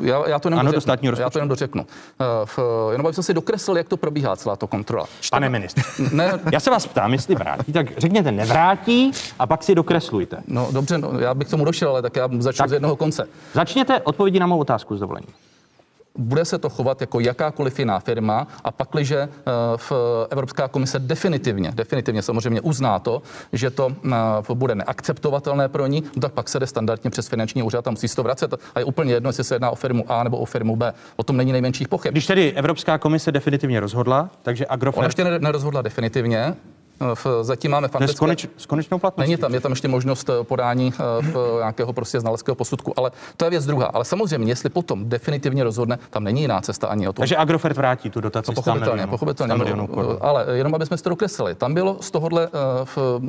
Já, 0.00 0.28
já 0.28 0.38
to 0.38 0.48
jenom 0.48 0.60
ano, 0.60 0.72
do 0.72 0.80
státního 0.80 1.14
Já 1.18 1.30
to 1.30 1.38
jenom 1.38 1.48
dořeknu. 1.48 1.86
Eh, 2.20 2.24
v, 2.44 2.58
jenom 2.92 3.06
abych 3.06 3.24
si 3.24 3.34
dokreslil, 3.34 3.76
jak 3.76 3.88
to 3.88 3.96
probíhá 3.96 4.36
celá 4.36 4.56
to 4.56 4.66
kontrola. 4.66 5.06
Čtyři... 5.06 5.30
Pane 5.30 5.48
ministr, 5.48 5.82
ne. 6.12 6.40
já 6.52 6.60
se 6.60 6.70
vás 6.70 6.86
ptám, 6.86 7.12
jestli 7.12 7.34
vrátí, 7.34 7.72
tak 7.72 7.98
řekněte 7.98 8.32
nevrátí 8.32 9.10
a 9.38 9.46
pak 9.46 9.62
si 9.62 9.74
dokreslujte. 9.74 10.42
No 10.46 10.68
dobře, 10.72 10.98
no, 10.98 11.18
já 11.18 11.34
bych 11.34 11.48
tomu 11.48 11.64
došel, 11.64 11.90
ale 11.90 12.02
tak 12.02 12.16
já 12.16 12.28
začnu 12.38 12.62
tak 12.62 12.68
z 12.68 12.72
jednoho 12.72 12.96
konce. 12.96 13.28
Začněte 13.54 14.00
odpovědi 14.00 14.40
na 14.40 14.46
mou 14.46 14.58
otázku 14.58 14.96
s 14.96 15.00
dovolením 15.00 15.34
bude 16.18 16.44
se 16.44 16.58
to 16.58 16.68
chovat 16.68 17.00
jako 17.00 17.20
jakákoliv 17.20 17.78
jiná 17.78 17.98
firma 17.98 18.46
a 18.64 18.70
pakliže 18.70 19.18
eh, 19.18 19.28
v 19.76 19.92
Evropská 20.30 20.68
komise 20.68 20.98
definitivně, 20.98 21.72
definitivně 21.74 22.22
samozřejmě 22.22 22.60
uzná 22.60 22.98
to, 22.98 23.22
že 23.52 23.70
to 23.70 23.92
eh, 24.12 24.54
bude 24.54 24.74
neakceptovatelné 24.74 25.68
pro 25.68 25.86
ní, 25.86 26.02
no 26.16 26.20
tak 26.20 26.32
pak 26.32 26.48
se 26.48 26.60
jde 26.60 26.66
standardně 26.66 27.10
přes 27.10 27.28
finanční 27.28 27.62
úřad 27.62 27.86
a 27.86 27.90
musí 27.90 28.08
se 28.08 28.16
to 28.16 28.22
vracet. 28.22 28.54
A 28.74 28.78
je 28.78 28.84
úplně 28.84 29.12
jedno, 29.12 29.28
jestli 29.28 29.44
se 29.44 29.54
jedná 29.54 29.70
o 29.70 29.74
firmu 29.74 30.04
A 30.08 30.22
nebo 30.22 30.38
o 30.38 30.44
firmu 30.44 30.76
B. 30.76 30.92
O 31.16 31.22
tom 31.22 31.36
není 31.36 31.52
nejmenších 31.52 31.88
pochyb. 31.88 32.12
Když 32.12 32.26
tedy 32.26 32.52
Evropská 32.52 32.98
komise 32.98 33.32
definitivně 33.32 33.80
rozhodla, 33.80 34.30
takže 34.42 34.66
Agrofert... 34.68 34.98
Ona 34.98 35.06
ještě 35.06 35.24
nerozhodla 35.24 35.82
definitivně, 35.82 36.54
v, 37.14 37.26
zatím 37.42 37.70
máme 37.70 37.88
fantastické... 37.88 38.16
S, 38.16 38.20
koneč, 38.20 38.46
s 38.56 38.66
konečnou 38.66 38.98
platností. 38.98 39.30
Není 39.30 39.40
tam, 39.40 39.54
je 39.54 39.60
tam 39.60 39.72
ještě 39.72 39.88
možnost 39.88 40.30
eh, 40.30 40.44
podání 40.44 40.92
eh, 40.94 41.22
v 41.22 41.56
nějakého 41.58 41.92
prostě 41.92 42.20
znaleckého 42.20 42.54
posudku, 42.54 42.92
ale 42.96 43.10
to 43.36 43.44
je 43.44 43.50
věc 43.50 43.66
druhá. 43.66 43.86
Ale 43.86 44.04
samozřejmě, 44.04 44.52
jestli 44.52 44.70
potom 44.70 45.08
definitivně 45.08 45.64
rozhodne, 45.64 45.98
tam 46.10 46.24
není 46.24 46.40
jiná 46.40 46.60
cesta 46.60 46.86
ani 46.86 47.08
o 47.08 47.12
to. 47.12 47.22
Takže 47.22 47.36
Agrofert 47.36 47.76
vrátí 47.76 48.10
tu 48.10 48.20
dotaci 48.20 48.50
no, 48.50 48.54
pochopitelně, 48.54 48.90
milionů, 48.90 49.10
pochopitelně. 49.10 49.54
Milionů 49.54 49.86
korun. 49.86 50.18
Ale 50.20 50.46
jenom, 50.52 50.74
aby 50.74 50.86
jsme 50.86 50.96
si 50.96 51.02
to 51.02 51.10
dokreslili, 51.10 51.54
tam 51.54 51.74
bylo 51.74 51.96
z 52.00 52.10
tohohle 52.10 52.46
eh, 52.46 52.48
v 52.84 53.20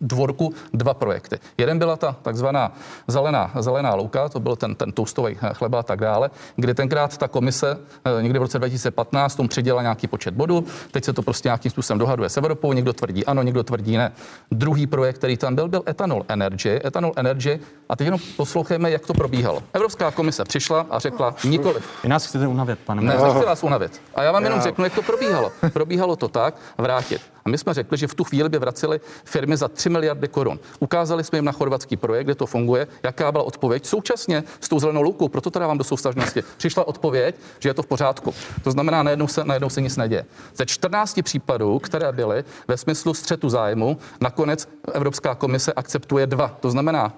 dvorku 0.00 0.54
dva 0.72 0.94
projekty. 0.94 1.38
Jeden 1.58 1.78
byla 1.78 1.96
ta 1.96 2.16
takzvaná 2.22 2.72
zelená, 3.06 3.50
zelená 3.58 3.94
louka, 3.94 4.28
to 4.28 4.40
byl 4.40 4.56
ten, 4.56 4.74
ten 4.74 4.92
toustový 4.92 5.36
chleba 5.52 5.78
a 5.78 5.82
tak 5.82 6.00
dále, 6.00 6.30
kde 6.56 6.74
tenkrát 6.74 7.16
ta 7.16 7.28
komise 7.28 7.78
někdy 8.20 8.38
v 8.38 8.42
roce 8.42 8.58
2015 8.58 9.34
tomu 9.34 9.48
přidělila 9.48 9.82
nějaký 9.82 10.06
počet 10.06 10.34
bodů. 10.34 10.64
Teď 10.90 11.04
se 11.04 11.12
to 11.12 11.22
prostě 11.22 11.48
nějakým 11.48 11.70
způsobem 11.70 11.98
dohaduje 11.98 12.28
s 12.28 12.36
Evropou, 12.36 12.72
někdo 12.72 12.92
tvrdí 12.92 13.13
tvrdí 13.14 13.26
ano, 13.26 13.42
někdo 13.42 13.62
tvrdí 13.62 13.96
ne. 13.96 14.12
Druhý 14.50 14.86
projekt, 14.86 15.16
který 15.18 15.36
tam 15.36 15.54
byl, 15.54 15.68
byl 15.68 15.82
Ethanol 15.86 16.24
Energy. 16.28 16.80
Ethanol 16.84 17.12
Energy, 17.16 17.60
a 17.88 17.96
teď 17.96 18.04
jenom 18.04 18.20
poslouchejme, 18.36 18.90
jak 18.90 19.06
to 19.06 19.14
probíhalo. 19.14 19.62
Evropská 19.72 20.10
komise 20.10 20.44
přišla 20.44 20.86
a 20.90 20.98
řekla 20.98 21.34
nikoli. 21.44 21.80
Vy 22.02 22.08
nás 22.08 22.26
chcete 22.26 22.46
unavit, 22.46 22.78
pane 22.78 23.02
Ne, 23.02 23.14
nechci 23.14 23.44
vás 23.46 23.62
unavit. 23.62 24.02
A 24.14 24.22
já 24.22 24.32
vám 24.32 24.44
jenom 24.44 24.60
řeknu, 24.60 24.84
jak 24.84 24.94
to 24.94 25.02
probíhalo. 25.02 25.52
Probíhalo 25.72 26.16
to 26.16 26.28
tak, 26.28 26.54
vrátit. 26.78 27.20
A 27.44 27.48
my 27.48 27.58
jsme 27.58 27.74
řekli, 27.74 27.98
že 27.98 28.06
v 28.06 28.14
tu 28.14 28.24
chvíli 28.24 28.48
by 28.48 28.58
vraceli 28.58 29.00
firmy 29.24 29.56
za 29.56 29.68
3 29.68 29.88
miliardy 29.88 30.28
korun. 30.28 30.60
Ukázali 30.80 31.24
jsme 31.24 31.38
jim 31.38 31.44
na 31.44 31.52
chorvatský 31.52 31.96
projekt, 31.96 32.26
kde 32.26 32.34
to 32.34 32.46
funguje, 32.46 32.86
jaká 33.02 33.32
byla 33.32 33.44
odpověď. 33.44 33.86
Současně 33.86 34.44
s 34.60 34.68
tou 34.68 34.80
zelenou 34.80 35.02
loukou, 35.02 35.28
proto 35.28 35.50
teda 35.50 35.66
vám 35.66 35.78
do 35.78 35.84
soustažnosti, 35.84 36.42
přišla 36.56 36.88
odpověď, 36.88 37.36
že 37.58 37.68
je 37.68 37.74
to 37.74 37.82
v 37.82 37.86
pořádku. 37.86 38.34
To 38.62 38.70
znamená, 38.70 39.02
najednou 39.02 39.28
se, 39.28 39.44
najednou 39.44 39.70
se 39.70 39.80
nic 39.80 39.96
neděje. 39.96 40.24
Ze 40.56 40.66
14 40.66 41.22
případů, 41.22 41.78
které 41.78 42.12
byly 42.12 42.44
ve 42.68 42.76
smyslu 42.76 43.14
střetu 43.14 43.48
zájmu, 43.48 43.98
nakonec 44.20 44.68
Evropská 44.92 45.34
komise 45.34 45.72
akceptuje 45.72 46.26
dva. 46.26 46.48
To 46.60 46.70
znamená, 46.70 47.12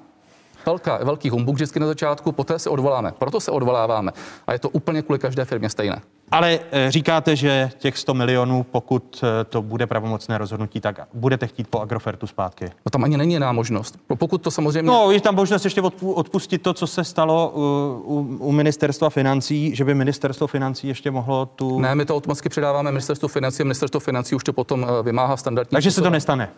velká, 0.66 1.04
velký 1.04 1.30
humbuk 1.30 1.54
vždycky 1.54 1.80
na 1.80 1.86
začátku, 1.86 2.32
poté 2.32 2.58
se 2.58 2.70
odvoláme. 2.70 3.12
Proto 3.18 3.40
se 3.40 3.50
odvoláváme. 3.50 4.12
A 4.46 4.52
je 4.52 4.58
to 4.58 4.68
úplně 4.68 5.02
kvůli 5.02 5.18
každé 5.18 5.44
firmě 5.44 5.70
stejné. 5.70 6.00
Ale 6.30 6.58
eh, 6.72 6.90
říkáte, 6.90 7.36
že 7.36 7.70
těch 7.78 7.98
100 7.98 8.14
milionů, 8.14 8.66
pokud 8.70 9.24
eh, 9.24 9.44
to 9.44 9.62
bude 9.62 9.86
pravomocné 9.86 10.38
rozhodnutí, 10.38 10.80
tak 10.80 11.08
budete 11.14 11.46
chtít 11.46 11.68
po 11.68 11.80
Agrofertu 11.80 12.26
zpátky. 12.26 12.64
No 12.64 12.90
tam 12.90 13.04
ani 13.04 13.16
není 13.16 13.32
jiná 13.32 13.52
možnost. 13.52 13.98
Pokud 14.18 14.42
to 14.42 14.50
samozřejmě. 14.50 14.90
No, 14.90 15.10
je 15.10 15.20
tam 15.20 15.34
možnost 15.34 15.64
ještě 15.64 15.82
odpustit 16.02 16.62
to, 16.62 16.72
co 16.72 16.86
se 16.86 17.04
stalo 17.04 17.52
u, 17.54 17.60
u, 18.04 18.36
u 18.38 18.52
ministerstva 18.52 19.10
financí, 19.10 19.76
že 19.76 19.84
by 19.84 19.94
ministerstvo 19.94 20.46
financí 20.46 20.88
ještě 20.88 21.10
mohlo 21.10 21.46
tu. 21.46 21.80
Ne, 21.80 21.94
my 21.94 22.04
to 22.04 22.16
automaticky 22.16 22.48
předáváme 22.48 22.92
ministerstvu 22.92 23.28
financí 23.28 23.62
a 23.62 23.64
ministerstvo 23.64 24.00
financí 24.00 24.34
už 24.34 24.44
to 24.44 24.52
potom 24.52 24.86
eh, 24.88 25.02
vymáhá 25.02 25.36
standardní. 25.36 25.70
Takže 25.70 25.90
se 25.90 26.02
to 26.02 26.10
nestane. 26.10 26.48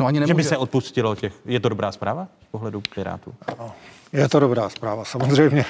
No 0.00 0.06
ani 0.06 0.20
nemůže. 0.20 0.30
Že 0.30 0.36
by 0.36 0.44
se 0.44 0.56
odpustilo 0.56 1.16
těch. 1.16 1.32
Je 1.44 1.60
to 1.60 1.68
dobrá 1.68 1.92
zpráva 1.92 2.28
z 2.42 2.46
pohledu 2.50 2.82
Pirátů? 2.94 3.34
Je 4.12 4.28
to 4.28 4.40
dobrá 4.40 4.68
zpráva, 4.68 5.04
samozřejmě. 5.04 5.64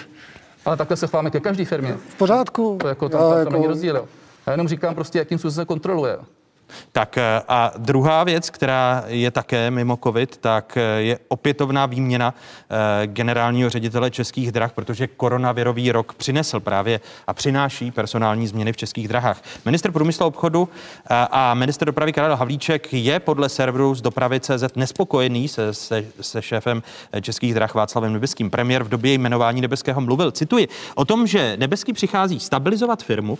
Ale 0.64 0.76
takhle 0.76 0.96
se 0.96 1.06
chováme 1.06 1.30
ke 1.30 1.40
každé 1.40 1.64
firmě. 1.64 1.96
V 2.08 2.14
pořádku. 2.14 2.78
To 2.80 2.88
jako 2.88 3.08
tam, 3.08 3.20
tam, 3.20 3.38
jako... 3.38 3.52
není 3.52 3.66
rozdíl. 3.66 3.96
Jo. 3.96 4.08
Já 4.46 4.52
jenom 4.52 4.68
říkám 4.68 4.94
prostě, 4.94 5.18
jakým 5.18 5.38
způsobem 5.38 5.62
se 5.62 5.66
kontroluje. 5.66 6.18
Tak 6.92 7.18
eh, 7.18 7.42
a 7.48 7.72
druhá 7.78 8.24
věc, 8.24 8.50
která 8.50 9.04
je 9.06 9.30
také 9.30 9.70
mimo 9.70 9.98
COVID, 10.04 10.36
tak 10.36 10.76
eh, 10.76 10.80
je 11.02 11.18
opětovná 11.28 11.86
výměna 11.86 12.34
eh, 12.70 13.06
generálního 13.06 13.70
ředitele 13.70 14.10
Českých 14.10 14.52
drah, 14.52 14.72
protože 14.72 15.06
koronavirový 15.06 15.92
rok 15.92 16.14
přinesl 16.14 16.60
právě 16.60 17.00
a 17.26 17.34
přináší 17.34 17.90
personální 17.90 18.46
změny 18.46 18.72
v 18.72 18.76
Českých 18.76 19.08
drahách. 19.08 19.42
Minister 19.64 19.92
průmyslu 19.92 20.24
a 20.24 20.26
obchodu 20.26 20.68
a 21.10 21.54
minister 21.54 21.86
dopravy 21.86 22.12
Karel 22.12 22.36
Havlíček 22.36 22.92
je 22.92 23.20
podle 23.20 23.48
serveru 23.48 23.94
z 23.94 24.02
dopravy 24.02 24.40
CZ 24.40 24.76
nespokojený 24.76 25.48
se, 25.48 25.74
se, 25.74 26.04
se 26.20 26.42
šéfem 26.42 26.82
Českých 27.20 27.54
drah 27.54 27.74
Václavem 27.74 28.12
Nebeským. 28.12 28.50
Premiér 28.50 28.84
v 28.84 28.88
době 28.88 29.12
jmenování 29.12 29.60
Nebeského 29.60 30.00
mluvil, 30.00 30.30
cituji, 30.30 30.68
o 30.94 31.04
tom, 31.04 31.26
že 31.26 31.56
Nebeský 31.56 31.92
přichází 31.92 32.40
stabilizovat 32.40 33.02
firmu. 33.02 33.38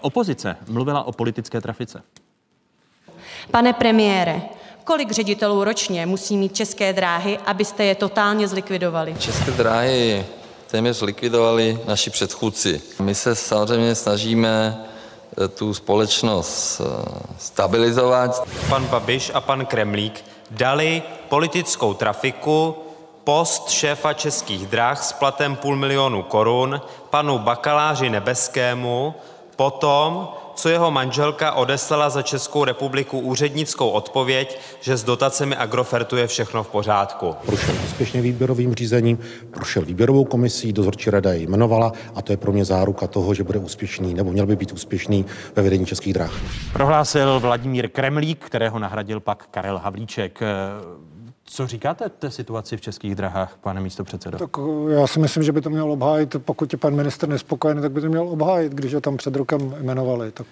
Opozice 0.00 0.56
mluvila 0.68 1.02
o 1.02 1.12
politické 1.12 1.60
trafice. 1.60 2.02
Pane 3.50 3.72
premiére, 3.72 4.42
kolik 4.84 5.12
ředitelů 5.12 5.64
ročně 5.64 6.06
musí 6.06 6.36
mít 6.36 6.56
české 6.56 6.92
dráhy, 6.92 7.38
abyste 7.46 7.84
je 7.84 7.94
totálně 7.94 8.48
zlikvidovali? 8.48 9.14
České 9.18 9.50
dráhy 9.50 10.24
téměř 10.70 10.96
zlikvidovali 10.96 11.80
naši 11.86 12.10
předchůdci. 12.10 12.82
My 13.00 13.14
se 13.14 13.34
samozřejmě 13.34 13.94
snažíme 13.94 14.84
eh, 15.44 15.48
tu 15.48 15.74
společnost 15.74 16.80
eh, 16.80 17.12
stabilizovat. 17.38 18.48
Pan 18.68 18.86
Babiš 18.86 19.30
a 19.34 19.40
pan 19.40 19.66
Kremlík 19.66 20.24
dali 20.50 21.02
politickou 21.28 21.94
trafiku 21.94 22.76
post 23.24 23.70
šéfa 23.70 24.12
českých 24.12 24.66
drah 24.66 25.02
s 25.02 25.12
platem 25.12 25.56
půl 25.56 25.76
milionu 25.76 26.22
korun 26.22 26.80
panu 27.10 27.38
bakaláři 27.38 28.10
Nebeskému 28.10 29.14
potom, 29.56 30.28
co 30.62 30.68
jeho 30.68 30.90
manželka 30.90 31.52
odeslala 31.52 32.10
za 32.10 32.22
Českou 32.22 32.64
republiku 32.64 33.18
úřednickou 33.18 33.88
odpověď, 33.88 34.60
že 34.80 34.96
s 34.96 35.04
dotacemi 35.04 35.56
Agrofertu 35.56 36.16
je 36.16 36.26
všechno 36.26 36.62
v 36.62 36.68
pořádku. 36.68 37.34
Prošel 37.46 37.74
úspěšně 37.84 38.22
výběrovým 38.22 38.74
řízením, 38.74 39.18
prošel 39.50 39.84
výběrovou 39.84 40.24
komisí, 40.24 40.72
dozorčí 40.72 41.10
rada 41.10 41.32
ji 41.32 41.42
jmenovala 41.42 41.92
a 42.14 42.22
to 42.22 42.32
je 42.32 42.36
pro 42.36 42.52
mě 42.52 42.64
záruka 42.64 43.06
toho, 43.06 43.34
že 43.34 43.44
bude 43.44 43.58
úspěšný 43.58 44.14
nebo 44.14 44.32
měl 44.32 44.46
by 44.46 44.56
být 44.56 44.72
úspěšný 44.72 45.26
ve 45.56 45.62
vedení 45.62 45.86
českých 45.86 46.14
drah. 46.14 46.32
Prohlásil 46.72 47.40
Vladimír 47.40 47.88
Kremlík, 47.88 48.44
kterého 48.44 48.78
nahradil 48.78 49.20
pak 49.20 49.46
Karel 49.50 49.78
Havlíček. 49.78 50.40
Co 51.44 51.66
říkáte 51.66 52.08
té 52.08 52.30
situaci 52.30 52.76
v 52.76 52.80
českých 52.80 53.14
drahách, 53.14 53.56
pane 53.60 53.80
místo 53.80 54.04
předsedo? 54.04 54.38
Tak 54.38 54.50
já 54.88 55.06
si 55.06 55.18
myslím, 55.18 55.42
že 55.42 55.52
by 55.52 55.60
to 55.60 55.70
měl 55.70 55.92
obhájit, 55.92 56.36
pokud 56.44 56.72
je 56.72 56.78
pan 56.78 56.94
minister 56.94 57.28
nespokojený, 57.28 57.82
tak 57.82 57.92
by 57.92 58.00
to 58.00 58.08
měl 58.08 58.28
obhájit, 58.28 58.72
když 58.72 58.94
ho 58.94 59.00
tam 59.00 59.16
před 59.16 59.36
rokem 59.36 59.74
jmenovali. 59.80 60.32
Tak... 60.32 60.46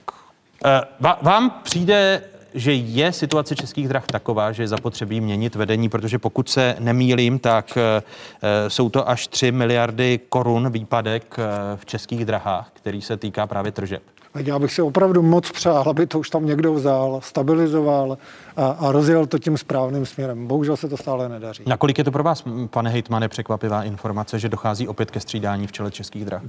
Uh, 1.01 1.09
vám 1.23 1.51
přijde 1.63 2.23
že 2.55 2.73
je 2.73 3.13
situace 3.13 3.57
českých 3.57 3.89
drah 3.89 4.07
taková, 4.07 4.53
že 4.53 4.63
je 4.63 4.69
zapotřebí 4.69 5.21
měnit 5.21 5.55
vedení, 5.55 5.89
protože 5.89 6.19
pokud 6.19 6.49
se 6.49 6.77
nemýlím, 6.79 7.39
tak 7.39 7.73
uh, 7.77 8.03
jsou 8.69 8.89
to 8.89 9.09
až 9.09 9.27
3 9.27 9.53
miliardy 9.53 10.21
korun 10.29 10.71
výpadek 10.71 11.37
v 11.77 11.87
českých 11.87 12.25
drahách, 12.25 12.71
který 12.73 13.03
se 13.03 13.17
týká 13.17 13.47
právě 13.47 13.73
tržeb. 13.73 14.03
Já 14.35 14.59
bych 14.59 14.73
si 14.73 14.83
opravdu 14.83 15.23
moc 15.23 15.51
přál, 15.51 15.85
aby 15.89 16.07
to 16.07 16.19
už 16.19 16.31
tam 16.31 16.47
někdo 16.47 16.75
vzal, 16.75 17.21
stabilizoval 17.23 18.19
a, 18.57 18.67
a 18.67 18.93
rozjel 18.93 19.27
to 19.27 19.39
tím 19.39 19.59
správným 19.59 20.07
směrem. 20.07 20.47
Bohužel 20.47 20.77
se 20.77 20.89
to 20.89 20.97
stále 20.97 21.29
nedaří. 21.29 21.63
Nakolik 21.67 21.99
je 21.99 22.05
to 22.05 22.11
pro 22.11 22.23
vás, 22.23 22.45
pane 22.71 22.91
hejtmane, 22.91 23.29
překvapivá 23.29 23.83
informace, 23.83 24.39
že 24.39 24.49
dochází 24.49 24.89
opět 24.89 25.11
ke 25.11 25.21
střídání 25.21 25.67
v 25.67 25.73
čele 25.73 25.91
českých 25.91 26.25
drah? 26.25 26.43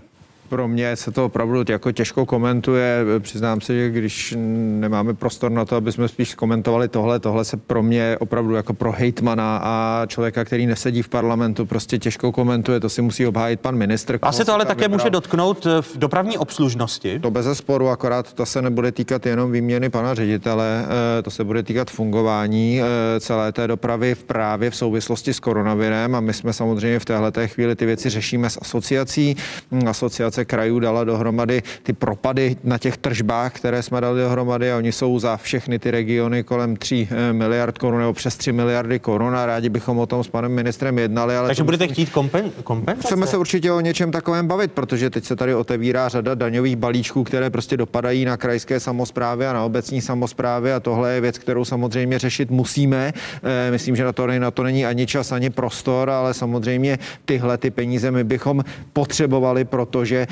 Pro 0.51 0.67
mě 0.67 0.95
se 0.95 1.11
to 1.11 1.25
opravdu 1.25 1.63
jako 1.69 1.91
těžko 1.91 2.25
komentuje. 2.25 3.05
Přiznám 3.19 3.61
se, 3.61 3.73
že 3.73 3.89
když 3.89 4.35
nemáme 4.37 5.13
prostor 5.13 5.51
na 5.51 5.65
to, 5.65 5.75
aby 5.75 5.91
jsme 5.91 6.07
spíš 6.07 6.35
komentovali 6.35 6.87
tohle, 6.87 7.19
tohle 7.19 7.45
se 7.45 7.57
pro 7.57 7.83
mě 7.83 8.17
opravdu 8.19 8.55
jako 8.55 8.73
pro 8.73 8.91
hejtmana 8.91 9.59
a 9.63 10.05
člověka, 10.07 10.45
který 10.45 10.67
nesedí 10.67 11.01
v 11.01 11.09
parlamentu, 11.09 11.65
prostě 11.65 11.97
těžko 11.97 12.31
komentuje. 12.31 12.79
To 12.79 12.89
si 12.89 13.01
musí 13.01 13.27
obhájit 13.27 13.59
pan 13.59 13.75
ministr. 13.75 14.19
A 14.21 14.31
se 14.31 14.45
to 14.45 14.53
ale 14.53 14.65
také 14.65 14.81
vybral. 14.81 14.99
může 14.99 15.09
dotknout 15.09 15.65
eh, 15.65 15.81
v 15.81 15.97
dopravní 15.97 16.37
obslužnosti? 16.37 17.19
To 17.19 17.31
bez 17.31 17.45
sporu, 17.53 17.89
akorát 17.89 18.33
to 18.33 18.45
se 18.45 18.61
nebude 18.61 18.91
týkat 18.91 19.25
jenom 19.25 19.51
výměny 19.51 19.89
pana 19.89 20.13
ředitele, 20.13 20.85
eh, 21.19 21.21
to 21.21 21.31
se 21.31 21.43
bude 21.43 21.63
týkat 21.63 21.91
fungování 21.91 22.81
eh, 22.81 23.19
celé 23.19 23.51
té 23.51 23.67
dopravy 23.67 24.15
v 24.15 24.23
právě 24.23 24.69
v 24.69 24.75
souvislosti 24.75 25.33
s 25.33 25.39
koronavirem 25.39 26.15
a 26.15 26.19
my 26.19 26.33
jsme 26.33 26.53
samozřejmě 26.53 26.99
v 26.99 27.05
téhle 27.05 27.31
chvíli 27.47 27.75
ty 27.75 27.85
věci 27.85 28.09
řešíme 28.09 28.49
s 28.49 28.59
asociací. 28.61 29.35
Hm, 29.71 29.87
asociace 29.87 30.40
asociace 30.41 30.45
krajů 30.45 30.79
dala 30.79 31.03
dohromady 31.03 31.63
ty 31.83 31.93
propady 31.93 32.55
na 32.63 32.77
těch 32.77 32.97
tržbách, 32.97 33.53
které 33.53 33.83
jsme 33.83 34.01
dali 34.01 34.21
dohromady 34.21 34.71
a 34.71 34.77
oni 34.77 34.91
jsou 34.91 35.19
za 35.19 35.37
všechny 35.37 35.79
ty 35.79 35.91
regiony 35.91 36.43
kolem 36.43 36.75
3 36.75 37.07
eh, 37.11 37.33
miliard 37.33 37.77
korun 37.77 37.99
nebo 37.99 38.13
přes 38.13 38.37
3 38.37 38.51
miliardy 38.51 38.99
korun 38.99 39.35
a 39.35 39.45
rádi 39.45 39.69
bychom 39.69 39.99
o 39.99 40.05
tom 40.05 40.23
s 40.23 40.27
panem 40.27 40.51
ministrem 40.51 40.97
jednali. 40.97 41.35
Ale 41.35 41.49
Takže 41.49 41.63
budete 41.63 41.87
chtít 41.87 42.09
kompen, 42.09 42.51
kompenzace? 42.63 43.07
Chceme 43.07 43.27
se 43.27 43.37
určitě 43.37 43.71
o 43.71 43.79
něčem 43.79 44.11
takovém 44.11 44.47
bavit, 44.47 44.71
protože 44.71 45.09
teď 45.09 45.23
se 45.23 45.35
tady 45.35 45.55
otevírá 45.55 46.09
řada 46.09 46.35
daňových 46.35 46.75
balíčků, 46.75 47.23
které 47.23 47.49
prostě 47.49 47.77
dopadají 47.77 48.25
na 48.25 48.37
krajské 48.37 48.79
samozprávy 48.79 49.47
a 49.47 49.53
na 49.53 49.63
obecní 49.63 50.01
samozprávy 50.01 50.73
a 50.73 50.79
tohle 50.79 51.13
je 51.13 51.21
věc, 51.21 51.37
kterou 51.37 51.65
samozřejmě 51.65 52.19
řešit 52.19 52.51
musíme. 52.51 53.13
Eh, 53.43 53.71
myslím, 53.71 53.95
že 53.95 54.03
na 54.03 54.13
to, 54.13 54.27
na 54.27 54.51
to 54.51 54.63
není 54.63 54.85
ani 54.85 55.07
čas, 55.07 55.31
ani 55.31 55.49
prostor, 55.49 56.09
ale 56.09 56.33
samozřejmě 56.33 56.99
tyhle 57.25 57.57
ty 57.57 57.71
peníze 57.71 58.11
my 58.11 58.23
bychom 58.23 58.63
potřebovali, 58.93 59.65
protože 59.65 60.27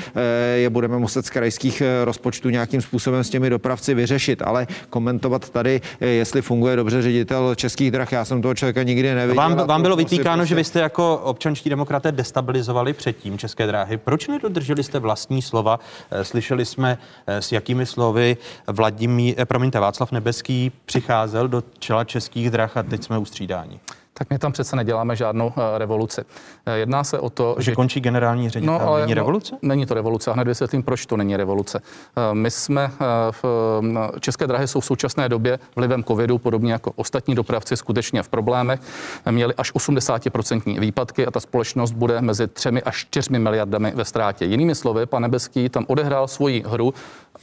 je 0.54 0.70
budeme 0.70 0.98
muset 0.98 1.26
z 1.26 1.30
krajských 1.30 1.80
eh, 1.80 2.04
rozpočtů 2.04 2.50
nějakým 2.50 2.80
způsobem 2.80 3.24
s 3.24 3.30
těmi 3.30 3.50
dopravci 3.50 3.94
vyřešit, 3.94 4.42
ale 4.42 4.66
komentovat 4.90 5.50
tady, 5.50 5.80
eh, 6.00 6.06
jestli 6.06 6.42
funguje 6.42 6.76
dobře 6.76 7.02
ředitel 7.02 7.54
českých 7.54 7.90
drah, 7.90 8.12
já 8.12 8.24
jsem 8.24 8.42
toho 8.42 8.54
člověka 8.54 8.82
nikdy 8.82 9.14
neviděl. 9.14 9.42
Vám, 9.42 9.66
vám 9.66 9.82
bylo 9.82 9.96
vytýkáno, 9.96 10.36
prostě... 10.36 10.48
že 10.48 10.54
vy 10.54 10.64
jste 10.64 10.80
jako 10.80 11.16
občanští 11.16 11.70
demokraté 11.70 12.12
destabilizovali 12.12 12.92
předtím 12.92 13.38
české 13.38 13.66
dráhy. 13.66 13.96
Proč 13.96 14.28
nedodrželi 14.28 14.82
jste 14.82 14.98
vlastní 14.98 15.42
slova? 15.42 15.80
Slyšeli 16.22 16.64
jsme, 16.64 16.98
s 17.26 17.52
jakými 17.52 17.86
slovy 17.86 18.36
Vladimír, 18.66 19.34
promiňte, 19.44 19.80
Václav 19.80 20.12
Nebeský 20.12 20.72
přicházel 20.84 21.48
do 21.48 21.62
čela 21.78 22.04
českých 22.04 22.50
drah 22.50 22.76
a 22.76 22.82
teď 22.82 23.04
jsme 23.04 23.18
ustřídáni 23.18 23.80
tak 24.14 24.30
my 24.30 24.38
tam 24.38 24.52
přece 24.52 24.76
neděláme 24.76 25.16
žádnou 25.16 25.46
uh, 25.46 25.52
revoluci. 25.76 26.20
Uh, 26.20 26.74
jedná 26.74 27.04
se 27.04 27.18
o 27.18 27.30
to, 27.30 27.56
že, 27.58 27.64
že 27.64 27.74
končí 27.74 28.00
generální 28.00 28.50
ředitel. 28.50 28.78
No, 28.78 28.86
ale, 28.86 29.00
není 29.00 29.14
revoluce? 29.14 29.52
No, 29.62 29.68
není 29.68 29.86
to 29.86 29.94
revoluce 29.94 30.30
a 30.30 30.34
hned 30.34 30.48
vysvětlím, 30.48 30.82
proč 30.82 31.06
to 31.06 31.16
není 31.16 31.36
revoluce. 31.36 31.78
Uh, 31.80 32.34
my 32.34 32.50
jsme 32.50 32.90
v 33.30 33.44
České 34.20 34.46
dráhy 34.46 34.68
jsou 34.68 34.80
v 34.80 34.84
současné 34.84 35.28
době 35.28 35.58
vlivem 35.76 36.04
covidu, 36.04 36.38
podobně 36.38 36.72
jako 36.72 36.92
ostatní 36.96 37.34
dopravci, 37.34 37.76
skutečně 37.76 38.22
v 38.22 38.28
problémech. 38.28 38.80
Měli 39.30 39.54
až 39.54 39.74
80% 39.74 40.80
výpadky 40.80 41.26
a 41.26 41.30
ta 41.30 41.40
společnost 41.40 41.92
bude 41.92 42.20
mezi 42.20 42.46
3 42.46 42.68
až 42.68 42.96
4 42.96 43.38
miliardami 43.38 43.92
ve 43.94 44.04
ztrátě. 44.04 44.44
Jinými 44.44 44.74
slovy, 44.74 45.06
pan 45.06 45.22
Nebeský 45.22 45.68
tam 45.68 45.84
odehrál 45.88 46.28
svoji 46.28 46.64
hru 46.66 46.94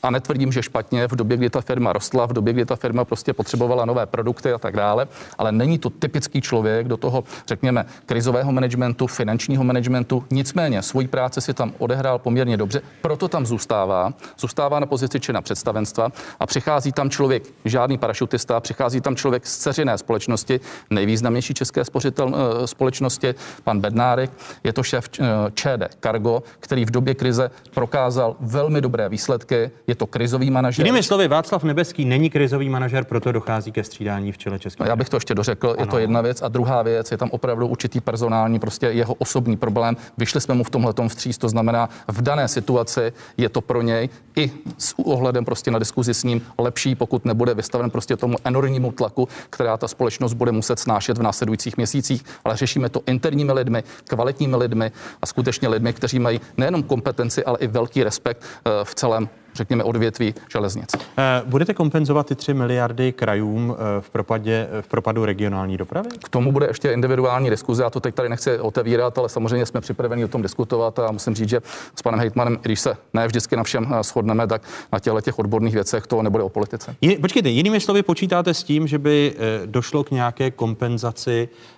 a 0.03 0.09
netvrdím, 0.09 0.51
že 0.51 0.63
špatně 0.63 1.07
v 1.07 1.15
době, 1.15 1.37
kdy 1.37 1.49
ta 1.49 1.61
firma 1.61 1.93
rostla, 1.93 2.25
v 2.25 2.33
době, 2.33 2.53
kdy 2.53 2.65
ta 2.65 2.75
firma 2.75 3.05
prostě 3.05 3.33
potřebovala 3.33 3.85
nové 3.85 4.05
produkty 4.05 4.51
a 4.51 4.57
tak 4.57 4.75
dále, 4.75 5.07
ale 5.37 5.51
není 5.51 5.79
to 5.79 5.89
typický 5.89 6.41
člověk 6.41 6.56
do 6.83 6.97
toho, 6.97 7.23
řekněme, 7.47 7.85
krizového 8.05 8.51
managementu, 8.51 9.07
finančního 9.07 9.63
managementu. 9.63 10.23
Nicméně 10.31 10.81
svoji 10.81 11.07
práci 11.07 11.41
si 11.41 11.53
tam 11.53 11.73
odehrál 11.77 12.19
poměrně 12.19 12.57
dobře, 12.57 12.81
proto 13.01 13.27
tam 13.27 13.45
zůstává, 13.45 14.13
zůstává 14.39 14.79
na 14.79 14.85
pozici 14.85 15.19
čina 15.19 15.41
představenstva 15.41 16.09
a 16.39 16.45
přichází 16.45 16.91
tam 16.91 17.09
člověk, 17.09 17.43
žádný 17.65 17.97
parašutista, 17.97 18.59
přichází 18.59 19.01
tam 19.01 19.15
člověk 19.15 19.45
z 19.47 19.57
ceřiné 19.57 19.97
společnosti, 19.97 20.59
nejvýznamnější 20.89 21.53
české 21.53 21.85
spořitel, 21.85 22.35
eh, 22.35 22.67
společnosti, 22.67 23.35
pan 23.63 23.79
Bednárek, 23.79 24.31
je 24.63 24.73
to 24.73 24.83
šéf 24.83 25.09
eh, 25.19 25.25
ČD 25.53 25.95
Cargo, 26.01 26.43
který 26.59 26.85
v 26.85 26.91
době 26.91 27.15
krize 27.15 27.51
prokázal 27.73 28.35
velmi 28.39 28.81
dobré 28.81 29.09
výsledky, 29.09 29.71
je 29.87 29.95
to 29.95 30.07
krizový 30.07 30.51
manažer. 30.51 30.85
Jinými 30.85 31.03
slovy, 31.03 31.27
Václav 31.27 31.63
Nebeský 31.63 32.05
není 32.05 32.29
krizový 32.29 32.69
manažer, 32.69 33.05
proto 33.05 33.31
dochází 33.31 33.71
ke 33.71 33.83
střídání 33.83 34.31
v 34.31 34.37
čele 34.37 34.59
České. 34.59 34.83
No, 34.83 34.89
já 34.89 34.95
bych 34.95 35.09
to 35.09 35.15
ještě 35.17 35.35
dořekl, 35.35 35.67
ano. 35.67 35.77
je 35.79 35.87
to 35.87 35.97
jedna 35.97 36.21
věc. 36.21 36.41
A 36.41 36.46
druhá 36.47 36.81
věc, 36.81 37.11
je 37.11 37.17
tam 37.17 37.29
opravdu 37.31 37.67
určitý 37.67 37.99
personální, 37.99 38.59
prostě 38.59 38.85
jeho 38.85 39.13
osobní 39.13 39.57
problém. 39.57 39.97
Vyšli 40.17 40.41
jsme 40.41 40.55
mu 40.55 40.63
v 40.63 40.69
tomhle 40.69 40.93
vstříc, 41.07 41.37
to 41.37 41.49
znamená, 41.49 41.89
v 42.07 42.21
dané 42.21 42.47
situaci 42.47 43.13
je 43.37 43.49
to 43.49 43.61
pro 43.61 43.81
něj 43.81 44.09
i 44.35 44.51
s 44.77 44.93
ohledem 44.99 45.45
prostě 45.45 45.71
na 45.71 45.79
diskuzi 45.79 46.13
s 46.13 46.23
ním 46.23 46.41
lepší, 46.57 46.95
pokud 46.95 47.25
nebude 47.25 47.53
vystaven 47.53 47.89
prostě 47.89 48.17
tomu 48.17 48.37
enormnímu 48.43 48.91
tlaku, 48.91 49.27
která 49.49 49.77
ta 49.77 49.87
společnost 49.87 50.33
bude 50.33 50.51
muset 50.51 50.79
snášet 50.79 51.17
v 51.17 51.21
následujících 51.21 51.77
měsících. 51.77 52.25
Ale 52.43 52.57
řešíme 52.57 52.89
to 52.89 53.01
interními 53.05 53.53
lidmi, 53.53 53.83
kvalitními 54.03 54.55
lidmi 54.55 54.91
a 55.21 55.25
skutečně 55.25 55.67
lidmi, 55.67 55.93
kteří 55.93 56.19
mají 56.19 56.41
nejenom 56.57 56.83
kompetenci, 56.83 57.45
ale 57.45 57.57
i 57.59 57.67
velký 57.67 58.03
respekt 58.03 58.43
eh, 58.43 58.69
v 58.83 58.95
celém 58.95 59.29
řekněme, 59.57 59.83
odvětví 59.83 60.35
železnic. 60.51 60.95
Eh, 60.95 61.41
budete 61.45 61.73
kompenzovat 61.73 62.27
ty 62.27 62.35
3 62.35 62.53
miliardy 62.53 63.11
krajům 63.11 63.75
eh, 63.77 64.01
v, 64.01 64.09
propadě, 64.09 64.67
v 64.81 64.87
propadu 64.87 65.25
regionální 65.25 65.77
dopravy? 65.77 66.09
K 66.23 66.29
tomu 66.29 66.51
bude 66.51 66.67
ještě 66.67 66.91
individuální 66.91 67.49
diskuze, 67.49 67.83
já 67.83 67.89
to 67.89 67.99
teď 67.99 68.15
tady 68.15 68.29
nechci 68.29 68.59
otevírat, 68.59 69.17
ale 69.17 69.29
samozřejmě 69.29 69.65
jsme 69.65 69.81
připraveni 69.81 70.25
o 70.25 70.27
tom 70.27 70.41
diskutovat 70.41 70.99
a 70.99 71.11
musím 71.11 71.35
říct, 71.35 71.49
že 71.49 71.61
s 71.95 72.01
panem 72.01 72.19
Hejtmanem, 72.19 72.57
když 72.61 72.79
se 72.79 72.97
ne 73.13 73.27
vždycky 73.27 73.55
na 73.55 73.63
všem 73.63 73.95
shodneme, 74.03 74.47
tak 74.47 74.61
na 74.93 74.99
těchto 74.99 75.21
těch 75.21 75.39
odborných 75.39 75.73
věcech 75.73 76.07
to 76.07 76.21
nebude 76.21 76.43
o 76.43 76.49
politice. 76.49 76.95
Je, 77.01 77.19
počkejte, 77.19 77.49
jinými 77.49 77.79
slovy 77.79 78.03
počítáte 78.03 78.53
s 78.53 78.63
tím, 78.63 78.87
že 78.87 78.97
by 78.97 79.35
došlo 79.65 80.03
k 80.03 80.11
nějaké 80.11 80.51
kompenzaci 80.51 81.49
Eh, 81.49 81.76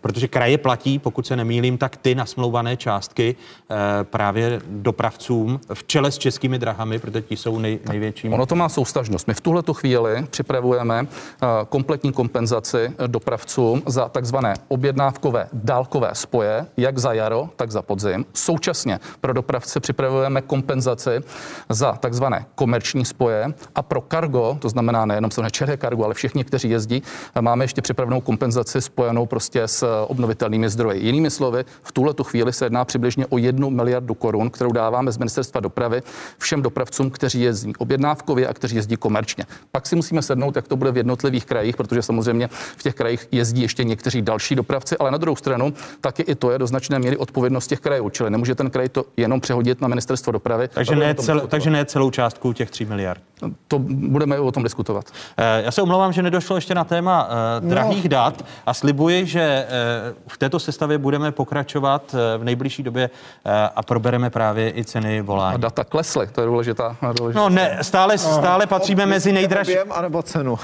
protože 0.00 0.28
kraje 0.28 0.58
platí, 0.58 0.98
pokud 0.98 1.26
se 1.26 1.36
nemýlím, 1.36 1.78
tak 1.78 1.96
ty 1.96 2.14
nasmlouvané 2.14 2.76
částky 2.76 3.36
eh, 3.70 3.74
právě 4.04 4.60
dopravcům 4.66 5.60
v 5.74 5.84
čele 5.84 6.10
s 6.10 6.18
českými 6.18 6.58
drahami, 6.58 6.98
protože 6.98 7.22
ti 7.22 7.36
jsou 7.36 7.58
nej, 7.58 7.78
největší. 7.88 8.28
Ono 8.28 8.46
to 8.46 8.54
má 8.54 8.68
soustažnost. 8.68 9.28
My 9.28 9.34
v 9.34 9.40
tuhle 9.40 9.62
chvíli 9.72 10.26
připravujeme 10.30 11.06
eh, 11.06 11.46
kompletní 11.68 12.12
kompenzaci 12.12 12.92
dopravcům 13.06 13.82
za 13.86 14.08
takzvané 14.08 14.54
objednávkové 14.68 15.48
dálkové 15.52 16.10
spoje, 16.12 16.66
jak 16.76 16.98
za 16.98 17.12
jaro, 17.12 17.48
tak 17.56 17.70
za 17.70 17.82
podzim. 17.82 18.26
Současně 18.32 19.00
pro 19.20 19.32
dopravce 19.32 19.80
připravujeme 19.80 20.42
kompenzaci 20.42 21.10
za 21.68 21.92
takzvané 21.92 22.46
komerční 22.54 23.04
spoje 23.04 23.54
a 23.74 23.82
pro 23.82 24.00
kargo, 24.00 24.58
to 24.60 24.68
znamená 24.68 25.06
nejenom 25.06 25.30
se 25.30 25.50
čeré 25.50 25.76
kargo, 25.76 26.04
ale 26.04 26.14
všichni, 26.14 26.44
kteří 26.44 26.70
jezdí, 26.70 27.02
máme 27.40 27.64
ještě 27.64 27.82
připravenou 27.82 28.20
kompenzaci 28.20 28.80
spojenou 28.84 29.26
prostě 29.26 29.62
s 29.68 30.04
obnovitelnými 30.06 30.68
zdroji. 30.68 31.06
Jinými 31.06 31.30
slovy, 31.30 31.64
v 31.82 31.92
tuhle 31.92 32.14
tu 32.14 32.24
chvíli 32.24 32.52
se 32.52 32.66
jedná 32.66 32.84
přibližně 32.84 33.26
o 33.26 33.38
jednu 33.38 33.70
miliardu 33.70 34.14
korun, 34.14 34.50
kterou 34.50 34.72
dáváme 34.72 35.12
z 35.12 35.18
ministerstva 35.18 35.60
dopravy 35.60 36.02
všem 36.38 36.62
dopravcům, 36.62 37.10
kteří 37.10 37.40
jezdí 37.40 37.72
objednávkově 37.78 38.48
a 38.48 38.54
kteří 38.54 38.76
jezdí 38.76 38.96
komerčně. 38.96 39.44
Pak 39.72 39.86
si 39.86 39.96
musíme 39.96 40.22
sednout, 40.22 40.56
jak 40.56 40.68
to 40.68 40.76
bude 40.76 40.92
v 40.92 40.96
jednotlivých 40.96 41.44
krajích, 41.46 41.76
protože 41.76 42.02
samozřejmě 42.02 42.48
v 42.76 42.82
těch 42.82 42.94
krajích 42.94 43.28
jezdí 43.32 43.62
ještě 43.62 43.84
někteří 43.84 44.22
další 44.22 44.54
dopravci, 44.54 44.96
ale 44.98 45.10
na 45.10 45.18
druhou 45.18 45.36
stranu 45.36 45.72
taky 46.00 46.22
i 46.22 46.34
to 46.34 46.50
je 46.50 46.58
do 46.58 46.66
značné 46.66 46.98
míry 46.98 47.16
odpovědnost 47.16 47.66
těch 47.66 47.80
krajů, 47.80 48.10
čili 48.10 48.30
nemůže 48.30 48.54
ten 48.54 48.70
kraj 48.70 48.88
to 48.88 49.04
jenom 49.16 49.40
přehodit 49.40 49.80
na 49.80 49.88
ministerstvo 49.88 50.32
dopravy. 50.32 50.68
Takže 50.68 50.96
ne, 50.96 51.14
cel, 51.14 51.40
takže 51.40 51.70
ne 51.70 51.84
celou 51.84 52.10
částku 52.10 52.52
těch 52.52 52.70
3 52.70 52.84
miliard. 52.84 53.20
To 53.68 53.78
budeme 53.78 54.38
o 54.38 54.52
tom 54.52 54.62
diskutovat. 54.62 55.04
Eh, 55.36 55.62
já 55.64 55.70
se 55.70 55.82
omlouvám, 55.82 56.12
že 56.12 56.22
nedošlo 56.22 56.56
ještě 56.56 56.74
na 56.74 56.84
téma 56.84 57.28
uh, 57.62 57.68
drahých 57.68 58.04
no. 58.04 58.08
dat 58.08 58.44
a 58.66 58.73
slibuji, 58.74 59.26
že 59.26 59.66
uh, 59.66 60.16
v 60.28 60.38
této 60.38 60.58
sestavě 60.58 60.98
budeme 60.98 61.32
pokračovat 61.32 62.14
uh, 62.14 62.40
v 62.40 62.44
nejbližší 62.44 62.82
době 62.82 63.10
uh, 63.10 63.52
a 63.76 63.82
probereme 63.82 64.30
právě 64.30 64.78
i 64.78 64.84
ceny 64.84 65.22
volání. 65.22 65.54
A 65.54 65.58
data 65.58 65.84
klesly, 65.84 66.26
to 66.26 66.40
je 66.40 66.46
důležitá. 66.46 66.96
důležitá. 67.18 67.40
No 67.40 67.48
ne, 67.48 67.78
stále, 67.82 68.18
stále 68.18 68.66
patříme 68.66 69.06
no, 69.06 69.10
mezi 69.10 69.32
nejdražší. 69.32 69.78
anebo 69.78 70.22
cenu? 70.22 70.58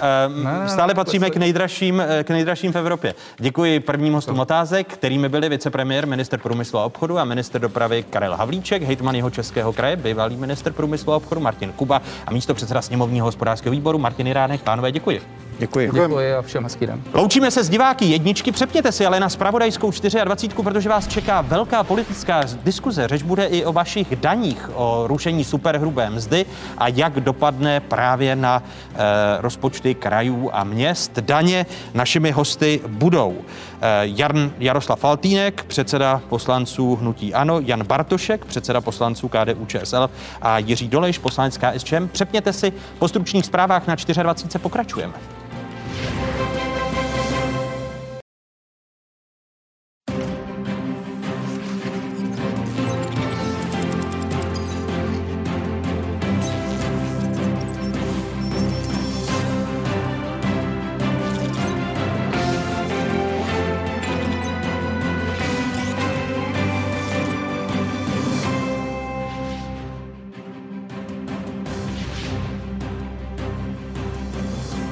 Ne, 0.45 0.69
stále 0.69 0.95
patříme 0.95 1.31
k 1.31 1.37
nejdražším, 1.37 2.03
k 2.25 2.31
nejdražším 2.31 2.73
v 2.73 2.77
Evropě. 2.77 3.15
Děkuji 3.39 3.81
prvním 3.81 4.15
hostům 4.15 4.41
otázek, 4.41 4.87
kterými 4.87 5.29
byli 5.29 5.49
vicepremiér, 5.49 6.07
minister 6.07 6.41
průmyslu 6.41 6.79
a 6.79 6.85
obchodu 6.85 7.19
a 7.19 7.25
minister 7.25 7.61
dopravy 7.61 8.03
Karel 8.03 8.37
Havlíček, 8.37 8.83
hejtman 8.83 9.15
jeho 9.15 9.31
českého 9.31 9.73
kraje, 9.73 9.97
bývalý 9.97 10.37
minister 10.37 10.73
průmyslu 10.73 11.13
a 11.13 11.17
obchodu 11.17 11.41
Martin 11.41 11.73
Kuba 11.73 12.03
a 12.27 12.33
místo 12.33 12.55
předseda 12.55 12.83
sněmovního 12.83 13.27
hospodářského 13.27 13.73
výboru 13.73 13.99
Martin 13.99 14.27
Iránek. 14.27 14.63
Pánové, 14.63 14.93
děkuji. 14.93 15.50
Děkuji. 15.61 15.91
Děkuji 15.93 16.35
a 16.35 16.43
všem 16.43 16.65
hezký 16.65 16.87
den. 16.87 17.03
Loučíme 17.13 17.51
se 17.51 17.65
s 17.65 17.69
diváky 17.69 18.05
jedničky. 18.05 18.53
Přepněte 18.53 18.93
si 18.93 19.07
ale 19.07 19.21
na 19.21 19.29
spravodajskou 19.29 19.91
24, 20.25 20.55
protože 20.63 20.89
vás 20.89 21.09
čeká 21.09 21.41
velká 21.41 21.85
politická 21.85 22.43
diskuze. 22.65 23.09
Řeč 23.09 23.23
bude 23.23 23.47
i 23.47 23.65
o 23.65 23.73
vašich 23.73 24.17
daních, 24.17 24.71
o 24.75 25.05
rušení 25.07 25.45
superhrubé 25.45 26.11
mzdy 26.11 26.47
a 26.79 26.89
jak 26.89 27.21
dopadne 27.21 27.81
právě 27.81 28.37
na 28.37 28.63
e, 28.63 29.41
rozpočty 29.41 29.95
krajů 29.95 30.51
a 30.53 30.65
měst. 30.65 31.19
Daně 31.19 31.67
našimi 31.95 32.31
hosty 32.31 32.81
budou 32.87 33.35
e, 33.81 34.01
Jan 34.03 34.51
Jaroslav 34.59 35.01
Faltínek, 35.01 35.65
předseda 35.65 36.23
poslanců 36.29 36.97
Hnutí 36.97 37.35
Ano, 37.35 37.61
Jan 37.61 37.85
Bartošek, 37.85 38.45
předseda 38.45 38.81
poslanců 38.81 39.29
KDU 39.29 39.67
ČSL 39.67 40.11
a 40.43 40.59
Jiří 40.59 40.89
Dolejš, 40.89 41.19
poslanec 41.19 41.59
KSČM. 41.59 42.09
Přepněte 42.13 42.53
si 42.53 42.73
po 42.99 43.09
stručných 43.09 43.47
zprávách 43.47 43.87
na 43.87 43.95
24 44.23 44.59
pokračujeme. 44.59 45.40
Thank 46.03 46.55
you. 46.55 46.60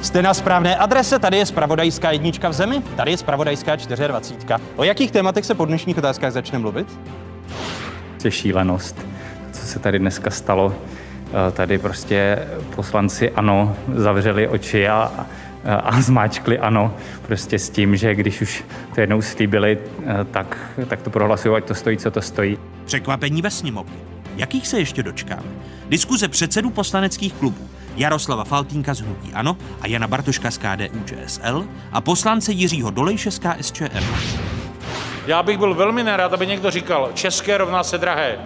Jste 0.09 0.23
na 0.23 0.35
správné 0.35 0.77
adrese, 0.77 1.19
tady 1.19 1.37
je 1.37 1.47
spravodajská 1.47 2.11
jednička 2.11 2.49
v 2.49 2.53
zemi, 2.53 2.83
tady 2.97 3.11
je 3.11 3.17
spravodajská 3.17 3.77
24. 3.77 4.55
O 4.77 4.85
jakých 4.85 5.11
tématech 5.11 5.45
se 5.45 5.55
po 5.55 5.65
dnešních 5.65 5.99
otázkách 5.99 6.33
začne 6.33 6.59
mluvit? 6.59 6.99
Je 8.25 8.31
šílenost, 8.31 9.07
co 9.53 9.67
se 9.67 9.79
tady 9.79 9.99
dneska 9.99 10.31
stalo. 10.31 10.75
Eh, 11.49 11.53
tady 11.53 11.79
prostě 11.79 12.39
poslanci 12.77 13.31
ano, 13.31 13.77
zavřeli 13.95 14.49
oči 14.49 14.89
a, 14.89 15.27
a 15.65 16.01
zmáčkli 16.01 16.59
ano, 16.59 16.95
prostě 17.23 17.59
s 17.59 17.71
tím, 17.71 17.97
že 17.97 18.15
když 18.15 18.41
už 18.41 18.65
to 18.95 19.01
jednou 19.01 19.23
slíbili, 19.23 19.79
eh, 20.07 20.25
tak, 20.31 20.57
tak 20.87 21.03
to 21.03 21.11
prohlasují, 21.11 21.57
ať 21.57 21.65
to 21.65 21.75
stojí, 21.75 21.97
co 21.97 22.11
to 22.11 22.23
stojí. 22.23 22.59
Překvapení 22.85 23.43
ve 23.43 23.51
sněmovně. 23.51 23.97
Jakých 24.37 24.69
se 24.69 24.79
ještě 24.79 25.03
dočkáme? 25.03 25.49
Diskuze 25.89 26.29
předsedů 26.29 26.71
poslaneckých 26.71 27.33
klubů 27.33 27.69
Jaroslava 27.99 28.45
Faltínka 28.45 28.95
z 28.95 29.01
Hnutí 29.01 29.33
Ano 29.35 29.57
a 29.81 29.87
Jana 29.87 30.07
Bartoška 30.07 30.51
z 30.51 30.59
KDU 30.59 31.05
ČSL 31.05 31.65
a 31.93 32.01
poslance 32.01 32.53
Jiřího 32.53 32.91
Dolejše 32.91 33.31
z 33.31 33.39
KSČM. 33.39 34.05
Já 35.27 35.43
bych 35.43 35.59
byl 35.59 35.75
velmi 35.75 36.03
nerad, 36.03 36.33
aby 36.33 36.47
někdo 36.47 36.71
říkal, 36.71 37.11
české 37.15 37.59
rovná 37.59 37.85
se 37.85 37.99
drahé. 37.99 38.39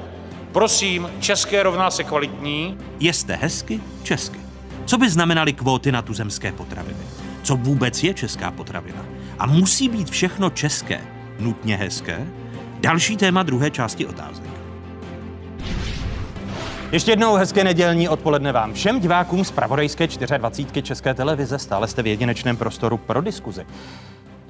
Prosím, 0.53 1.11
české 1.21 1.63
rovná 1.63 1.91
se 1.91 2.05
kvalitní. 2.05 2.79
Jeste 3.01 3.39
hezky, 3.43 3.81
česky. 4.03 4.41
Co 4.85 4.99
by 4.99 5.11
znamenaly 5.11 5.53
kvóty 5.53 5.93
na 5.93 6.03
tuzemské 6.03 6.53
potraviny? 6.53 7.01
Co 7.43 7.57
vůbec 7.57 8.03
je 8.03 8.15
česká 8.15 8.51
potravina? 8.51 9.05
A 9.39 9.47
musí 9.47 9.89
být 9.89 10.11
všechno 10.11 10.51
české, 10.51 11.01
nutně 11.39 11.77
hezké? 11.77 12.27
Další 12.81 13.17
téma 13.17 13.43
druhé 13.43 13.71
části 13.71 14.07
otázek. 14.07 14.62
Ještě 16.93 17.13
jednou 17.13 17.35
hezké 17.35 17.65
nedělní 17.65 18.09
odpoledne 18.09 18.53
vám 18.53 18.75
všem 18.75 19.01
divákům 19.01 19.45
z 19.45 19.51
Pravodejské 19.51 20.07
24 20.07 20.83
České 20.83 21.15
televize. 21.15 21.59
Stále 21.59 21.89
jste 21.89 22.03
v 22.03 22.07
jedinečném 22.07 22.57
prostoru 22.57 22.99
pro 22.99 23.21
diskuzi. 23.21 23.67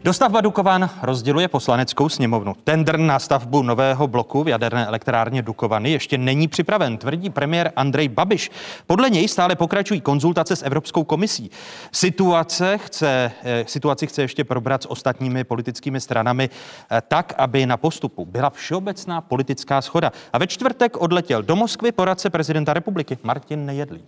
Dostavba 0.05 0.41
Dukovan 0.41 0.91
rozděluje 1.03 1.49
poslaneckou 1.49 2.09
sněmovnu. 2.09 2.55
Tender 2.65 2.99
na 2.99 3.19
stavbu 3.19 3.63
nového 3.63 4.07
bloku 4.07 4.43
v 4.45 4.49
jaderné 4.49 4.87
elektrárně 4.87 5.43
Dukovany 5.43 5.91
ještě 5.91 6.19
není 6.19 6.49
připraven, 6.49 6.99
tvrdí 6.99 7.31
premiér 7.31 7.73
Andrej 7.77 8.09
Babiš. 8.09 8.51
Podle 8.87 9.11
něj 9.11 9.29
stále 9.29 9.57
pokračují 9.57 10.01
konzultace 10.01 10.57
s 10.57 10.63
Evropskou 10.63 11.05
komisí. 11.05 11.51
Situace 11.93 12.79
chce, 12.79 13.33
eh, 13.45 13.65
situaci 13.69 14.07
chce 14.07 14.23
ještě 14.23 14.45
probrat 14.45 14.83
s 14.83 14.91
ostatními 14.91 15.45
politickými 15.45 16.01
stranami 16.01 16.51
eh, 16.91 17.03
tak, 17.09 17.35
aby 17.39 17.67
na 17.67 17.77
postupu 17.77 18.25
byla 18.27 18.51
všeobecná 18.51 19.21
politická 19.21 19.83
schoda. 19.83 20.13
A 20.33 20.39
ve 20.39 20.47
čtvrtek 20.47 20.97
odletěl 20.97 21.43
do 21.43 21.57
Moskvy 21.57 21.93
poradce 21.93 22.31
prezidenta 22.31 22.75
republiky 22.75 23.19
Martin 23.23 23.67
Nejedlý. 23.67 24.03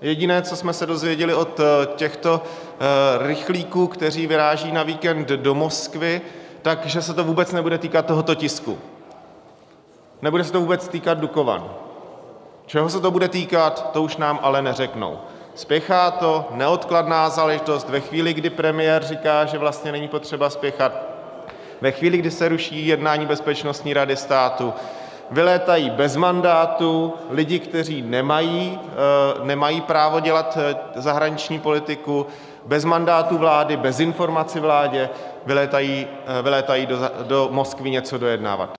Jediné, 0.00 0.42
co 0.42 0.56
jsme 0.56 0.72
se 0.72 0.86
dozvěděli 0.86 1.34
od 1.34 1.60
eh, 1.60 1.86
těchto 1.96 2.42
eh, 2.42 3.26
rychlíků, 3.26 3.86
kteří 3.86 4.26
vyráží 4.26 4.72
na 4.72 4.82
víkend 4.82 5.28
do 5.28 5.54
Moskvy, 5.54 6.20
takže 6.62 7.02
se 7.02 7.14
to 7.14 7.24
vůbec 7.24 7.52
nebude 7.52 7.78
týkat 7.78 8.06
tohoto 8.06 8.34
tisku. 8.34 8.78
Nebude 10.22 10.44
se 10.44 10.52
to 10.52 10.60
vůbec 10.60 10.88
týkat 10.88 11.18
Dukovan. 11.18 11.70
Čeho 12.66 12.88
se 12.88 13.00
to 13.00 13.10
bude 13.10 13.28
týkat, 13.28 13.90
to 13.92 14.02
už 14.02 14.16
nám 14.16 14.38
ale 14.42 14.62
neřeknou. 14.62 15.18
Spěchá 15.54 16.10
to, 16.10 16.44
neodkladná 16.50 17.28
záležitost, 17.28 17.88
ve 17.88 18.00
chvíli, 18.00 18.34
kdy 18.34 18.50
premiér 18.50 19.04
říká, 19.04 19.44
že 19.44 19.58
vlastně 19.58 19.92
není 19.92 20.08
potřeba 20.08 20.50
spěchat, 20.50 20.92
ve 21.80 21.92
chvíli, 21.92 22.18
kdy 22.18 22.30
se 22.30 22.48
ruší 22.48 22.86
jednání 22.86 23.26
Bezpečnostní 23.26 23.94
rady 23.94 24.16
státu, 24.16 24.74
vylétají 25.30 25.90
bez 25.90 26.16
mandátu 26.16 27.14
lidi, 27.30 27.58
kteří 27.58 28.02
nemají, 28.02 28.78
eh, 28.82 29.44
nemají 29.44 29.80
právo 29.80 30.20
dělat 30.20 30.58
eh, 30.60 30.76
zahraniční 30.94 31.58
politiku, 31.58 32.26
bez 32.66 32.84
mandátu 32.84 33.38
vlády, 33.38 33.76
bez 33.76 34.00
informací 34.00 34.60
vládě, 34.60 35.08
vylétají, 35.46 36.06
eh, 36.26 37.24
do 37.24 37.48
Moskvy 37.50 37.90
něco 37.90 38.18
dojednávat. 38.18 38.70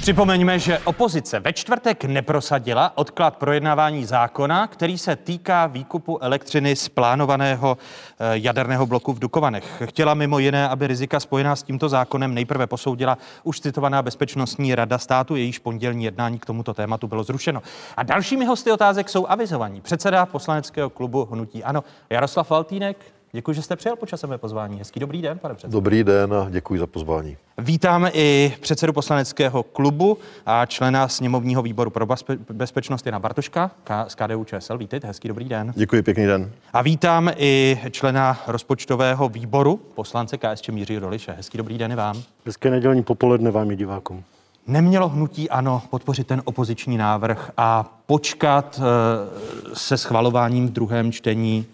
Připomeňme, 0.00 0.58
že 0.58 0.78
opozice 0.78 1.40
ve 1.40 1.52
čtvrtek 1.52 2.04
neprosadila 2.04 2.98
odklad 2.98 3.36
projednávání 3.36 4.04
zákona, 4.04 4.66
který 4.66 4.98
se 4.98 5.16
týká 5.16 5.66
výkupu 5.66 6.18
elektřiny 6.22 6.76
z 6.76 6.88
plánovaného 6.88 7.78
eh, 7.78 8.24
jaderného 8.32 8.86
bloku 8.86 9.12
v 9.12 9.18
Dukovanech. 9.18 9.82
Chtěla 9.84 10.14
mimo 10.14 10.38
jiné, 10.38 10.68
aby 10.68 10.86
rizika 10.86 11.20
spojená 11.20 11.56
s 11.56 11.62
tímto 11.62 11.88
zákonem 11.88 12.34
nejprve 12.34 12.66
posoudila 12.66 13.18
už 13.42 13.60
citovaná 13.60 14.02
Bezpečnostní 14.02 14.74
rada 14.74 14.98
státu, 14.98 15.36
jejíž 15.36 15.58
pondělní 15.58 16.04
jednání 16.04 16.38
k 16.38 16.46
tomuto 16.46 16.74
tématu 16.74 17.08
bylo 17.08 17.24
zrušeno. 17.24 17.62
A 17.96 18.02
dalšími 18.02 18.44
hosty 18.44 18.72
otázek 18.72 19.08
jsou 19.08 19.26
avizovaní. 19.26 19.80
Předseda 19.80 20.26
poslaneckého 20.26 20.90
klubu 20.90 21.28
Hnutí 21.32 21.64
Ano 21.64 21.84
Jaroslav 22.10 22.46
Faltýnek, 22.46 22.96
Děkuji, 23.32 23.52
že 23.52 23.62
jste 23.62 23.76
přijel 23.76 23.96
počasové 23.96 24.38
pozvání. 24.38 24.78
Hezký 24.78 25.00
dobrý 25.00 25.22
den, 25.22 25.38
pane 25.38 25.54
předsedo. 25.54 25.72
Dobrý 25.80 26.04
den 26.04 26.34
a 26.34 26.46
děkuji 26.50 26.80
za 26.80 26.86
pozvání. 26.86 27.36
Vítáme 27.58 28.10
i 28.14 28.52
předsedu 28.60 28.92
poslaneckého 28.92 29.62
klubu 29.62 30.18
a 30.46 30.66
člena 30.66 31.08
sněmovního 31.08 31.62
výboru 31.62 31.90
pro 31.90 32.06
bezpečnost 32.52 33.06
Jana 33.06 33.18
Bartoška 33.18 33.70
z 34.08 34.14
KDU 34.14 34.44
ČSL. 34.44 34.78
Vítejte, 34.78 35.06
hezký 35.06 35.28
dobrý 35.28 35.48
den. 35.48 35.72
Děkuji, 35.76 36.02
pěkný 36.02 36.26
den. 36.26 36.50
A 36.72 36.82
vítám 36.82 37.30
i 37.36 37.80
člena 37.90 38.40
rozpočtového 38.46 39.28
výboru, 39.28 39.76
poslance 39.76 40.38
KSČ 40.38 40.68
Mířího 40.68 41.00
Doliše. 41.00 41.32
Hezký 41.32 41.58
dobrý 41.58 41.78
den 41.78 41.92
i 41.92 41.96
vám. 41.96 42.22
Hezké 42.46 42.70
nedělní 42.70 43.02
popoledne 43.02 43.50
vám 43.50 43.70
i 43.70 43.76
divákům. 43.76 44.24
Nemělo 44.66 45.08
hnutí 45.08 45.50
ano 45.50 45.82
podpořit 45.90 46.26
ten 46.26 46.42
opoziční 46.44 46.96
návrh 46.96 47.50
a 47.56 47.98
počkat 48.06 48.80
eh, 48.80 49.74
se 49.74 49.96
schvalováním 49.96 50.68
v 50.68 50.70
druhém 50.70 51.12
čtení 51.12 51.66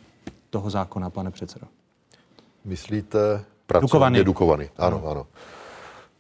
toho 0.57 0.71
zákona, 0.71 1.11
pane 1.11 1.31
předsedo? 1.31 1.67
Myslíte 2.65 3.45
pracovně 3.67 4.25
Dukovany. 4.25 4.71
Ano, 4.77 4.97
ano, 4.97 5.11
ano. 5.11 5.27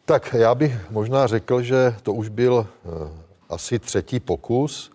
Tak 0.04 0.34
já 0.38 0.54
bych 0.54 0.90
možná 0.90 1.26
řekl, 1.26 1.62
že 1.62 1.96
to 2.02 2.12
už 2.12 2.28
byl 2.28 2.54
uh, 2.54 3.08
asi 3.48 3.78
třetí 3.78 4.20
pokus, 4.20 4.92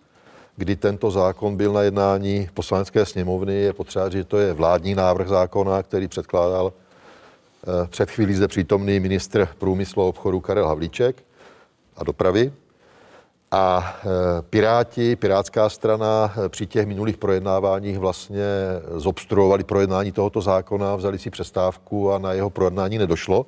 kdy 0.56 0.76
tento 0.76 1.10
zákon 1.10 1.56
byl 1.56 1.72
na 1.72 1.82
jednání 1.82 2.48
poslanecké 2.54 3.06
sněmovny. 3.06 3.54
Je 3.54 3.72
potřeba 3.72 4.08
říct, 4.08 4.18
že 4.18 4.24
to 4.24 4.38
je 4.38 4.52
vládní 4.52 4.94
návrh 4.94 5.28
zákona, 5.28 5.82
který 5.82 6.08
předkládal 6.08 6.66
uh, 6.66 7.86
před 7.86 8.10
chvílí 8.10 8.34
zde 8.34 8.48
přítomný 8.48 9.00
ministr 9.00 9.48
průmyslu 9.58 10.02
a 10.02 10.06
obchodu 10.06 10.40
Karel 10.40 10.68
Havlíček 10.68 11.24
a 11.96 12.04
dopravy. 12.04 12.52
A 13.52 13.94
e, 14.04 14.42
Piráti, 14.42 15.16
Pirátská 15.16 15.68
strana 15.68 16.34
e, 16.44 16.48
při 16.48 16.66
těch 16.66 16.86
minulých 16.86 17.16
projednáváních 17.16 17.98
vlastně 17.98 18.44
zobstruovali 18.96 19.64
projednání 19.64 20.12
tohoto 20.12 20.40
zákona, 20.40 20.96
vzali 20.96 21.18
si 21.18 21.30
přestávku 21.30 22.12
a 22.12 22.18
na 22.18 22.32
jeho 22.32 22.50
projednání 22.50 22.98
nedošlo 22.98 23.46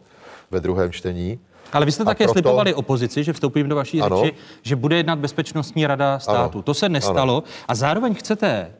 ve 0.51 0.61
druhém 0.61 0.93
čtení. 0.93 1.39
Ale 1.73 1.87
vy 1.87 1.93
jste 1.93 2.03
a 2.03 2.07
také 2.07 2.25
proto... 2.25 2.33
slipovali 2.33 2.75
opozici, 2.75 3.25
že 3.25 3.33
vstoupím 3.33 3.69
do 3.69 3.77
vaší 3.77 4.03
ano. 4.03 4.21
řeči, 4.21 4.37
že 4.63 4.77
bude 4.77 4.97
jednat 4.97 5.19
Bezpečnostní 5.19 5.87
rada 5.87 6.19
státu. 6.19 6.59
Ano. 6.59 6.63
To 6.63 6.75
se 6.75 6.89
nestalo. 6.89 7.37
Ano. 7.37 7.43
A 7.69 7.75
zároveň 7.75 8.15
chcete 8.15 8.49
e, 8.49 8.71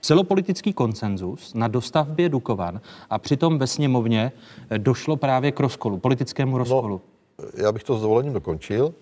celopolitický 0.00 0.72
konsenzus 0.72 1.54
na 1.54 1.68
dostavbě 1.68 2.28
Dukovan 2.28 2.80
a 3.10 3.18
přitom 3.18 3.58
ve 3.58 3.66
sněmovně 3.66 4.32
došlo 4.78 5.16
právě 5.16 5.52
k 5.52 5.60
rozkolu, 5.60 5.98
politickému 5.98 6.58
rozkolu. 6.58 7.00
No, 7.38 7.44
já 7.64 7.72
bych 7.72 7.84
to 7.84 7.98
s 7.98 8.02
dovolením 8.02 8.32
dokončil. 8.32 8.94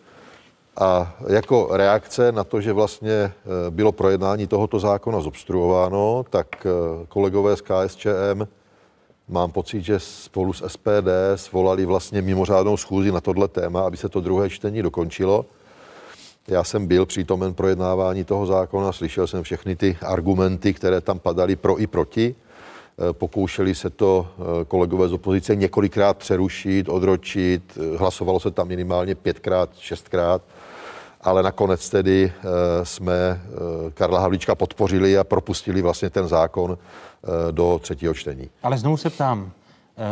A 0.76 1.16
jako 1.28 1.68
reakce 1.72 2.32
na 2.32 2.44
to, 2.44 2.60
že 2.60 2.72
vlastně 2.72 3.12
eh, 3.12 3.32
bylo 3.70 3.92
projednání 3.92 4.46
tohoto 4.46 4.78
zákona 4.78 5.20
zobstruováno, 5.20 6.24
tak 6.30 6.66
eh, 6.66 7.06
kolegové 7.08 7.56
z 7.56 7.60
KSČM, 7.60 8.46
mám 9.28 9.50
pocit, 9.52 9.82
že 9.82 10.00
spolu 10.00 10.52
s 10.52 10.68
SPD 10.68 11.08
svolali 11.36 11.86
vlastně 11.86 12.22
mimořádnou 12.22 12.76
schůzi 12.76 13.12
na 13.12 13.20
tohle 13.20 13.48
téma, 13.48 13.80
aby 13.86 13.96
se 13.96 14.08
to 14.08 14.20
druhé 14.20 14.50
čtení 14.50 14.82
dokončilo. 14.82 15.46
Já 16.48 16.64
jsem 16.64 16.86
byl 16.86 17.06
přítomen 17.06 17.54
projednávání 17.54 18.24
toho 18.24 18.46
zákona, 18.46 18.92
slyšel 18.92 19.26
jsem 19.26 19.42
všechny 19.42 19.76
ty 19.76 19.96
argumenty, 20.02 20.74
které 20.74 21.00
tam 21.00 21.18
padaly 21.18 21.56
pro 21.56 21.80
i 21.80 21.86
proti. 21.86 22.34
Eh, 22.98 23.12
pokoušeli 23.12 23.74
se 23.74 23.90
to 23.90 24.26
kolegové 24.68 25.08
z 25.08 25.12
opozice 25.12 25.56
několikrát 25.56 26.16
přerušit, 26.18 26.88
odročit. 26.88 27.78
Hlasovalo 27.96 28.40
se 28.40 28.50
tam 28.50 28.68
minimálně 28.68 29.14
pětkrát, 29.14 29.70
šestkrát 29.78 30.42
ale 31.24 31.42
nakonec 31.42 31.90
tedy 31.90 32.32
eh, 32.36 32.40
jsme 32.84 33.12
eh, 33.14 33.90
Karla 33.90 34.20
Havlíčka 34.20 34.54
podpořili 34.54 35.18
a 35.18 35.24
propustili 35.24 35.82
vlastně 35.82 36.10
ten 36.10 36.28
zákon 36.28 36.78
eh, 36.78 37.52
do 37.52 37.78
třetího 37.82 38.14
čtení. 38.14 38.50
Ale 38.62 38.78
znovu 38.78 38.96
se 38.96 39.10
ptám, 39.10 39.50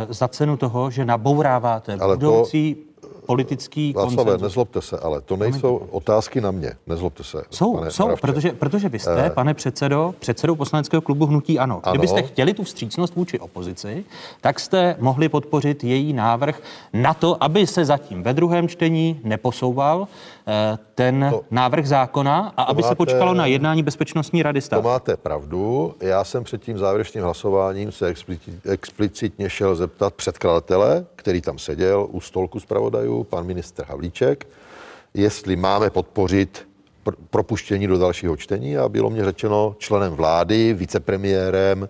za 0.09 0.27
cenu 0.27 0.57
toho, 0.57 0.91
že 0.91 1.05
nabouráváte 1.05 1.93
ale 1.93 2.17
budoucí 2.17 2.75
to 2.75 2.92
politický 3.25 3.93
Václavé, 3.93 4.15
koncenzus. 4.15 4.41
nezlobte 4.41 4.81
se, 4.81 4.99
ale 4.99 5.21
to 5.21 5.37
nejsou 5.37 5.75
otázky 5.75 6.41
na 6.41 6.51
mě. 6.51 6.71
Nezlobte 6.87 7.23
se. 7.23 7.43
Jsou, 7.49 7.73
pane 7.73 7.91
jsou, 7.91 8.15
protože, 8.21 8.51
protože 8.51 8.89
vy 8.89 8.99
jste, 8.99 9.25
eh. 9.25 9.29
pane 9.29 9.53
předsedo, 9.53 10.15
předsedou 10.19 10.55
poslaneckého 10.55 11.01
klubu 11.01 11.25
Hnutí 11.25 11.59
ano. 11.59 11.81
ano. 11.83 11.91
Kdybyste 11.91 12.21
chtěli 12.21 12.53
tu 12.53 12.63
vstřícnost 12.63 13.15
vůči 13.15 13.39
opozici, 13.39 14.05
tak 14.41 14.59
jste 14.59 14.95
mohli 14.99 15.29
podpořit 15.29 15.83
její 15.83 16.13
návrh 16.13 16.61
na 16.93 17.13
to, 17.13 17.43
aby 17.43 17.67
se 17.67 17.85
zatím 17.85 18.23
ve 18.23 18.33
druhém 18.33 18.67
čtení 18.67 19.19
neposouval 19.23 20.07
ten 20.95 21.27
to, 21.29 21.43
návrh 21.51 21.87
zákona 21.87 22.53
a 22.57 22.63
aby 22.63 22.81
máte, 22.81 22.91
se 22.91 22.95
počkalo 22.95 23.33
na 23.33 23.45
jednání 23.45 23.83
Bezpečnostní 23.83 24.43
rady 24.43 24.61
státu. 24.61 24.81
To 24.81 24.89
máte 24.89 25.17
pravdu. 25.17 25.95
Já 25.99 26.23
jsem 26.23 26.43
před 26.43 26.61
tím 26.61 26.77
závěrečným 26.77 27.23
hlasováním 27.23 27.91
se 27.91 28.13
explicitně 28.69 29.49
šel 29.49 29.75
zeptat 29.75 30.13
předkladatele, 30.13 31.05
který 31.15 31.41
tam 31.41 31.59
seděl 31.59 32.07
u 32.11 32.21
stolku 32.21 32.59
zpravodajů, 32.59 33.23
pan 33.23 33.45
ministr 33.45 33.85
Havlíček, 33.87 34.47
jestli 35.13 35.55
máme 35.55 35.89
podpořit 35.89 36.67
propuštění 37.29 37.87
do 37.87 37.97
dalšího 37.97 38.37
čtení 38.37 38.77
a 38.77 38.89
bylo 38.89 39.09
mě 39.09 39.25
řečeno 39.25 39.75
členem 39.77 40.13
vlády, 40.13 40.73
vicepremiérem, 40.73 41.89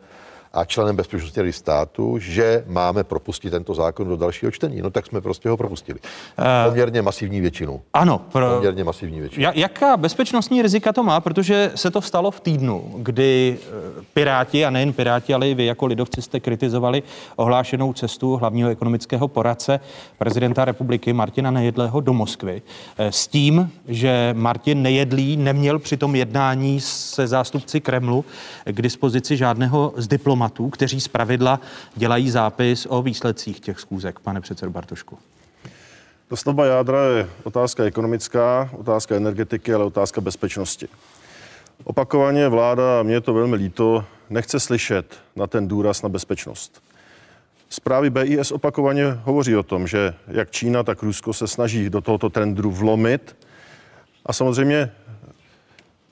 a 0.53 0.65
členem 0.65 0.95
bezpečnostní 0.95 1.39
rady 1.41 1.53
státu, 1.53 2.17
že 2.17 2.63
máme 2.67 3.03
propustit 3.03 3.49
tento 3.49 3.73
zákon 3.73 4.07
do 4.07 4.17
dalšího 4.17 4.51
čtení. 4.51 4.81
No 4.81 4.89
tak 4.89 5.05
jsme 5.05 5.21
prostě 5.21 5.49
ho 5.49 5.57
propustili. 5.57 5.99
Uh, 5.99 6.45
Poměrně 6.69 7.01
masivní 7.01 7.41
většinu. 7.41 7.81
Ano. 7.93 8.21
Pro... 8.31 8.49
Poměrně 8.55 8.83
masivní 8.83 9.19
většinu. 9.19 9.47
Jaká 9.53 9.97
bezpečnostní 9.97 10.61
rizika 10.61 10.93
to 10.93 11.03
má? 11.03 11.19
Protože 11.19 11.71
se 11.75 11.91
to 11.91 12.01
stalo 12.01 12.31
v 12.31 12.39
týdnu, 12.39 12.93
kdy 12.97 13.57
eh, 13.61 14.03
Piráti, 14.13 14.65
a 14.65 14.69
nejen 14.69 14.93
Piráti, 14.93 15.33
ale 15.33 15.49
i 15.49 15.53
vy 15.53 15.65
jako 15.65 15.85
lidovci 15.85 16.21
jste 16.21 16.39
kritizovali 16.39 17.03
ohlášenou 17.35 17.93
cestu 17.93 18.35
hlavního 18.35 18.69
ekonomického 18.69 19.27
poradce 19.27 19.79
prezidenta 20.17 20.65
republiky 20.65 21.13
Martina 21.13 21.51
Nejedlého 21.51 22.01
do 22.01 22.13
Moskvy 22.13 22.61
eh, 22.97 23.11
s 23.11 23.27
tím, 23.27 23.71
že 23.87 24.33
Martin 24.37 24.81
Nejedlý 24.81 25.37
neměl 25.37 25.79
při 25.79 25.97
tom 25.97 26.15
jednání 26.15 26.81
se 26.81 27.27
zástupci 27.27 27.81
Kremlu 27.81 28.25
k 28.65 28.81
dispozici 28.81 29.37
žádného 29.37 29.93
z 29.97 30.07
diplomatů 30.07 30.42
diplomatů, 30.43 30.69
kteří 30.69 31.01
z 31.01 31.07
pravidla 31.07 31.59
dělají 31.95 32.29
zápis 32.29 32.87
o 32.89 33.01
výsledcích 33.01 33.59
těch 33.59 33.79
schůzek, 33.79 34.19
pane 34.19 34.41
předsedo 34.41 34.71
Bartošku? 34.71 35.17
Dostavba 36.29 36.65
jádra 36.65 37.03
je 37.03 37.29
otázka 37.43 37.83
ekonomická, 37.83 38.69
otázka 38.77 39.15
energetiky, 39.15 39.73
ale 39.73 39.85
otázka 39.85 40.21
bezpečnosti. 40.21 40.87
Opakovaně 41.83 42.49
vláda, 42.49 43.03
mě 43.03 43.13
je 43.13 43.21
to 43.21 43.33
velmi 43.33 43.55
líto, 43.55 44.05
nechce 44.29 44.59
slyšet 44.59 45.19
na 45.35 45.47
ten 45.47 45.67
důraz 45.67 46.01
na 46.01 46.09
bezpečnost. 46.09 46.81
Zprávy 47.69 48.09
BIS 48.09 48.51
opakovaně 48.51 49.19
hovoří 49.23 49.55
o 49.55 49.63
tom, 49.63 49.87
že 49.87 50.13
jak 50.27 50.51
Čína, 50.51 50.83
tak 50.83 51.03
Rusko 51.03 51.33
se 51.33 51.47
snaží 51.47 51.89
do 51.89 52.01
tohoto 52.01 52.29
trendu 52.29 52.71
vlomit. 52.71 53.35
A 54.25 54.33
samozřejmě 54.33 54.91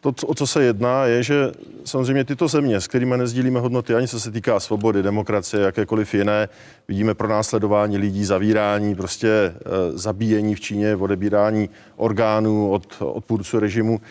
to, 0.01 0.27
o 0.27 0.35
co 0.35 0.47
se 0.47 0.63
jedná, 0.63 1.05
je, 1.05 1.23
že 1.23 1.51
samozřejmě 1.85 2.23
tyto 2.23 2.47
země, 2.47 2.81
s 2.81 2.87
kterými 2.87 3.17
nezdílíme 3.17 3.59
hodnoty, 3.59 3.95
ani 3.95 4.07
co 4.07 4.19
se 4.19 4.31
týká 4.31 4.59
svobody, 4.59 5.03
demokracie, 5.03 5.63
jakékoliv 5.63 6.13
jiné, 6.13 6.49
vidíme 6.87 7.13
pro 7.13 7.27
následování 7.27 7.97
lidí, 7.97 8.25
zavírání, 8.25 8.95
prostě 8.95 9.27
e, 9.29 9.53
zabíjení 9.93 10.55
v 10.55 10.59
Číně, 10.59 10.95
odebírání 10.95 11.69
orgánů 11.95 12.71
od 12.71 12.95
odpůrců 12.99 13.59
režimu, 13.59 14.01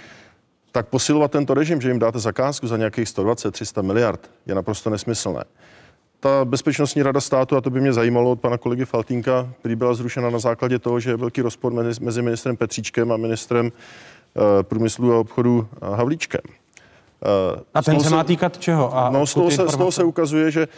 tak 0.73 0.89
posilovat 0.89 1.31
tento 1.31 1.55
režim, 1.55 1.81
že 1.81 1.89
jim 1.89 1.99
dáte 1.99 2.19
zakázku 2.19 2.67
za 2.67 2.77
nějakých 2.77 3.09
120-300 3.09 3.83
miliard, 3.83 4.31
je 4.47 4.55
naprosto 4.55 4.91
nesmyslné. 4.91 5.45
Ta 6.21 6.45
Bezpečnostní 6.45 7.03
rada 7.03 7.21
státu, 7.21 7.57
a 7.57 7.61
to 7.61 7.71
by 7.71 7.81
mě 7.81 7.93
zajímalo 7.93 8.31
od 8.31 8.41
pana 8.41 8.59
kolegy 8.59 8.85
Faltínka, 8.85 9.49
který 9.59 9.77
byla 9.77 9.95
zrušena 9.95 10.31
na 10.31 10.39
základě 10.39 10.79
toho, 10.79 11.01
že 11.01 11.11
je 11.11 11.17
velký 11.17 11.43
rozpor 11.43 11.73
mezi, 11.73 12.05
mezi 12.05 12.23
ministrem 12.23 12.57
Petříčkem 12.57 13.13
a 13.13 13.17
ministrem 13.17 13.73
průmyslu 14.63 15.13
a 15.13 15.19
obchodu 15.19 15.69
Havlíčkem. 15.83 16.41
Eh, 17.25 17.61
a 17.75 17.83
ten 17.83 18.01
se, 18.01 18.09
se 18.09 18.15
má 18.15 18.25
týkat 18.25 18.59
čeho? 18.59 18.97
A 18.97 19.11
no, 19.11 19.27
z 19.27 19.35
toho, 19.35 19.51
se, 19.51 19.69
z 19.69 19.77
toho 19.77 19.93
se 19.93 20.05
ukazuje, 20.05 20.51
že 20.51 20.69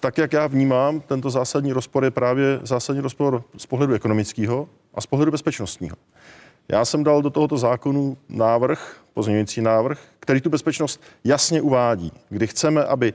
tak, 0.00 0.18
jak 0.18 0.32
já 0.32 0.46
vnímám, 0.46 1.00
tento 1.00 1.30
zásadní 1.30 1.72
rozpor 1.72 2.04
je 2.04 2.10
právě 2.10 2.60
zásadní 2.62 3.02
rozpor 3.02 3.42
z 3.56 3.66
pohledu 3.66 3.94
ekonomického 3.94 4.68
a 4.94 5.00
z 5.00 5.06
pohledu 5.06 5.32
bezpečnostního. 5.32 5.96
Já 6.68 6.84
jsem 6.84 7.04
dal 7.04 7.22
do 7.22 7.30
tohoto 7.30 7.58
zákonu 7.58 8.16
návrh, 8.28 8.96
pozměňující 9.14 9.60
návrh, 9.60 9.98
který 10.20 10.40
tu 10.40 10.50
bezpečnost 10.50 11.02
jasně 11.24 11.62
uvádí, 11.62 12.12
kdy 12.28 12.46
chceme, 12.46 12.84
aby 12.84 13.12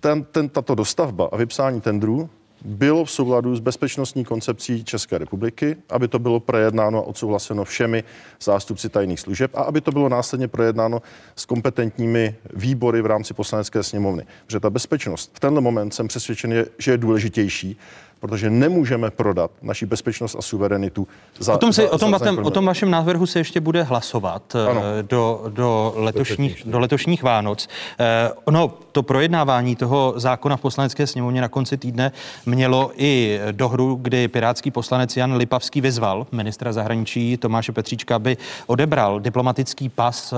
ten, 0.00 0.24
ten, 0.24 0.48
tato 0.48 0.74
dostavba 0.74 1.28
a 1.32 1.36
vypsání 1.36 1.80
tendrů 1.80 2.30
bylo 2.64 3.04
v 3.04 3.10
souladu 3.10 3.56
s 3.56 3.60
bezpečnostní 3.60 4.24
koncepcí 4.24 4.84
České 4.84 5.18
republiky, 5.18 5.76
aby 5.88 6.08
to 6.08 6.18
bylo 6.18 6.40
projednáno 6.40 6.98
a 6.98 7.06
odsouhlaseno 7.06 7.64
všemi 7.64 8.04
zástupci 8.40 8.88
tajných 8.88 9.20
služeb 9.20 9.50
a 9.54 9.62
aby 9.62 9.80
to 9.80 9.92
bylo 9.92 10.08
následně 10.08 10.48
projednáno 10.48 11.02
s 11.36 11.46
kompetentními 11.46 12.34
výbory 12.54 13.02
v 13.02 13.06
rámci 13.06 13.34
poslanecké 13.34 13.82
sněmovny. 13.82 14.26
Protože 14.46 14.60
ta 14.60 14.70
bezpečnost 14.70 15.30
v 15.34 15.40
tenhle 15.40 15.60
moment 15.60 15.94
jsem 15.94 16.08
přesvědčen, 16.08 16.64
že 16.78 16.90
je 16.90 16.98
důležitější 16.98 17.76
protože 18.20 18.50
nemůžeme 18.50 19.10
prodat 19.10 19.50
naši 19.62 19.86
bezpečnost 19.86 20.36
a 20.38 20.42
suverenitu 20.42 21.08
za 21.38 21.54
O 21.54 21.58
tom, 21.58 21.72
si, 21.72 21.82
za, 21.82 21.92
o, 21.92 21.98
tom 21.98 22.10
za, 22.10 22.18
vatem, 22.18 22.38
o 22.44 22.50
tom 22.50 22.64
vašem 22.66 22.90
návrhu 22.90 23.26
se 23.26 23.38
ještě 23.38 23.60
bude 23.60 23.82
hlasovat 23.82 24.56
Ano. 24.70 24.82
eh, 24.98 25.02
do, 25.02 25.44
do, 25.48 25.92
letošních, 25.96 26.62
do 26.66 26.78
letošních 26.78 27.22
Vánoc. 27.22 27.68
Eh, 28.00 28.30
Ono, 28.44 28.72
to 28.92 29.02
projednávání 29.02 29.76
toho 29.76 30.14
zákona 30.16 30.56
v 30.56 30.60
poslanecké 30.60 31.06
sněmovně 31.06 31.40
na 31.40 31.48
konci 31.48 31.76
týdne 31.76 32.12
mělo 32.46 32.90
i 32.96 33.40
dohru, 33.52 33.98
kdy 34.02 34.28
pirátský 34.28 34.70
poslanec 34.70 35.16
Jan 35.16 35.36
Lipavský 35.36 35.80
vyzval 35.80 36.26
ministra 36.32 36.72
zahraničí 36.72 37.36
Tomáše 37.36 37.72
Petříčka, 37.72 38.16
aby 38.16 38.36
odebral 38.66 39.20
diplomatický 39.20 39.88
pas 39.88 40.34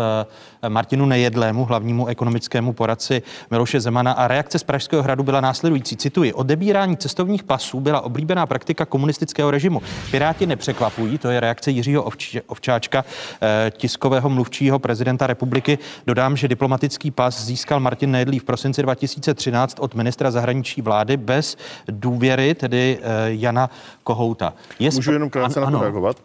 eh, 0.63 0.69
Martinu 0.69 1.07
Nejedlému, 1.07 1.65
hlavnímu 1.65 2.07
ekonomickému 2.07 2.73
poradci 2.73 3.23
Miloše 3.51 3.81
Zemana. 3.81 4.13
A 4.13 4.29
reakce 4.29 4.59
z 4.59 4.63
Pražského 4.63 5.03
hradu 5.03 5.23
byla 5.23 5.41
následující. 5.41 5.97
Cituji, 5.97 6.33
odebírání 6.33 6.97
cestovních 6.97 7.43
pasů 7.43 7.72
byla 7.81 8.01
oblíbená 8.01 8.47
praktika 8.47 8.85
komunistického 8.87 9.51
režimu. 9.51 9.83
Piráti 10.11 10.47
nepřekvapují, 10.47 11.19
to 11.19 11.31
je 11.31 11.41
reakce 11.41 11.71
Jiřího 11.71 12.03
Ovč- 12.03 12.41
Ovčáčka, 12.47 13.05
eh, 13.43 13.71
tiskového 13.77 14.29
mluvčího 14.31 14.79
prezidenta 14.79 15.27
republiky. 15.27 15.79
Dodám, 16.07 16.37
že 16.37 16.49
diplomatický 16.49 17.11
pas 17.11 17.45
získal 17.45 17.81
Martin 17.81 18.11
Nejedlý 18.11 18.39
v 18.39 18.45
prosinci 18.45 18.83
2013 18.83 19.81
od 19.81 19.95
ministra 19.95 20.31
zahraničí 20.31 20.83
vlády 20.83 21.17
bez 21.17 21.57
důvěry, 21.89 22.55
tedy 22.55 22.99
eh, 23.03 23.05
Jana 23.27 23.71
Kohouta. 24.03 24.55
Je 24.79 24.91
Můžu 24.91 25.11
sp- 25.11 25.13
jenom 25.13 25.31
krátce 25.31 25.61
na 25.61 25.67
ano. 25.67 25.79
to 25.79 25.83
reagovat. 25.83 26.17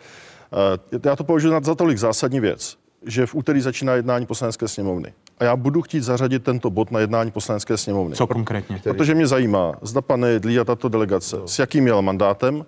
Eh, 0.96 1.00
Já 1.10 1.16
to 1.16 1.24
považuji 1.24 1.54
za 1.62 1.76
tolik 1.76 1.98
zásadní 1.98 2.40
věc, 2.40 2.78
že 3.06 3.26
v 3.26 3.36
úterý 3.36 3.62
začíná 3.62 3.94
jednání 3.94 4.26
poslanecké 4.26 4.68
sněmovny. 4.68 5.14
A 5.40 5.44
já 5.44 5.56
budu 5.56 5.82
chtít 5.82 6.02
zařadit 6.02 6.44
tento 6.44 6.70
bod 6.70 6.92
na 6.92 7.00
jednání 7.00 7.32
poslanecké 7.32 7.78
sněmovny. 7.78 8.16
Co 8.16 8.28
konkrétně? 8.28 8.80
Protože 8.84 9.16
mě 9.16 9.28
zajímá, 9.28 9.74
zda 9.82 10.02
pan 10.02 10.20
Nejedlí 10.20 10.60
a 10.60 10.64
tato 10.64 10.90
delegace, 10.90 11.38
s 11.46 11.60
jakým 11.60 11.84
měl 11.84 12.02
mandátem, 12.02 12.66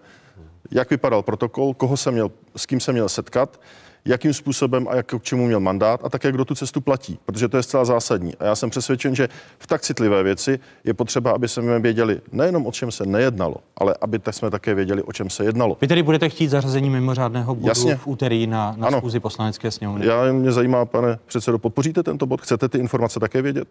jak 0.71 0.89
vypadal 0.89 1.21
protokol, 1.21 1.73
koho 1.73 1.97
se 1.97 2.11
měl, 2.11 2.31
s 2.55 2.65
kým 2.65 2.79
se 2.79 2.91
měl 2.91 3.09
setkat, 3.09 3.59
jakým 4.05 4.33
způsobem 4.33 4.87
a 4.87 4.95
jak 4.95 5.05
k 5.05 5.23
čemu 5.23 5.47
měl 5.47 5.59
mandát 5.59 5.99
a 6.03 6.09
také 6.09 6.31
kdo 6.31 6.45
tu 6.45 6.55
cestu 6.55 6.81
platí, 6.81 7.19
protože 7.25 7.47
to 7.47 7.57
je 7.57 7.63
zcela 7.63 7.85
zásadní. 7.85 8.35
A 8.35 8.45
já 8.45 8.55
jsem 8.55 8.69
přesvědčen, 8.69 9.15
že 9.15 9.29
v 9.59 9.67
tak 9.67 9.81
citlivé 9.81 10.23
věci 10.23 10.59
je 10.83 10.93
potřeba, 10.93 11.31
aby 11.31 11.47
jsme 11.47 11.79
věděli 11.79 12.21
nejenom 12.31 12.67
o 12.67 12.71
čem 12.71 12.91
se 12.91 13.05
nejednalo, 13.05 13.55
ale 13.77 13.95
aby 14.01 14.19
tak 14.19 14.33
jsme 14.33 14.49
také 14.49 14.73
věděli, 14.73 15.03
o 15.03 15.13
čem 15.13 15.29
se 15.29 15.43
jednalo. 15.43 15.77
Vy 15.81 15.87
tedy 15.87 16.03
budete 16.03 16.29
chtít 16.29 16.47
zařazení 16.47 16.89
mimořádného 16.89 17.55
bodu 17.55 17.67
Jasně. 17.67 17.95
v 17.95 18.07
úterý 18.07 18.47
na, 18.47 18.75
na 18.77 18.87
Ano. 18.87 18.97
schůzi 18.97 19.19
poslanecké 19.19 19.71
sněmovny. 19.71 20.05
Já 20.05 20.31
mě 20.31 20.51
zajímá, 20.51 20.85
pane 20.85 21.19
předsedo, 21.25 21.59
podpoříte 21.59 22.03
tento 22.03 22.25
bod? 22.25 22.41
Chcete 22.41 22.69
ty 22.69 22.77
informace 22.77 23.19
také 23.19 23.41
vědět? 23.41 23.67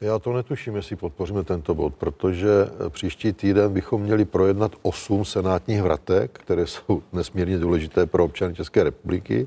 Já 0.00 0.18
to 0.18 0.32
netuším, 0.32 0.76
jestli 0.76 0.96
podpoříme 0.96 1.44
tento 1.44 1.74
bod, 1.74 1.94
protože 1.94 2.48
eh, 2.86 2.90
příští 2.90 3.32
týden 3.32 3.72
bychom 3.72 4.02
měli 4.02 4.24
projednat 4.24 4.72
osm 4.82 5.24
senátních 5.24 5.82
vratek, 5.82 6.30
které 6.42 6.66
jsou 6.66 7.02
nesmírně 7.12 7.58
důležité 7.58 8.06
pro 8.06 8.24
občany 8.24 8.54
České 8.54 8.82
republiky. 8.84 9.46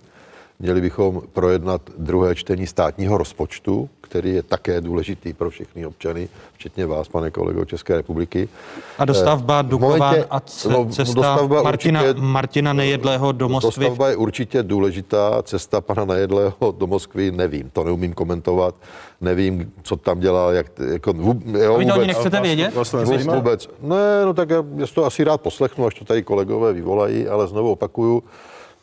Měli 0.59 0.81
bychom 0.81 1.21
projednat 1.33 1.81
druhé 1.97 2.35
čtení 2.35 2.67
státního 2.67 3.17
rozpočtu, 3.17 3.89
který 4.01 4.33
je 4.35 4.43
také 4.43 4.81
důležitý 4.81 5.33
pro 5.33 5.49
všechny 5.49 5.85
občany, 5.85 6.29
včetně 6.53 6.85
vás, 6.85 7.07
pane 7.07 7.31
kolego 7.31 7.65
České 7.65 7.95
republiky. 7.95 8.49
A 8.97 9.05
dostavba 9.05 9.59
Eh, 9.71 9.75
momentě- 9.77 10.25
a 10.29 10.41
no, 10.69 10.85
cesta 10.85 11.13
dostavba 11.13 11.63
Martina, 11.63 12.01
určitě- 12.01 12.21
Martina 12.21 12.73
Nejedlého 12.73 13.31
do 13.31 13.49
Moskvy. 13.49 13.85
Dostavba 13.85 14.09
je 14.09 14.15
určitě 14.15 14.63
důležitá, 14.63 15.41
cesta 15.43 15.81
pana 15.81 16.05
Najedlého 16.05 16.71
do 16.77 16.87
Moskvy 16.87 17.31
nevím, 17.31 17.69
to 17.73 17.83
neumím 17.83 18.13
komentovat, 18.13 18.75
nevím, 19.21 19.71
co 19.83 19.95
tam 19.95 20.19
dělá, 20.19 20.51
jak, 20.51 20.67
jako, 20.91 21.13
jo, 21.59 21.77
Vy 21.77 21.85
to 21.85 21.93
ani 21.93 22.07
nechcete 22.07 22.41
vědět? 22.41 22.73
To 22.73 22.97
Vůbec, 23.03 23.25
vůbec. 23.25 23.69
Ne, 23.81 24.25
no 24.25 24.33
tak 24.33 24.49
já, 24.49 24.63
já 24.75 24.87
si 24.87 24.93
to 24.93 25.05
asi 25.05 25.23
rád 25.23 25.41
poslechnu, 25.41 25.85
až 25.85 25.93
to 25.93 26.05
tady 26.05 26.23
kolegové 26.23 26.73
vyvolají, 26.73 27.27
ale 27.27 27.47
znovu 27.47 27.71
opakuju, 27.71 28.23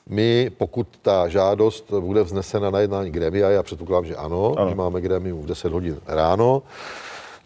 my, 0.09 0.51
pokud 0.59 0.89
ta 1.03 1.29
žádost 1.29 1.93
bude 2.01 2.23
vznesena 2.23 2.71
na 2.71 2.79
jednání 2.79 3.11
grémia, 3.11 3.51
já 3.51 3.63
předpokládám, 3.63 4.05
že 4.05 4.17
ano, 4.17 4.55
ano. 4.59 4.69
že 4.69 4.75
máme 4.75 5.01
grémium 5.01 5.43
v 5.43 5.47
10 5.47 5.73
hodin 5.73 6.01
ráno, 6.07 6.63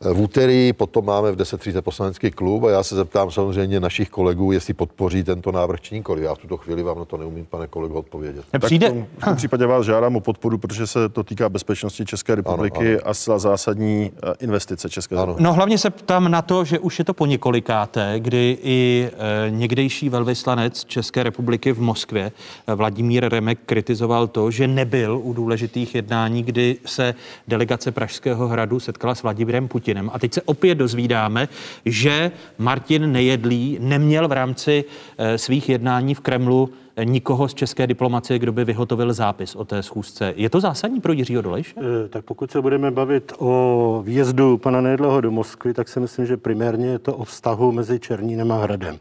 v 0.00 0.20
úterý 0.20 0.72
potom 0.72 1.04
máme 1.04 1.32
v 1.32 1.36
10.30 1.36 1.82
poslanecký 1.82 2.30
klub 2.30 2.64
a 2.64 2.70
já 2.70 2.82
se 2.82 2.96
zeptám 2.96 3.30
samozřejmě 3.30 3.80
našich 3.80 4.10
kolegů, 4.10 4.52
jestli 4.52 4.74
podpoří 4.74 5.24
tento 5.24 5.52
návrh 5.52 5.80
či 5.80 5.94
nikoli. 5.94 6.22
Já 6.22 6.34
v 6.34 6.38
tuto 6.38 6.56
chvíli 6.56 6.82
vám 6.82 6.98
na 6.98 7.04
to 7.04 7.16
neumím, 7.16 7.46
pane 7.46 7.66
kolego, 7.66 7.94
odpovědět. 7.94 8.44
Nepřijde? 8.52 8.86
Tak 8.86 8.96
v 8.96 8.98
tom, 8.98 9.06
v 9.18 9.24
tom 9.24 9.36
případě 9.36 9.66
vás 9.66 9.86
žádám 9.86 10.16
o 10.16 10.20
podporu, 10.20 10.58
protože 10.58 10.86
se 10.86 11.08
to 11.08 11.24
týká 11.24 11.48
bezpečnosti 11.48 12.04
České 12.04 12.34
republiky 12.34 12.92
ano. 12.92 13.00
a 13.04 13.14
zcela 13.14 13.38
zásadní 13.38 14.10
eh, 14.22 14.34
investice 14.40 14.90
České 14.90 15.14
republiky. 15.14 15.42
No 15.42 15.52
hlavně 15.52 15.78
se 15.78 15.90
ptám 15.90 16.30
na 16.30 16.42
to, 16.42 16.64
že 16.64 16.78
už 16.78 16.98
je 16.98 17.04
to 17.04 17.14
po 17.14 17.26
několikáté, 17.26 18.14
kdy 18.18 18.58
i 18.62 19.10
e, 19.46 19.50
někdejší 19.50 20.08
velvyslanec 20.08 20.84
České 20.84 21.22
republiky 21.22 21.72
v 21.72 21.80
Moskvě, 21.80 22.32
e, 22.66 22.74
Vladimír 22.74 23.28
Remek, 23.28 23.58
kritizoval 23.66 24.26
to, 24.26 24.50
že 24.50 24.68
nebyl 24.68 25.20
u 25.22 25.32
důležitých 25.32 25.94
jednání, 25.94 26.42
kdy 26.42 26.76
se 26.86 27.14
delegace 27.48 27.92
Pražského 27.92 28.48
hradu 28.48 28.80
setkala 28.80 29.14
s 29.14 29.22
Vladimirem 29.22 29.68
Putinem. 29.68 29.85
A 30.12 30.18
teď 30.18 30.32
se 30.32 30.42
opět 30.42 30.74
dozvídáme, 30.74 31.48
že 31.84 32.30
Martin 32.58 33.12
Nejedlý 33.12 33.78
neměl 33.80 34.28
v 34.28 34.32
rámci 34.32 34.84
e, 35.18 35.38
svých 35.38 35.68
jednání 35.68 36.14
v 36.14 36.20
Kremlu 36.20 36.70
e, 36.96 37.04
nikoho 37.04 37.48
z 37.48 37.54
české 37.54 37.86
diplomacie, 37.86 38.38
kdo 38.38 38.52
by 38.52 38.64
vyhotovil 38.64 39.12
zápis 39.12 39.54
o 39.56 39.64
té 39.64 39.82
schůzce. 39.82 40.34
Je 40.36 40.50
to 40.50 40.60
zásadní 40.60 41.00
pro 41.00 41.12
Jiřího 41.12 41.42
Dolejše? 41.42 41.74
Eh, 41.78 42.08
Tak 42.08 42.24
pokud 42.24 42.50
se 42.50 42.60
budeme 42.60 42.90
bavit 42.90 43.32
o 43.38 44.02
výjezdu 44.04 44.58
pana 44.58 44.80
Nejedlého 44.80 45.20
do 45.20 45.30
Moskvy, 45.30 45.74
tak 45.74 45.88
si 45.88 46.00
myslím, 46.00 46.26
že 46.26 46.36
primárně 46.36 46.86
je 46.86 46.98
to 46.98 47.16
o 47.16 47.24
vztahu 47.24 47.72
mezi 47.72 48.00
Černínem 48.00 48.52
a 48.52 48.56
Hradem. 48.62 48.98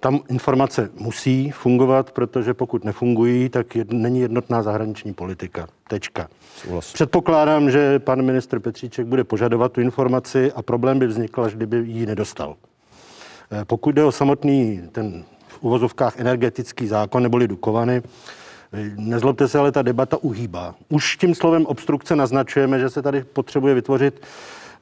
Tam 0.00 0.20
informace 0.28 0.90
musí 0.98 1.50
fungovat, 1.50 2.10
protože 2.10 2.54
pokud 2.54 2.84
nefungují, 2.84 3.48
tak 3.48 3.76
jed, 3.76 3.92
není 3.92 4.20
jednotná 4.20 4.62
zahraniční 4.62 5.14
politika. 5.14 5.66
Tečka. 5.88 6.28
Předpokládám, 6.92 7.70
že 7.70 7.98
pan 7.98 8.22
ministr 8.22 8.60
Petříček 8.60 9.06
bude 9.06 9.24
požadovat 9.24 9.72
tu 9.72 9.80
informaci 9.80 10.52
a 10.52 10.62
problém 10.62 10.98
by 10.98 11.06
vznikl, 11.06 11.42
až 11.42 11.54
kdyby 11.54 11.76
ji 11.76 12.06
nedostal. 12.06 12.56
Eh, 13.52 13.64
Pokud 13.64 13.94
jde 13.94 14.04
o 14.04 14.12
samotný 14.12 14.82
ten 14.92 15.24
v 15.48 15.62
uvozovkách 15.62 16.20
energetický 16.20 16.86
zákon 16.86 17.22
neboli 17.22 17.48
Dukovany, 17.48 18.02
eh, 18.72 18.90
nezlobte 18.96 19.48
se, 19.48 19.58
ale 19.58 19.72
ta 19.72 19.82
debata 19.82 20.16
uhýbá. 20.16 20.74
Už 20.88 21.16
tím 21.16 21.34
slovem 21.34 21.66
obstrukce 21.66 22.16
naznačujeme, 22.16 22.78
že 22.78 22.90
se 22.90 23.02
tady 23.02 23.24
potřebuje 23.24 23.74
vytvořit 23.74 24.22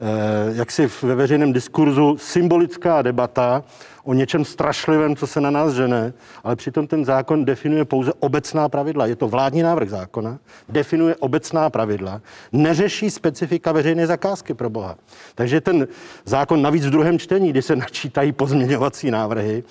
eh, 0.01 0.53
jaksi 0.55 0.89
ve 1.01 1.15
veřejném 1.15 1.53
diskurzu 1.53 2.17
symbolická 2.17 3.01
debata 3.01 3.63
o 4.03 4.13
něčem 4.13 4.45
strašlivém, 4.45 5.15
co 5.15 5.27
se 5.27 5.41
na 5.41 5.51
nás 5.51 5.73
žene, 5.73 6.13
ale 6.43 6.55
přitom 6.55 6.87
ten 6.87 7.05
zákon 7.05 7.45
definuje 7.45 7.85
pouze 7.85 8.13
obecná 8.19 8.69
pravidla. 8.69 9.05
Je 9.05 9.15
to 9.15 9.27
vládní 9.27 9.61
návrh 9.61 9.89
zákona, 9.89 10.39
definuje 10.69 11.15
obecná 11.15 11.69
pravidla, 11.69 12.21
neřeší 12.51 13.09
specifika 13.09 13.71
veřejné 13.71 14.07
zakázky 14.07 14.53
pro 14.53 14.69
Boha. 14.69 14.95
Takže 15.35 15.61
ten 15.61 15.87
zákon 16.25 16.61
navíc 16.61 16.85
v 16.85 16.89
druhém 16.89 17.19
čtení, 17.19 17.49
kdy 17.49 17.61
se 17.61 17.75
načítají 17.75 18.31
pozměňovací 18.31 19.11
návrhy 19.11 19.63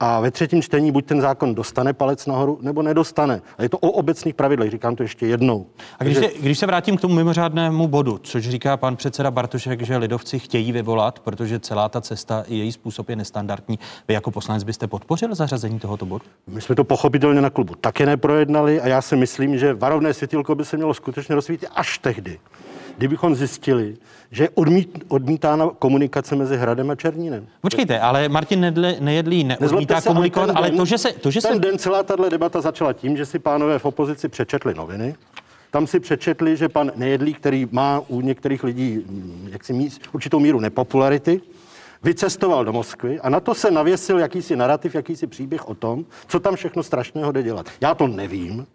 a 0.00 0.20
ve 0.20 0.30
třetím 0.30 0.62
čtení 0.62 0.92
buď 0.92 1.06
ten 1.06 1.20
zákon 1.20 1.54
dostane 1.54 1.92
palec 1.92 2.26
nahoru, 2.26 2.58
nebo 2.62 2.82
nedostane. 2.82 3.40
A 3.58 3.62
je 3.62 3.68
to 3.68 3.78
o 3.78 3.90
obecných 3.90 4.34
pravidlech, 4.34 4.70
říkám 4.70 4.96
to 4.96 5.02
ještě 5.02 5.26
jednou. 5.26 5.66
A 5.98 6.04
když, 6.04 6.16
Takže- 6.16 6.30
se, 6.30 6.42
když 6.42 6.58
se 6.58 6.66
vrátím 6.66 6.96
k 6.96 7.00
tomu 7.00 7.14
mimořádnému 7.14 7.88
bodu, 7.88 8.18
což 8.18 8.48
říká 8.48 8.76
pan 8.76 8.96
předseda 8.96 9.30
Bartošek, 9.30 9.82
že 9.82 9.96
lidovci 9.96 10.38
chtějí 10.38 10.72
vyvolat, 10.72 11.18
protože 11.20 11.60
celá 11.60 11.88
ta 11.88 12.00
cesta 12.00 12.44
i 12.48 12.56
její 12.56 12.72
způsob 12.72 13.08
je 13.08 13.16
nestandardní. 13.16 13.75
Vy 14.08 14.14
jako 14.14 14.30
poslanec 14.30 14.64
byste 14.64 14.86
podpořil 14.86 15.34
zařazení 15.34 15.78
tohoto 15.78 16.06
bodu? 16.06 16.24
My 16.46 16.60
jsme 16.60 16.74
to 16.74 16.84
pochopitelně 16.84 17.40
na 17.40 17.50
klubu 17.50 17.74
také 17.74 18.06
neprojednali 18.06 18.80
a 18.80 18.88
já 18.88 19.02
si 19.02 19.16
myslím, 19.16 19.58
že 19.58 19.74
varovné 19.74 20.14
světilko 20.14 20.54
by 20.54 20.64
se 20.64 20.76
mělo 20.76 20.94
skutečně 20.94 21.34
rozsvítit 21.34 21.68
až 21.74 21.98
tehdy, 21.98 22.38
kdybychom 22.98 23.34
zjistili, 23.34 23.96
že 24.30 24.44
je 24.44 24.50
odmít, 24.54 25.04
odmítána 25.08 25.70
komunikace 25.78 26.36
mezi 26.36 26.56
Hradem 26.56 26.90
a 26.90 26.94
Černínem. 26.94 27.46
Počkejte, 27.60 28.00
ale 28.00 28.28
Martin 28.28 28.60
Nedle, 28.60 28.96
Nejedlý 29.00 29.44
neodmítá 29.44 30.00
se, 30.00 30.08
ale 30.08 30.14
komunikovat, 30.14 30.46
ten 30.46 30.56
ale 30.56 30.68
den- 30.68 30.76
to, 30.76 30.84
že 30.84 30.98
se... 30.98 31.12
To, 31.12 31.30
že 31.30 31.40
ten 31.40 31.54
se 31.54 31.58
den 31.60 31.78
celá 31.78 32.02
tahle 32.02 32.30
debata 32.30 32.60
začala 32.60 32.92
tím, 32.92 33.16
že 33.16 33.26
si 33.26 33.38
pánové 33.38 33.78
v 33.78 33.84
opozici 33.84 34.28
přečetli 34.28 34.74
noviny. 34.74 35.14
Tam 35.70 35.86
si 35.86 36.00
přečetli, 36.00 36.56
že 36.56 36.68
pan 36.68 36.92
Nejedlý, 36.96 37.34
který 37.34 37.68
má 37.70 38.02
u 38.08 38.20
některých 38.20 38.64
lidí 38.64 39.04
mm, 39.06 39.48
jaksi 39.52 39.72
míst, 39.72 40.00
určitou 40.12 40.40
míru 40.40 40.60
nepopularity, 40.60 41.40
vycestoval 42.06 42.64
do 42.64 42.72
Moskvy 42.72 43.20
a 43.20 43.28
na 43.28 43.40
to 43.40 43.54
se 43.54 43.70
navěsil 43.70 44.18
jakýsi 44.18 44.56
narrativ, 44.56 44.94
jakýsi 44.94 45.26
příběh 45.26 45.68
o 45.68 45.74
tom, 45.74 46.04
co 46.26 46.40
tam 46.40 46.56
všechno 46.56 46.82
strašného 46.82 47.32
jde 47.32 47.42
dělat. 47.42 47.66
Já 47.80 47.94
to 47.94 48.06
nevím. 48.06 48.66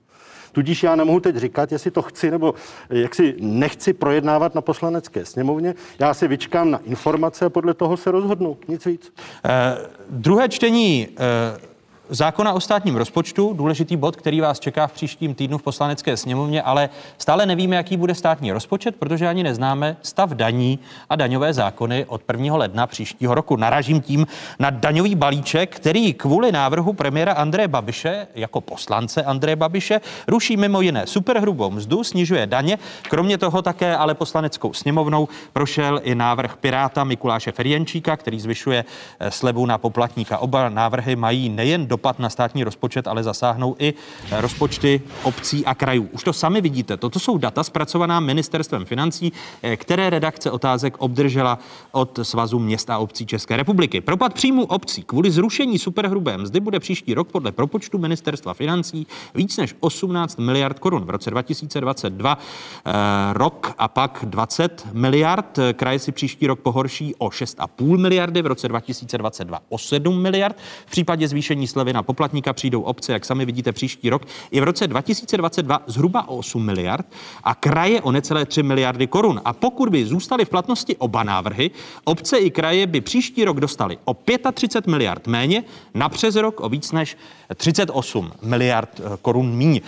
Tudíž 0.52 0.84
já 0.84 0.96
nemohu 0.96 1.20
teď 1.20 1.36
říkat, 1.36 1.72
jestli 1.72 1.92
to 1.92 2.02
chci 2.02 2.32
nebo 2.32 2.54
jak 2.90 3.16
si 3.16 3.36
nechci 3.40 3.94
projednávat 3.94 4.56
na 4.56 4.62
poslanecké 4.62 5.26
sněmovně. 5.26 5.76
Já 6.00 6.14
si 6.14 6.28
vyčkám 6.28 6.72
na 6.72 6.78
informace 6.78 7.46
a 7.46 7.50
podle 7.50 7.74
toho 7.74 7.98
se 7.98 8.12
rozhodnu. 8.12 8.58
Nic 8.68 8.86
víc. 8.86 9.14
Eh, 9.46 9.78
druhé 10.10 10.50
čtení 10.50 11.08
eh, 11.08 11.71
zákona 12.12 12.54
o 12.54 12.60
státním 12.60 12.96
rozpočtu, 12.96 13.54
důležitý 13.54 13.98
bod, 13.98 14.16
který 14.16 14.42
vás 14.42 14.60
čeká 14.60 14.88
v 14.88 14.92
příštím 14.92 15.36
týdnu 15.36 15.58
v 15.58 15.64
poslanecké 15.64 16.18
sněmovně, 16.18 16.62
ale 16.62 16.90
stále 17.18 17.46
nevíme, 17.46 17.76
jaký 17.76 17.98
bude 17.98 18.16
státní 18.16 18.52
rozpočet, 18.52 18.96
protože 18.96 19.28
ani 19.28 19.44
neznáme 19.44 19.98
stav 20.02 20.30
daní 20.30 20.80
a 21.10 21.16
daňové 21.16 21.54
zákony 21.54 22.06
od 22.06 22.22
1. 22.34 22.56
ledna 22.56 22.88
příštího 22.88 23.36
roku. 23.36 23.56
Naražím 23.56 24.02
tím 24.02 24.28
na 24.60 24.70
daňový 24.70 25.16
balíček, 25.16 25.76
který 25.76 26.14
kvůli 26.14 26.52
návrhu 26.52 26.94
premiéra 26.94 27.34
Andreje 27.34 27.68
Babiše 27.68 28.28
jako 28.36 28.62
poslance 28.62 29.24
Andreje 29.24 29.56
Babiše 29.56 30.02
ruší 30.28 30.58
mimo 30.58 30.82
jiné 30.82 31.08
superhrubou 31.08 31.72
mzdu, 31.72 32.04
snižuje 32.04 32.48
daně. 32.48 32.78
Kromě 33.10 33.38
toho 33.38 33.62
také 33.62 33.98
ale 33.98 34.14
poslaneckou 34.14 34.74
sněmovnou 34.74 35.28
prošel 35.54 36.02
i 36.04 36.16
návrh 36.16 36.58
Piráta 36.58 37.04
Mikuláše 37.04 37.52
Ferjenčíka, 37.52 38.18
který 38.18 38.40
zvyšuje 38.40 38.86
eh, 39.20 39.32
slevu 39.32 39.66
na 39.66 39.78
poplatníka. 39.78 40.38
Oba 40.38 40.70
návrhy 40.70 41.16
mají 41.16 41.50
nejen 41.50 41.88
do 41.88 42.01
dopad 42.02 42.20
na 42.20 42.30
státní 42.30 42.64
rozpočet, 42.64 43.08
ale 43.08 43.24
zasáhnou 43.24 43.76
i 43.80 43.94
rozpočty 44.32 45.02
obcí 45.24 45.66
a 45.66 45.76
krajů. 45.76 46.10
Už 46.12 46.24
to 46.24 46.34
sami 46.34 46.62
vidíte. 46.62 46.98
Toto 46.98 47.20
jsou 47.20 47.38
data 47.38 47.64
zpracovaná 47.64 48.20
ministerstvem 48.20 48.86
financí, 48.86 49.32
eh, 49.62 49.78
které 49.78 50.10
redakce 50.10 50.52
otázek 50.52 50.98
obdržela 50.98 51.60
od 51.92 52.20
Svazu 52.24 52.60
měst 52.60 52.90
a 52.90 52.98
obcí 52.98 53.26
České 53.26 53.58
republiky. 53.58 54.02
Propad 54.02 54.34
příjmu 54.34 54.66
obcí 54.66 55.04
kvůli 55.04 55.32
zrušení 55.32 55.80
superhrubé 55.80 56.38
mzdy 56.38 56.60
bude 56.60 56.80
příští 56.80 57.14
rok 57.14 57.32
podle 57.32 57.52
propočtu 57.52 57.98
ministerstva 57.98 58.54
financí 58.54 59.08
víc 59.36 59.58
než 59.58 59.76
18 59.80 60.40
miliard 60.40 60.80
korun. 60.80 61.06
V 61.06 61.10
roce 61.10 61.30
2022 61.30 62.38
eh, 62.38 62.92
rok 63.34 63.74
a 63.78 63.88
pak 63.88 64.26
20 64.28 64.88
miliard. 64.94 65.60
Kraje 65.74 66.00
si 66.00 66.12
příští 66.12 66.48
rok 66.48 66.60
pohorší 66.60 67.16
o 67.18 67.30
6,5 67.30 67.98
miliardy, 67.98 68.42
v 68.42 68.48
roce 68.48 68.68
2022 68.68 69.60
o 69.70 69.78
7 69.78 70.22
miliard. 70.22 70.58
V 70.86 70.92
případě 70.92 71.28
zvýšení 71.28 71.68
slevy 71.68 71.91
na 71.94 72.04
poplatníka 72.04 72.54
přijdou 72.54 72.82
obce, 72.82 73.14
jak 73.14 73.26
sami 73.26 73.46
vidíte, 73.46 73.72
příští 73.72 74.10
rok 74.10 74.22
i 74.52 74.62
v 74.62 74.64
roce 74.64 74.88
2022 74.88 75.82
zhruba 75.88 76.28
o 76.28 76.38
8 76.38 76.66
miliard 76.66 77.06
a 77.44 77.56
kraje 77.56 78.02
o 78.02 78.12
necelé 78.12 78.46
3 78.46 78.64
miliardy 78.64 79.08
korun. 79.08 79.42
A 79.46 79.54
pokud 79.54 79.90
by 79.90 80.06
zůstaly 80.06 80.46
v 80.46 80.50
platnosti 80.50 80.96
oba 80.96 81.24
návrhy, 81.24 81.72
obce 82.04 82.38
i 82.38 82.52
kraje 82.52 82.88
by 82.88 83.02
příští 83.02 83.46
rok 83.46 83.60
dostali 83.60 83.98
o 84.06 84.14
35 84.54 84.92
miliard 84.92 85.28
méně, 85.28 85.64
na 85.94 86.10
přes 86.10 86.36
rok 86.36 86.60
o 86.60 86.70
víc 86.70 86.92
než 86.92 87.18
38 87.56 88.32
miliard 88.42 88.90
eh, 89.00 89.18
korun 89.22 89.56
míň. 89.56 89.82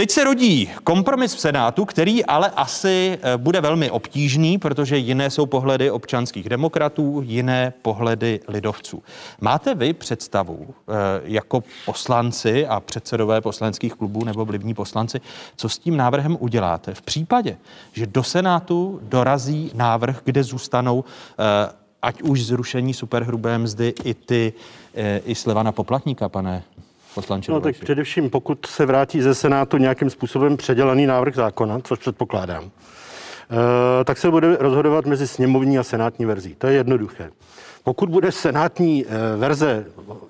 Teď 0.00 0.10
se 0.10 0.24
rodí 0.24 0.70
kompromis 0.84 1.34
v 1.34 1.40
Senátu, 1.40 1.84
který 1.84 2.24
ale 2.24 2.50
asi 2.50 3.18
eh, 3.22 3.36
bude 3.36 3.60
velmi 3.60 3.90
obtížný, 3.90 4.58
protože 4.58 4.96
jiné 4.96 5.30
jsou 5.30 5.46
pohledy 5.46 5.90
občanských 5.90 6.48
demokratů, 6.48 7.22
jiné 7.24 7.72
pohledy 7.82 8.40
lidovců. 8.48 9.02
Máte 9.40 9.74
vy 9.74 9.92
představu 9.92 10.66
eh, 10.68 10.92
jako 11.24 11.62
poslanci 11.86 12.66
a 12.66 12.80
předsedové 12.80 13.40
poslaneckých 13.40 13.94
klubů 13.94 14.24
nebo 14.24 14.44
vlivní 14.44 14.74
poslanci, 14.74 15.20
co 15.56 15.68
s 15.68 15.78
tím 15.78 15.96
návrhem 15.96 16.36
uděláte 16.40 16.94
v 16.94 17.02
případě, 17.02 17.56
že 17.92 18.06
do 18.06 18.22
Senátu 18.22 19.00
dorazí 19.02 19.70
návrh, 19.74 20.20
kde 20.24 20.44
zůstanou 20.44 21.04
eh, 21.04 21.72
ať 22.02 22.22
už 22.22 22.44
zrušení 22.44 22.94
superhrubé 22.94 23.58
mzdy 23.58 23.94
i 24.04 24.14
ty 24.14 24.52
i 25.24 25.34
sleva 25.34 25.62
na 25.62 25.72
poplatníka, 25.72 26.28
pane 26.28 26.64
poslanče 27.18 27.52
No 27.52 27.60
tak 27.60 27.76
především, 27.76 28.30
pokud 28.30 28.66
se 28.66 28.86
vrátí 28.86 29.22
ze 29.22 29.34
Senátu 29.34 29.76
nějakým 29.76 30.10
způsobem 30.10 30.56
předělaný 30.56 31.06
návrh 31.06 31.34
zákona, 31.34 31.80
což 31.80 31.98
předpokládám, 31.98 32.64
eh, 32.64 34.04
tak 34.04 34.18
se 34.18 34.30
bude 34.30 34.56
rozhodovat 34.60 35.06
mezi 35.06 35.26
sněmovní 35.26 35.78
a 35.78 35.82
senátní 35.82 36.26
verzí. 36.26 36.54
To 36.54 36.66
je 36.66 36.74
jednoduché. 36.74 37.30
Pokud 37.84 38.08
bude 38.08 38.32
senátní 38.32 39.04
eh, 39.06 39.36
verze 39.36 39.86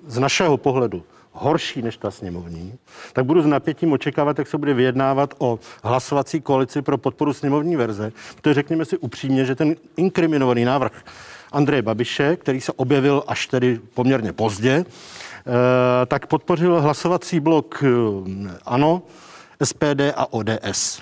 z 0.07 0.19
našeho 0.19 0.57
pohledu 0.57 1.03
horší 1.31 1.81
než 1.81 1.97
ta 1.97 2.11
sněmovní, 2.11 2.73
tak 3.13 3.25
budu 3.25 3.41
s 3.41 3.45
napětím 3.45 3.91
očekávat, 3.91 4.39
jak 4.39 4.47
se 4.47 4.57
bude 4.57 4.73
vyjednávat 4.73 5.33
o 5.37 5.59
hlasovací 5.83 6.41
koalici 6.41 6.81
pro 6.81 6.97
podporu 6.97 7.33
sněmovní 7.33 7.75
verze, 7.75 8.11
protože 8.35 8.53
řekněme 8.53 8.85
si 8.85 8.97
upřímně, 8.97 9.45
že 9.45 9.55
ten 9.55 9.75
inkriminovaný 9.97 10.65
návrh 10.65 11.03
Andreje 11.51 11.81
Babiše, 11.81 12.35
který 12.35 12.61
se 12.61 12.71
objevil 12.71 13.23
až 13.27 13.47
tedy 13.47 13.79
poměrně 13.93 14.33
pozdě, 14.33 14.85
tak 16.05 16.27
podpořil 16.27 16.81
hlasovací 16.81 17.39
blok 17.39 17.83
eh, 17.83 18.51
ANO, 18.65 19.01
SPD 19.63 20.01
a 20.15 20.33
ODS. 20.33 21.01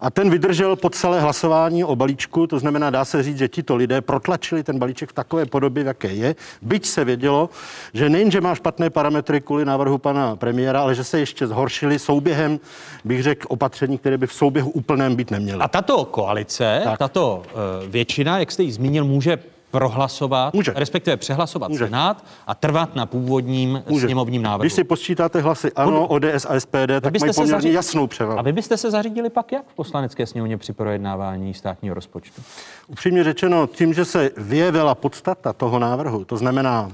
A 0.00 0.10
ten 0.10 0.30
vydržel 0.30 0.76
po 0.76 0.90
celé 0.90 1.20
hlasování 1.20 1.84
o 1.84 1.96
balíčku, 1.96 2.46
to 2.46 2.58
znamená, 2.58 2.90
dá 2.90 3.04
se 3.04 3.22
říct, 3.22 3.38
že 3.38 3.48
tito 3.48 3.76
lidé 3.76 4.00
protlačili 4.00 4.62
ten 4.62 4.78
balíček 4.78 5.10
v 5.10 5.12
takové 5.12 5.46
podobě, 5.46 5.84
v 5.84 5.86
jaké 5.86 6.08
je, 6.08 6.34
byť 6.62 6.86
se 6.86 7.04
vědělo, 7.04 7.50
že 7.94 8.08
nejenže 8.08 8.40
má 8.40 8.54
špatné 8.54 8.90
parametry 8.90 9.40
kvůli 9.40 9.64
návrhu 9.64 9.98
pana 9.98 10.36
premiéra, 10.36 10.80
ale 10.80 10.94
že 10.94 11.04
se 11.04 11.18
ještě 11.18 11.46
zhoršili 11.46 11.98
souběhem, 11.98 12.60
bych 13.04 13.22
řekl, 13.22 13.46
opatření, 13.50 13.98
které 13.98 14.18
by 14.18 14.26
v 14.26 14.32
souběhu 14.32 14.70
úplném 14.70 15.16
být 15.16 15.30
neměly. 15.30 15.60
A 15.60 15.68
tato 15.68 16.04
koalice, 16.04 16.80
tak. 16.84 16.98
tato 16.98 17.42
uh, 17.44 17.90
většina, 17.90 18.38
jak 18.38 18.52
jste 18.52 18.62
ji 18.62 18.72
zmínil, 18.72 19.04
může 19.04 19.38
prohlasovat, 19.78 20.54
Může. 20.54 20.72
respektive 20.76 21.16
přehlasovat 21.16 21.70
Může. 21.70 21.84
Senát 21.84 22.24
a 22.46 22.54
trvat 22.54 22.94
na 22.96 23.06
původním 23.06 23.82
Může. 23.88 24.06
sněmovním 24.06 24.42
návrhu. 24.42 24.62
Když 24.62 24.72
si 24.72 24.84
posčítáte 24.84 25.40
hlasy 25.40 25.72
ANO, 25.72 26.06
ODS 26.06 26.46
a 26.48 26.60
SPD, 26.60 27.00
tak 27.00 27.20
mají 27.20 27.32
poměrně 27.34 27.46
zařídili, 27.46 27.74
jasnou 27.74 28.06
převahu. 28.06 28.38
A 28.38 28.42
vy 28.42 28.52
byste 28.52 28.76
se 28.76 28.90
zařídili 28.90 29.30
pak 29.30 29.52
jak 29.52 29.66
v 29.68 29.74
poslanecké 29.74 30.26
sněmovně 30.26 30.58
při 30.58 30.72
projednávání 30.72 31.54
státního 31.54 31.94
rozpočtu? 31.94 32.42
Upřímně 32.86 33.24
řečeno, 33.24 33.66
tím, 33.66 33.94
že 33.94 34.04
se 34.04 34.30
vyjevila 34.36 34.94
podstata 34.94 35.52
toho 35.52 35.78
návrhu, 35.78 36.24
to 36.24 36.36
znamená 36.36 36.90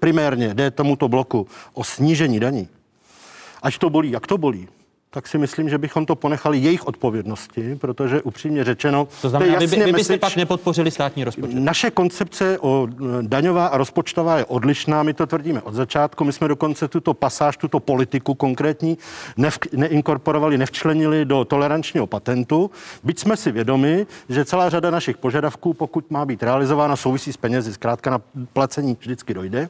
primárně 0.00 0.54
jde 0.54 0.70
tomuto 0.70 1.08
bloku 1.08 1.46
o 1.74 1.84
snížení 1.84 2.40
daní, 2.40 2.68
ať 3.62 3.78
to 3.78 3.90
bolí, 3.90 4.10
jak 4.10 4.26
to 4.26 4.38
bolí, 4.38 4.68
tak 5.10 5.28
si 5.28 5.38
myslím, 5.38 5.68
že 5.68 5.78
bychom 5.78 6.06
to 6.06 6.16
ponechali 6.16 6.58
jejich 6.58 6.86
odpovědnosti, 6.86 7.76
protože 7.80 8.22
upřímně 8.22 8.64
řečeno. 8.64 9.08
To 9.22 9.28
znamená, 9.28 9.54
to 9.54 9.66
vy, 9.66 9.84
vy 9.84 9.92
byste 9.92 10.18
pak 10.18 10.36
nepodpořili 10.36 10.90
státní 10.90 11.24
rozpočet? 11.24 11.54
Naše 11.54 11.90
koncepce 11.90 12.58
o 12.58 12.88
e, 12.90 13.22
daňová 13.22 13.66
a 13.66 13.76
rozpočtová 13.76 14.38
je 14.38 14.44
odlišná, 14.44 15.02
my 15.02 15.14
to 15.14 15.26
tvrdíme 15.26 15.62
od 15.62 15.74
začátku. 15.74 16.24
My 16.24 16.32
jsme 16.32 16.48
dokonce 16.48 16.88
tuto 16.88 17.14
pasáž, 17.14 17.56
tuto 17.56 17.80
politiku 17.80 18.34
konkrétní 18.34 18.98
nev, 19.36 19.58
neinkorporovali, 19.72 20.58
nevčlenili 20.58 21.24
do 21.24 21.44
tolerančního 21.44 22.06
patentu. 22.06 22.70
Byť 23.04 23.18
jsme 23.18 23.36
si 23.36 23.52
vědomi, 23.52 24.06
že 24.28 24.44
celá 24.44 24.70
řada 24.70 24.90
našich 24.90 25.16
požadavků, 25.16 25.74
pokud 25.74 26.10
má 26.10 26.24
být 26.24 26.42
realizována, 26.42 26.96
souvisí 26.96 27.32
s 27.32 27.36
penězi, 27.36 27.72
zkrátka 27.72 28.10
na 28.10 28.20
placení 28.52 28.96
vždycky 29.00 29.34
dojde 29.34 29.68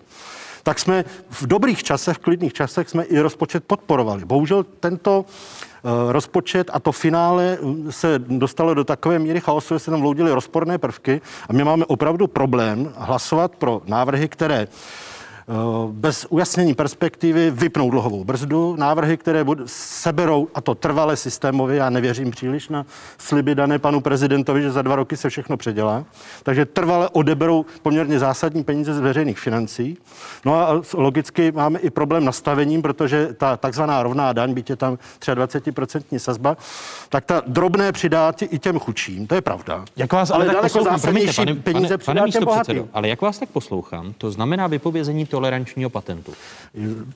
tak 0.69 0.79
jsme 0.79 1.05
v 1.31 1.47
dobrých 1.47 1.83
časech, 1.83 2.17
v 2.17 2.21
klidných 2.21 2.53
časech 2.53 2.89
jsme 2.89 3.03
i 3.05 3.19
rozpočet 3.19 3.65
podporovali. 3.65 4.25
Bohužel 4.25 4.65
tento 4.81 5.25
eh, 5.25 6.13
rozpočet 6.13 6.71
a 6.73 6.81
to 6.81 6.93
finále 6.93 7.57
eh, 7.57 7.93
se 7.93 8.19
dostalo 8.19 8.75
do 8.75 8.85
takové 8.85 9.19
míry 9.19 9.41
chaosu, 9.41 9.75
že 9.75 9.79
se 9.79 9.91
tam 9.91 10.01
vloudily 10.01 10.33
rozporné 10.33 10.79
prvky 10.79 11.21
a 11.49 11.53
my 11.53 11.65
máme 11.65 11.85
opravdu 11.85 12.27
problém 12.27 12.93
hlasovat 12.97 13.57
pro 13.57 13.81
návrhy, 13.87 14.29
které 14.29 14.69
bez 15.91 16.27
ujasnění 16.29 16.75
perspektivy 16.75 17.51
vypnou 17.51 17.91
dluhovou 17.91 18.25
brzdu. 18.25 18.77
Návrhy, 18.79 19.17
které 19.17 19.45
seberou, 19.67 20.49
a 20.55 20.61
to 20.61 20.75
trvale 20.75 21.17
systémově, 21.17 21.77
já 21.77 21.91
nevěřím 21.91 22.31
příliš 22.31 22.69
na 22.69 22.87
sliby 23.19 23.55
dané 23.55 23.79
panu 23.79 24.01
prezidentovi, 24.01 24.63
že 24.63 24.71
za 24.71 24.83
dva 24.83 24.97
roky 24.97 25.17
se 25.17 25.31
všechno 25.31 25.57
předělá. 25.57 26.05
Takže 26.43 26.67
trvale 26.67 27.09
odeberou 27.09 27.65
poměrně 27.83 28.19
zásadní 28.19 28.65
peníze 28.65 28.95
z 28.95 29.01
veřejných 29.01 29.39
financí. 29.39 29.99
No 30.45 30.55
a 30.55 30.83
logicky 30.95 31.53
máme 31.53 31.79
i 31.79 31.91
problém 31.91 32.25
nastavením, 32.25 32.83
protože 32.83 33.29
ta 33.37 33.57
takzvaná 33.57 34.03
rovná 34.03 34.33
daň, 34.33 34.55
byť 34.55 34.71
je 34.71 34.77
tam 34.77 34.99
23% 35.21 36.19
sazba, 36.19 36.57
tak 37.09 37.25
ta 37.25 37.43
drobné 37.47 37.93
přidá 37.93 38.33
i 38.51 38.59
těm 38.59 38.79
chudším, 38.79 39.27
to 39.27 39.35
je 39.35 39.41
pravda. 39.41 39.85
Jak 39.97 40.13
vás 40.13 40.31
ale, 40.31 40.45
ale 40.45 40.55
daleko 40.55 40.83
zásadnější 40.83 41.37
pane, 41.37 41.55
peníze 41.55 41.99
pane, 41.99 42.21
pane, 42.21 42.33
pane 42.33 42.47
předsedo, 42.47 42.89
ale 42.93 43.09
jak 43.09 43.23
vás 43.23 43.39
tak 43.39 43.49
poslouchám, 43.49 44.15
to 44.19 44.31
znamená 44.31 44.67
vypovězení 44.67 45.27
to 45.27 45.38
tolerančního 45.39 45.91
patentu. 45.91 46.33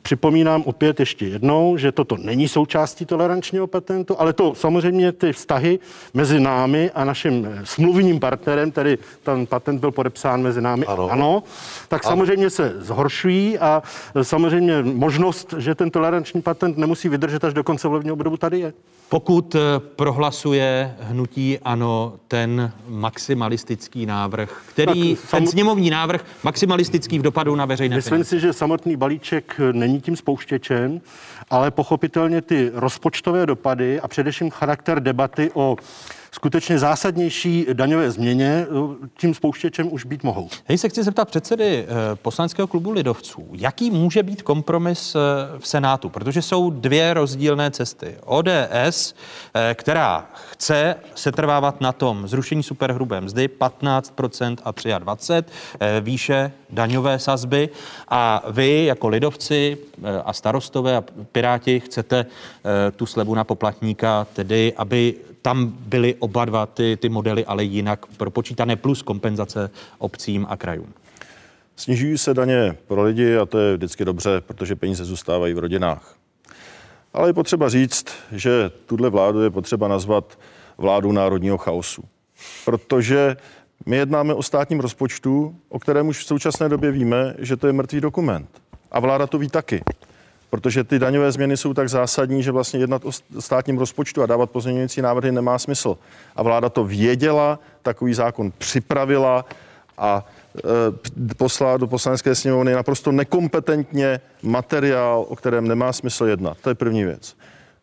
Připomínám 0.03 0.63
opět 0.63 1.01
ještě 1.01 1.27
jednou, 1.27 1.77
že 1.77 1.93
toto 1.93 2.17
není 2.17 2.49
součástí 2.49 3.07
tolerančního 3.07 3.67
patentu, 3.67 4.21
ale 4.21 4.33
to 4.33 4.55
samozřejmě 4.55 5.13
ty 5.13 5.33
vztahy 5.33 5.79
mezi 6.15 6.41
námi 6.41 6.91
a 6.95 7.05
naším 7.05 7.47
eh, 7.47 7.61
smluvním 7.65 8.21
partnerem, 8.21 8.71
tedy 8.71 8.99
ten 9.23 9.47
patent 9.47 9.81
byl 9.81 9.91
podepsán 9.91 10.43
mezi 10.43 10.61
námi, 10.61 10.87
ano, 10.87 11.11
ano 11.11 11.43
tak 11.89 12.07
ano. 12.07 12.11
samozřejmě 12.11 12.51
se 12.51 12.75
zhoršují 12.79 13.59
a 13.59 13.83
eh, 14.15 14.25
samozřejmě 14.25 14.83
možnost, 14.83 15.55
že 15.59 15.75
ten 15.75 15.91
toleranční 15.91 16.43
patent 16.43 16.79
nemusí 16.79 17.09
vydržet 17.09 17.45
až 17.45 17.55
do 17.55 17.65
konce 17.65 17.89
volebního 17.89 18.15
obdobu, 18.15 18.37
tady 18.37 18.61
je. 18.61 18.73
Pokud 19.13 19.55
eh, 19.55 19.61
prohlasuje 19.97 20.95
hnutí 21.01 21.59
ano 21.63 22.13
ten 22.29 22.73
maximalistický 22.89 24.07
návrh, 24.07 24.63
který, 24.69 25.17
tak, 25.17 25.31
ten 25.31 25.47
sněmovní 25.47 25.91
návrh 25.91 26.25
maximalistický 26.43 27.19
v 27.19 27.23
dopadu 27.23 27.57
na 27.57 27.65
veřejné 27.65 28.01
finance. 28.01 28.19
myslím 28.19 28.39
si, 28.39 28.47
že 28.47 28.53
samotný 28.53 28.97
balíček 28.97 29.61
není 29.73 30.01
tím 30.01 30.17
spouštěčem, 30.17 31.01
ale 31.51 31.71
pochopitelně 31.71 32.43
ty 32.43 32.71
rozpočtové 32.75 33.47
dopady 33.47 34.01
a 34.01 34.09
především 34.09 34.51
charakter 34.51 35.01
debaty 35.01 35.51
o 35.55 35.77
skutečně 36.35 36.79
zásadnější 36.79 37.67
daňové 37.73 38.11
změně 38.11 38.67
eh, 38.69 39.09
tím 39.19 39.35
spouštěčem 39.35 39.93
už 39.93 40.05
být 40.05 40.23
mohou. 40.23 40.49
Hej, 40.65 40.79
se 40.79 40.89
chci 40.89 41.03
zeptat 41.03 41.29
předsedy 41.29 41.87
eh, 41.89 42.17
poslaneckého 42.17 42.69
klubu 42.69 42.91
Lidovců, 42.91 43.49
jaký 43.53 43.91
může 43.91 44.23
být 44.23 44.43
kompromis 44.43 45.15
eh, 45.15 45.19
v 45.59 45.69
Senátu, 45.69 46.09
protože 46.09 46.43
jsou 46.43 46.71
dvě 46.71 47.15
rozdílné 47.15 47.71
cesty. 47.71 48.17
ODS, 48.25 49.15
která 49.75 50.31
chce 50.63 50.95
setrvávat 51.15 51.81
na 51.81 51.93
tom 51.93 52.29
zrušení 52.29 52.63
superhrubé 52.63 53.21
mzdy 53.21 53.49
15% 53.49 54.57
a 54.65 54.73
23% 54.73 55.45
výše 56.01 56.53
daňové 56.71 57.19
sazby 57.19 57.69
a 58.09 58.43
vy 58.51 58.85
jako 58.85 59.09
lidovci 59.09 59.79
a 60.25 60.33
starostové 60.33 60.97
a 60.97 61.05
piráti 61.33 61.81
chcete 61.81 62.27
tu 62.97 63.07
slevu 63.07 63.35
na 63.35 63.45
poplatníka, 63.45 64.27
tedy 64.33 64.73
aby 64.77 65.15
tam 65.43 65.67
byly 65.67 66.15
oba 66.19 66.45
dva 66.45 66.67
ty, 66.67 66.99
ty 67.01 67.09
modely, 67.09 67.45
ale 67.45 67.65
jinak 67.65 68.07
propočítané 68.07 68.77
plus 68.77 69.03
kompenzace 69.03 69.71
obcím 69.99 70.47
a 70.49 70.57
krajům. 70.57 70.95
Snižují 71.77 72.19
se 72.19 72.35
daně 72.35 72.77
pro 72.87 73.03
lidi 73.03 73.37
a 73.37 73.47
to 73.47 73.59
je 73.59 73.77
vždycky 73.77 74.05
dobře, 74.05 74.41
protože 74.41 74.77
peníze 74.77 75.05
zůstávají 75.05 75.55
v 75.55 75.59
rodinách. 75.59 76.22
Ale 77.15 77.29
je 77.29 77.33
potřeba 77.33 77.69
říct, 77.69 78.07
že 78.33 78.71
tuhle 78.87 79.11
vládu 79.11 79.43
je 79.43 79.51
potřeba 79.51 79.89
nazvat 79.89 80.39
vládu 80.79 81.13
národního 81.13 81.59
chaosu. 81.59 82.05
Protože 82.65 83.37
my 83.87 83.97
jednáme 83.97 84.35
o 84.35 84.43
státním 84.43 84.81
rozpočtu, 84.81 85.57
o 85.69 85.79
kterém 85.79 86.09
už 86.09 86.19
v 86.19 86.27
současné 86.27 86.69
době 86.69 86.91
víme, 86.91 87.35
že 87.39 87.57
to 87.57 87.67
je 87.67 87.73
mrtvý 87.73 88.01
dokument. 88.01 88.49
A 88.91 89.01
vláda 89.01 89.27
to 89.27 89.39
ví 89.39 89.49
taky 89.49 89.83
protože 90.53 90.85
ty 90.85 90.99
daňové 90.99 91.33
změny 91.33 91.57
jsou 91.57 91.75
tak 91.75 91.89
zásadní, 91.89 92.43
že 92.43 92.53
vlastně 92.53 92.81
jednat 92.81 93.05
o 93.05 93.13
státním 93.41 93.79
rozpočtu 93.79 94.23
a 94.23 94.27
dávat 94.27 94.51
pozměňující 94.51 95.03
návrhy 95.03 95.33
nemá 95.33 95.59
smysl. 95.59 95.99
A 96.37 96.43
vláda 96.43 96.69
to 96.69 96.85
věděla, 96.85 97.59
takový 97.83 98.15
zákon 98.15 98.53
připravila 98.59 99.45
a 99.99 100.27
e, 101.31 101.35
poslala 101.35 101.77
do 101.77 101.87
poslanecké 101.87 102.35
sněmovny 102.35 102.73
naprosto 102.73 103.13
nekompetentně 103.13 104.21
materiál, 104.43 105.27
o 105.29 105.37
kterém 105.37 105.69
nemá 105.69 105.93
smysl 105.93 106.25
jednat. 106.25 106.57
To 106.61 106.69
je 106.69 106.75
první 106.75 107.05
věc. 107.05 107.37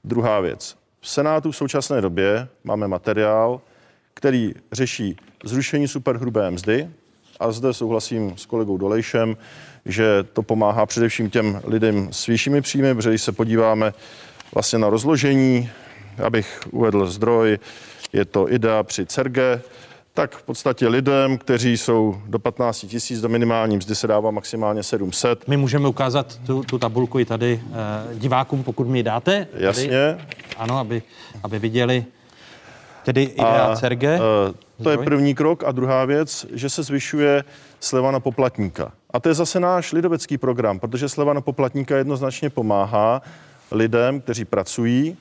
Druhá 0.04 0.40
věc. 0.40 0.76
V 1.02 1.10
Senátu 1.10 1.52
v 1.52 1.56
současné 1.56 2.02
době 2.02 2.48
máme 2.64 2.88
materiál, 2.88 3.62
který 4.14 4.54
řeší 4.72 5.18
zrušení 5.44 5.88
superhrubé 5.88 6.52
mzdy, 6.52 6.90
a 7.40 7.52
zde 7.52 7.74
souhlasím 7.74 8.38
s 8.38 8.46
kolegou 8.46 8.78
Dolejšem, 8.78 9.38
že 9.86 10.24
to 10.34 10.44
pomáhá 10.44 10.86
především 10.86 11.30
těm 11.30 11.62
lidem 11.66 12.08
s 12.12 12.28
vyššími 12.28 12.62
příjmy, 12.62 12.96
protože 12.96 13.10
když 13.10 13.22
se 13.22 13.32
podíváme 13.32 13.94
vlastně 14.54 14.80
na 14.80 14.90
rozložení, 14.90 15.70
abych 16.24 16.60
uvedl 16.72 17.06
zdroj, 17.06 17.60
je 18.14 18.26
to 18.26 18.54
IDA 18.54 18.84
při 18.84 19.06
CERGE, 19.06 19.62
tak 20.14 20.36
v 20.36 20.44
podstatě 20.44 20.88
lidem, 20.88 21.38
kteří 21.38 21.78
jsou 21.78 22.22
do 22.26 22.40
15 22.40 22.86
tisíc, 22.88 23.22
do 23.22 23.30
minimální 23.30 23.78
mzdy 23.78 23.96
se 23.96 24.08
dává 24.08 24.32
maximálně 24.32 24.84
700. 24.84 25.48
My 25.48 25.58
můžeme 25.58 25.88
ukázat 25.88 26.40
tu, 26.46 26.64
tu 26.64 26.80
tabulku 26.80 27.20
i 27.20 27.26
tady 27.26 27.62
eh, 27.64 28.16
divákům, 28.16 28.64
pokud 28.64 28.88
mi 28.88 29.04
dáte. 29.04 29.48
Tady, 29.52 29.64
Jasně. 29.64 30.18
Ano, 30.58 30.78
aby, 30.78 31.04
aby 31.44 31.60
viděli 31.60 32.06
tedy 33.04 33.24
IDA 33.24 33.66
a 33.66 33.76
CERGE. 33.76 34.20
Uh, 34.20 34.84
to 34.84 34.90
je 34.90 34.98
první 34.98 35.36
krok. 35.36 35.64
A 35.64 35.72
druhá 35.72 36.06
věc, 36.06 36.46
že 36.54 36.70
se 36.70 36.84
zvyšuje 36.84 37.44
sleva 37.80 38.12
na 38.12 38.20
poplatníka. 38.20 38.92
A 39.14 39.20
to 39.20 39.30
je 39.30 39.36
zase 39.36 39.60
náš 39.60 39.94
lidovecký 39.94 40.38
program, 40.38 40.80
protože 40.80 41.10
sleva 41.10 41.34
na 41.34 41.42
poplatníka 41.42 41.98
jednoznačně 41.98 42.50
pomáhá 42.50 43.22
lidem, 43.72 44.22
kteří 44.22 44.46
pracují 44.46 45.18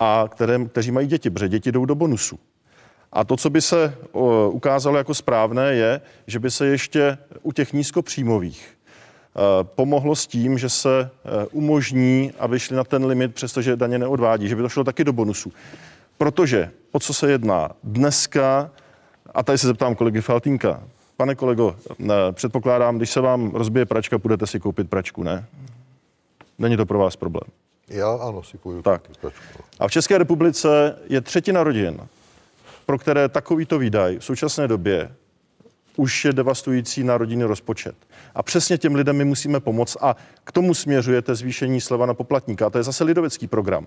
a 0.00 0.24
kterém, 0.28 0.68
kteří 0.68 0.90
mají 0.90 1.06
děti, 1.06 1.30
protože 1.30 1.48
děti 1.48 1.72
jdou 1.72 1.84
do 1.84 1.94
bonusu. 1.94 2.38
A 3.12 3.24
to, 3.24 3.36
co 3.36 3.50
by 3.50 3.60
se 3.60 3.94
ukázalo 4.50 4.96
jako 4.96 5.14
správné, 5.14 5.74
je, 5.74 6.00
že 6.26 6.38
by 6.38 6.50
se 6.50 6.66
ještě 6.66 7.18
u 7.42 7.52
těch 7.52 7.72
nízkopříjmových 7.72 8.68
e, 8.68 9.64
pomohlo 9.64 10.16
s 10.16 10.26
tím, 10.26 10.58
že 10.58 10.68
se 10.68 11.00
e, 11.00 11.46
umožní, 11.46 12.32
aby 12.38 12.60
šli 12.60 12.76
na 12.76 12.84
ten 12.84 13.04
limit, 13.04 13.34
přestože 13.34 13.76
daně 13.76 13.98
neodvádí, 13.98 14.48
že 14.48 14.56
by 14.56 14.62
to 14.62 14.68
šlo 14.68 14.84
taky 14.84 15.04
do 15.04 15.12
bonusu. 15.12 15.52
Protože 16.18 16.70
o 16.92 17.00
co 17.00 17.14
se 17.14 17.30
jedná? 17.30 17.70
Dneska 17.84 18.70
a 19.34 19.42
tady 19.42 19.58
se 19.58 19.66
zeptám 19.66 19.94
kolegy 19.94 20.20
Faltínka. 20.20 20.82
Pane 21.16 21.34
kolego, 21.34 21.76
ne, 21.98 22.14
předpokládám, 22.32 22.96
když 22.96 23.10
se 23.10 23.20
vám 23.20 23.50
rozbije 23.50 23.86
pračka, 23.86 24.18
půjdete 24.18 24.46
si 24.46 24.60
koupit 24.60 24.90
pračku, 24.90 25.22
ne? 25.22 25.46
Není 26.58 26.76
to 26.76 26.86
pro 26.86 26.98
vás 26.98 27.16
problém? 27.16 27.50
Já 27.88 28.10
ano, 28.10 28.42
si 28.42 28.58
půjdu 28.58 28.82
tak. 28.82 29.02
pračku. 29.20 29.58
A 29.78 29.88
v 29.88 29.90
České 29.90 30.18
republice 30.18 30.98
je 31.08 31.20
třetina 31.20 31.64
rodin, 31.64 32.00
pro 32.86 32.98
které 32.98 33.28
takovýto 33.28 33.78
výdaj 33.78 34.18
v 34.18 34.24
současné 34.24 34.68
době 34.68 35.10
už 35.96 36.24
je 36.24 36.32
devastující 36.32 37.04
na 37.04 37.18
rodinný 37.18 37.44
rozpočet. 37.44 37.96
A 38.34 38.42
přesně 38.42 38.78
těm 38.78 38.94
lidem 38.94 39.16
my 39.16 39.24
musíme 39.24 39.60
pomoct 39.60 39.96
a 40.00 40.16
k 40.44 40.52
tomu 40.52 40.74
směřujete 40.74 41.34
zvýšení 41.34 41.80
sleva 41.80 42.06
na 42.06 42.14
poplatníka. 42.14 42.66
A 42.66 42.70
to 42.70 42.78
je 42.78 42.84
zase 42.84 43.04
lidovecký 43.04 43.46
program. 43.46 43.86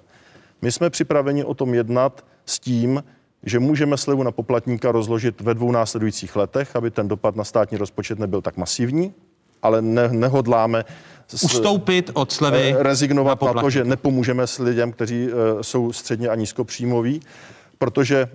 My 0.61 0.71
jsme 0.71 0.89
připraveni 0.89 1.43
o 1.43 1.53
tom 1.53 1.73
jednat 1.73 2.25
s 2.45 2.59
tím, 2.59 3.03
že 3.43 3.59
můžeme 3.59 3.97
slevu 3.97 4.23
na 4.23 4.31
poplatníka 4.31 4.91
rozložit 4.91 5.41
ve 5.41 5.53
dvou 5.53 5.71
následujících 5.71 6.35
letech, 6.35 6.75
aby 6.75 6.91
ten 6.91 7.07
dopad 7.07 7.35
na 7.35 7.43
státní 7.43 7.77
rozpočet 7.77 8.19
nebyl 8.19 8.41
tak 8.41 8.57
masivní, 8.57 9.13
ale 9.61 9.81
ne, 9.81 10.09
nehodláme 10.11 10.85
s, 11.27 11.43
ustoupit 11.43 12.11
od 12.13 12.31
slevy 12.31 12.75
eh, 12.77 12.83
rezignovat 12.83 13.41
na, 13.41 13.53
na 13.53 13.61
to, 13.61 13.69
že 13.69 13.83
nepomůžeme 13.83 14.47
s 14.47 14.59
lidem, 14.59 14.91
kteří 14.91 15.27
uh, 15.27 15.61
jsou 15.61 15.93
středně 15.93 16.29
a 16.29 16.35
nízkopříjmoví, 16.35 17.21
protože 17.77 18.29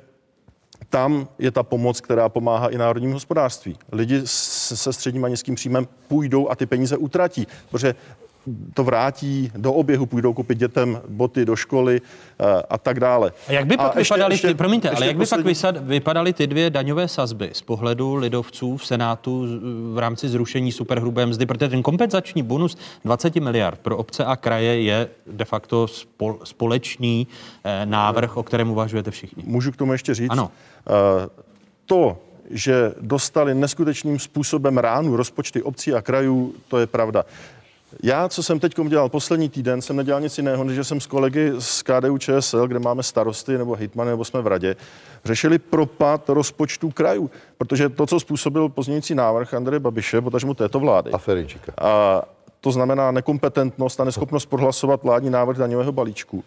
tam 0.89 1.28
je 1.39 1.51
ta 1.51 1.62
pomoc, 1.62 2.01
která 2.01 2.28
pomáhá 2.28 2.69
i 2.69 2.78
národním 2.78 3.12
hospodářství. 3.12 3.78
Lidi 3.93 4.23
se 4.24 4.93
středním 4.93 5.24
a 5.24 5.28
nízkým 5.28 5.55
příjmem 5.55 5.89
půjdou 6.09 6.48
a 6.48 6.56
ty 6.56 6.66
peníze 6.66 6.97
utratí, 6.97 7.47
protože 7.70 7.94
to 8.75 8.85
vrátí 8.85 9.53
do 9.57 9.73
oběhu, 9.73 10.07
půjdou 10.07 10.33
koupit 10.33 10.59
dětem 10.59 11.01
boty 11.09 11.45
do 11.45 11.57
školy 11.57 12.01
uh, 12.01 12.47
a 12.71 12.79
tak 12.79 13.01
dále. 13.01 13.33
A 13.49 13.53
jak 13.53 13.66
by 13.66 13.77
pak 13.77 13.97
a 13.97 13.99
vypadaly, 13.99 14.35
ještě, 14.35 14.49
ty, 14.49 14.55
promiňte, 14.55 14.89
ještě 14.89 14.97
ale 14.97 15.07
jak 15.07 15.16
by 15.16 15.23
poslední... 15.23 15.55
pak 15.55 15.77
vypadaly 15.83 16.33
ty 16.33 16.47
dvě 16.47 16.71
daňové 16.71 17.09
sazby 17.09 17.51
z 17.53 17.62
pohledu 17.62 18.15
lidovců 18.15 18.77
v 18.77 18.87
Senátu 18.87 19.47
v 19.95 19.99
rámci 19.99 20.29
zrušení 20.29 20.73
superhrubé 20.73 21.27
mzdy, 21.27 21.47
protože 21.47 21.69
ten 21.69 21.83
kompenzační 21.83 22.43
bonus 22.43 22.77
20 23.05 23.37
miliard 23.37 23.79
pro 23.79 23.97
obce 23.97 24.25
a 24.25 24.37
kraje 24.37 24.83
je 24.83 25.09
de 25.27 25.45
facto 25.45 25.89
spol, 25.89 26.39
společný 26.45 27.27
eh, 27.65 27.87
návrh, 27.87 28.37
o 28.37 28.43
kterém 28.43 28.71
uvažujete 28.71 29.11
všichni. 29.11 29.43
Můžu 29.47 29.73
k 29.73 29.77
tomu 29.77 29.93
ještě 29.93 30.15
říct? 30.15 30.31
Ano. 30.31 30.51
Uh, 30.87 31.29
to, 31.87 32.19
že 32.51 32.95
dostali 33.01 33.55
neskutečným 33.55 34.19
způsobem 34.19 34.79
ránu 34.79 35.16
rozpočty 35.16 35.62
obcí 35.62 35.95
a 35.95 36.03
krajů, 36.03 36.55
to 36.69 36.79
je 36.79 36.87
pravda. 36.87 37.25
Já, 38.03 38.29
co 38.29 38.43
jsem 38.43 38.61
teď 38.61 38.75
dělal 38.89 39.09
poslední 39.09 39.49
týden, 39.49 39.83
jsem 39.83 39.97
nedělal 39.97 40.21
nic 40.21 40.39
jiného, 40.39 40.65
než 40.65 40.77
že 40.77 40.85
jsem 40.85 41.01
s 41.01 41.07
kolegy 41.07 41.53
z 41.59 41.83
KDU 41.83 42.19
ČSL, 42.19 42.66
kde 42.66 42.79
máme 42.79 43.03
starosty 43.03 43.59
nebo 43.59 43.75
hejtmany, 43.75 44.11
nebo 44.11 44.25
jsme 44.25 44.43
v 44.43 44.47
radě, 44.47 44.77
řešili 45.25 45.59
propad 45.59 46.29
rozpočtu 46.29 46.91
krajů. 46.91 47.31
Protože 47.59 47.89
to, 47.89 48.07
co 48.07 48.21
způsobil 48.21 48.69
pozměňující 48.69 49.15
návrh 49.15 49.55
Andreje 49.55 49.81
Babiše, 49.81 50.21
potažmo 50.21 50.55
této 50.55 50.81
vlády. 50.81 51.11
A 51.79 52.23
to 52.61 52.73
znamená 52.73 53.11
nekompetentnost 53.11 54.01
a 54.01 54.05
neschopnost 54.05 54.47
prohlasovat 54.47 55.03
vládní 55.03 55.31
návrh 55.31 55.57
daňového 55.57 55.93
balíčku 55.93 56.45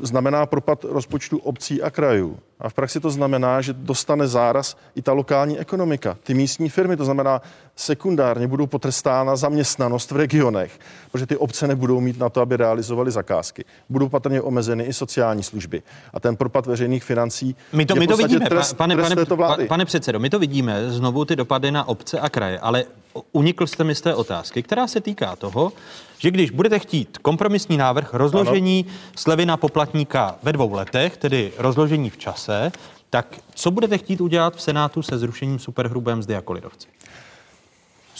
znamená 0.00 0.46
propad 0.46 0.84
rozpočtu 0.84 1.38
obcí 1.38 1.82
a 1.82 1.90
krajů. 1.90 2.38
A 2.60 2.68
v 2.68 2.74
praxi 2.74 3.00
to 3.00 3.10
znamená, 3.10 3.60
že 3.60 3.72
dostane 3.72 4.28
záraz 4.28 4.76
i 4.94 5.02
ta 5.02 5.12
lokální 5.12 5.58
ekonomika, 5.58 6.16
ty 6.22 6.34
místní 6.34 6.68
firmy. 6.68 6.96
To 6.96 7.04
znamená, 7.04 7.42
sekundárně 7.76 8.46
budou 8.46 8.66
potrestána 8.66 9.36
zaměstnanost 9.36 10.10
v 10.10 10.16
regionech, 10.16 10.78
protože 11.12 11.26
ty 11.26 11.36
obce 11.36 11.66
nebudou 11.66 12.00
mít 12.00 12.18
na 12.18 12.28
to, 12.28 12.40
aby 12.40 12.56
realizovali 12.56 13.10
zakázky. 13.10 13.64
Budou 13.88 14.08
patrně 14.08 14.40
omezeny 14.40 14.84
i 14.84 14.92
sociální 14.92 15.42
služby. 15.42 15.82
A 16.12 16.20
ten 16.20 16.36
propad 16.36 16.66
veřejných 16.66 17.04
financí. 17.04 17.56
My 17.72 17.86
to, 17.86 17.94
my 17.94 18.06
to 18.06 18.16
vidíme, 18.16 18.48
trest, 18.48 18.72
pane, 18.72 18.96
trest 18.96 19.14
pane, 19.14 19.24
vlády. 19.24 19.66
pane 19.66 19.84
předsedo, 19.84 20.18
my 20.18 20.30
to 20.30 20.38
vidíme 20.38 20.90
znovu 20.90 21.24
ty 21.24 21.36
dopady 21.36 21.70
na 21.70 21.88
obce 21.88 22.20
a 22.20 22.28
kraje, 22.28 22.58
ale 22.58 22.84
unikl 23.32 23.66
jste 23.66 23.84
mi 23.84 23.94
z 23.94 24.00
té 24.00 24.14
otázky, 24.14 24.62
která 24.62 24.86
se 24.86 25.00
týká 25.00 25.36
toho, 25.36 25.72
že 26.18 26.30
když 26.30 26.50
budete 26.50 26.78
chtít 26.78 27.18
kompromisní 27.18 27.76
návrh 27.76 28.14
rozložení 28.14 28.84
ano. 28.88 28.98
slevy 29.16 29.46
na 29.46 29.56
poplatníka 29.56 30.38
ve 30.42 30.52
dvou 30.52 30.72
letech, 30.72 31.16
tedy 31.16 31.52
rozložení 31.58 32.10
v 32.10 32.16
čase, 32.16 32.72
tak 33.10 33.38
co 33.54 33.70
budete 33.70 33.98
chtít 33.98 34.20
udělat 34.20 34.56
v 34.56 34.62
Senátu 34.62 35.02
se 35.02 35.18
zrušením 35.18 35.58
superhrubé 35.58 36.16
mzdy 36.16 36.34
jako 36.34 36.52
lidovci? 36.52 36.88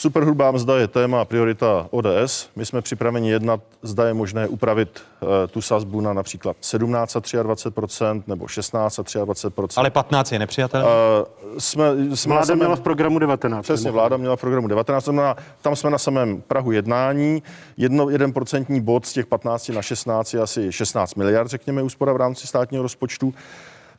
Superhrubá 0.03 0.51
mzda 0.51 0.77
je 0.77 0.87
téma 0.87 1.21
a 1.21 1.25
priorita 1.25 1.87
ODS. 1.91 2.49
My 2.55 2.65
jsme 2.65 2.81
připraveni 2.81 3.31
jednat, 3.31 3.59
zda 3.81 4.07
je 4.07 4.13
možné 4.13 4.47
upravit 4.47 5.01
uh, 5.21 5.29
tu 5.51 5.61
sazbu 5.61 6.01
na 6.01 6.13
například 6.13 6.57
17 6.61 7.15
a 7.15 7.43
23 7.43 8.03
nebo 8.27 8.47
16 8.47 8.99
a 8.99 9.25
23 9.25 9.77
Ale 9.77 9.89
15 9.89 10.31
je 10.31 10.39
nepřijatelné? 10.39 10.87
Uh, 10.87 11.57
jsme, 11.57 11.85
jsme 12.15 12.29
Vláda 12.29 12.45
samém, 12.45 12.59
měla 12.59 12.75
v 12.75 12.81
programu 12.81 13.19
19. 13.19 13.63
Přesně, 13.63 13.91
vláda 13.91 14.17
měla 14.17 14.35
v 14.35 14.39
programu 14.39 14.67
19, 14.67 15.03
to 15.03 15.11
znamená, 15.11 15.35
tam 15.61 15.75
jsme 15.75 15.89
na 15.89 15.97
samém 15.97 16.41
Prahu 16.41 16.71
jednání. 16.71 17.43
Jedno, 17.77 18.09
jeden 18.09 18.33
procentní 18.33 18.81
bod 18.81 19.05
z 19.05 19.13
těch 19.13 19.25
15 19.25 19.69
na 19.69 19.81
16 19.81 20.33
je 20.33 20.41
asi 20.41 20.71
16 20.71 21.15
miliard, 21.15 21.47
řekněme, 21.47 21.83
úspora 21.83 22.13
v 22.13 22.17
rámci 22.17 22.47
státního 22.47 22.83
rozpočtu. 22.83 23.33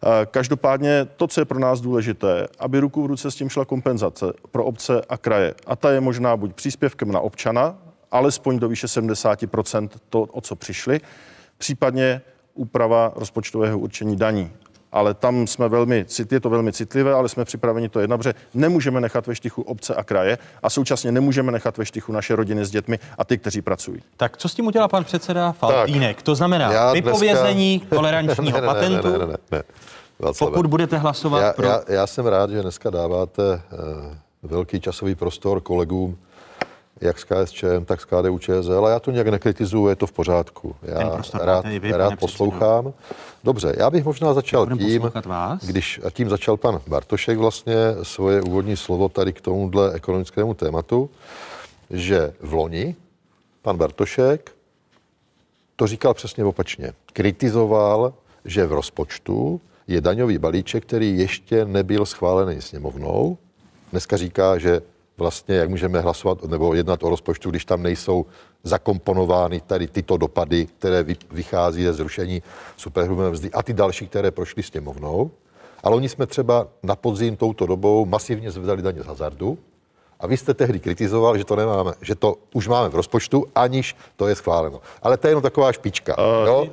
Eh, 0.06 0.26
Každopádně 0.30 1.06
to, 1.16 1.26
co 1.26 1.40
je 1.40 1.44
pro 1.44 1.58
nás 1.58 1.80
důležité, 1.80 2.46
aby 2.58 2.80
ruku 2.80 3.02
v 3.02 3.06
ruce 3.06 3.30
s 3.30 3.34
tím 3.34 3.48
šla 3.48 3.64
kompenzace 3.64 4.26
pro 4.50 4.64
obce 4.64 5.02
a 5.08 5.16
kraje. 5.16 5.54
A 5.66 5.76
ta 5.76 5.90
je 5.92 6.00
možná 6.00 6.36
buď 6.36 6.54
příspěvkem 6.54 7.12
na 7.12 7.20
občana, 7.20 7.76
alespoň 8.10 8.58
do 8.58 8.68
výše 8.68 8.86
70% 8.86 9.88
to, 10.08 10.20
o 10.22 10.40
co 10.40 10.56
přišli, 10.56 11.00
případně 11.58 12.20
úprava 12.54 13.12
rozpočtového 13.16 13.78
určení 13.78 14.16
daní. 14.16 14.50
Ale 14.92 15.14
tam 15.14 15.46
jsme 15.46 15.68
velmi, 15.68 16.04
cit- 16.04 16.32
je 16.32 16.40
to 16.40 16.50
velmi 16.50 16.72
citlivé, 16.72 17.12
ale 17.12 17.28
jsme 17.28 17.44
připraveni 17.44 17.88
to 17.88 18.00
jednat, 18.00 18.16
protože 18.16 18.34
nemůžeme 18.54 19.00
nechat 19.00 19.26
ve 19.26 19.34
štychu 19.34 19.62
obce 19.62 19.94
a 19.94 20.02
kraje 20.04 20.38
a 20.62 20.70
současně 20.70 21.12
nemůžeme 21.12 21.52
nechat 21.52 21.78
ve 21.78 21.86
štychu 21.86 22.12
naše 22.12 22.36
rodiny 22.36 22.64
s 22.64 22.70
dětmi 22.70 22.98
a 23.18 23.24
ty, 23.24 23.38
kteří 23.38 23.62
pracují. 23.62 24.00
Tak 24.16 24.36
co 24.36 24.48
s 24.48 24.54
tím 24.54 24.66
udělá 24.66 24.88
pan 24.88 25.04
předseda 25.04 25.52
Faltýnek? 25.52 26.22
To 26.22 26.34
znamená 26.34 26.92
vypovězení 26.92 27.78
dneska- 27.80 27.96
tolerančního 27.96 28.58
Ne, 28.60 28.66
ne, 28.66 28.66
ne, 28.66 28.74
patentu. 28.74 29.08
Ne, 29.12 29.18
ne, 29.18 29.26
ne, 29.26 29.36
ne. 29.52 29.62
Václave, 30.18 30.50
Pokud 30.50 30.66
budete 30.66 30.98
hlasovat 30.98 31.40
já, 31.40 31.52
pro- 31.52 31.66
Já, 31.66 31.82
já 31.88 32.06
jsem 32.06 32.26
rád, 32.26 32.50
že 32.50 32.62
dneska 32.62 32.90
dáváte 32.90 33.42
uh, 33.52 34.50
velký 34.50 34.80
časový 34.80 35.14
prostor 35.14 35.60
kolegům, 35.60 36.18
jak 37.00 37.18
z 37.18 37.24
KSČM, 37.24 37.84
tak 37.84 38.00
z 38.00 38.04
KDU 38.04 38.38
ČSL, 38.38 38.86
a 38.86 38.90
já 38.90 39.00
to 39.00 39.10
nějak 39.10 39.28
nekritizuju, 39.28 39.88
je 39.88 39.96
to 39.96 40.06
v 40.06 40.12
pořádku. 40.12 40.76
Já 40.82 41.22
rád, 41.34 41.64
vy, 41.66 41.92
rád 41.92 42.18
poslouchám. 42.18 42.92
Dobře, 43.44 43.74
já 43.78 43.90
bych 43.90 44.04
možná 44.04 44.34
začal 44.34 44.66
tím, 44.66 45.10
když 45.62 46.00
a 46.06 46.10
tím 46.10 46.28
začal 46.28 46.56
pan 46.56 46.80
Bartošek 46.86 47.38
vlastně 47.38 47.74
svoje 48.02 48.42
úvodní 48.42 48.76
slovo 48.76 49.08
tady 49.08 49.32
k 49.32 49.40
tomuhle 49.40 49.92
ekonomickému 49.92 50.54
tématu, 50.54 51.10
že 51.90 52.34
v 52.40 52.52
loni 52.54 52.96
pan 53.62 53.76
Bartošek 53.76 54.50
to 55.76 55.86
říkal 55.86 56.14
přesně 56.14 56.44
opačně. 56.44 56.92
Kritizoval, 57.12 58.12
že 58.44 58.66
v 58.66 58.72
rozpočtu 58.72 59.60
je 59.86 60.00
daňový 60.00 60.38
balíček, 60.38 60.82
který 60.82 61.18
ještě 61.18 61.64
nebyl 61.64 62.06
schválený 62.06 62.60
sněmovnou. 62.60 63.38
Dneska 63.90 64.16
říká, 64.16 64.58
že 64.58 64.82
vlastně 65.16 65.54
jak 65.54 65.68
můžeme 65.68 66.00
hlasovat 66.00 66.44
nebo 66.44 66.74
jednat 66.74 67.02
o 67.02 67.10
rozpočtu, 67.10 67.50
když 67.50 67.64
tam 67.64 67.82
nejsou 67.82 68.26
zakomponovány 68.62 69.60
tady 69.60 69.86
tyto 69.86 70.16
dopady, 70.16 70.66
které 70.66 71.02
vy- 71.02 71.16
vychází 71.30 71.84
ze 71.84 71.92
zrušení 71.92 72.42
superhrubé 72.76 73.30
mzdy 73.30 73.50
a 73.50 73.62
ty 73.62 73.72
další, 73.72 74.06
které 74.08 74.30
prošly 74.30 74.62
sněmovnou. 74.62 75.30
Ale 75.82 75.96
oni 75.96 76.08
jsme 76.08 76.26
třeba 76.26 76.68
na 76.82 76.96
podzim 76.96 77.36
touto 77.36 77.66
dobou 77.66 78.06
masivně 78.06 78.50
zvedali 78.50 78.82
daně 78.82 79.02
z 79.02 79.06
hazardu, 79.06 79.58
a 80.20 80.26
vy 80.26 80.36
jste 80.36 80.54
tehdy 80.54 80.80
kritizoval, 80.80 81.38
že 81.38 81.44
to 81.44 81.56
nemáme, 81.56 81.92
že 82.02 82.14
to 82.14 82.36
už 82.54 82.68
máme 82.68 82.88
v 82.88 82.94
rozpočtu, 82.94 83.44
aniž 83.54 83.96
to 84.16 84.28
je 84.28 84.34
schváleno. 84.34 84.80
Ale 85.02 85.16
to 85.16 85.26
je 85.26 85.30
jenom 85.30 85.42
taková 85.42 85.72
špička. 85.72 86.16
Uh, 86.18 86.46
jo? 86.46 86.66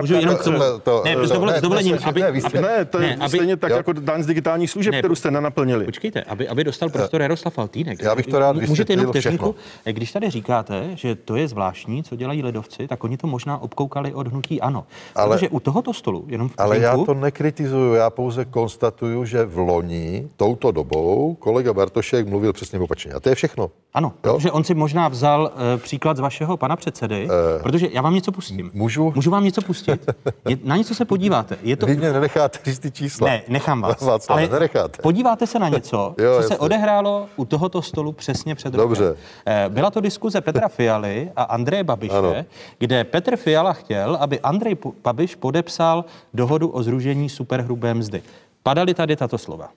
můžu 0.00 0.14
jenom 0.14 0.36
k 0.36 0.44
tomu- 0.44 0.58
Ne, 1.04 1.16
dovole- 1.16 1.58
s 1.58 1.60
dovolením, 1.60 1.98
aby- 2.04 2.20
ne, 2.20 2.26
aby- 2.28 2.60
ne, 2.60 2.84
to 2.84 2.98
je 2.98 3.08
ne, 3.08 3.16
aby- 3.16 3.28
stejně 3.28 3.56
tak 3.56 3.70
jo. 3.70 3.76
jako 3.76 3.92
daň 3.92 4.22
z 4.22 4.26
digitálních 4.26 4.70
služeb, 4.70 4.92
Ne, 4.92 4.98
kterou 4.98 5.14
jste 5.14 5.30
nenaplnili. 5.30 5.84
Počkejte, 5.84 6.22
aby, 6.22 6.48
aby 6.48 6.64
dostal 6.64 6.88
prostor 6.88 7.22
Jaroslav 7.22 7.54
Faltýnek. 7.54 8.02
Já 8.02 8.14
bych 8.14 8.26
to 8.26 8.38
rád 8.38 8.52
Můžete 8.56 8.92
jenom 8.92 9.06
vysvětlil 9.06 9.10
vteřinku? 9.10 9.54
Když 9.84 10.12
tady 10.12 10.30
říkáte, 10.30 10.90
že 10.94 11.14
to 11.14 11.36
je 11.36 11.48
zvláštní, 11.48 12.02
co 12.04 12.16
dělají 12.16 12.42
ledovci, 12.42 12.88
tak 12.88 13.04
oni 13.04 13.16
to 13.16 13.26
možná 13.26 13.62
obkoukali 13.62 14.14
od 14.14 14.28
hnutí 14.28 14.60
ano. 14.60 14.86
Ale- 15.14 15.36
Protože 15.36 15.48
u 15.48 15.60
tohoto 15.60 15.94
stolu, 15.94 16.24
jenom 16.28 16.50
Ale 16.58 16.78
já 16.78 16.96
to 16.96 17.14
nekritizuju, 17.14 17.94
já 17.94 18.10
pouze 18.10 18.44
konstatuju, 18.44 19.24
že 19.24 19.44
v 19.44 19.58
loni, 19.58 20.28
touto 20.36 20.70
dobou, 20.72 21.34
kolega 21.34 21.72
Bartošek 21.72 22.26
mluvil 22.28 22.52
přesně 22.72 22.84
opačně. 22.84 23.12
A 23.12 23.20
to 23.20 23.28
je 23.28 23.34
všechno. 23.34 23.70
Ano, 23.94 24.12
protože 24.20 24.50
on 24.50 24.64
si 24.64 24.74
možná 24.74 25.08
vzal 25.08 25.52
uh, 25.54 25.80
příklad 25.80 26.16
z 26.16 26.20
vašeho 26.20 26.56
pana 26.56 26.76
předsedy, 26.76 27.28
uh, 27.56 27.62
protože 27.62 27.88
já 27.92 28.02
vám 28.02 28.14
něco 28.14 28.32
pustím. 28.32 28.70
Můžu? 28.74 29.12
Můžu 29.14 29.30
vám 29.30 29.44
něco 29.44 29.62
pustit? 29.62 30.06
Je, 30.48 30.56
na 30.64 30.76
něco 30.76 30.94
se 30.94 31.04
podíváte. 31.04 31.58
Je 31.62 31.76
to... 31.76 31.86
Vy 31.86 31.96
mě 31.96 32.12
nenecháte 32.12 32.58
říct 32.64 32.78
ty 32.78 32.90
čísla. 32.90 33.28
Ne, 33.28 33.42
nechám 33.48 33.80
vás. 33.82 34.00
Václav, 34.06 34.50
nenecháte. 34.50 35.02
podíváte 35.02 35.46
se 35.46 35.58
na 35.58 35.68
něco, 35.68 36.14
Jo, 36.18 36.30
co 36.36 36.42
se 36.42 36.44
jasně. 36.44 36.58
odehrálo 36.58 37.28
u 37.36 37.44
tohoto 37.44 37.82
stolu 37.82 38.12
přesně 38.12 38.54
před 38.54 38.72
Dobře. 38.72 39.08
rokem. 39.08 39.22
Eh, 39.46 39.64
Byla 39.68 39.90
to 39.90 40.00
diskuze 40.00 40.40
Petra 40.40 40.68
Fialy 40.68 41.30
a 41.36 41.42
Andreje 41.42 41.84
Babiše, 41.84 42.16
Ano. 42.18 42.34
kde 42.78 43.04
Petr 43.04 43.36
Fiala 43.36 43.72
chtěl, 43.72 44.16
aby 44.20 44.40
Andrej 44.40 44.76
Babiš 45.04 45.34
podepsal 45.34 46.04
dohodu 46.34 46.68
o 46.68 46.82
zružení 46.82 47.28
superhrubé 47.28 47.94
mzdy. 47.94 48.22
Padaly 48.62 48.94
tady 48.94 49.16
tato 49.16 49.38
slova. 49.38 49.68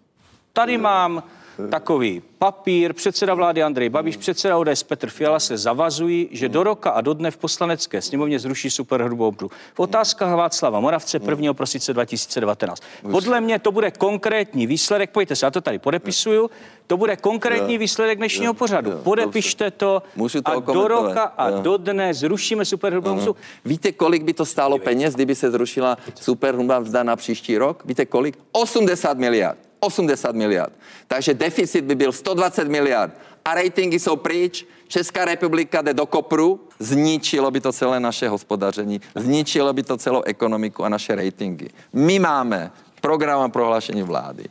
Tady 0.53 0.77
mám 0.77 1.23
takový 1.69 2.21
papír. 2.39 2.93
Předseda 2.93 3.33
vlády 3.33 3.63
Andrej 3.63 3.89
Babiš, 3.89 4.17
předseda 4.17 4.57
ODS 4.57 4.83
Petr 4.83 5.09
Fiala 5.09 5.39
se 5.39 5.57
zavazují, 5.57 6.27
že 6.31 6.49
do 6.49 6.63
roka 6.63 6.89
a 6.89 7.01
do 7.01 7.13
dne 7.13 7.31
v 7.31 7.37
poslanecké 7.37 8.01
sněmovně 8.01 8.39
zruší 8.39 8.69
superhrubou 8.69 9.31
mzdu. 9.31 9.51
V 9.73 9.79
otázkách 9.79 10.35
Václava 10.35 10.79
Moravce 10.79 11.19
1. 11.29 11.53
prosince 11.53 11.93
2019. 11.93 12.83
Podle 13.11 13.41
mě 13.41 13.59
to 13.59 13.71
bude 13.71 13.91
konkrétní 13.91 14.67
výsledek, 14.67 15.09
pojďte 15.09 15.35
se, 15.35 15.45
já 15.45 15.51
to 15.51 15.61
tady 15.61 15.79
podepisuju, 15.79 16.49
to 16.87 16.97
bude 16.97 17.15
konkrétní 17.15 17.77
výsledek 17.77 18.17
dnešního 18.17 18.53
pořadu. 18.53 18.91
Podepište 19.03 19.71
to 19.71 20.03
a 20.45 20.59
do 20.59 20.87
roka 20.87 21.23
a 21.23 21.49
do 21.49 21.77
dne 21.77 22.13
zrušíme 22.13 22.65
superhrubou 22.65 23.15
mzdu. 23.15 23.35
Víte, 23.65 23.91
kolik 23.91 24.23
by 24.23 24.33
to 24.33 24.45
stálo 24.45 24.77
peněz, 24.77 25.15
kdyby 25.15 25.35
se 25.35 25.51
zrušila 25.51 25.97
superhrubá 26.15 26.79
mzda 26.79 27.03
na 27.03 27.15
příští 27.15 27.57
rok? 27.57 27.85
Víte 27.85 28.05
kolik? 28.05 28.39
80 28.51 29.17
miliard. 29.17 29.64
80 29.85 30.35
miliard. 30.35 30.73
Takže 31.07 31.33
deficit 31.33 31.85
by 31.85 31.95
byl 31.95 32.11
120 32.11 32.67
miliard. 32.67 33.13
A 33.45 33.53
ratingy 33.53 33.99
jsou 33.99 34.15
pryč. 34.15 34.65
Česká 34.87 35.25
republika 35.25 35.81
jde 35.81 35.93
do 35.93 36.05
kopru. 36.05 36.59
Zničilo 36.79 37.51
by 37.51 37.61
to 37.61 37.73
celé 37.73 37.99
naše 37.99 38.29
hospodaření. 38.29 39.01
Zničilo 39.15 39.73
by 39.73 39.83
to 39.83 39.97
celou 39.97 40.21
ekonomiku 40.21 40.83
a 40.83 40.89
naše 40.89 41.15
ratingy. 41.15 41.69
My 41.93 42.19
máme 42.19 42.71
program 43.01 43.41
a 43.41 43.49
prohlášení 43.49 44.03
vlády, 44.03 44.45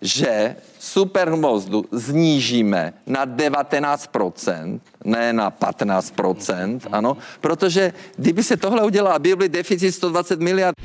že 0.00 0.56
superhrubou 0.78 1.56
mzdu 1.56 1.84
znížíme 1.92 2.92
na 3.06 3.26
19%, 3.26 4.80
ne 5.04 5.32
na 5.32 5.50
15%, 5.50 6.80
ano, 6.92 7.16
protože 7.40 7.92
kdyby 8.16 8.42
se 8.42 8.56
tohle 8.56 8.84
udělalo, 8.84 9.18
byl 9.18 9.36
deficit 9.36 9.92
120 9.92 10.40
miliard, 10.40 10.76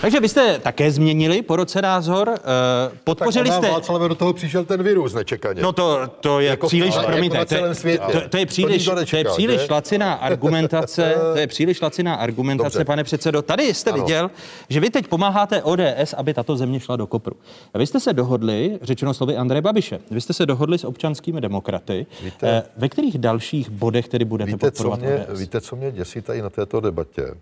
Takže 0.00 0.20
vy 0.20 0.28
jste 0.28 0.58
také 0.58 0.90
změnili 0.90 1.42
po 1.42 1.56
roce 1.56 1.82
názor, 1.82 2.30
eh, 2.34 2.98
podpořili 3.04 3.48
tak 3.50 3.64
jste... 3.64 3.98
Do 4.08 4.14
toho 4.14 4.32
přišel 4.32 4.64
ten 4.64 4.82
virus 4.82 5.14
nečekaně. 5.14 5.62
No 5.62 5.72
to, 5.72 6.00
to 6.20 6.40
je 6.40 6.48
Jako 6.50 6.66
příliš, 6.66 6.94
jako 6.94 7.06
promiňte, 7.06 7.38
na 7.38 7.44
to, 7.44 7.54
je- 7.54 7.98
to, 7.98 8.28
to, 8.28 8.36
je 8.36 8.46
To 8.46 8.48
příliš, 8.50 8.76
nikdo 8.78 8.92
to 8.92 8.98
je 8.98 9.02
nečekal, 9.02 9.32
příliš 9.32 9.68
laciná 9.70 10.14
argumentace, 10.14 11.14
to 11.32 11.38
je 11.38 11.46
příliš 11.46 11.80
laciná 11.80 12.14
argumentace, 12.14 12.78
Dobře. 12.78 12.84
pane 12.84 13.04
předsedo. 13.04 13.42
Tady 13.42 13.74
jste 13.74 13.90
Ano. 13.90 14.02
viděl, 14.02 14.30
že 14.68 14.80
vy 14.80 14.90
teď 14.90 15.06
pomáháte 15.08 15.62
ODS, 15.62 16.14
aby 16.16 16.34
tato 16.34 16.56
země 16.56 16.80
šla 16.80 16.96
do 16.96 17.06
kopru. 17.06 17.36
A 17.74 17.78
vy 17.78 17.86
jste 17.86 18.00
se 18.00 18.12
dohodli, 18.12 18.78
řečeno 18.82 19.14
slovy 19.14 19.36
Andreje 19.36 19.62
Babiše, 19.62 19.98
vy 20.10 20.20
jste 20.20 20.32
se 20.32 20.46
dohodli 20.46 20.78
s 20.78 20.84
občanskými 20.84 21.40
demokraty, 21.40 22.06
Víte- 22.24 22.48
eh, 22.48 22.62
ve 22.76 22.88
kterých 22.88 23.18
dalších 23.18 23.70
bodech 23.70 24.08
tedy 24.08 24.24
budete 24.24 24.50
Víte 24.52 24.58
co, 24.58 24.70
podporovat 24.70 25.00
mě, 25.00 25.26
ODS? 25.30 25.40
víte, 25.40 25.60
co 25.60 25.76
mě 25.76 25.92
děsí 25.92 26.22
tady 26.22 26.42
na 26.42 26.50
této 26.50 26.80
debatě? 26.80 27.34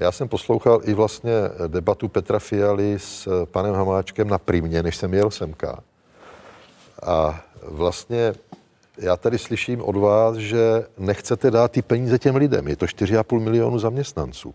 Já 0.00 0.12
jsem 0.12 0.28
poslouchal 0.28 0.80
i 0.84 0.94
vlastně 0.94 1.32
debatu 1.66 2.08
Petra 2.08 2.38
Fialy 2.38 2.98
s 2.98 3.44
panem 3.44 3.74
Hamáčkem 3.74 4.28
na 4.28 4.38
Primě, 4.38 4.82
než 4.82 4.96
jsem 4.96 5.14
jel 5.14 5.30
semka. 5.30 5.82
A 7.02 7.44
vlastně 7.62 8.34
já 8.98 9.16
tady 9.16 9.38
slyším 9.38 9.82
od 9.82 9.96
vás, 9.96 10.36
že 10.36 10.84
nechcete 10.98 11.50
dát 11.50 11.72
ty 11.72 11.82
peníze 11.82 12.18
těm 12.18 12.36
lidem. 12.36 12.68
Je 12.68 12.76
to 12.76 12.86
4,5 12.86 13.40
milionu 13.40 13.78
zaměstnanců. 13.78 14.54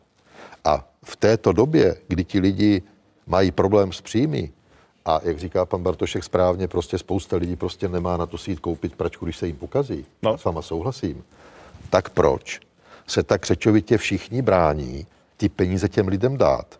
A 0.63 0.87
v 1.05 1.15
této 1.15 1.51
době, 1.51 1.95
kdy 2.07 2.23
ti 2.23 2.39
lidi 2.39 2.81
mají 3.27 3.51
problém 3.51 3.91
s 3.91 4.01
příjmy, 4.01 4.51
a 5.05 5.19
jak 5.23 5.39
říká 5.39 5.65
pan 5.65 5.83
Bartošek 5.83 6.23
správně, 6.23 6.67
prostě 6.67 6.97
spousta 6.97 7.37
lidí 7.37 7.55
prostě 7.55 7.87
nemá 7.87 8.17
na 8.17 8.25
to 8.25 8.37
si 8.37 8.51
jít 8.51 8.59
koupit 8.59 8.95
pračku, 8.95 9.25
když 9.25 9.37
se 9.37 9.47
jim 9.47 9.55
pokazí. 9.55 10.05
No. 10.21 10.37
S 10.37 10.43
váma 10.43 10.61
souhlasím. 10.61 11.23
Tak 11.89 12.09
proč 12.09 12.59
se 13.07 13.23
tak 13.23 13.41
křečovitě 13.41 13.97
všichni 13.97 14.41
brání 14.41 15.07
ty 15.37 15.49
peníze 15.49 15.89
těm 15.89 16.07
lidem 16.07 16.37
dát? 16.37 16.79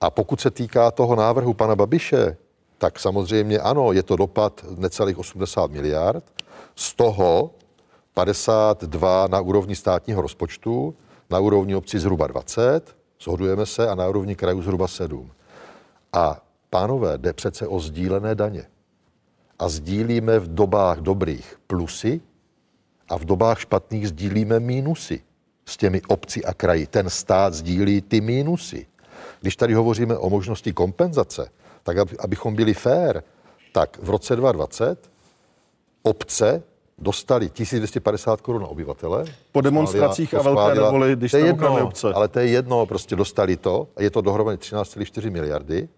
A 0.00 0.10
pokud 0.10 0.40
se 0.40 0.50
týká 0.50 0.90
toho 0.90 1.16
návrhu 1.16 1.54
pana 1.54 1.76
Babiše, 1.76 2.36
tak 2.78 2.98
samozřejmě 2.98 3.58
ano, 3.58 3.92
je 3.92 4.02
to 4.02 4.16
dopad 4.16 4.64
necelých 4.78 5.18
80 5.18 5.70
miliard, 5.70 6.24
z 6.76 6.94
toho 6.94 7.50
52 8.14 9.26
na 9.26 9.40
úrovni 9.40 9.76
státního 9.76 10.22
rozpočtu, 10.22 10.94
na 11.30 11.38
úrovni 11.38 11.74
obcí 11.74 11.98
zhruba 11.98 12.26
20, 12.26 12.96
shodujeme 13.22 13.66
se, 13.66 13.88
a 13.88 13.94
na 13.94 14.08
úrovni 14.08 14.36
krajů 14.36 14.62
zhruba 14.62 14.88
7. 14.88 15.30
A 16.12 16.42
pánové, 16.70 17.18
jde 17.18 17.32
přece 17.32 17.66
o 17.66 17.80
sdílené 17.80 18.34
daně. 18.34 18.66
a 19.58 19.68
sdílíme 19.68 20.38
v 20.38 20.54
dobách 20.54 20.98
dobrých 20.98 21.56
plusy 21.66 22.20
a 23.08 23.18
v 23.18 23.24
dobách 23.24 23.60
špatných 23.60 24.08
sdílíme 24.08 24.60
mínusy 24.60 25.22
s 25.70 25.76
těmi 25.76 26.02
obci 26.08 26.44
a 26.44 26.54
kraji. 26.54 26.86
Ten 26.86 27.10
stát 27.10 27.54
sdílí 27.54 28.00
ty 28.00 28.20
mínusy. 28.20 28.86
Když 29.40 29.56
tady 29.56 29.74
hovoříme 29.74 30.16
o 30.16 30.30
možnosti 30.30 30.72
kompenzace, 30.72 31.50
tak 31.82 31.98
aby, 31.98 32.16
abychom 32.18 32.54
byli 32.54 32.74
fair, 32.74 33.22
tak 33.72 33.98
v 34.02 34.10
roce 34.10 34.36
2020 34.36 35.10
obce 36.02 36.62
dostali 36.98 37.50
1250 37.50 38.40
korun 38.40 38.62
na 38.62 38.68
obyvatele. 38.68 39.24
Po 39.52 39.60
demonstracích 39.60 40.34
a 40.34 40.42
velké 40.42 40.80
nevoli, 40.80 41.16
když 41.16 41.30
to 41.30 41.36
je 41.36 41.46
jedno, 41.46 41.86
obce. 41.86 42.12
ale 42.12 42.28
to 42.28 42.38
je 42.38 42.46
jedno, 42.46 42.86
prostě 42.86 43.16
dostali 43.16 43.56
to 43.56 43.88
a 43.96 44.02
je 44.02 44.10
to 44.10 44.20
dohromady 44.20 44.56
13,4 44.56 45.30
miliardy. 45.30 45.88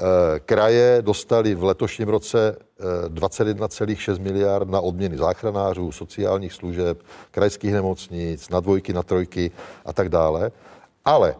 Eh, 0.00 0.40
Kraje 0.40 1.02
dostali 1.02 1.54
v 1.54 1.64
letošním 1.64 2.08
roce 2.08 2.56
eh, 2.56 3.08
21,6 3.08 4.18
miliard 4.18 4.68
na 4.68 4.80
odměny 4.80 5.16
záchranářů, 5.16 5.92
sociálních 5.92 6.52
služeb, 6.52 7.02
krajských 7.30 7.72
nemocnic, 7.72 8.48
na 8.48 8.60
dvojky, 8.60 8.92
na 8.92 9.02
trojky 9.02 9.50
a 9.84 9.92
tak 9.92 10.08
dále. 10.08 10.52
Ale 11.04 11.34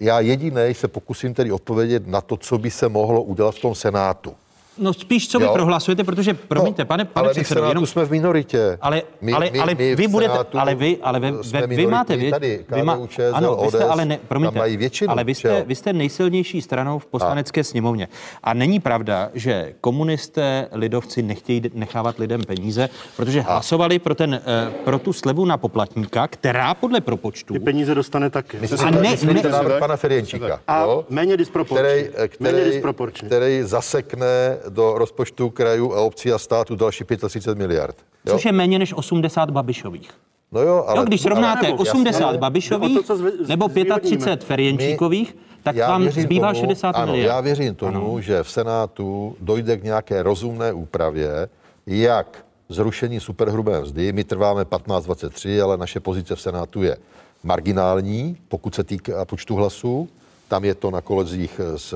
já 0.00 0.20
jediný 0.20 0.74
se 0.74 0.88
pokusím 0.88 1.34
tedy 1.34 1.52
odpovědět 1.52 2.06
na 2.06 2.20
to, 2.20 2.36
co 2.36 2.58
by 2.58 2.70
se 2.70 2.88
mohlo 2.88 3.22
udělat 3.22 3.54
v 3.54 3.60
tom 3.60 3.74
Senátu. 3.74 4.34
No 4.78 4.92
spíš, 4.92 5.28
co 5.28 5.38
vy 5.38 5.44
Jo. 5.44 5.52
prohlasujete, 5.52 6.04
protože, 6.04 6.34
promiňte, 6.34 6.84
pane, 6.84 7.04
pane 7.04 7.24
ale 7.24 7.34
předsedo, 7.34 7.64
jenom... 7.64 7.86
jsme 7.86 8.04
v 8.04 8.10
minoritě. 8.10 8.78
Ale, 8.80 9.02
My- 9.20 9.32
ale, 9.32 9.50
my- 9.52 9.60
ale 9.60 9.74
my 9.74 9.94
vy 9.94 10.08
budete, 10.08 10.38
ale 10.54 10.74
vy, 10.74 10.98
ale 11.02 11.20
vy, 11.20 11.32
vy, 11.66 11.76
vy 11.76 11.86
máte, 11.86 12.16
vy, 12.16 12.30
tady, 12.30 12.64
vy 12.74 12.82
má, 12.82 13.06
ČSL, 13.08 13.22
ano, 13.32 13.58
vy 13.62 13.68
jste, 13.68 13.78
ODS, 13.78 13.90
ale 13.90 14.04
ne, 14.04 14.16
tam 14.16 14.26
promiňte, 14.28 14.58
mají 14.58 14.76
většinu, 14.76 15.10
ale 15.10 15.24
vy 15.24 15.34
jste, 15.34 15.64
vy 15.66 15.74
jste 15.74 15.92
nejsilnější 15.92 16.62
stranou 16.62 16.98
v 16.98 17.06
poslanecké 17.06 17.64
sněmovně. 17.64 18.08
A 18.42 18.54
není 18.54 18.80
pravda, 18.80 19.30
že 19.34 19.72
komunisté, 19.80 20.68
lidovci 20.72 21.22
nechtějí 21.22 21.62
nechávat 21.74 22.18
lidem 22.18 22.40
peníze, 22.46 22.88
protože 23.16 23.40
hlasovali 23.40 23.98
pro, 23.98 24.14
ten, 24.14 24.34
eh, 24.34 24.70
pro 24.84 24.98
tu 24.98 25.12
slevu 25.12 25.44
na 25.44 25.56
poplatníka, 25.56 26.28
která 26.28 26.74
podle 26.74 27.00
propočtu... 27.00 27.54
Ty 27.54 27.60
peníze 27.60 27.94
dostane 27.94 28.30
taky. 28.30 28.58
A 28.84 28.90
ne, 28.90 29.16
ne, 29.22 29.42
návrh 29.42 29.78
pana 29.78 29.96
Ferjenčíka. 29.96 30.60
A 30.68 30.82
jo? 30.82 31.04
méně 31.10 31.36
disproporčně. 31.36 33.26
který 33.26 33.62
zasekne 33.62 34.26
do 34.68 34.98
rozpočtu 34.98 35.50
krajů 35.50 35.94
a 35.94 36.00
obcí 36.00 36.32
a 36.32 36.38
států 36.38 36.76
další 36.76 37.04
35 37.28 37.58
miliard. 37.58 37.96
Jo? 38.26 38.32
což 38.32 38.44
je 38.44 38.52
méně 38.52 38.78
než 38.78 38.94
80 38.96 39.50
Babišových. 39.50 40.10
No 40.52 40.60
jo, 40.60 40.84
ale... 40.86 40.98
jo, 40.98 41.04
když 41.04 41.20
srovnáte 41.20 41.66
ale- 41.66 41.76
80 41.76 42.20
Jasně. 42.20 42.38
Babišových 42.38 43.06
to, 43.06 43.16
zve- 43.16 43.48
nebo 43.48 43.68
zvýhodníme. 43.68 44.00
35 44.16 44.44
Ferjenčíkových, 44.44 45.36
tak 45.62 45.76
vám 45.76 46.10
zbývá 46.10 46.52
tomu, 46.52 46.60
60 46.60 46.90
ano, 46.90 47.06
miliard. 47.12 47.28
Já 47.28 47.40
věřím 47.40 47.74
tomu, 47.74 48.20
že 48.20 48.42
v 48.42 48.50
Senátu 48.50 49.36
dojde 49.40 49.76
k 49.76 49.84
nějaké 49.84 50.22
rozumné 50.22 50.72
úpravě, 50.72 51.48
jak 51.86 52.44
zrušení 52.68 53.20
superhrubé 53.20 53.80
mzdy. 53.80 54.12
My 54.12 54.24
trváme 54.24 54.62
15-23, 54.62 55.64
ale 55.64 55.76
naše 55.76 56.00
pozice 56.00 56.36
v 56.36 56.40
Senátu 56.40 56.82
je 56.82 56.96
marginální, 57.42 58.36
pokud 58.48 58.74
se 58.74 58.84
týká 58.84 59.24
počtu 59.24 59.54
hlasů. 59.54 60.08
Tam 60.50 60.64
je 60.64 60.74
to 60.74 60.90
na 60.90 61.00
kolezích 61.00 61.60
z 61.76 61.94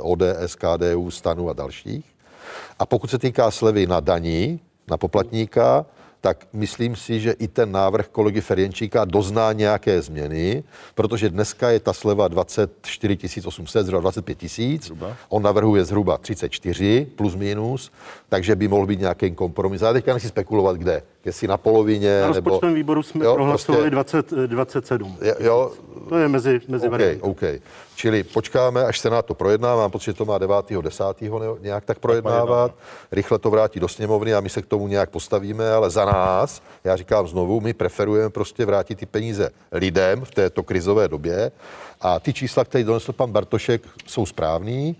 ODS, 0.00 0.54
KDU, 0.58 1.10
Stanu 1.10 1.48
a 1.48 1.52
dalších. 1.52 2.04
A 2.78 2.86
pokud 2.86 3.10
se 3.10 3.18
týká 3.18 3.50
slevy 3.50 3.86
na 3.86 4.00
daní, 4.00 4.60
na 4.90 4.96
poplatníka, 4.96 5.86
tak 6.20 6.46
myslím 6.52 6.96
si, 6.96 7.20
že 7.20 7.32
i 7.32 7.48
ten 7.48 7.72
návrh 7.72 8.08
kolegy 8.08 8.40
Ferjenčíka 8.40 9.04
dozná 9.04 9.52
nějaké 9.52 10.02
změny, 10.02 10.62
protože 10.94 11.30
dneska 11.30 11.70
je 11.70 11.80
ta 11.80 11.92
sleva 11.92 12.28
24 12.28 13.18
800, 13.46 13.86
zhruba 13.86 14.00
25 14.00 14.34
tisíc. 14.38 14.92
On 15.28 15.42
navrhuje 15.42 15.84
zhruba 15.84 16.18
34 16.18 17.06
plus 17.16 17.34
minus, 17.34 17.90
takže 18.28 18.56
by 18.56 18.68
mohl 18.68 18.86
být 18.86 19.00
nějaký 19.00 19.30
kompromis. 19.30 19.82
Já 19.82 19.92
teďka 19.92 20.12
nechci 20.14 20.28
spekulovat, 20.28 20.76
kde. 20.76 21.02
Jestli 21.24 21.48
na 21.48 21.56
polovině, 21.56 22.20
Na 22.20 22.30
nebo... 22.30 22.50
rozpočtovém 22.50 22.74
výboru 22.74 23.02
jsme 23.02 23.24
Jo, 23.24 23.34
prohlasovali 23.34 23.90
prostě- 23.90 24.22
20, 24.22 24.46
27. 24.48 25.16
Je- 25.22 25.36
Jo, 25.40 25.72
To 26.08 26.18
je 26.18 26.28
mezi, 26.28 26.60
mezi 26.68 26.86
OK, 26.86 26.90
varianty. 26.90 27.20
OK. 27.20 27.42
Čili 27.94 28.22
počkáme, 28.22 28.84
až 28.84 28.98
Senát 28.98 29.26
to 29.26 29.34
projedná. 29.34 29.76
Mám 29.76 29.90
pocit, 29.90 30.04
že 30.04 30.12
to 30.12 30.24
má 30.24 30.38
9. 30.38 30.56
10. 30.80 31.04
ne- 31.20 31.46
nějak 31.60 31.84
tak 31.84 31.98
projednávat. 31.98 32.74
Rychle 33.12 33.38
to 33.38 33.50
vrátí 33.50 33.80
do 33.80 33.88
sněmovny 33.88 34.34
a 34.34 34.40
my 34.40 34.48
se 34.48 34.62
k 34.62 34.66
tomu 34.66 34.88
nějak 34.88 35.10
postavíme, 35.10 35.72
ale 35.72 35.90
za 35.90 36.04
nás, 36.04 36.62
já 36.84 36.96
říkám 36.96 37.28
znovu, 37.28 37.60
my 37.60 37.72
preferujeme 37.72 38.30
prostě 38.30 38.64
vrátit 38.64 38.98
ty 38.98 39.06
peníze 39.06 39.50
lidem 39.72 40.24
v 40.24 40.30
této 40.30 40.62
krizové 40.62 41.08
době 41.08 41.52
a 42.00 42.20
ty 42.20 42.32
čísla, 42.32 42.64
které 42.64 42.84
donesl 42.84 43.12
pan 43.12 43.30
Bartošek, 43.32 43.82
jsou 44.06 44.26
správný 44.26 44.96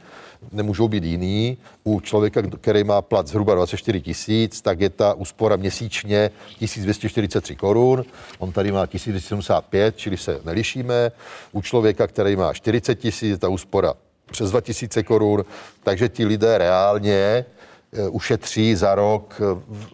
nemůžou 0.53 0.89
být 0.89 1.05
jiný. 1.05 1.59
U 1.85 2.01
člověka, 2.01 2.43
který 2.61 2.85
má 2.85 3.03
plat 3.03 3.27
zhruba 3.27 3.55
24 3.55 4.01
tisíc, 4.01 4.61
tak 4.61 4.81
je 4.81 4.91
ta 4.91 5.15
úspora 5.15 5.57
měsíčně 5.57 6.31
1243 6.59 7.57
korun. 7.57 8.05
On 8.39 8.53
tady 8.53 8.73
má 8.73 8.87
1275, 8.87 9.97
čili 9.97 10.17
se 10.17 10.41
nelišíme. 10.45 11.13
U 11.53 11.63
člověka, 11.63 12.07
který 12.07 12.37
má 12.37 12.53
40 12.53 12.95
tisíc, 12.95 13.39
ta 13.39 13.49
úspora 13.49 13.95
přes 14.31 14.51
2000 14.51 15.03
korun, 15.03 15.45
takže 15.83 16.09
ti 16.09 16.25
lidé 16.25 16.59
reálně 16.59 17.15
eh, 17.15 18.09
ušetří 18.09 18.75
za 18.75 18.95
rok 18.95 19.41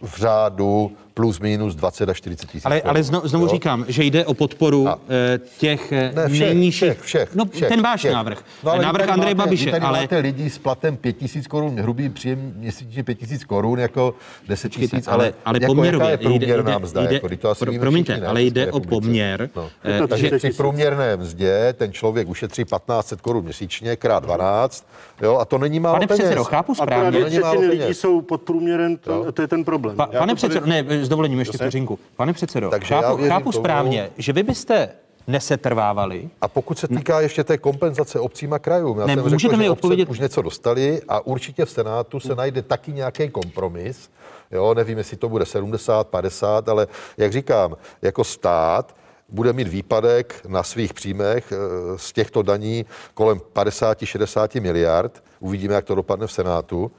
v 0.01 0.17
řádu 0.17 0.91
plus 1.19 1.39
minus 1.39 1.75
20 1.75 2.09
až 2.09 2.17
40 2.17 2.45
tisíc. 2.47 2.65
Ale, 2.65 2.81
ale 2.81 3.03
znovu, 3.03 3.27
znovu 3.27 3.45
Jo? 3.45 3.51
říkám, 3.51 3.85
že 3.87 4.03
jde 4.03 4.25
o 4.25 4.33
podporu 4.33 4.87
eh, 4.87 5.39
těch 5.57 5.91
eh, 5.91 6.11
Ne, 6.15 6.27
všech, 6.29 6.39
nejnižších. 6.47 6.79
všech, 6.91 7.01
všech, 7.01 7.35
no, 7.35 7.45
všech, 7.45 7.67
ten 7.69 7.81
váš 7.81 7.99
všech. 7.99 8.11
návrh. 8.13 8.43
No, 8.63 8.71
ale 8.71 8.83
návrh 8.83 9.09
Andreje 9.09 9.35
máte, 9.35 9.47
Babiše, 9.47 9.71
tady 9.71 9.85
ale 9.85 10.01
máte 10.01 10.17
lidi 10.17 10.49
s 10.49 10.57
platem 10.57 10.97
5000 10.97 11.47
korun, 11.47 11.79
hrubý 11.79 12.09
příjem 12.09 12.53
měsíčně 12.55 13.03
5000 13.03 13.43
korun, 13.43 13.79
jako 13.79 14.13
10 14.47 14.69
tisíc, 14.71 15.07
ale, 15.07 15.33
ale 15.45 15.57
jako 15.61 15.75
poměrově. 15.75 16.09
jaká 16.11 16.11
je 16.11 16.17
průměrná 16.29 16.71
jde, 16.71 16.79
mzda, 16.85 17.01
jde, 17.05 17.13
jako, 17.13 17.29
to 17.37 17.49
asi 17.49 17.65
pro, 17.65 17.73
promiňte, 17.79 18.11
všichni, 18.13 18.21
ne, 18.21 18.27
ale 18.27 18.41
jde 18.41 18.71
o 18.71 18.79
poměr. 18.79 19.49
No. 19.55 19.69
eh, 19.85 20.07
Takže 20.07 20.29
že, 20.29 20.37
při 20.37 20.49
průměrné 20.51 21.17
mzdě 21.17 21.73
ten 21.77 21.93
člověk 21.93 22.27
ušetří 22.29 22.63
1500 22.65 23.21
korun 23.21 23.43
měsíčně, 23.43 23.95
krát 23.95 24.23
12, 24.23 24.85
jo, 25.21 25.37
a 25.37 25.45
to 25.45 25.57
není 25.57 25.79
málo 25.79 25.95
Pane 25.95 26.07
peněz. 26.07 26.19
předsedo, 26.19 26.43
chápu 26.43 26.71
Akorát 26.79 26.85
správně. 26.85 27.19
lidí 27.67 27.79
peněz. 27.81 27.99
jsou 27.99 28.21
pod 28.21 28.41
průměrem, 28.41 28.97
to, 28.97 29.31
to 29.31 29.41
je 29.41 29.47
ten 29.47 29.63
problém. 29.63 29.97
Pane 30.17 30.35
předsedo, 30.35 30.65
ne, 30.65 30.85
s 31.09 31.11
dovolením 31.11 31.39
ještě 31.39 31.57
vteřinku. 31.57 31.99
Pane 32.15 32.33
předsedo, 32.33 32.69
Takže 32.69 32.93
já 32.95 33.01
chápu, 33.01 33.17
věřím 33.17 33.31
chápu 33.31 33.51
tomu- 33.51 33.63
správně, 33.63 34.09
že 34.17 34.33
vy 34.33 34.43
byste 34.43 34.89
nesetrvávali. 35.27 36.29
A 36.41 36.47
pokud 36.47 36.79
se 36.79 36.87
týká 36.87 37.21
ještě 37.21 37.43
té 37.43 37.57
kompenzace 37.57 38.19
obcím 38.19 38.53
a 38.53 38.59
krajům, 38.59 38.99
já 38.99 39.05
Ne, 39.05 39.13
jsem 39.15 39.29
řekl, 39.29 39.41
že 39.41 39.47
obce 39.49 39.69
odpovědět- 39.69 40.09
už 40.09 40.19
něco 40.19 40.41
dostali 40.41 41.01
a 41.07 41.25
určitě 41.27 41.65
v 41.65 41.69
Senátu 41.69 42.19
se 42.19 42.35
najde 42.35 42.61
taky 42.61 42.93
nějaký 42.93 43.29
kompromis. 43.29 44.09
Jo, 44.51 44.73
nevím, 44.73 44.97
jestli 44.97 45.17
to 45.17 45.29
bude 45.29 45.45
70, 45.45 46.07
50, 46.07 46.69
ale 46.69 46.87
jak 47.17 47.31
říkám, 47.33 47.75
jako 48.01 48.23
stát 48.23 48.95
bude 49.29 49.53
mít 49.53 49.67
výpadek 49.67 50.35
na 50.47 50.63
svých 50.63 50.93
příjmech 50.93 51.51
eh, 51.51 51.57
z 51.97 52.13
těchto 52.13 52.41
daní 52.41 52.85
kolem 53.13 53.39
50-60 53.53 54.61
miliard. 54.61 55.23
Uvidíme, 55.39 55.73
jak 55.73 55.85
to 55.85 55.95
dopadne 55.95 56.27
v 56.27 56.31
Senátu. 56.31 56.91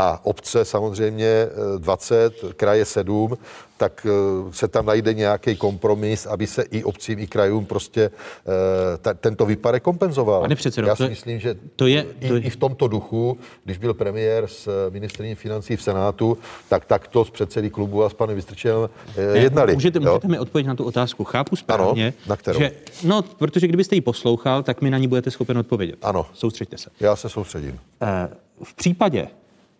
A 0.00 0.20
obce 0.22 0.64
samozřejmě 0.64 1.26
eh, 1.26 1.78
20, 1.78 2.34
kraje 2.56 2.84
7, 2.84 3.38
tak 3.76 4.06
eh, 4.06 4.52
se 4.52 4.68
tam 4.68 4.86
najde 4.86 5.14
nějaký 5.14 5.56
kompromis, 5.56 6.26
aby 6.26 6.46
se 6.46 6.62
i 6.62 6.84
obcím, 6.84 7.18
i 7.18 7.26
krajům 7.26 7.66
prostě 7.66 8.02
eh, 8.10 8.98
ta, 8.98 9.14
tento 9.14 9.46
výpadek 9.46 9.82
kompenzoval. 9.82 10.40
Pane 10.40 10.54
předsedo, 10.54 10.86
Já 10.86 10.92
to 10.94 10.96
si 10.96 11.02
je- 11.02 11.08
myslím, 11.08 11.38
že 11.40 11.54
to 11.76 11.86
je- 11.86 12.06
i, 12.20 12.28
to 12.28 12.34
je- 12.34 12.40
i 12.40 12.50
v 12.50 12.56
tomto 12.56 12.88
duchu, 12.88 13.38
když 13.64 13.78
byl 13.78 13.94
premiér 13.94 14.46
s 14.46 14.90
ministrní 14.90 15.34
financí 15.34 15.76
v 15.76 15.82
Senátu, 15.82 16.38
tak 16.68 16.84
takto 16.84 17.24
s 17.24 17.30
předsedy 17.30 17.70
klubu 17.70 18.04
a 18.04 18.10
s 18.10 18.14
panem 18.14 18.36
Vystrčem 18.36 18.76
eh, 19.16 19.32
Ne, 19.34 19.38
jednali. 19.38 19.74
Můžete, 19.74 19.98
jo? 19.98 20.04
můžete 20.04 20.28
mi 20.28 20.38
odpovědět 20.38 20.68
na 20.68 20.74
tu 20.74 20.84
otázku. 20.84 21.24
Chápu 21.24 21.56
správně, 21.56 22.14
na 22.26 22.36
kterou? 22.36 22.58
že, 22.58 22.70
no, 23.04 23.22
protože 23.22 23.66
kdybyste 23.66 23.94
ji 23.94 24.00
poslouchal, 24.00 24.62
tak 24.62 24.82
mi 24.82 24.90
na 24.90 24.98
ní 24.98 25.08
budete 25.08 25.30
schopen 25.30 25.58
odpovědět. 25.58 25.96
Ano. 26.02 26.26
Soustřeďte 26.34 26.78
se. 26.78 26.90
Já 27.00 27.16
se 27.16 27.28
soustředím. 27.28 27.78
Eh, 28.02 28.28
V 28.64 28.74
případě, 28.74 29.26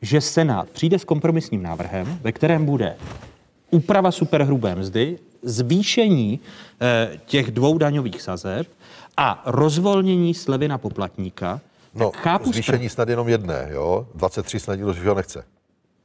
že 0.03 0.21
Senát 0.21 0.71
přijde 0.71 0.99
s 0.99 1.05
kompromisním 1.05 1.63
návrhem, 1.63 2.19
ve 2.23 2.33
kterém 2.33 2.67
bude 2.67 2.97
úprava 3.71 4.11
superhrubé 4.11 4.75
mzdy, 4.75 5.19
zvýšení 5.43 6.41
eh, 6.81 7.19
těch 7.27 7.51
dvou 7.51 7.79
daňových 7.79 8.23
sazeb 8.23 8.67
a 9.17 9.43
rozvolnění 9.47 10.35
slevy 10.35 10.69
na 10.69 10.79
poplatníka, 10.79 11.61
No, 11.95 12.11
chápu 12.11 12.53
zvýšení 12.53 12.89
snad 12.89 13.09
jenom 13.09 13.29
jedné, 13.29 13.69
jo? 13.71 14.07
23 14.15 14.61
snad 14.61 14.75
nikdo 14.75 14.93
zvýšil 14.93 15.15
nechce. 15.15 15.45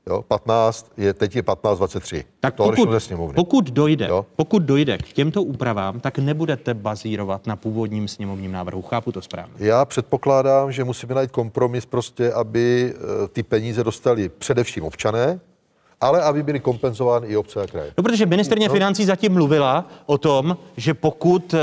Jo? 0.07 0.21
15, 0.21 0.91
je, 0.97 1.13
teď 1.13 1.35
je 1.35 1.43
15, 1.43 1.77
23. 1.77 2.25
Tak 2.39 2.55
to 2.55 2.63
pokud, 2.63 2.99
sněmovny. 2.99 3.35
pokud, 3.35 3.69
dojde, 3.69 4.09
pokud 4.35 4.63
dojde 4.63 4.97
k 4.97 5.13
těmto 5.13 5.43
úpravám, 5.43 5.99
tak 5.99 6.19
nebudete 6.19 6.73
bazírovat 6.73 7.47
na 7.47 7.55
původním 7.55 8.07
sněmovním 8.07 8.51
návrhu. 8.51 8.81
Chápu 8.81 9.11
to 9.11 9.21
správně. 9.21 9.53
Já 9.59 9.85
předpokládám, 9.85 10.71
že 10.71 10.83
musíme 10.83 11.15
najít 11.15 11.31
kompromis 11.31 11.85
prostě, 11.85 12.33
aby 12.33 12.93
eh, 12.95 13.27
ty 13.27 13.43
peníze 13.43 13.83
dostali 13.83 14.29
především 14.29 14.83
občané 14.83 15.39
ale 16.03 16.21
aby 16.21 16.43
byly 16.43 16.59
kompenzovány 16.59 17.27
i 17.27 17.37
obce 17.37 17.61
a 17.61 17.67
kraje. 17.67 17.93
No, 17.97 18.03
protože 18.03 18.25
ministrně 18.25 18.67
No. 18.67 18.73
financí 18.73 19.05
zatím 19.05 19.33
mluvila 19.33 19.85
o 20.05 20.17
tom, 20.17 20.57
že 20.77 20.93
pokud 20.93 21.53
eh, 21.53 21.59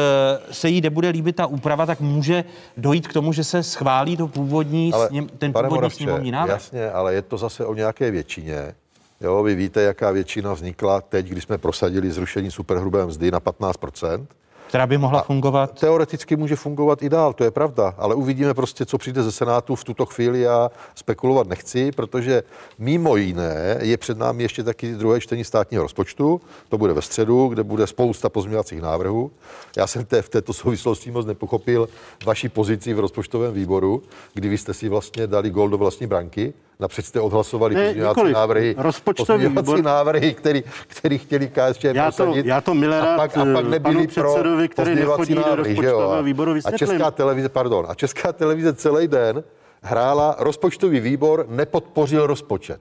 se 0.50 0.68
jí 0.68 0.80
nebude 0.80 1.08
líbit 1.08 1.36
ta 1.36 1.46
úprava, 1.46 1.86
tak 1.86 2.00
může 2.00 2.44
dojít 2.76 3.08
k 3.08 3.12
tomu, 3.12 3.32
že 3.32 3.44
se 3.44 3.62
schválí 3.62 4.16
to 4.16 4.28
původní, 4.28 4.92
sněm, 5.08 5.28
ten 5.38 5.52
původní 5.52 5.74
Moravče, 5.74 5.96
sněmovní 5.96 6.30
návrh. 6.30 6.54
Jasně, 6.54 6.90
ale 6.90 7.14
je 7.14 7.22
to 7.22 7.38
zase 7.38 7.64
o 7.66 7.74
nějaké 7.74 8.10
většině. 8.10 8.74
Jo, 9.20 9.42
vy 9.42 9.54
víte, 9.54 9.82
jaká 9.82 10.10
většina 10.10 10.52
vznikla 10.52 11.00
teď, 11.00 11.26
když 11.26 11.44
jsme 11.44 11.58
prosadili 11.58 12.10
zrušení 12.12 12.50
superhrubé 12.50 13.06
mzdy 13.06 13.30
na 13.30 13.40
15%. 13.40 14.26
Která 14.70 14.86
by 14.86 14.98
mohla 14.98 15.22
fungovat? 15.22 15.80
Teoreticky 15.80 16.36
může 16.36 16.56
fungovat 16.56 17.02
i 17.02 17.08
dál, 17.08 17.32
to 17.32 17.44
je 17.44 17.50
pravda, 17.50 17.94
ale 17.98 18.14
uvidíme 18.14 18.54
prostě, 18.54 18.86
co 18.86 18.98
přijde 18.98 19.22
ze 19.22 19.32
Senátu 19.32 19.74
v 19.74 19.84
tuto 19.84 20.06
chvíli. 20.06 20.40
Já 20.40 20.70
spekulovat 20.94 21.46
nechci, 21.46 21.92
protože 21.92 22.42
mimo 22.78 23.16
jiné 23.16 23.78
je 23.80 23.96
před 23.96 24.18
námi 24.18 24.42
ještě 24.42 24.62
taky 24.62 24.94
druhé 24.94 25.20
čtení 25.20 25.44
státního 25.44 25.82
rozpočtu. 25.82 26.40
To 26.68 26.78
bude 26.78 26.92
ve 26.92 27.02
středu, 27.02 27.48
kde 27.48 27.62
bude 27.62 27.86
spousta 27.86 28.28
pozměňovacích 28.28 28.82
návrhů. 28.82 29.30
Já 29.76 29.86
jsem 29.86 30.04
té, 30.04 30.22
v 30.22 30.28
této 30.28 30.52
souvislosti 30.52 31.10
moc 31.10 31.26
nepochopil 31.26 31.88
vaši 32.24 32.48
pozici 32.48 32.94
v 32.94 33.00
rozpočtovém 33.00 33.54
výboru, 33.54 34.02
kdy 34.34 34.48
vy 34.48 34.58
jste 34.58 34.74
si 34.74 34.88
vlastně 34.88 35.26
dali 35.26 35.50
gol 35.50 35.68
do 35.68 35.78
vlastní 35.78 36.06
branky. 36.06 36.52
Napřed 36.80 37.06
jste 37.06 37.20
odhlasovali 37.20 37.74
Ne, 37.74 37.84
pozměňovací 37.86 38.18
nikoliv. 38.18 38.34
návrhy, 38.34 38.74
Rozpočtový 38.78 39.46
výbor- 39.46 39.82
návrhy, 39.82 40.34
který, 40.34 40.64
který 40.86 41.18
chtěli 41.18 41.48
KSČ 41.48 41.84
Já 41.84 42.10
to- 42.10 42.16
prosadit. 42.16 42.46
já 42.46 42.60
to 42.60 42.74
milé 42.74 43.00
a 43.00 43.16
pak, 43.16 43.36
a 43.36 43.44
pak 43.54 43.64
eh, 43.64 43.68
nebyli 43.68 44.06
pro 44.08 44.34
který 44.68 44.68
pozměňovací 44.68 45.20
nechodí 45.20 45.34
do 45.34 45.40
návrhy, 45.40 45.74
že 45.76 45.82
jo? 45.82 45.90
rozpočtového 45.90 46.22
výboru, 46.22 46.54
A. 46.64 46.70
Česká 46.78 47.10
televize, 47.10 47.48
pardon, 47.48 47.86
a 47.88 47.94
Česká 47.94 48.32
televize 48.32 48.74
celý 48.74 49.08
den 49.08 49.42
hrála, 49.82 50.36
rozpočtový 50.38 51.00
výbor 51.00 51.46
nepodpořil 51.48 52.26
rozpočet. 52.26 52.80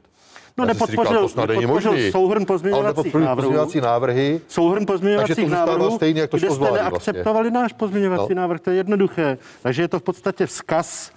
No, 0.58 0.64
Já 0.66 0.74
nepodpořil- 0.74 1.22
to 1.22 1.30
snad 1.30 1.50
není 1.50 1.62
nepodpořil 1.62 1.92
možný. 1.92 2.12
souhrn 2.12 2.46
pozměňovacích 2.46 3.14
návrhů. 3.14 3.36
pozměňovací 3.36 3.82
návrhy. 3.82 4.42
Souhrn 4.48 4.86
to 4.86 4.94
pozměňovacích 4.94 5.50
návrhů, 5.50 5.92
stejně, 5.96 6.22
jak 6.22 6.30
to 6.30 6.38
kde 6.38 6.48
jste 6.50 6.58
vlastně. 6.60 6.78
neakceptovali 6.84 7.52
náš 7.52 7.74
pozměňovací 7.74 8.36
No. 8.36 8.42
návrh, 8.42 8.60
to 8.62 8.70
je 8.70 8.76
jednoduché. 8.76 9.38
Takže 9.64 9.82
je 9.82 9.88
to 9.88 10.00
v 10.00 10.04
podstatě 10.04 10.46
vzkaz 10.46 11.12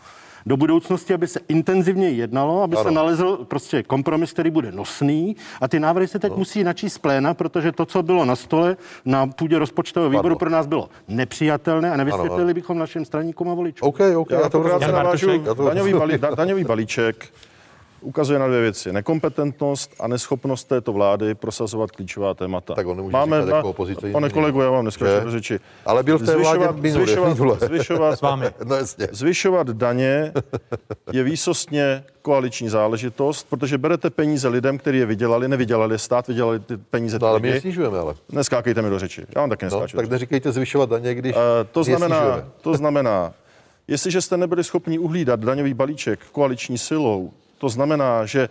do 0.47 0.57
budoucnosti, 0.57 1.15
aby 1.15 1.27
se 1.27 1.41
intenzivně 1.49 2.09
jednalo, 2.09 2.63
aby 2.63 2.77
Ano. 2.77 2.85
se 2.85 2.91
nalezl 2.91 3.37
prostě 3.45 3.83
kompromis, 3.83 4.33
který 4.33 4.51
bude 4.51 4.73
nosný. 4.73 5.37
A 5.61 5.69
ty 5.69 5.81
návrhy 5.81 6.09
se 6.09 6.19
teď 6.19 6.31
No. 6.33 6.37
musí 6.39 6.65
načíst 6.65 6.95
z 6.95 6.99
pléna, 6.99 7.35
protože 7.35 7.73
to, 7.73 7.87
co 7.87 8.03
bylo 8.03 8.25
na 8.25 8.37
stole 8.37 8.77
na 9.05 9.27
půdě 9.27 9.59
rozpočtového 9.59 10.11
výboru, 10.11 10.37
pro 10.37 10.51
nás 10.51 10.67
bylo 10.67 10.89
nepřijatelné 11.09 11.93
a 11.93 11.97
nevysvětlili 11.97 12.43
ano. 12.45 12.55
bychom 12.55 12.79
našim 12.79 13.05
straníkům 13.05 13.49
a 13.51 13.55
voličům. 13.55 13.89
OK, 13.89 14.01
OK, 14.17 14.31
Já, 14.31 14.41
já 14.41 14.49
to 14.49 14.63
navážu. 14.93 15.31
Já 15.31 15.55
to 15.55 15.65
Daňový, 15.65 15.93
balí, 15.95 16.15
daňový 16.37 16.65
balíček 16.65 17.29
ukazuje 18.03 18.39
na 18.39 18.47
dvě 18.47 18.61
věci. 18.61 18.93
Nekompetentnost 18.93 19.95
a 20.01 20.09
neschopnost 20.09 20.65
této 20.69 20.93
vlády 20.93 21.35
prosazovat 21.35 21.91
klíčová 21.91 22.35
témata. 22.35 22.75
Tak 22.75 22.87
on 22.87 22.97
nemůže 22.97 23.17
říkat 23.25 23.57
jako 23.57 23.69
opozice 23.71 24.01
Pane 24.13 24.27
jiný. 24.27 24.35
kolego, 24.35 24.63
já 24.63 24.71
vám 24.71 24.85
dneska 24.85 25.21
do 25.25 25.31
řeči. 25.31 25.61
Ale 25.87 26.03
byl 26.03 26.19
v 26.19 26.27
té 26.27 26.37
vládě 26.37 26.69
minule, 26.81 27.07
zvyšovat, 27.07 27.61
zvyšovat, 27.61 28.17
S 28.19 28.21
vámi. 28.21 28.47
No 28.65 28.77
jasně. 28.77 29.09
zvyšovat 29.13 29.71
daně 29.71 30.33
je 31.13 31.23
výsostně 31.23 32.05
koaliční 32.23 32.69
záležitost, 32.69 33.47
protože 33.51 33.79
berete 33.79 34.11
peníze 34.11 34.49
lidem, 34.49 34.79
kteří 34.79 34.99
je 34.99 35.07
vydělali, 35.07 35.49
nevydělali 35.49 35.99
stát, 35.99 36.29
vydělali 36.29 36.61
ty 36.61 36.77
peníze 36.77 37.19
No, 37.23 37.27
ale 37.29 37.41
my 37.41 37.49
je 37.49 37.61
snižujeme, 37.61 37.99
ale. 37.99 38.15
Neskákejte 38.33 38.83
mi 38.83 38.91
do 38.91 38.99
řeči. 38.99 39.23
Já 39.35 39.41
vám 39.41 39.51
taky 39.51 39.65
No, 39.65 39.71
neskáču. 39.71 39.97
tak 39.97 40.11
neříkejte 40.11 40.53
zvyšovat 40.53 40.91
daně, 40.91 41.15
když 41.15 41.33
Eh, 41.37 41.65
to 41.73 41.85
znamená, 41.85 42.43
to 42.61 42.75
znamená, 42.75 43.33
jestliže 43.89 44.21
jste 44.21 44.37
nebyli 44.37 44.65
schopni 44.65 44.99
uhlídat 44.99 45.41
daňový 45.41 45.75
balíček 45.75 46.21
koaliční 46.33 46.79
silou, 46.79 47.33
to 47.63 47.69
znamená, 47.69 48.27
že 48.27 48.49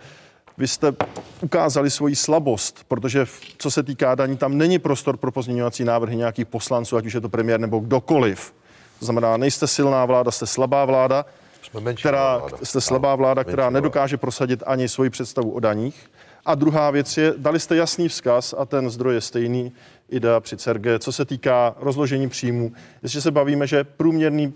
vy 0.58 0.68
jste 0.68 0.92
ukázali 1.40 1.90
svoji 1.90 2.16
slabost, 2.16 2.84
protože 2.88 3.26
co 3.58 3.70
se 3.70 3.82
týká 3.82 4.14
daní, 4.14 4.36
tam 4.36 4.58
není 4.58 4.78
prostor 4.78 5.16
pro 5.16 5.32
pozměňovací 5.32 5.84
návrhy 5.84 6.16
nějakých 6.16 6.46
poslanců, 6.46 6.96
ať 6.96 7.06
už 7.06 7.12
je 7.12 7.20
to 7.20 7.28
premiér 7.28 7.60
nebo 7.60 7.78
kdokoliv. 7.78 8.54
To 8.98 9.04
znamená, 9.04 9.36
nejste 9.36 9.66
silná 9.66 10.04
vláda, 10.04 10.30
jste 10.30 10.46
slabá 10.46 10.84
vláda, 10.84 11.26
Jsme 11.62 11.94
která, 11.94 12.36
vláda. 12.38 12.56
jste 12.62 12.80
slabá 12.80 13.14
vláda, 13.14 13.44
která 13.44 13.70
nedokáže 13.70 14.16
prosadit 14.16 14.62
ani 14.66 14.88
svoji 14.88 15.10
představu 15.10 15.50
o 15.50 15.60
daních. 15.60 16.10
A 16.46 16.54
druhá 16.54 16.90
věc 16.90 17.16
je, 17.16 17.34
dali 17.36 17.60
jste 17.60 17.76
jasný 17.76 18.08
vzkaz 18.08 18.54
a 18.58 18.64
ten 18.64 18.90
zdroj 18.90 19.14
je 19.14 19.20
stejný, 19.20 19.72
IDA 20.08 20.40
při 20.40 20.56
CERGE, 20.56 20.98
co 20.98 21.12
se 21.12 21.24
týká 21.24 21.74
rozložení 21.80 22.28
příjmů. 22.28 22.72
Jestliže 23.02 23.22
se 23.22 23.30
bavíme, 23.30 23.66
že 23.66 23.84
průměrný, 23.84 24.52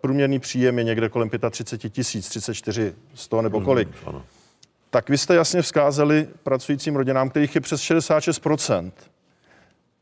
průměrný 0.00 0.38
příjem 0.38 0.78
je 0.78 0.84
někde 0.84 1.08
kolem 1.08 1.30
35 1.50 1.90
tisíc, 1.90 2.28
34 2.28 2.94
z 3.14 3.28
toho 3.28 3.42
nebo 3.42 3.60
kolik, 3.60 3.88
tak 4.90 5.08
vy 5.08 5.18
jste 5.18 5.34
jasně 5.34 5.62
vzkázali 5.62 6.28
pracujícím 6.42 6.96
rodinám, 6.96 7.30
kterých 7.30 7.54
je 7.54 7.60
přes 7.60 7.80
66%, 7.80 8.92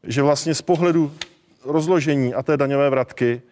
že 0.04 0.22
vlastně 0.22 0.54
z 0.54 0.62
pohledu 0.62 1.12
rozložení 1.64 2.34
a 2.34 2.42
té 2.42 2.56
daňové 2.56 2.90
vratky 2.90 3.42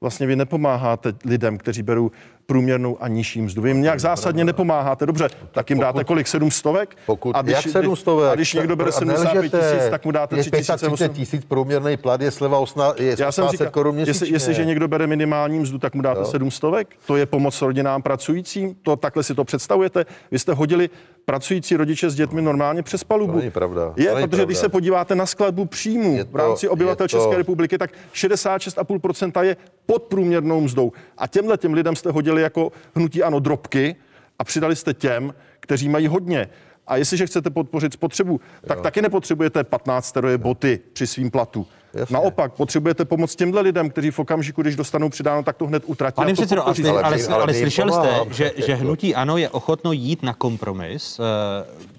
vlastně 0.00 0.26
vy 0.26 0.36
nepomáháte 0.36 1.12
lidem, 1.24 1.58
kteří 1.58 1.82
berou 1.82 2.10
průměrnou 2.54 2.96
a 3.00 3.08
nižší 3.08 3.42
mzdu. 3.42 3.62
Vy 3.62 3.70
jim 3.70 3.82
nějak 3.82 4.00
zásadně 4.00 4.44
nepomáháte. 4.44 5.06
Dobře, 5.06 5.28
tak 5.52 5.70
jim 5.70 5.78
dáte 5.78 6.04
kolik? 6.04 6.26
Sedm 6.28 6.50
stovek? 6.50 6.96
Pokud, 7.06 7.36
a 7.36 7.42
když, 7.42 7.52
jak 7.54 7.62
700? 7.68 8.08
A 8.30 8.34
když 8.34 8.54
někdo 8.54 8.76
bere 8.76 8.92
75 8.92 9.50
tisíc, 9.52 9.90
tak 9.90 10.04
mu 10.04 10.10
dáte 10.10 10.36
3 10.36 10.50
3000 10.50 11.08
tisíc 11.08 11.44
průměrný 11.44 11.96
plat 11.96 12.20
je 12.20 12.30
sleva 12.30 12.58
18, 12.58 13.00
je 13.00 13.16
já 13.18 13.32
jsem 13.32 13.44
18 13.44 13.52
říkal, 13.52 13.70
korun 13.70 13.94
měsíčně. 13.94 14.10
jestli, 14.10 14.32
jestliže 14.34 14.64
někdo 14.64 14.88
bere 14.88 15.06
minimální 15.06 15.58
mzdu, 15.58 15.78
tak 15.78 15.94
mu 15.94 16.02
dáte 16.02 16.20
Jo. 16.20 16.24
7 16.26 16.50
stovek. 16.50 16.88
To 17.06 17.16
je 17.16 17.26
pomoc 17.26 17.62
rodinám 17.62 18.02
pracujícím. 18.02 18.74
To 18.82 18.96
takhle 18.96 19.22
si 19.22 19.34
to 19.34 19.44
představujete. 19.44 20.06
Vy 20.30 20.38
jste 20.38 20.52
hodili 20.52 20.90
pracující 21.24 21.76
rodiče 21.76 22.10
s 22.10 22.14
dětmi 22.14 22.42
normálně 22.42 22.82
přes 22.82 23.04
palubu. 23.04 23.32
To 23.32 23.38
není 23.38 23.50
pravda. 23.50 23.92
Je, 23.96 24.08
To 24.08 24.14
není 24.14 24.28
protože 24.28 24.44
když 24.44 24.56
pravda. 24.58 24.66
se 24.66 24.68
podíváte 24.68 25.14
na 25.14 25.26
skladbu 25.26 25.64
příjmů 25.66 26.18
v 26.30 26.36
rámci 26.36 26.66
to- 26.66 26.72
obyvatel 26.72 27.04
to- 27.08 27.08
České 27.18 27.36
republiky, 27.36 27.78
tak 27.78 27.90
66,5% 28.12 29.42
je 29.42 29.56
pod 29.86 30.02
průměrnou 30.02 30.60
mzdou. 30.60 30.92
A 31.18 31.26
těmhle 31.26 31.56
těm 31.56 31.74
lidem 31.74 31.96
jste 31.96 32.10
hodili 32.10 32.39
jako 32.40 32.72
hnutí 32.94 33.22
ano 33.22 33.38
drobky 33.38 33.96
a 34.38 34.44
přidali 34.44 34.76
jste 34.76 34.94
těm, 34.94 35.34
kteří 35.60 35.88
mají 35.88 36.06
hodně. 36.06 36.48
A 36.86 36.96
jestliže 36.96 37.26
chcete 37.26 37.50
podpořit 37.50 37.92
spotřebu, 37.92 38.40
tak 38.66 38.80
taky 38.80 39.02
nepotřebujete 39.02 39.64
15 39.64 40.06
steroje 40.06 40.38
boty 40.38 40.80
při 40.92 41.06
svým 41.06 41.30
platu. 41.30 41.66
Jasně. 41.94 42.14
Naopak, 42.14 42.52
potřebujete 42.52 43.04
pomoct 43.04 43.36
těmhle 43.36 43.60
lidem, 43.60 43.90
kteří 43.90 44.10
v 44.10 44.18
okamžiku, 44.18 44.62
když 44.62 44.76
dostanou 44.76 45.08
přidáno, 45.08 45.42
tak 45.42 45.56
to 45.56 45.66
hned 45.66 45.82
utratí. 45.86 46.14
Pane 46.14 46.32
předsedo, 46.32 46.66
ale, 46.66 46.74
ale, 46.86 47.02
ale, 47.02 47.42
ale, 47.42 47.54
slyšel 47.54 47.92
jste, 47.92 48.20
že, 48.30 48.52
že 48.56 48.74
hnutí 48.74 49.14
ANO 49.14 49.36
je 49.36 49.48
ochotno 49.48 49.92
jít 49.92 50.22
na 50.22 50.34
kompromis 50.34 51.18
uh, 51.18 51.24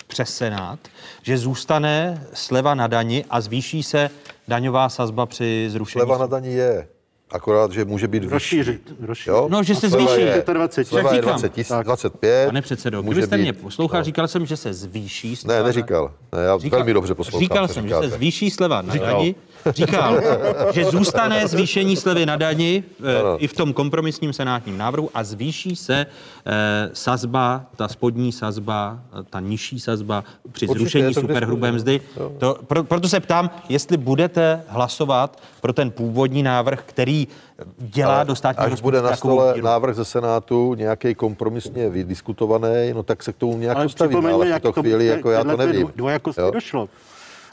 přes 0.08 0.36
Senát, 0.36 0.80
že 1.22 1.38
zůstane 1.38 2.26
sleva 2.34 2.76
na 2.76 2.88
dani 2.88 3.26
a 3.30 3.42
zvýší 3.42 3.84
se 3.84 4.10
daňová 4.48 4.90
sazba 4.90 5.26
při 5.26 5.68
zrušení. 5.70 6.00
Sleva 6.00 6.18
na 6.18 6.28
daní 6.28 6.54
je. 6.54 6.88
Akorát, 7.32 7.72
že 7.72 7.86
může 7.86 8.08
být 8.08 8.20
vyšší. 8.20 8.34
Rozšířit, 8.34 8.94
rozšířit. 9.02 9.28
Jo? 9.28 9.48
No, 9.52 9.64
že 9.64 9.76
se 9.76 9.90
zvýší. 9.90 10.22
Je, 10.22 10.44
25. 10.54 10.88
sleva 10.88 11.10
je 11.14 11.22
říkám. 11.22 11.30
20 11.34 11.54
tisíc, 11.54 11.70
Tak. 11.70 11.86
25. 11.86 12.46
Pane 12.46 12.62
předsedo, 12.62 13.04
může 13.04 13.14
kdybyste 13.14 13.38
být- 13.38 13.42
mě 13.44 13.54
poslouchal, 13.54 14.00
no. 14.00 14.04
říkal 14.04 14.28
jsem, 14.28 14.46
že 14.46 14.58
se 14.58 14.74
zvýší 14.74 15.36
sleva. 15.36 15.54
Ne, 15.58 15.60
na- 15.62 15.68
neříkal. 15.68 16.12
Ne, 16.36 16.44
já 16.44 16.56
velmi 16.58 16.94
dobře 16.94 17.16
poslouchám, 17.16 17.40
Říkal 17.42 17.68
jsem, 17.68 17.84
že 17.84 17.90
říkáte. 17.90 18.10
se 18.10 18.16
zvýší 18.16 18.52
sleva 18.52 18.82
na 18.82 18.96
dani. 18.96 19.36
Říkal, 19.76 20.20
že 20.74 20.86
zůstane 20.86 21.48
zvýšení 21.48 21.96
slevy 21.96 22.26
na 22.26 22.36
dani 22.36 22.84
eh, 23.04 23.20
Ano. 23.20 23.44
i 23.44 23.48
v 23.48 23.54
tom 23.54 23.74
kompromisním 23.74 24.34
senátním 24.34 24.78
návrhu 24.78 25.10
a 25.14 25.24
zvýší 25.24 25.76
se 25.76 26.06
eh, 26.46 26.90
sazba, 26.94 27.66
ta 27.76 27.88
spodní 27.88 28.32
sazba, 28.32 29.00
ta 29.30 29.40
nižší 29.40 29.80
sazba 29.80 30.24
při 30.52 30.68
Určitě, 30.68 30.80
zrušení 30.80 31.14
superhrubé 31.14 31.72
mzdy. 31.72 32.02
To, 32.38 32.58
pro, 32.68 32.84
proto 32.84 33.10
se 33.10 33.20
ptám, 33.20 33.50
jestli 33.70 33.98
budete 33.98 34.64
hlasovat 34.68 35.42
pro 35.62 35.74
ten 35.74 35.92
původní 35.92 36.44
návrh, 36.44 36.84
který 36.86 37.21
dělá 37.78 38.16
Ale 38.16 38.26
do 38.26 38.36
státního 38.36 38.66
Až 38.66 38.72
rozpočtu 38.72 38.84
bude 38.84 39.02
na 39.02 39.16
stole 39.16 39.54
díru. 39.56 39.66
návrh 39.66 39.96
ze 39.96 40.06
Senátu, 40.06 40.74
nějaký 40.74 41.16
kompromisně 41.16 41.90
vydiskutovaný, 41.90 42.94
no 42.94 43.04
tak 43.04 43.24
se 43.24 43.34
k 43.34 43.38
tomu 43.38 43.58
nějak 43.58 43.78
Ale 43.78 43.88
připomeňme, 43.88 44.32
ale 44.34 44.46
v 44.46 44.50
jak 44.50 44.62
tuto 44.62 44.74
to- 44.74 44.82
chvíli 44.82 45.06
jako 45.06 45.32
já 45.32 45.44
to 45.44 45.58
nevím. 45.58 45.88
dvo- 45.88 45.92
dvojakosti 45.96 46.42
Jo? 46.42 46.52
došlo. 46.52 46.90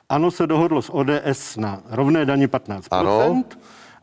Ano 0.09 0.31
se 0.31 0.47
dohodlo 0.47 0.83
s 0.83 0.95
ODS 0.95 1.57
na 1.57 1.81
rovné 1.91 2.25
daní 2.25 2.47
15%. 2.49 3.45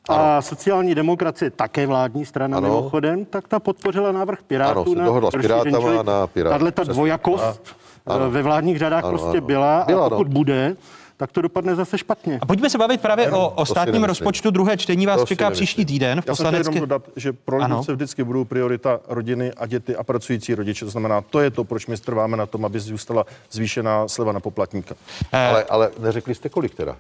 Ano. 0.10 0.20
A 0.20 0.42
sociální 0.42 0.96
demokracie, 0.96 1.52
také 1.52 1.88
vládní 1.88 2.26
strana 2.26 2.58
Ano. 2.58 2.68
mimochodem, 2.68 3.26
tak 3.26 3.48
ta 3.48 3.60
podpořila 3.60 4.12
návrh 4.12 4.44
Pirátů 4.44 4.80
Ano, 4.82 4.92
se 4.92 5.00
na 5.00 5.06
dohodla 5.06 5.32
s 5.32 5.34
rozšíření, 5.34 5.62
Pirátama 5.64 6.04
na 6.04 6.28
Pirát. 6.28 6.50
Tahle 6.50 6.72
ta 6.72 6.84
dvojakost 6.84 7.76
Ano. 8.06 8.26
eh, 8.26 8.30
ve 8.30 8.42
vládních 8.42 8.78
řadách 8.80 9.04
Ano, 9.04 9.18
prostě 9.18 9.38
ano. 9.38 9.48
byla 9.48 9.84
Byla, 9.88 10.02
a 10.06 10.10
no. 10.10 10.10
pokud 10.10 10.28
bude, 10.28 10.76
tak 11.18 11.32
to 11.32 11.42
dopadne 11.42 11.76
zase 11.76 11.98
špatně. 11.98 12.40
A 12.42 12.46
pojďme 12.46 12.70
se 12.70 12.78
bavit 12.78 13.02
právě 13.02 13.32
o, 13.32 13.50
o 13.50 13.66
si 13.66 13.72
státním 13.72 14.04
rozpočtu. 14.04 14.52
Druhé 14.52 14.78
čtení 14.78 15.06
vás 15.06 15.20
To 15.20 15.26
čeká 15.26 15.52
příští 15.52 15.86
týden 15.86 16.22
v 16.22 16.28
Já 16.28 16.36
jsem 16.36 16.46
chtěl 16.46 16.60
jenom 16.60 16.64
poslanecké... 16.64 16.80
dodat, 16.80 17.10
že 17.16 17.34
pro 17.34 17.58
Ano. 17.58 17.66
lidovce 17.66 17.94
vždycky 17.94 18.24
budou 18.24 18.46
priorita 18.46 19.00
rodiny 19.08 19.52
a 19.54 19.66
děti 19.66 19.96
a 19.96 20.04
pracující 20.04 20.56
rodiče. 20.56 20.86
To 20.86 20.92
znamená, 20.92 21.22
to 21.22 21.40
je 21.40 21.52
to, 21.52 21.64
proč 21.64 21.88
my 21.88 21.98
trváme 21.98 22.38
na 22.38 22.46
tom, 22.46 22.66
aby 22.66 22.80
zůstala 22.80 23.26
zvýšená 23.52 24.08
sleva 24.08 24.32
na 24.32 24.40
poplatníka. 24.40 24.96
Eh, 25.32 25.48
Ale, 25.48 25.64
ale 25.64 25.92
neřekli 26.00 26.36
jste 26.36 26.50
kolik 26.50 26.76
teda? 26.76 26.98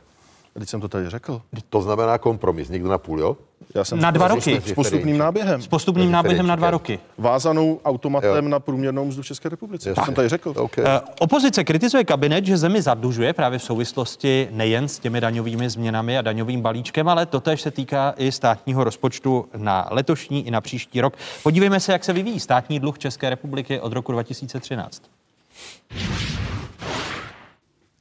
Teď 0.59 0.69
jsem 0.69 0.81
to 0.81 0.87
tady 0.87 1.09
řekl. 1.09 1.41
To 1.69 1.81
znamená 1.81 2.17
kompromis, 2.17 2.69
někdo 2.69 2.89
na 2.89 2.97
půl, 2.97 3.19
jo? 3.19 3.37
Já 3.75 3.83
jsem 3.83 3.99
Na 3.99 4.11
dva 4.11 4.27
roky. 4.27 4.61
S 4.65 4.73
postupným 4.73 5.17
náběhem. 5.17 5.61
S 5.61 5.67
postupným 5.67 6.11
náběhem 6.11 6.47
na 6.47 6.55
dva 6.55 6.71
roky. 6.71 6.99
Vázanou 7.17 7.79
automatem 7.85 8.49
na 8.49 8.59
průměrnou 8.59 9.05
mzdu 9.05 9.21
v 9.21 9.25
České 9.25 9.49
republice. 9.49 9.93
To 9.93 10.05
jsem 10.05 10.13
tady 10.13 10.29
řekl. 10.29 10.53
Okay. 10.55 10.85
Eh, 10.87 11.01
Opozice 11.19 11.63
kritizuje 11.63 12.03
kabinet, 12.03 12.45
že 12.45 12.57
zemi 12.57 12.81
zadlužuje 12.81 13.33
právě 13.33 13.59
v 13.59 13.63
souvislosti 13.63 14.47
nejen 14.51 14.87
s 14.87 14.99
těmi 14.99 15.21
daňovými 15.21 15.69
změnami 15.69 16.17
a 16.17 16.21
daňovým 16.21 16.61
balíčkem, 16.61 17.09
ale 17.09 17.25
totež 17.25 17.61
se 17.61 17.71
týká 17.71 18.13
i 18.17 18.31
státního 18.31 18.83
rozpočtu 18.83 19.45
na 19.57 19.87
letošní 19.91 20.47
i 20.47 20.51
na 20.51 20.61
příští 20.61 21.01
rok. 21.01 21.13
Podívejme 21.43 21.79
se, 21.79 21.91
jak 21.91 22.03
se 22.03 22.13
vyvíjí 22.13 22.39
státní 22.39 22.79
dluh 22.79 22.99
České 22.99 23.29
republiky 23.29 23.79
od 23.79 23.93
roku 23.93 24.11
2013. 24.11 25.01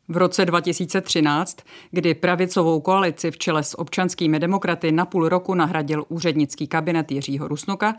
V 0.08 0.16
roce 0.16 0.44
2013, 0.44 1.56
kdy 1.90 2.14
pravicovou 2.14 2.80
koalici 2.80 3.30
v 3.30 3.38
čele 3.38 3.62
s 3.62 3.78
občanskými 3.78 4.40
demokraty 4.40 4.92
na 4.92 5.04
půl 5.04 5.28
roku 5.28 5.54
nahradil 5.54 6.04
úřednický 6.08 6.66
kabinet 6.66 7.12
Jiřího 7.12 7.48
Rusnoka, 7.48 7.94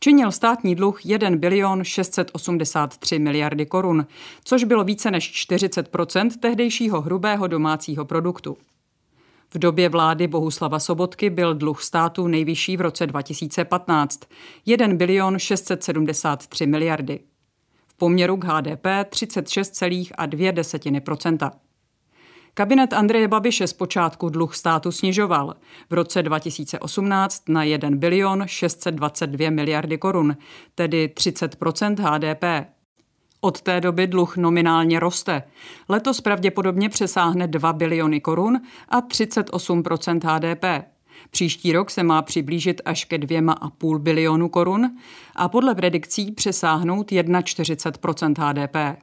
činil 0.00 0.32
státní 0.32 0.74
dluh 0.74 1.06
1 1.06 1.30
bilion 1.30 1.84
683 1.84 3.18
miliardy 3.18 3.66
korun, 3.66 4.06
což 4.44 4.64
bylo 4.64 4.84
více 4.84 5.10
než 5.10 5.46
40% 5.50 6.30
tehdejšího 6.40 7.00
hrubého 7.00 7.46
domácího 7.46 8.04
produktu. 8.04 8.56
V 9.54 9.58
době 9.58 9.88
vlády 9.88 10.26
Bohuslava 10.26 10.78
Sobotky 10.78 11.30
byl 11.30 11.54
dluh 11.54 11.82
státu 11.82 12.26
nejvyšší 12.26 12.76
v 12.76 12.80
roce 12.80 13.06
2015 13.06 14.20
1 14.66 14.88
bilion 14.88 15.38
673 15.38 16.66
miliardy 16.66 17.20
poměru 18.00 18.36
k 18.36 18.44
HDP 18.44 18.84
36,2% 18.84 21.50
Kabinet 22.54 22.92
Andreje 22.92 23.28
Babiše 23.28 23.66
zpočátku 23.66 24.28
dluh 24.28 24.56
státu 24.56 24.92
snižoval. 24.92 25.54
V 25.90 25.94
roce 25.94 26.22
2018 26.22 27.48
na 27.48 27.62
1 27.62 27.90
bilion 27.90 28.42
622 28.46 29.50
miliardy 29.50 29.98
korun, 29.98 30.36
tedy 30.74 31.10
30% 31.14 31.96
HDP. 32.00 32.44
Od 33.40 33.60
té 33.60 33.80
doby 33.80 34.06
dluh 34.06 34.36
nominálně 34.36 35.00
roste. 35.00 35.42
Letos 35.88 36.20
pravděpodobně 36.20 36.88
přesáhne 36.88 37.46
2 37.46 37.72
biliony 37.72 38.20
korun 38.20 38.60
a 38.88 39.00
38% 39.00 40.20
HDP. 40.24 40.64
Příští 41.30 41.72
rok 41.72 41.90
se 41.90 42.02
má 42.02 42.22
přiblížit 42.22 42.80
až 42.84 43.04
ke 43.04 43.18
dvěma 43.18 43.52
a 43.52 43.70
půl 43.70 43.98
bilionu 43.98 44.48
korun 44.48 44.90
a 45.36 45.48
podle 45.48 45.74
predikcí 45.74 46.32
přesáhnout 46.32 47.10
41% 47.10 48.34
HDP. 48.38 49.00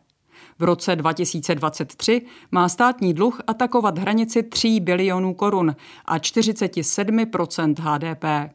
V 0.59 0.63
roce 0.63 0.95
2023 0.95 2.21
má 2.51 2.69
státní 2.69 3.13
dluh 3.13 3.41
atakovat 3.47 3.97
hranici 3.97 4.43
3 4.43 4.79
bilionů 4.79 5.33
korun 5.33 5.75
a 6.05 6.17
47% 6.17 7.75
HDP. 7.79 8.53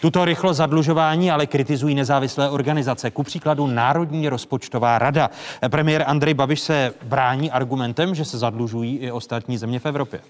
Tuto 0.00 0.24
rychlo 0.24 0.54
zadlužování 0.54 1.30
ale 1.30 1.46
kritizují 1.46 1.94
nezávislé 1.94 2.50
organizace, 2.50 3.10
ku 3.10 3.22
příkladu 3.22 3.66
Národní 3.66 4.28
rozpočtová 4.28 4.98
rada. 4.98 5.30
Premiér 5.68 6.04
Andrej 6.06 6.34
Babiš 6.34 6.60
se 6.60 6.94
brání 7.02 7.50
argumentem, 7.50 8.14
že 8.14 8.24
se 8.24 8.38
zadlužují 8.38 8.98
i 8.98 9.10
ostatní 9.10 9.58
země 9.58 9.78
v 9.78 9.86
Evropě. 9.86 10.20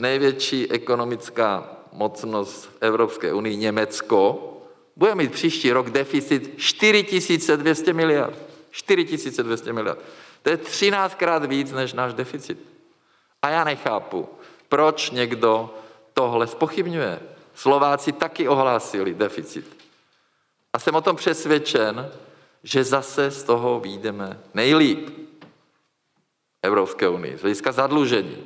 Největší 0.00 0.70
ekonomická 0.70 1.79
mocnost 1.92 2.64
v 2.64 2.76
Evropské 2.80 3.32
unii, 3.32 3.56
Německo, 3.56 4.46
bude 4.96 5.14
mít 5.14 5.32
příští 5.32 5.72
rok 5.72 5.90
deficit 5.90 6.54
4200 6.56 7.92
miliard. 7.92 8.38
4200 8.70 9.72
miliard. 9.72 9.98
To 10.42 10.50
je 10.50 10.56
13 10.56 11.14
krát 11.14 11.44
víc 11.44 11.72
než 11.72 11.92
náš 11.92 12.14
deficit. 12.14 12.58
A 13.42 13.48
já 13.48 13.64
nechápu, 13.64 14.28
proč 14.68 15.10
někdo 15.10 15.74
tohle 16.14 16.46
spochybňuje. 16.46 17.20
Slováci 17.54 18.12
taky 18.12 18.48
ohlásili 18.48 19.14
deficit. 19.14 19.76
A 20.72 20.78
jsem 20.78 20.94
o 20.94 21.00
tom 21.00 21.16
přesvědčen, 21.16 22.10
že 22.62 22.84
zase 22.84 23.30
z 23.30 23.42
toho 23.42 23.80
výjdeme 23.80 24.40
nejlíp 24.54 25.10
Evropské 26.62 27.08
unii, 27.08 27.36
z 27.38 27.40
hlediska 27.40 27.72
zadlužení. 27.72 28.36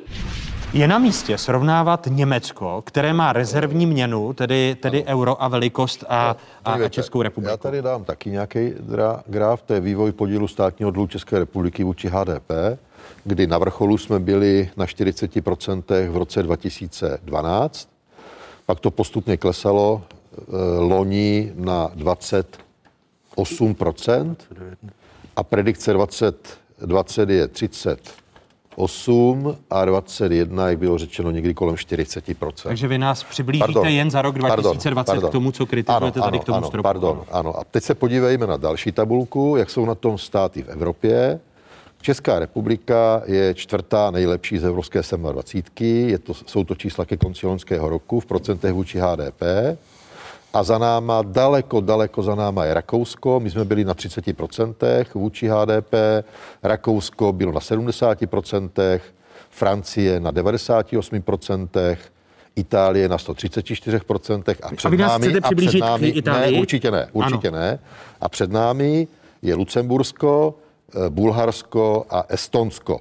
Je 0.75 0.89
na 0.89 0.99
místě 0.99 1.39
srovnávat 1.39 2.09
Německo, 2.11 2.83
které 2.87 3.13
má 3.13 3.33
rezervní 3.33 3.87
měnu, 3.87 4.33
tedy, 4.33 4.77
tedy 4.81 5.05
euro 5.05 5.43
a 5.43 5.49
velikost 5.49 6.05
a, 6.09 6.37
a, 6.65 6.73
a 6.73 6.89
Českou 6.89 7.23
republiku. 7.23 7.51
Já 7.51 7.57
tady 7.57 7.83
dám 7.83 8.05
taky 8.05 8.31
nějaký 8.31 8.73
graf, 9.27 9.63
to 9.63 9.75
je 9.75 9.81
vývoj 9.81 10.13
podílu 10.13 10.49
státního 10.49 10.91
dluhu 10.91 11.07
České 11.07 11.39
republiky 11.39 11.85
vůči 11.85 12.09
HDP, 12.09 12.51
kdy 13.25 13.47
na 13.47 13.59
vrcholu 13.59 13.99
jsme 13.99 14.19
byli 14.19 14.71
na 14.77 14.87
40% 14.87 16.11
v 16.11 16.17
roce 16.17 16.43
2012, 16.43 17.89
pak 18.67 18.81
to 18.81 18.91
postupně 18.91 19.37
klesalo 19.37 20.03
e, 20.03 20.07
loni 20.79 21.53
na 21.55 21.89
28% 21.89 24.37
a 25.37 25.43
predikce 25.43 25.93
2020 25.93 27.31
je 27.31 27.49
30 27.49 28.24
8 28.77 29.57
a 29.71 29.85
21, 29.85 30.69
jak 30.69 30.79
bylo 30.79 30.99
řečeno, 30.99 31.31
někdy 31.31 31.55
kolem 31.55 31.75
40%. 31.75 32.53
Takže 32.63 32.89
vy 32.89 32.99
nás 32.99 33.25
přiblížíte 33.25 33.67
pardon, 33.67 33.89
jen 33.89 34.11
za 34.11 34.23
rok 34.23 34.39
2020 34.39 35.13
pardon, 35.13 35.31
k 35.31 35.33
tomu, 35.33 35.53
co 35.53 35.67
kritizujete 35.67 36.21
ano, 36.21 36.25
tady 36.25 36.39
k 36.39 36.45
tomu 36.45 36.59
ano, 36.59 36.67
stropu. 36.67 36.83
Pardon, 36.83 37.23
ano. 37.31 37.59
A 37.59 37.65
teď 37.65 37.85
se 37.85 37.95
podívejme 37.95 38.47
na 38.47 38.57
další 38.57 38.93
tabulku, 38.93 39.57
jak 39.57 39.71
jsou 39.71 39.85
na 39.85 39.95
tom 39.95 40.19
státy 40.19 40.63
v 40.63 40.69
Evropě. 40.69 41.41
Česká 42.01 42.39
republika 42.39 43.23
je 43.27 43.55
čtvrtá 43.55 44.11
nejlepší 44.11 44.59
z 44.59 44.65
evropské 44.65 45.01
27. 45.33 45.87
Je 45.87 46.19
to, 46.19 46.35
jsou 46.35 46.65
to 46.65 46.75
čísla 46.75 47.05
ke 47.05 47.17
konci 47.17 47.47
loňského 47.47 47.89
roku 47.89 48.21
v 48.21 48.27
procentech 48.27 48.73
vůči 48.73 48.99
HDP 48.99 49.43
a 50.55 50.63
za 50.63 50.79
náma, 50.79 51.23
daleko, 51.23 51.81
daleko 51.81 52.23
za 52.23 52.35
náma 52.35 52.65
je 52.65 52.75
Rakousko. 52.75 53.41
My 53.41 53.51
jsme 53.51 53.65
byli 53.65 53.85
na 53.85 53.95
30% 53.95 55.05
vůči 55.15 55.49
HDP, 55.49 55.95
Rakousko 56.63 57.33
bylo 57.33 57.53
na 57.53 57.61
70%, 57.61 59.01
Francie 59.51 60.21
na 60.21 60.33
98%, 60.33 61.97
Itálie 62.57 63.09
na 63.09 63.17
134% 63.17 64.57
a 64.63 64.75
před 64.75 64.89
a 64.89 64.91
vy 64.91 64.97
nás 64.97 65.13
námi... 65.13 65.39
a 65.43 65.51
před 65.55 65.81
námi 65.81 66.13
ne, 66.27 66.59
určitě 66.61 66.91
ne, 66.91 67.09
určitě 67.13 67.49
ano. 67.49 67.59
ne. 67.59 67.79
A 68.21 68.29
před 68.29 68.53
námi 68.53 69.09
je 69.43 69.55
Lucembursko, 69.55 70.55
eh, 70.95 71.11
Bulharsko 71.11 72.07
a 72.11 72.25
Estonsko. 72.29 73.01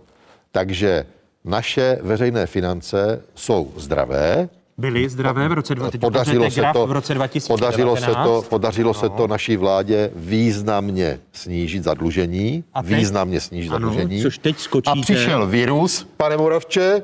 Takže 0.51 1.05
naše 1.45 1.99
veřejné 2.01 2.45
finance 2.45 3.21
jsou 3.35 3.73
zdravé, 3.77 4.49
Byly 4.77 5.09
zdravé 5.09 5.47
v 5.49 5.51
roce 5.51 5.75
2000. 5.75 5.99
Podařilo 5.99 6.51
se, 6.51 6.61
to, 6.73 6.87
v 6.87 6.91
roce 6.91 7.13
2019. 7.13 7.47
podařilo 7.47 7.95
se 7.97 8.11
to, 8.23 8.49
podařilo 8.49 8.89
no. 8.89 8.93
se 8.93 9.09
to 9.09 9.27
naší 9.27 9.57
vládě 9.57 10.11
významně 10.15 11.19
snížit 11.33 11.83
zadlužení. 11.83 12.63
A 12.73 12.83
teď? 12.83 12.91
významně 12.97 13.39
snížit 13.41 13.69
ano, 13.69 13.87
zadlužení. 13.87 14.21
Což 14.21 14.37
teď 14.37 14.59
skočíte. 14.59 14.99
A 14.99 15.01
přišel 15.01 15.47
virus, 15.47 16.07
pane 16.17 16.37
Moravče, 16.37 17.01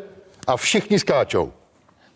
a 0.47 0.57
všichni 0.57 0.99
skáčou. 0.99 1.51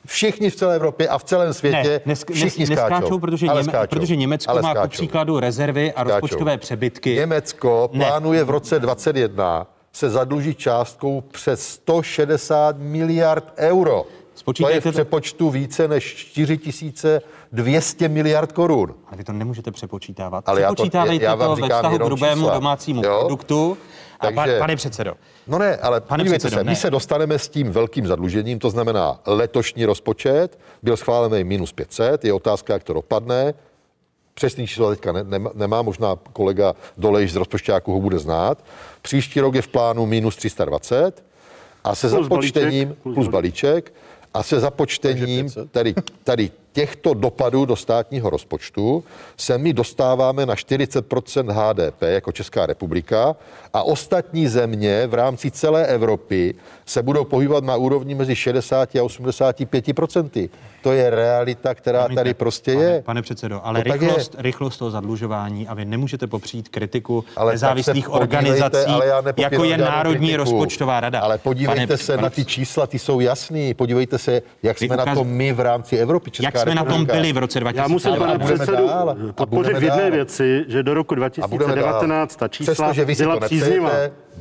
Všichni 0.06 0.50
v 0.50 0.56
celé 0.56 0.76
Evropě 0.76 1.08
a 1.08 1.18
v 1.18 1.24
celém 1.24 1.54
světě 1.54 1.90
ne, 1.90 2.02
nesk, 2.06 2.32
všichni 2.32 2.66
neskáčou, 2.66 2.96
skáčou. 2.98 3.20
Protože, 3.20 3.48
ale 3.48 3.62
Něme, 3.62 3.72
skáčou. 3.72 3.90
protože 4.00 4.16
Německo 4.16 4.52
ale 4.52 4.62
má 4.62 4.72
skáčou. 4.72 4.88
ku 4.88 4.92
příkladu 4.92 5.40
rezervy 5.40 5.94
a 5.94 6.02
Skáčou. 6.02 6.10
rozpočtové 6.12 6.58
přebytky. 6.58 7.16
Německo 7.16 7.90
Ne. 7.94 8.06
plánuje 8.06 8.44
v 8.44 8.50
roce 8.50 8.80
2021 8.80 9.68
se 9.94 10.10
zadlužit 10.10 10.58
částkou 10.58 11.22
přes 11.22 11.68
160 11.68 12.78
miliard 12.80 13.54
euro. 13.58 14.06
To 14.58 14.70
je 14.70 14.80
v 14.82 14.84
to- 14.84 14.92
přepočtu 14.92 15.50
více 15.50 15.88
než 15.88 16.16
4200 16.16 18.10
miliard 18.10 18.52
korun. 18.52 18.94
Ale 19.08 19.18
vy 19.18 19.24
to 19.24 19.32
nemůžete 19.32 19.72
přepočítávat. 19.72 20.50
Ale 20.50 20.62
já 20.62 20.68
to- 20.70 20.74
Přepočítávejte 20.76 21.26
já 21.26 21.36
vám 21.36 21.56
to 21.56 21.62
ve 21.62 21.70
vztahu 21.70 21.98
k 21.98 22.02
hrubému 22.02 22.42
čísla. 22.42 22.54
domácímu 22.54 23.02
Jo? 23.06 23.18
produktu. 23.20 23.78
A 24.20 24.26
Takže- 24.26 24.36
pan, 24.36 24.50
pane 24.60 24.76
předsedo, 24.76 25.14
No 25.48 25.58
ne, 25.58 25.78
ale 25.78 26.02
Pane 26.02 26.24
předsedo, 26.24 26.58
se, 26.58 26.64
ne. 26.64 26.70
my 26.70 26.76
se 26.76 26.90
dostaneme 26.90 27.40
s 27.40 27.50
tím 27.50 27.72
velkým 27.72 28.08
zadlužením, 28.08 28.60
to 28.60 28.70
znamená 28.70 29.20
letošní 29.26 29.86
rozpočet, 29.86 30.60
byl 30.84 30.98
schválený 30.98 31.44
minus 31.44 31.72
500, 31.72 32.26
je 32.26 32.34
otázka, 32.34 32.74
jak 32.74 32.84
to 32.84 32.94
dopadne. 32.94 33.54
Přesný 34.34 34.68
číslo 34.68 34.90
teďka 34.90 35.12
ne, 35.12 35.24
nemá, 35.24 35.52
nemá, 35.54 35.82
možná 35.82 36.16
kolega 36.34 36.74
Dolejš 36.98 37.32
z 37.34 37.36
rozpočtáku 37.36 37.94
ho 37.94 38.00
bude 38.02 38.20
znát. 38.20 38.66
Příští 39.02 39.40
rok 39.40 39.56
je 39.56 39.62
v 39.62 39.68
plánu 39.68 40.06
minus 40.06 40.36
320 40.36 41.24
a 41.84 41.96
se 41.96 42.10
Plus 42.10 42.24
započtením, 42.24 42.88
balíček, 42.88 43.04
plus 43.04 43.16
plus 43.16 43.28
balíček, 43.28 43.94
a 44.34 44.44
se 44.44 44.60
započtením 44.60 45.50
tady, 45.72 45.94
tady 46.24 46.52
těchto 46.72 47.14
dopadů 47.14 47.66
do 47.66 47.76
státního 47.76 48.30
rozpočtu 48.30 49.04
se 49.38 49.58
my 49.58 49.74
dostáváme 49.74 50.46
na 50.46 50.56
40% 50.56 51.52
HDP 51.52 52.02
jako 52.02 52.32
Česká 52.32 52.66
republika 52.66 53.36
a 53.74 53.84
ostatní 53.84 54.48
země 54.48 55.08
v 55.08 55.14
rámci 55.14 55.52
celé 55.52 55.88
Evropy 55.88 56.56
se 56.86 57.04
budou 57.04 57.24
pohybovat 57.24 57.64
na 57.64 57.76
úrovni 57.76 58.16
mezi 58.16 58.36
60 58.36 58.96
a 58.96 59.04
85 59.04 59.86
To 60.84 60.92
je 60.92 61.10
realita, 61.10 61.74
která 61.76 62.00
Promiňte, 62.00 62.20
tady 62.20 62.34
prostě 62.34 62.74
pane, 62.74 62.86
je. 62.86 63.02
Pane 63.02 63.22
předsedo, 63.22 63.62
ale 63.64 63.80
No 63.86 63.92
tak 63.92 64.02
rychlost, 64.02 64.36
rychlost 64.40 64.78
toho 64.78 64.92
zadlužování 64.92 65.68
a 65.68 65.74
vy 65.74 65.86
nemůžete 65.86 66.28
popřít 66.28 66.70
kritiku 66.70 67.26
Ale 67.36 67.52
nezávislých 67.52 68.10
organizací, 68.14 68.86
ale 68.92 69.08
já 69.08 69.24
jako 69.38 69.64
je 69.64 69.78
Národní 69.78 70.18
kritiku. 70.28 70.38
rozpočtová 70.38 71.00
rada. 71.00 71.20
Ale 71.20 71.38
podívejte 71.38 71.88
Pane- 71.88 71.98
se 71.98 72.12
pane 72.16 72.24
na 72.24 72.30
ty 72.30 72.46
čísla, 72.46 72.88
ty 72.88 73.00
jsou 73.00 73.20
jasný. 73.20 73.74
Podívejte 73.74 74.18
se, 74.18 74.42
jak 74.64 74.78
jsme 74.78 74.98
na 74.98 75.04
ukaz- 75.06 75.14
tom 75.18 75.28
my 75.28 75.54
v 75.54 75.60
rámci 75.60 75.98
Evropy. 75.98 76.32
Česká 76.32 76.60
Jak 76.60 76.68
jsme 76.68 76.76
na 76.76 76.82
tom 76.84 76.92
republika. 76.92 77.14
byli 77.14 77.34
v 77.34 77.38
roce 77.38 77.60
Já 77.76 77.88
musím, 77.88 78.16
pane 78.16 78.40
předsedu, 78.40 78.90
podpořit 79.36 79.78
v 79.78 79.84
jedné 79.84 80.12
věci, 80.12 80.66
že 80.68 80.84
do 80.84 80.94
roku 80.94 81.16
A 81.42 81.48
budeme 81.48 81.74
2019 81.76 82.36
dál. 82.36 82.40
ta 82.40 82.48
čísla 82.48 82.94
byla 83.18 83.40
to 83.40 83.46
příznivá. 83.46 83.92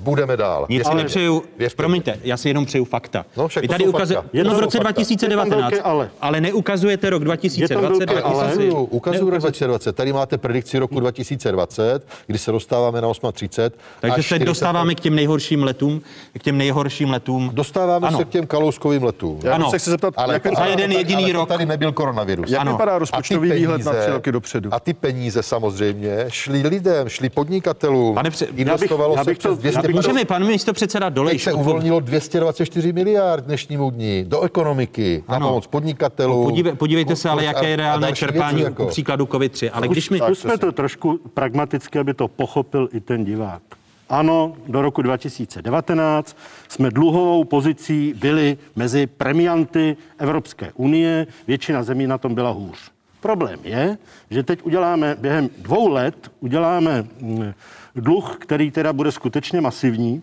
Budeme 0.03 0.37
dál. 0.37 0.67
Nic 0.69 0.83
si 0.83 0.89
Ale- 0.93 1.03
nepřeju, 1.03 1.43
Věřte 1.59 1.77
promiňte, 1.77 2.19
já 2.25 2.37
si 2.37 2.49
jenom 2.49 2.65
přeju 2.67 2.85
fakta. 2.85 3.25
No, 3.37 3.49
však 3.49 3.63
Vy 3.63 3.69
tady 3.69 3.85
fakta. 3.85 4.25
Je 4.33 4.45
no 4.45 4.51
to 4.51 4.57
v 4.57 4.61
roce 4.61 4.79
fakta. 4.79 4.91
2019, 4.93 5.47
Je 5.47 5.51
tam 5.51 5.61
velké 5.61 5.81
ale. 5.83 6.11
ale 6.21 6.41
neukazujete 6.41 7.11
rok 7.11 7.25
2020. 7.25 7.75
velké 8.11 8.23
ale. 8.23 8.45
Ukazuju, 8.45 8.75
ukazuju 8.85 9.31
rok 9.31 9.39
2020. 9.41 9.97
Tady 9.97 10.13
máte 10.13 10.39
predikci 10.39 10.79
roku 10.79 11.01
2020, 11.01 12.07
kdy 12.27 12.39
se 12.39 12.53
dostáváme 12.53 13.01
na 13.01 13.09
8.30. 13.09 13.71
Takže 14.01 14.17
se 14.17 14.23
40 14.23 14.45
dostáváme 14.45 14.95
k 14.95 15.01
těm 15.01 15.15
nejhorším 15.15 15.63
letům, 15.63 16.01
k 16.39 16.43
těm 16.43 16.59
nejhorším 16.59 17.11
letům. 17.11 17.51
Dostáváme 17.53 18.09
Ano. 18.09 18.19
se 18.19 18.25
k 18.25 18.29
těm 18.29 18.47
kalouskovým 18.47 19.03
letům. 19.05 19.41
Já 19.45 19.55
Ano. 19.55 19.71
se 19.71 19.79
chci 19.79 19.91
zeptat, 19.91 20.15
Ale 20.17 20.35
jak, 20.35 20.57
za 20.59 20.65
jeden 20.67 20.93
jediný 20.93 21.25
ale 21.25 21.33
rok. 21.33 21.49
tady 21.49 21.67
nebyl 21.67 21.93
koronavirus. 21.93 22.51
jak 22.51 22.61
Ano. 22.61 22.73
vypadá 22.73 22.93
A 22.93 22.95
ty 22.95 23.01
rozpočtový 23.01 23.51
výhled 23.53 23.85
na 23.85 23.93
peníze- 23.93 24.01
tři 24.03 24.11
roky 24.11 24.33
dopředu? 24.33 24.71
A 24.75 24.81
ty 24.81 24.95
peníze 24.95 25.43
samozřejmě 25.43 26.25
šly 26.29 26.63
lidem, 26.69 27.09
šly 27.09 27.29
podnikatelům. 27.29 28.19
Investovalo 28.57 29.15
já 29.17 29.25
bych 29.25 29.37
se 29.37 29.49
to- 29.49 29.57
přes 29.57 29.65
já 29.65 29.83
bych 29.83 29.83
200 29.83 29.92
Můžeme, 29.93 30.25
pan 30.25 30.47
místo 30.47 30.73
předseda 30.73 31.07
Teď 31.11 31.15
Dolejš. 31.15 31.43
se 31.43 31.53
uvolnilo 31.53 32.01
224 32.01 32.93
miliard 32.93 33.45
dnešnímu 33.45 33.91
dní 33.91 34.25
do 34.29 34.41
ekonomiky, 34.41 35.25
na 35.29 35.37
Ano. 35.37 35.49
pomoc 35.49 35.67
podnikatelům. 35.67 36.45
Podívej, 36.45 36.73
podívejte 36.75 37.17
se, 37.17 37.29
ale 37.29 37.45
jaké 37.45 37.69
je 37.69 37.77
reálné 37.77 38.13
čerpání 38.13 38.57
věci, 38.57 38.71
jako. 38.71 38.87
příkladu 38.87 39.25
COVID-3. 39.25 39.71
Ale 39.73 39.89
když 39.89 40.11
mi... 40.11 40.19
Zkusme 40.19 40.59
to 40.59 40.73
trošku 40.73 41.21
pragmaticky, 41.35 41.99
aby 41.99 42.15
to 42.15 42.29
pochopil 42.29 42.89
i 42.93 43.01
ten 43.01 43.25
divák. 43.25 43.63
Ano, 44.09 44.55
do 44.69 44.83
roku 44.83 45.03
2019 45.03 46.37
jsme 46.69 46.91
dluhovou 46.91 47.45
pozicí 47.45 48.15
byli 48.17 48.59
mezi 48.77 49.07
premianty 49.07 49.97
Evropské 50.19 50.73
unie, 50.75 51.27
většina 51.47 51.83
zemí 51.83 52.07
na 52.07 52.19
tom 52.19 52.35
byla 52.35 52.51
hůř. 52.51 52.79
Problém 53.21 53.59
je, 53.65 53.99
že 54.31 54.43
teď 54.43 54.63
uděláme 54.63 55.17
během 55.21 55.51
dvou 55.59 55.89
let 55.89 56.31
uděláme 56.41 57.05
mm, 57.21 57.53
dluh, 57.95 58.37
který 58.41 58.71
teda 58.71 58.93
bude 58.93 59.13
skutečně 59.13 59.61
masivní. 59.61 60.23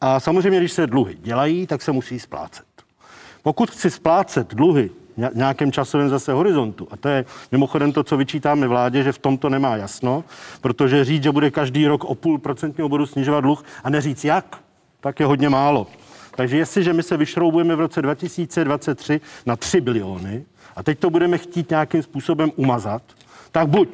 A 0.00 0.20
samozřejmě, 0.20 0.58
když 0.58 0.72
se 0.72 0.86
dluhy 0.86 1.16
dělají, 1.20 1.66
tak 1.66 1.82
se 1.82 1.92
musí 1.92 2.20
splácet. 2.20 2.66
Pokud 3.42 3.70
chci 3.70 3.90
splácet 3.90 4.54
dluhy 4.54 4.90
nějakém 5.34 5.72
časovém 5.72 6.08
zase 6.08 6.32
horizontu, 6.32 6.88
a 6.90 6.96
to 6.96 7.08
je 7.08 7.24
mimochodem 7.52 7.92
to, 7.92 8.04
co 8.04 8.16
vyčítáme 8.16 8.68
vládě, 8.68 9.02
že 9.02 9.12
v 9.12 9.18
tomto 9.18 9.48
nemá 9.48 9.76
jasno, 9.76 10.24
protože 10.60 11.04
říct, 11.04 11.22
že 11.22 11.32
bude 11.32 11.50
každý 11.50 11.86
rok 11.86 12.04
o 12.04 12.14
půl 12.14 12.38
procentního 12.38 12.88
bodu 12.88 13.06
snižovat 13.06 13.40
dluh 13.40 13.64
a 13.84 13.90
neříct 13.90 14.24
jak, 14.24 14.58
tak 15.00 15.20
je 15.20 15.26
hodně 15.26 15.48
málo. 15.48 15.86
Takže 16.36 16.56
jestliže 16.56 16.92
my 16.92 17.02
se 17.02 17.16
vyšroubujeme 17.16 17.76
v 17.76 17.80
roce 17.80 18.02
2023 18.02 19.20
na 19.46 19.56
3 19.56 19.80
biliony 19.80 20.44
a 20.76 20.82
teď 20.82 20.98
to 20.98 21.10
budeme 21.10 21.38
chtít 21.38 21.70
nějakým 21.70 22.02
způsobem 22.02 22.52
umazat, 22.56 23.02
tak 23.52 23.68
buď 23.68 23.88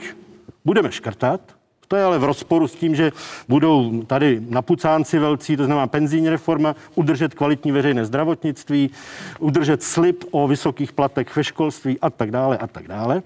budeme 0.65 0.93
škrtat, 0.93 1.56
to 1.89 1.97
je 1.97 2.05
ale 2.05 2.19
v 2.19 2.25
rozporu 2.25 2.69
s 2.69 2.73
tím, 2.75 2.95
že 2.95 3.13
budou 3.49 4.03
tady 4.07 4.41
napucánci 4.49 5.19
velcí, 5.19 5.57
to 5.57 5.65
znamená 5.65 5.87
penzijní 5.87 6.29
reforma, 6.29 6.75
udržet 6.95 7.35
kvalitní 7.35 7.73
veřejné 7.73 8.05
zdravotnictví, 8.05 8.91
udržet 9.39 9.83
slib 9.83 10.25
o 10.31 10.49
vysokých 10.49 10.93
platech 10.93 11.37
ve 11.37 11.45
školství 11.45 11.99
a 12.03 12.11
tak 12.11 12.31
dále 12.31 12.59
a 12.59 12.67
tak 12.67 12.89
dále. 12.89 13.23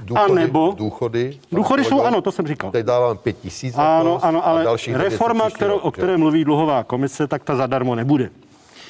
Důchody, 0.00 0.32
a 0.32 0.34
nebo 0.34 0.74
důchody, 0.76 1.38
důchody 1.52 1.84
jsou, 1.84 2.02
ano, 2.02 2.20
to 2.20 2.32
jsem 2.32 2.46
říkal. 2.46 2.70
Teď 2.70 2.86
dávám 2.86 3.16
5 3.18 3.38
tisíc 3.38 3.74
Ano, 3.78 4.24
ano, 4.24 4.46
a 4.46 4.50
ale 4.50 4.64
dalších 4.64 4.94
900 4.94 5.12
reforma, 5.12 5.50
kterou, 5.50 5.76
o 5.76 5.90
které 5.90 6.16
mluví 6.16 6.44
dluhová 6.44 6.84
komise, 6.84 7.26
tak 7.26 7.44
ta 7.44 7.56
zadarmo 7.56 7.94
nebude. 7.94 8.30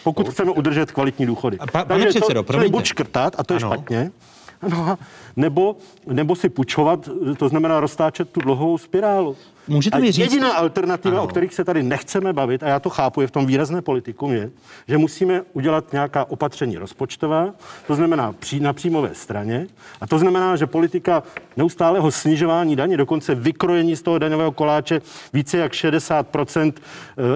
Pokud 0.05 0.28
chceme 0.28 0.51
udržet 0.51 0.92
kvalitní 0.92 1.26
důchody. 1.26 1.56
Pa- 1.56 1.66
pane 1.66 1.84
Takže 1.86 2.09
předsedo, 2.09 2.42
to, 2.42 2.59
buď 2.70 2.84
škrtat, 2.84 3.34
a 3.38 3.44
to 3.44 3.55
je 3.55 3.60
Ano. 3.60 3.74
špatně, 3.74 4.10
no, 4.70 4.98
nebo, 5.36 5.76
nebo 6.06 6.36
si 6.36 6.48
půjčovat, 6.48 7.09
to 7.39 7.48
znamená 7.48 7.81
roztáčet 7.81 8.31
tu 8.31 8.40
dluhovou 8.40 8.78
spirálu. 8.78 9.36
Můžete 9.68 9.97
a 9.97 10.01
mi 10.01 10.12
říct- 10.12 10.18
Jediná 10.22 10.52
alternativa, 10.52 11.14
Ano. 11.14 11.24
o 11.24 11.26
kterých 11.26 11.55
se 11.55 11.64
tady 11.64 11.82
nechceme 11.82 12.32
bavit, 12.32 12.62
a 12.62 12.68
já 12.68 12.81
to 12.81 12.90
chápu, 12.90 13.20
je 13.20 13.26
v 13.26 13.31
tom 13.31 13.47
výrazné 13.47 13.82
politikum, 13.82 14.32
je, 14.32 14.51
že 14.89 14.98
musíme 14.98 15.43
udělat 15.52 15.93
nějaká 15.93 16.24
opatření 16.31 16.76
rozpočtová, 16.78 17.55
to 17.86 17.94
znamená 17.94 18.32
pří, 18.32 18.60
na 18.60 18.72
příjmové 18.72 19.14
straně, 19.14 19.66
a 20.01 20.06
to 20.06 20.18
znamená, 20.18 20.56
že 20.56 20.66
politika 20.66 21.22
neustálého 21.56 22.10
snižování 22.10 22.76
daně, 22.76 22.97
dokonce 22.97 23.35
vykrojení 23.35 23.97
z 23.97 24.02
toho 24.02 24.18
daňového 24.18 24.52
koláče 24.52 25.01
více 25.32 25.59
jak 25.59 25.72
60% 25.72 26.72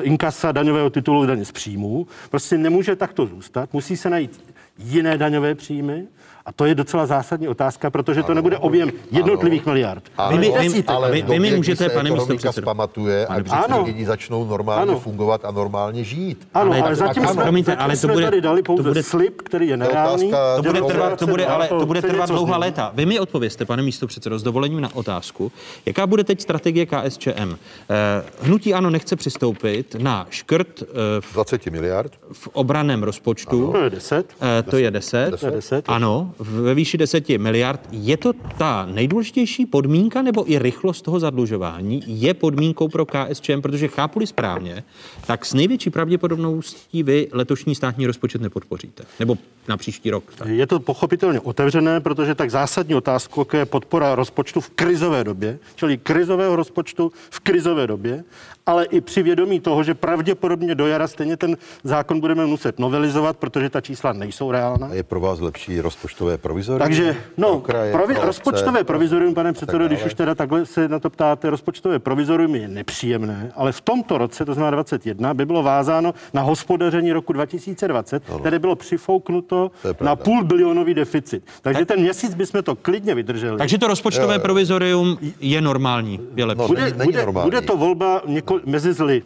inkasa 0.03 0.53
daňového 0.53 0.91
titulu 0.91 1.27
daně 1.27 1.45
z 1.45 1.53
příjmů, 1.53 2.07
prostě 2.31 2.59
nemůže 2.59 2.97
takto 2.97 3.27
zůstat, 3.27 3.73
musí 3.73 3.97
se 3.97 4.11
najít 4.11 4.55
jiné 4.79 5.19
daňové 5.19 5.55
příjmy, 5.55 6.07
a 6.49 6.53
to 6.53 6.65
je 6.65 6.75
docela 6.75 7.07
zásadní 7.07 7.49
otázka, 7.49 7.91
protože 7.91 8.23
to 8.23 8.35
nebude 8.35 8.59
objem 8.59 8.91
jednotlivých 9.11 9.67
miliard. 9.67 10.03
Ano, 10.19 10.31
Vy 10.37 10.39
mi- 10.39 10.59
vy- 10.59 10.65
Desítek. 10.65 10.91
ale 10.91 11.11
vy- 11.11 11.23
vy 11.23 11.39
mi 11.41 11.57
můžete, 11.57 11.85
se 11.85 11.91
pane 11.91 12.11
místopředsedo. 12.11 12.65
zpamatuje 12.65 13.27
a 13.27 13.39
když 13.41 13.53
Ano. 13.53 13.83
lidi 13.85 14.05
začnou 14.07 14.45
normálně 14.45 14.83
Ano. 14.83 15.01
fungovat 15.01 15.45
a 15.45 15.51
normálně 15.51 16.05
žít. 16.05 16.49
Ano, 16.55 16.73
Ale 16.73 16.83
ale, 16.83 16.95
zatím 16.95 17.27
jsme, 17.27 17.43
promiňte, 17.43 17.71
zatím 17.71 17.85
ale 17.85 17.93
to 17.95 17.99
jsme 18.01 18.13
bude- 18.13 18.25
tady 18.25 18.41
dali 18.41 18.63
pouze 18.63 18.83
to 18.83 18.89
bude- 18.91 19.03
slib, 19.03 19.43
který 19.43 19.69
je 19.69 19.77
To 19.77 19.81
nereálný. 19.85 20.31
To 20.57 20.63
bude 20.63 20.83
trvat, 20.83 21.19
to 21.19 21.27
bude, 21.27 21.47
ale 21.47 21.69
to 21.69 21.87
bude 21.87 22.03
trvat 22.03 22.31
dlouhá 22.31 22.57
léta. 22.57 22.91
Vy 22.95 23.07
mi 23.07 23.21
odpověste, 23.21 23.65
pane 23.65 23.83
místo 23.83 24.07
předsedo, 24.07 24.39
s 24.39 24.43
dovolením 24.43 24.81
na 24.81 24.97
otázku. 24.97 25.53
Jaká 25.87 26.07
bude 26.07 26.25
teď 26.25 26.41
strategie 26.41 26.87
KSČM? 26.87 27.57
Eh, 27.91 28.23
Hnutí 28.43 28.75
ano 28.75 28.91
nechce 28.91 29.17
přistoupit 29.17 29.97
na 29.99 30.27
škrt 30.31 30.83
eh, 30.83 30.87
v, 31.21 31.33
20 31.35 31.67
miliard. 31.71 32.13
v 32.33 32.49
obraném 32.53 33.03
rozpočtu. 33.03 33.73
To 33.73 33.79
je 33.79 33.91
10. 33.91 34.27
Eh, 34.59 34.63
To 34.63 34.77
je 34.77 34.91
10. 34.91 35.41
To 35.41 35.47
je 35.47 35.53
10. 35.53 35.85
Ano, 35.89 36.31
ve 36.39 36.75
výši 36.75 36.99
10 36.99 37.29
miliard. 37.29 37.81
Je 37.93 38.17
to 38.17 38.33
ta 38.59 38.87
nejdůležitější 38.87 39.67
podmínka 39.67 40.23
nebo 40.23 40.51
i 40.51 40.59
rychlost 40.59 41.03
toho 41.03 41.21
zadlužování 41.21 42.03
je 42.07 42.35
podmínkou 42.35 42.89
pro 42.89 43.07
KSČM, 43.07 43.61
protože 43.61 43.89
chápu 43.89 44.27
správně, 44.27 44.85
tak 45.27 45.47
s 45.47 45.55
největší 45.55 45.91
pravděpodobností 45.91 47.03
vy 47.03 47.29
letošní 47.33 47.75
státní 47.75 48.07
rozpočet 48.07 48.41
nepodpoříte. 48.41 49.05
Nebo 49.21 49.39
na 49.69 49.77
příští 49.77 50.11
rok. 50.11 50.25
Je 50.45 50.67
to 50.67 50.81
pochopitelně 50.81 51.41
otevřené, 51.41 52.01
protože 52.01 52.35
tak 52.35 52.51
zásadní 52.51 52.95
otázku, 52.95 53.41
jako 53.41 53.57
je 53.57 53.67
podpora 53.67 54.15
rozpočtu 54.15 54.61
v 54.61 54.71
krizové 54.71 55.25
době, 55.25 55.59
čili 55.75 55.99
krizového 55.99 56.57
rozpočtu 56.57 57.13
v 57.31 57.41
krizové 57.41 57.87
době, 57.87 58.25
ale 58.69 58.85
i 58.85 59.01
při 59.01 59.23
vědomí 59.23 59.61
toho, 59.61 59.83
že 59.83 59.95
pravděpodobně 59.95 60.75
do 60.75 60.87
jara 60.87 61.09
stejně 61.09 61.37
ten 61.37 61.57
zákon 61.85 62.21
budeme 62.21 62.47
muset 62.47 62.79
novelizovat, 62.79 63.37
protože 63.37 63.71
ta 63.71 63.81
čísla 63.81 64.13
nejsou 64.13 64.51
reálná. 64.51 64.87
A 64.87 64.95
je 64.95 65.03
pro 65.03 65.21
vás 65.21 65.41
lepší 65.41 65.81
rozpočtové 65.81 66.39
provizorium? 66.39 66.79
Takže, 66.81 67.17
no, 67.37 67.49
Pro 67.49 67.61
kraje, 67.61 67.93
provi- 67.95 68.15
pro 68.15 68.27
rozpočtové 68.27 68.85
provizorium, 68.85 69.35
pane 69.35 69.53
předsedo, 69.53 69.87
když 69.87 70.05
už 70.05 70.15
teda 70.15 70.35
takhle 70.35 70.67
se 70.67 70.89
na 70.89 70.99
to 70.99 71.11
ptáte, 71.11 71.51
rozpočtové 71.51 71.99
provizorium 71.99 72.55
je 72.55 72.69
nepříjemné, 72.69 73.53
ale 73.57 73.73
v 73.73 73.81
tomto 73.81 74.19
roce, 74.19 74.45
to 74.45 74.55
znamená 74.55 74.71
21, 74.71 75.35
by 75.35 75.47
bylo 75.47 75.63
vázáno 75.63 76.15
na 76.35 76.43
hospodaření 76.43 77.13
roku 77.13 77.33
2020, 77.33 78.23
které 78.41 78.59
bylo 78.59 78.77
přifouknuto 78.77 79.71
na 80.01 80.17
půl 80.17 80.45
bilionový 80.45 80.95
deficit. 80.95 81.43
Takže 81.63 81.85
ten 81.85 82.01
měsíc 82.01 82.35
bychom 82.35 82.63
to 82.63 82.77
klidně 82.77 83.15
vydrželi. 83.15 83.59
Takže 83.59 83.79
to 83.79 83.87
rozpočtové 83.87 84.39
provizorium 84.39 85.19
je 85.41 85.61
normální, 85.61 86.21
je 86.37 86.45
lepší. 86.45 86.63
No, 86.63 86.69
bude, 86.69 86.81
není- 86.83 86.99
není 86.99 87.13
bude, 87.13 87.23
normální. 87.23 87.47
bude 87.51 87.61
to 87.61 87.77
volba 87.77 88.23
mezi 88.65 88.93
zly. 88.93 89.23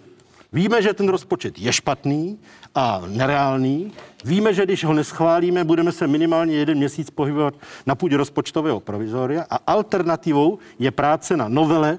Víme, 0.53 0.83
že 0.83 0.95
ten 0.95 1.09
rozpočet 1.09 1.59
je 1.59 1.73
špatný 1.73 2.39
a 2.75 3.03
nereálný. 3.07 3.93
Víme, 4.25 4.55
že 4.55 4.65
když 4.65 4.85
ho 4.85 4.93
neschválíme, 4.93 5.65
budeme 5.65 5.93
se 5.93 6.07
minimálně 6.07 6.55
jeden 6.55 6.79
měsíc 6.79 7.11
pohybovat 7.11 7.55
na 7.87 7.95
půdě 7.95 8.17
rozpočtového 8.17 8.81
provizoria 8.81 9.45
a 9.51 9.57
alternativou 9.57 10.59
je 10.79 10.91
práce 10.91 11.37
na 11.37 11.49
novele 11.49 11.99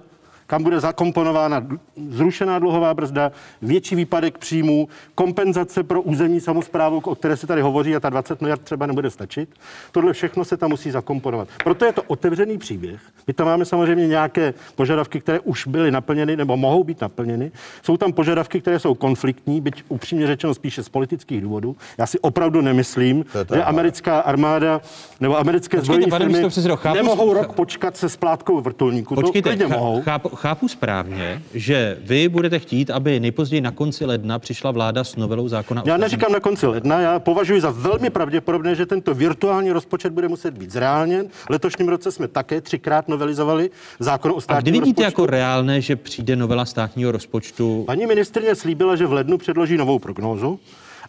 kam 0.53 0.63
bude 0.63 0.79
zakomponována 0.79 1.67
zrušená 2.09 2.59
dluhová 2.59 2.93
brzda, 2.93 3.31
větší 3.61 3.95
výpadek 3.95 4.37
příjmů, 4.37 4.87
kompenzace 5.15 5.83
pro 5.83 6.01
územní 6.01 6.41
samozprávu, 6.41 7.01
o 7.03 7.15
které 7.15 7.37
se 7.37 7.47
tady 7.47 7.61
hovoří 7.61 7.95
a 7.95 7.99
ta 7.99 8.09
20 8.09 8.41
miliard 8.41 8.61
třeba 8.61 8.85
nebude 8.85 9.09
stačit. 9.09 9.49
Tohle 9.91 10.13
všechno 10.13 10.45
se 10.45 10.57
tam 10.57 10.69
musí 10.69 10.91
zakomponovat. 10.91 11.47
Proto 11.63 11.85
je 11.85 11.93
to 11.93 12.03
otevřený 12.03 12.57
příběh. 12.57 13.01
My 13.27 13.33
tam 13.33 13.47
máme 13.47 13.65
samozřejmě 13.65 14.07
nějaké 14.07 14.53
požadavky, 14.75 15.19
které 15.19 15.39
už 15.39 15.67
byly 15.67 15.91
naplněny 15.91 16.37
nebo 16.37 16.57
mohou 16.57 16.83
být 16.83 17.01
naplněny. 17.01 17.51
Jsou 17.83 17.97
tam 17.97 18.13
požadavky, 18.13 18.61
které 18.61 18.79
jsou 18.79 18.93
konfliktní, 18.93 19.61
byť 19.61 19.83
upřímně 19.89 20.27
řečeno 20.27 20.53
spíše 20.53 20.83
z 20.83 20.89
politických 20.89 21.41
důvodů. 21.41 21.75
Já 21.97 22.05
si 22.05 22.19
opravdu 22.19 22.61
nemyslím, 22.61 23.25
že 23.53 23.63
americká 23.63 24.19
armáda 24.19 24.81
nebo 25.19 25.37
americké 25.39 25.77
Počkejte, 25.77 26.09
zbrojní 26.09 26.39
firmy 26.41 26.49
chápu- 26.75 26.93
nemohou 26.93 27.33
rok 27.33 27.53
počkat 27.53 27.97
se 27.97 28.09
splátkou 28.09 28.61
vrtulníku. 28.61 29.15
Počkejte, 29.15 29.49
to 29.49 29.55
klidně 29.57 29.75
mohou. 29.75 30.01
chápu, 30.01 30.42
chápu 30.43 30.67
správně, 30.67 31.41
že 31.53 31.97
vy 32.01 32.29
budete 32.29 32.59
chtít, 32.59 32.89
aby 32.91 33.19
nejpozději 33.19 33.61
na 33.61 33.71
konci 33.71 34.05
ledna 34.05 34.39
přišla 34.39 34.71
vláda 34.71 35.03
s 35.03 35.15
novelou 35.15 35.47
zákona 35.47 35.81
o 35.81 35.87
Já 35.87 35.93
státním- 35.93 36.01
neříkám 36.01 36.31
na 36.31 36.39
konci 36.39 36.67
ledna, 36.67 36.99
já 37.01 37.19
považuji 37.19 37.61
za 37.61 37.71
velmi 37.71 38.09
pravděpodobné, 38.09 38.75
že 38.75 38.85
tento 38.85 39.13
virtuální 39.13 39.71
rozpočet 39.71 40.13
bude 40.13 40.27
muset 40.27 40.57
být 40.57 40.71
zreálněn. 40.71 41.27
V 41.29 41.49
letošním 41.49 41.89
roce 41.89 42.11
jsme 42.11 42.27
také 42.27 42.61
třikrát 42.61 43.07
novelizovali 43.07 43.69
zákon 43.99 44.31
o 44.31 44.33
A 44.33 44.37
kdy 44.37 44.41
státním 44.43 44.73
vidíte 44.73 45.01
rozpočtu. 45.01 45.21
jako 45.21 45.25
reálné, 45.31 45.81
že 45.81 45.95
přijde 45.95 46.35
novela 46.35 46.65
státního 46.65 47.11
rozpočtu? 47.11 47.83
Paní 47.87 48.05
ministrině 48.05 48.55
slíbila, 48.55 48.95
že 48.95 49.05
v 49.07 49.13
lednu 49.13 49.37
předloží 49.37 49.77
novou 49.77 49.99
prognózu. 49.99 50.59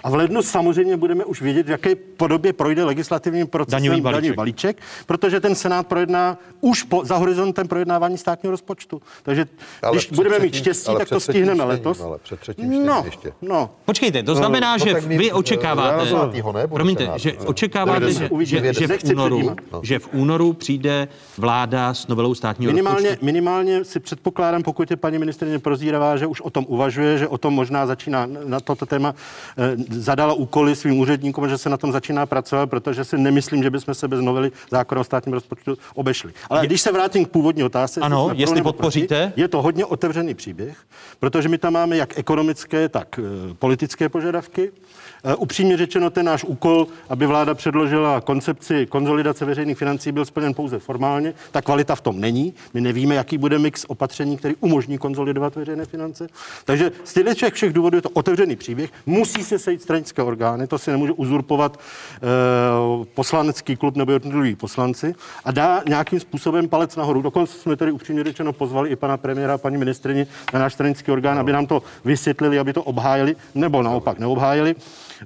A 0.04 0.10
v 0.10 0.14
lednu 0.14 0.42
samozřejmě 0.42 0.96
budeme 0.96 1.24
už 1.24 1.42
vědět, 1.42 1.66
v 1.66 1.70
jaké 1.70 1.94
podobě 1.94 2.52
projde 2.52 2.84
legislativním 2.84 3.46
procesem 3.46 3.76
Daňový 3.82 4.00
balíček. 4.00 4.22
daňový 4.22 4.36
balíček, 4.36 4.76
protože 5.06 5.40
ten 5.40 5.54
Senát 5.54 5.86
projedná 5.86 6.38
už 6.60 6.82
po, 6.82 7.04
za 7.04 7.16
horizontem 7.16 7.68
projednávání 7.68 8.18
státního 8.18 8.50
rozpočtu. 8.50 9.02
Takže 9.22 9.46
Ale 9.82 9.92
když 9.92 10.04
před 10.06 10.14
budeme 10.16 10.38
mít 10.38 10.50
třetím- 10.50 10.62
štěstí, 10.64 10.92
tak 10.98 11.08
to 11.08 11.20
stihneme 11.20 11.54
čtením, 11.54 11.68
letos. 11.68 12.00
ale 12.00 12.18
před 12.22 12.40
třetím 12.40 12.86
no, 12.86 13.02
ještě. 13.04 13.32
no. 13.42 13.70
Počkejte, 13.84 14.22
to 14.22 14.34
znamená, 14.34 14.76
No, 14.76 14.84
že 14.84 15.00
my- 15.06 15.18
vy 15.18 15.32
očekáváte, 15.32 16.06
Zlatýho 16.06 16.52
ne, 16.52 16.66
promiňte, 16.66 17.04
Senát, 17.04 17.18
že 17.18 17.32
no. 17.40 17.44
očekáváte, 17.44 18.12
že, 18.12 18.28
že, 18.42 18.72
že, 18.74 18.86
v 18.86 19.04
únoru, 19.12 19.36
předjímat. 19.36 19.58
že 19.82 19.98
v 19.98 20.08
únoru 20.12 20.52
přijde 20.52 21.08
vláda 21.38 21.94
s 21.94 22.06
novelou 22.08 22.34
státního 22.34 22.72
Minimálně, 22.72 23.00
rozpočtu? 23.08 23.24
minimálně 23.24 23.84
si 23.84 24.00
předpokládám, 24.00 24.62
pokud 24.62 24.90
je 24.90 24.96
paní 24.96 25.18
ministrině 25.18 25.58
prozíravá, 25.58 26.16
že 26.16 26.26
už 26.26 26.40
o 26.40 26.50
tom 26.50 26.64
uvažuje, 26.68 27.18
že 27.18 27.28
o 27.28 27.38
tom 27.38 27.54
možná 27.54 27.86
začíná 27.86 28.26
na 28.44 28.60
toto 28.60 28.86
téma, 28.86 29.14
eh, 29.58 29.93
zadala 29.94 30.32
úkoly 30.32 30.76
svým 30.76 30.98
úředníkům, 30.98 31.48
že 31.48 31.58
se 31.58 31.68
na 31.70 31.76
tom 31.76 31.92
začíná 31.92 32.26
pracovat, 32.26 32.70
protože 32.70 33.04
si 33.04 33.18
nemyslím, 33.18 33.62
že 33.62 33.70
bychom 33.70 33.94
se 33.94 34.08
bez 34.08 34.20
novely 34.20 34.52
zákona 34.70 35.00
o 35.00 35.04
státním 35.04 35.32
rozpočtu 35.32 35.78
obešli. 35.94 36.32
Ale 36.50 36.66
když 36.66 36.80
se 36.80 36.92
vrátím 36.92 37.24
k 37.24 37.28
původní 37.28 37.64
otázce, 37.64 38.00
Ano, 38.00 38.30
jestli 38.34 38.56
nebo 38.56 38.72
podpoříte? 38.72 39.26
Proti, 39.26 39.40
je 39.40 39.48
to 39.48 39.62
hodně 39.62 39.84
otevřený 39.84 40.34
příběh, 40.34 40.78
protože 41.20 41.48
my 41.48 41.58
tam 41.58 41.72
máme 41.72 41.96
jak 41.96 42.18
ekonomické, 42.18 42.88
tak 42.88 43.18
eh, 43.18 43.54
politické 43.54 44.08
požadavky. 44.08 44.72
Eh, 45.26 45.34
Upřímně 45.34 45.76
řečeno, 45.76 46.10
ten 46.10 46.26
náš 46.26 46.44
úkol, 46.44 46.86
aby 47.08 47.26
vláda 47.26 47.54
předložila 47.54 48.20
koncepci 48.20 48.86
konzolidace 48.86 49.44
veřejných 49.44 49.78
financí, 49.78 50.12
byl 50.12 50.24
splněn 50.24 50.54
pouze 50.54 50.78
formálně. 50.78 51.34
Ta 51.50 51.62
kvalita 51.62 51.94
v 51.94 52.00
tom 52.00 52.20
není. 52.20 52.54
My 52.74 52.80
nevíme, 52.80 53.14
jaký 53.14 53.38
bude 53.38 53.58
mix 53.58 53.84
opatření, 53.88 54.36
který 54.36 54.54
umožní 54.60 54.98
konzolidovat 54.98 55.56
veřejné 55.56 55.84
finance. 55.84 56.26
Takže 56.64 56.92
z 57.04 57.14
těchto 57.14 57.50
všech, 57.50 57.72
důvodů 57.72 57.96
je 57.96 58.02
to 58.02 58.10
otevřený 58.10 58.56
příběh. 58.56 58.90
Musí 59.06 59.44
se 59.44 59.58
sejít 59.58 59.82
stranické 59.82 60.22
orgány, 60.22 60.66
to 60.66 60.78
si 60.78 60.90
nemůže 60.90 61.12
uzurpovat 61.12 61.80
eh, 62.16 62.18
poslanecký 63.14 63.76
klub 63.76 63.96
nebo 63.96 64.12
jednotliví 64.12 64.56
poslanci 64.56 65.14
a 65.44 65.50
dá 65.50 65.82
nějakým 65.88 66.20
způsobem 66.20 66.68
palec 66.68 66.96
nahoru. 66.96 67.22
Dokonce 67.22 67.58
jsme 67.58 67.76
tady 67.76 67.92
upřímně 67.92 68.24
řečeno 68.24 68.52
pozvali 68.52 68.90
i 68.90 68.96
pana 68.96 69.16
premiéra 69.16 69.54
a 69.54 69.58
paní 69.58 69.76
ministrině 69.76 70.26
na 70.52 70.60
náš 70.60 70.72
stranický 70.72 71.12
orgán, 71.12 71.38
aby 71.38 71.52
nám 71.52 71.66
to 71.66 71.82
vysvětlili, 72.04 72.58
aby 72.58 72.72
to 72.72 72.82
obhájili, 72.82 73.36
nebo 73.54 73.82
naopak 73.82 74.18
neobhájili. 74.18 74.74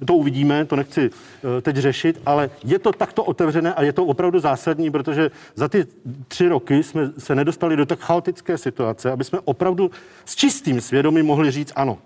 To 0.06 0.14
uvidíme, 0.14 0.64
to 0.64 0.76
nechci 0.76 1.10
eh, 1.10 1.60
teď 1.60 1.76
řešit, 1.76 2.20
ale 2.26 2.50
je 2.64 2.78
to 2.78 2.92
takto 2.92 3.24
otevřené 3.24 3.74
a 3.74 3.82
je 3.82 3.92
to 3.92 4.04
opravdu 4.04 4.40
zásadní, 4.40 4.90
protože 4.90 5.30
za 5.54 5.68
ty 5.68 5.86
tři 6.28 6.48
roky 6.48 6.82
jsme 6.82 7.10
se 7.18 7.34
nedostali 7.34 7.76
do 7.76 7.86
tak 7.86 7.98
chaotické 7.98 8.58
situace, 8.58 9.10
aby 9.10 9.24
jsme 9.24 9.38
opravdu 9.44 9.90
s 10.24 10.36
čistým 10.36 10.80
svědomím 10.80 11.26
mohli 11.26 11.50
říct 11.50 11.72
ano. 11.76 11.98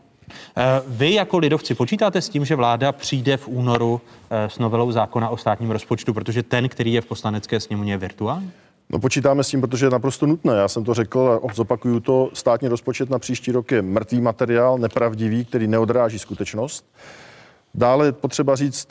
Eh, 0.56 0.82
Vy 0.86 1.14
jako 1.14 1.38
lidovci 1.38 1.74
počítáte 1.74 2.20
s 2.20 2.28
tím, 2.28 2.44
že 2.44 2.56
vláda 2.56 2.92
přijde 2.92 3.36
v 3.36 3.48
únoru 3.48 4.00
eh, 4.30 4.48
s 4.48 4.59
novelou 4.59 4.92
zákona 4.92 5.28
o 5.28 5.36
státním 5.36 5.70
rozpočtu, 5.70 6.14
protože 6.14 6.42
ten, 6.42 6.68
který 6.68 6.92
je 6.92 7.00
v 7.00 7.06
poslanecké 7.06 7.60
sněmovně, 7.60 7.92
je 7.92 7.98
virtuální? 7.98 8.52
No 8.90 8.98
počítáme 8.98 9.44
s 9.44 9.48
tím, 9.48 9.60
protože 9.60 9.86
je 9.86 9.90
naprosto 9.90 10.26
nutné. 10.26 10.56
Já 10.56 10.68
jsem 10.68 10.84
to 10.84 10.94
řekl 10.94 11.40
a 11.50 11.54
zopakuju 11.54 12.00
to. 12.00 12.30
Státní 12.32 12.68
rozpočet 12.68 13.10
na 13.10 13.18
příští 13.18 13.52
rok 13.52 13.70
je 13.70 13.82
mrtvý 13.82 14.20
materiál, 14.20 14.78
nepravdivý, 14.78 15.44
který 15.44 15.66
neodráží 15.66 16.18
skutečnost. 16.18 16.86
Dále 17.74 18.12
potřeba 18.12 18.56
říct, 18.56 18.88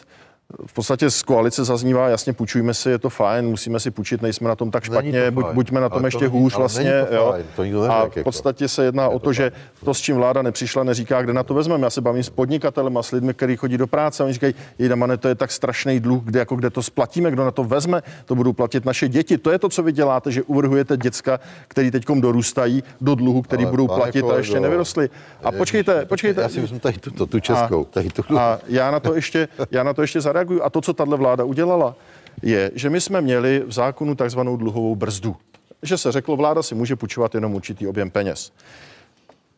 v 0.66 0.74
podstatě 0.74 1.10
z 1.10 1.24
koalice 1.24 1.64
zaznívá, 1.64 2.10
jasně 2.10 2.34
půjčujme 2.34 2.74
si, 2.74 2.90
je 2.90 2.98
to 3.00 3.10
fajn, 3.10 3.46
musíme 3.46 3.80
si 3.80 3.92
půjčit, 3.92 4.22
nejsme 4.22 4.50
na 4.50 4.56
tom 4.56 4.72
tak 4.72 4.84
špatně, 4.84 5.26
to 5.26 5.32
buď, 5.32 5.46
buďme 5.54 5.82
na 5.82 5.90
tom 5.90 5.94
Ale 5.96 6.02
to 6.02 6.08
ještě 6.08 6.26
není- 6.26 6.40
hůř 6.42 6.56
vlastně. 6.56 7.06
to 7.10 7.16
jo. 7.16 7.36
to 7.56 7.64
nikdo 7.64 7.84
A 7.84 8.06
v 8.10 8.18
jako. 8.18 8.24
podstatě 8.24 8.68
se 8.68 8.86
jedná 8.86 9.10
o 9.10 9.20
to, 9.20 9.34
že 9.34 9.52
to, 9.86 9.94
s 9.94 10.00
čím 10.00 10.16
vláda 10.16 10.42
nepřišla, 10.42 10.84
neříká, 10.84 11.22
kde 11.22 11.34
na 11.34 11.44
to 11.44 11.54
vezmeme. 11.54 11.84
Já 11.86 11.90
se 11.90 12.02
bavím 12.02 12.24
s 12.24 12.30
podnikatelem 12.30 12.98
a 12.98 13.04
s 13.04 13.12
lidmi, 13.12 13.34
kteří 13.34 13.56
chodí 13.56 13.78
do 13.78 13.88
práce 13.88 14.24
a 14.24 14.26
oni 14.26 14.34
říkají, 14.34 14.56
jejda 14.80 14.96
mane, 14.96 15.18
to 15.18 15.28
je 15.28 15.36
tak 15.36 15.52
strašný 15.52 16.00
dluh, 16.00 16.24
kde, 16.24 16.40
jako, 16.40 16.56
kde 16.56 16.70
to 16.70 16.84
splatíme, 16.84 17.32
kdo 17.32 17.46
na 17.46 17.52
to 17.52 17.64
vezme, 17.64 18.02
to 18.26 18.36
budou 18.36 18.54
platit 18.54 18.86
naše 18.86 19.08
děti. 19.08 19.38
To 19.38 19.52
je 19.52 19.60
to, 19.60 19.70
co 19.70 19.84
vy 19.84 19.92
děláte, 19.92 20.32
že 20.32 20.44
uvrhujete 20.44 20.98
děcka, 20.98 21.40
který 21.68 21.92
teď 21.92 22.06
dorůstají 22.20 22.84
do 23.02 23.16
dluhu, 23.16 23.42
který 23.42 23.64
Ale 23.64 23.72
budou 23.72 23.88
platit 23.88 24.20
a 24.20 24.22
kolego, 24.22 24.38
ještě 24.40 24.60
nevyrostli. 24.60 25.10
A 25.44 25.52
počkejte, 25.52 26.06
počkejte. 26.06 26.42
Já 26.42 26.50
si 26.50 26.62
vezmu 26.62 26.80
tady 26.80 26.98
tu, 26.98 27.26
tu 27.26 27.40
českou. 27.40 27.84
Tady 27.86 28.10
tu. 28.10 28.40
A 28.40 28.60
já 28.68 28.92
na 28.92 29.00
to 29.00 29.16
ještě, 29.16 29.48
já 29.72 29.84
na 29.84 29.94
to 29.94 30.02
ještě 30.02 30.22
zareaguju. 30.42 30.64
A 30.64 30.70
to, 30.70 30.82
co 30.82 30.94
tahle 30.94 31.18
vláda 31.18 31.44
udělala, 31.44 31.96
je, 32.42 32.72
že 32.76 32.90
my 32.90 33.02
jsme 33.02 33.22
měli 33.22 33.64
v 33.68 33.72
zákonu 33.72 34.16
takzvanou 34.16 34.58
dluhovou 34.58 34.96
brzdu. 34.96 35.36
Že 35.84 35.98
se 35.98 36.12
řeklo, 36.12 36.36
vláda 36.36 36.64
si 36.64 36.76
může 36.76 36.96
půjčovat 36.96 37.36
jenom 37.36 37.56
určitý 37.56 37.88
objem 37.88 38.10
peněz. 38.10 38.52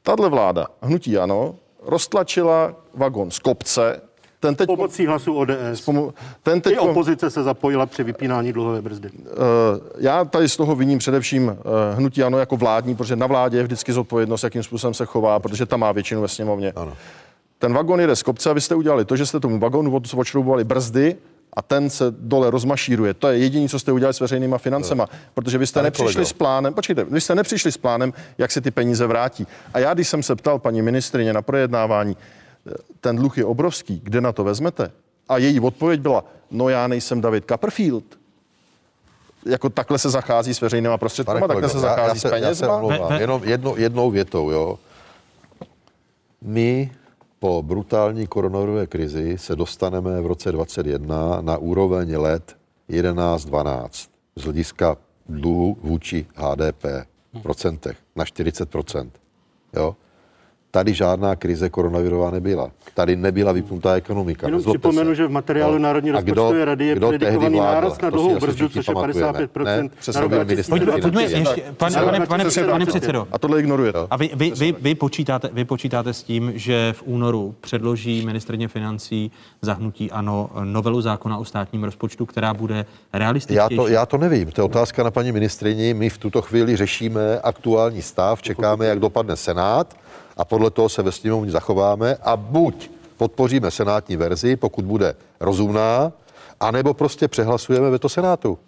Tahle 0.04 0.30
vláda, 0.30 0.68
hnutí 0.82 1.18
ano, 1.18 1.56
roztlačila 1.86 2.76
vagon 2.94 3.32
z 3.32 3.40
kopce, 3.40 4.02
ten 4.40 4.56
teď... 4.56 4.68
Pomocí 4.68 5.06
hlasů 5.06 5.34
ODS. 5.34 5.90
Ten 6.44 6.62
teď... 6.62 6.74
I 6.74 6.80
opozice 6.80 7.30
se 7.30 7.44
zapojila 7.44 7.86
při 7.86 8.04
vypínání 8.04 8.54
dluhové 8.54 8.82
brzdy. 8.82 9.10
Eh, 9.16 9.32
Já 9.98 10.26
tady 10.26 10.50
z 10.50 10.58
toho 10.58 10.76
viním 10.76 11.00
především 11.00 11.50
eh, 11.50 11.96
hnutí 11.96 12.24
ano 12.24 12.40
jako 12.40 12.58
vládní, 12.58 12.96
protože 12.96 13.16
na 13.16 13.28
vládě 13.28 13.58
je 13.58 13.64
vždycky 13.64 13.94
zodpovědnost, 13.94 14.44
jakým 14.44 14.64
způsobem 14.64 14.94
se 14.94 15.06
chová, 15.06 15.40
protože 15.40 15.66
tam 15.66 15.80
má 15.80 15.92
většinu 15.92 16.22
ve 16.22 16.28
sněmovně. 16.28 16.72
Ano. 16.76 16.94
Ten 17.64 17.74
vagon 17.74 18.00
jede 18.02 18.16
z 18.16 18.24
kopce 18.24 18.50
a 18.50 18.54
vy 18.54 18.62
jste 18.62 18.76
udělali 18.76 19.06
to, 19.06 19.16
že 19.16 19.26
jste 19.26 19.40
tomu 19.40 19.60
vagonu 19.60 19.96
od- 19.96 20.14
odšroubovali 20.14 20.64
brzdy 20.64 21.16
a 21.54 21.62
ten 21.62 21.90
se 21.90 22.06
dole 22.12 22.50
rozmašíruje. 22.52 23.14
To 23.14 23.28
je 23.28 23.38
jediné, 23.38 23.70
co 23.70 23.80
jste 23.80 23.92
udělali 23.92 24.14
s 24.14 24.20
veřejnýma 24.20 24.58
financema, 24.58 25.08
protože 25.34 25.58
vy 25.58 25.68
jste 25.68 25.78
Pane 25.80 25.88
nepřišli 25.88 26.14
kolego. 26.14 26.26
s 26.26 26.34
plánem, 26.34 26.74
počkejte, 26.74 27.04
vy 27.04 27.22
jste 27.22 27.36
nepřišli 27.36 27.72
s 27.72 27.78
plánem, 27.78 28.14
jak 28.38 28.52
se 28.52 28.62
ty 28.62 28.72
peníze 28.72 29.08
vrátí. 29.08 29.48
A 29.74 29.80
já, 29.80 29.94
když 29.94 30.08
jsem 30.08 30.24
se 30.24 30.36
ptal 30.36 30.60
paní 30.60 30.82
ministrině 30.82 31.34
na 31.34 31.42
projednávání, 31.42 32.18
ten 33.02 33.16
dluh 33.16 33.38
je 33.38 33.46
obrovský, 33.46 34.02
kde 34.04 34.22
na 34.22 34.32
to 34.32 34.44
vezmete? 34.44 34.92
A 35.30 35.38
její 35.38 35.60
odpověď 35.60 36.00
byla, 36.02 36.26
no 36.52 36.70
já 36.70 36.88
nejsem 36.88 37.22
David 37.22 37.46
Copperfield. 37.50 38.04
Jako 39.46 39.70
takhle 39.70 39.98
se 40.00 40.10
zachází 40.10 40.54
s 40.54 40.62
veřejnýma 40.62 40.98
prostředky, 40.98 41.32
takhle 41.32 41.48
kolego, 41.48 41.70
se 41.70 41.78
já- 41.78 41.82
zachází 41.82 42.08
já 42.10 42.16
s 42.16 42.22
se, 42.22 42.28
já 42.28 42.34
se 42.36 42.42
penězma. 42.42 42.76
omlouvám. 42.76 43.14
Jenom 43.22 43.42
jedno, 43.46 43.74
jednou 43.78 44.12
větou, 44.12 44.50
jo. 44.52 44.80
My 46.42 46.92
po 47.44 47.64
brutální 47.64 48.28
koronavirové 48.28 48.88
krizi 48.88 49.38
se 49.38 49.56
dostaneme 49.56 50.22
v 50.22 50.26
roce 50.26 50.52
2021 50.52 51.42
na 51.42 51.58
úroveň 51.58 52.16
let 52.16 52.58
11-12 52.90 54.10
z 54.36 54.44
hlediska 54.44 54.98
dluhu 55.30 55.78
vůči 55.82 56.26
HDP 56.36 56.84
v 57.34 57.42
procentech 57.42 57.98
na 58.16 58.24
40% 58.24 59.10
Jo? 59.74 59.96
Tady 60.76 60.94
žádná 60.94 61.36
krize 61.36 61.70
koronavirová 61.70 62.32
nebyla. 62.32 62.72
Tady 62.94 63.16
nebyla 63.16 63.52
vypnutá 63.52 63.94
ekonomika. 63.94 64.48
Jenom 64.48 64.58
nezlobte 64.58 64.80
připomenu, 64.80 65.12
se. 65.12 65.16
že 65.16 65.28
v 65.28 65.32
materiálu 65.32 65.74
Jo. 65.74 65.80
Národní 65.80 66.12
rozpočtové 66.12 66.66
rady 66.66 66.86
je 66.86 66.96
predikovaný 66.96 67.60
náraz 67.60 68.02
na 68.02 68.08
asi 68.08 68.40
brzdu, 68.40 68.70
což 68.70 68.88
je 68.88 68.94
pamatujeme. 68.94 69.32
55%. 69.32 69.64
Ne? 69.64 69.90
Na 70.14 70.22
rok 70.22 70.30
byl 70.30 70.46
ministr 70.46 70.80
2020. 70.80 71.78
Pojďme, 71.78 72.26
pojďme 72.26 72.44
ještě, 72.44 72.64
pane, 72.64 72.86
předsedo. 72.86 73.28
A 73.32 73.38
tohle 73.38 73.60
ignorujete. 73.60 74.00
A 74.10 74.18
vy, 74.18 74.32
vy, 74.34 74.52
vy, 74.52 74.76
vy, 74.82 74.96
počítáte, 74.96 75.50
vy 75.54 75.66
počítáte 75.66 76.14
s 76.14 76.24
tím, 76.24 76.52
že 76.56 76.94
v 76.94 77.04
únoru 77.06 77.56
předloží 77.62 78.26
ministrně 78.26 78.68
financí 78.68 79.32
zahnutí 79.62 80.12
ano 80.12 80.50
novelu 80.64 81.02
zákona 81.02 81.38
o 81.38 81.46
státním 81.46 81.84
rozpočtu, 81.84 82.26
která 82.26 82.54
bude 82.54 82.76
Já 82.76 83.20
realističtější. 83.20 83.76
to, 83.76 83.88
já 83.88 84.06
to 84.06 84.18
nevím, 84.18 84.52
to 84.52 84.62
je 84.62 84.66
otázka 84.66 85.04
na 85.04 85.12
paní 85.12 85.32
ministrině. 85.32 85.94
My 85.94 86.10
v 86.10 86.18
tuto 86.18 86.42
chvíli 86.42 86.76
řešíme 86.76 87.40
aktuální 87.44 88.02
stav, 88.02 88.42
čekáme, 88.42 88.86
jak 88.86 89.00
dopadne 89.00 89.36
Senát 89.36 89.96
a 90.38 90.46
podle 90.46 90.72
toho 90.72 90.90
se 90.90 91.04
ve 91.04 91.12
sněmovně 91.12 91.52
zachováme 91.52 92.16
a 92.16 92.38
buď 92.38 92.90
podpoříme 93.18 93.72
senátní 93.72 94.18
verzi, 94.18 94.56
pokud 94.56 94.86
bude 94.86 95.16
rozumná, 95.40 96.12
anebo 96.60 96.94
prostě 96.94 97.28
přehlasujeme 97.28 97.90
veto 97.90 98.10
Senátu. 98.10 98.60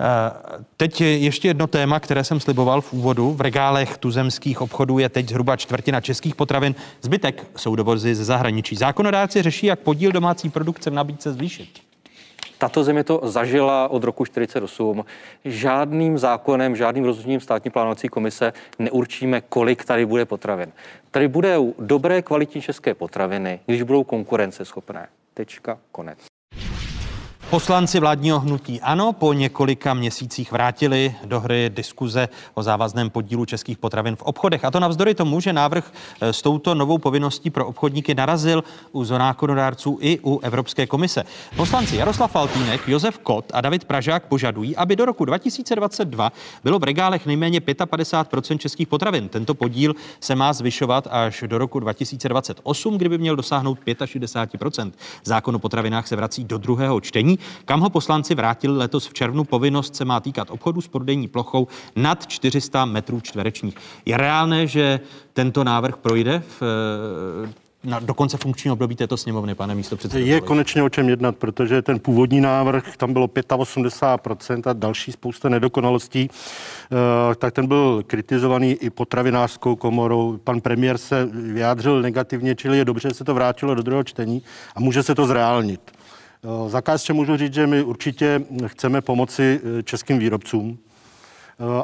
Eh, 0.00 0.64
Teď 0.76 1.00
je 1.00 1.18
ještě 1.18 1.48
jedno 1.48 1.66
téma, 1.66 2.00
které 2.00 2.24
jsem 2.24 2.40
sliboval 2.40 2.80
v 2.80 2.92
úvodu. 2.92 3.32
V 3.32 3.40
regálech 3.40 3.98
tuzemských 3.98 4.60
obchodů 4.60 4.98
je 4.98 5.08
teď 5.08 5.28
zhruba 5.28 5.56
čtvrtina 5.56 6.00
českých 6.00 6.34
potravin. 6.34 6.74
Zbytek 7.02 7.46
jsou 7.56 7.76
dovozy 7.76 8.14
ze 8.14 8.24
zahraničí. 8.24 8.76
Zákonodárci 8.76 9.42
řeší, 9.42 9.66
jak 9.66 9.80
podíl 9.80 10.12
domácí 10.12 10.50
produkce 10.50 10.90
v 10.90 10.94
nabídce 10.94 11.32
zvýšit. 11.32 11.91
Tato 12.62 12.84
země 12.84 13.04
to 13.04 13.20
zažila 13.22 13.88
od 13.88 14.04
roku 14.04 14.24
48. 14.24 15.04
Žádným 15.44 16.18
zákonem, 16.18 16.76
žádným 16.76 17.04
rozhodnutím 17.04 17.40
státní 17.40 17.70
plánovací 17.70 18.08
komise 18.08 18.52
neurčíme, 18.78 19.40
kolik 19.40 19.84
tady 19.84 20.06
bude 20.06 20.24
potravin. 20.24 20.72
Tady 21.10 21.28
budou 21.28 21.74
dobré 21.78 22.22
kvalitní 22.22 22.60
české 22.60 22.94
potraviny, 22.94 23.60
když 23.66 23.82
budou 23.82 24.04
konkurenceschopné. 24.04 25.08
Tečka, 25.34 25.78
konec. 25.92 26.31
Poslanci 27.52 28.00
vládního 28.00 28.40
hnutí 28.40 28.80
ANO 28.80 29.12
po 29.12 29.32
několika 29.32 29.94
měsících 29.94 30.52
vrátili 30.52 31.14
do 31.24 31.40
hry 31.40 31.70
diskuze 31.74 32.28
o 32.54 32.62
závazném 32.62 33.10
podílu 33.10 33.44
českých 33.44 33.78
potravin 33.78 34.16
v 34.16 34.22
obchodech. 34.22 34.64
A 34.64 34.70
to 34.70 34.80
navzdory 34.80 35.14
tomu, 35.14 35.40
že 35.40 35.52
návrh 35.52 35.92
eh, 36.20 36.32
s 36.32 36.42
touto 36.42 36.74
novou 36.74 36.98
povinností 36.98 37.50
pro 37.50 37.66
obchodníky 37.66 38.14
narazil 38.14 38.64
u 38.92 39.04
zákonodárců 39.04 39.98
i 40.00 40.18
u 40.24 40.38
Evropské 40.38 40.86
komise. 40.86 41.24
Poslanci 41.56 41.96
Jaroslav 41.96 42.30
Faltýnek, 42.30 42.88
Josef 42.88 43.18
Kot 43.18 43.44
a 43.54 43.60
David 43.60 43.84
Pražák 43.84 44.26
požadují, 44.26 44.76
aby 44.76 44.96
do 44.96 45.04
roku 45.04 45.24
2022 45.24 46.32
bylo 46.64 46.78
v 46.78 46.84
regálech 46.84 47.26
nejméně 47.26 47.60
55% 47.60 48.58
českých 48.58 48.88
potravin. 48.88 49.28
Tento 49.28 49.54
podíl 49.54 49.94
se 50.20 50.34
má 50.34 50.52
zvyšovat 50.52 51.08
až 51.10 51.44
do 51.46 51.58
roku 51.58 51.80
2028, 51.80 52.98
kdyby 52.98 53.18
měl 53.18 53.36
dosáhnout 53.36 53.78
65% 53.86 54.92
Zákon 55.24 55.56
o 55.56 55.58
potravinách 55.58 56.06
se 56.06 56.16
vrací 56.16 56.44
do 56.44 56.58
druhého 56.58 57.00
čtení 57.00 57.38
kam 57.64 57.80
ho 57.80 57.90
poslanci 57.90 58.34
vrátili 58.34 58.76
letos 58.78 59.06
v 59.06 59.12
červnu. 59.12 59.44
Povinnost 59.44 59.96
se 59.96 60.04
má 60.04 60.20
týkat 60.20 60.50
obchodu 60.50 60.80
s 60.80 60.88
prodejní 60.88 61.28
plochou 61.28 61.68
nad 61.96 62.26
400 62.26 62.84
metrů 62.84 63.20
čtverečních. 63.20 63.76
Je 64.06 64.16
reálné, 64.16 64.66
že 64.66 65.00
tento 65.32 65.64
návrh 65.64 65.96
projde 65.96 66.42
v, 66.60 66.62
na, 67.84 68.00
do 68.00 68.14
konce 68.14 68.36
funkčního 68.36 68.72
období 68.72 68.96
této 68.96 69.16
sněmovny, 69.16 69.54
pane 69.54 69.74
místo 69.74 69.96
předsedo? 69.96 70.26
Je 70.26 70.40
konečně 70.40 70.82
o 70.82 70.88
čem 70.88 71.08
jednat, 71.08 71.36
protože 71.36 71.82
ten 71.82 72.00
původní 72.00 72.40
návrh, 72.40 72.96
tam 72.96 73.12
bylo 73.12 73.26
85% 73.26 74.70
a 74.70 74.72
další 74.72 75.12
spousta 75.12 75.48
nedokonalostí, 75.48 76.30
eh, 76.30 77.34
tak 77.34 77.54
ten 77.54 77.66
byl 77.66 78.02
kritizovaný 78.06 78.70
i 78.70 78.90
potravinářskou 78.90 79.76
komorou. 79.76 80.38
Pan 80.44 80.60
premiér 80.60 80.98
se 80.98 81.28
vyjádřil 81.32 82.02
negativně, 82.02 82.54
čili 82.54 82.78
je 82.78 82.84
dobře, 82.84 83.08
že 83.08 83.14
se 83.14 83.24
to 83.24 83.34
vrátilo 83.34 83.74
do 83.74 83.82
druhého 83.82 84.04
čtení 84.04 84.42
a 84.76 84.80
může 84.80 85.02
se 85.02 85.14
to 85.14 85.26
zreálnit. 85.26 85.80
Za 86.66 86.80
můžu 87.12 87.36
říct, 87.36 87.54
že 87.54 87.66
my 87.66 87.82
určitě 87.82 88.42
chceme 88.66 89.00
pomoci 89.00 89.60
eh, 89.64 89.82
českým 89.82 90.18
výrobcům, 90.18 90.78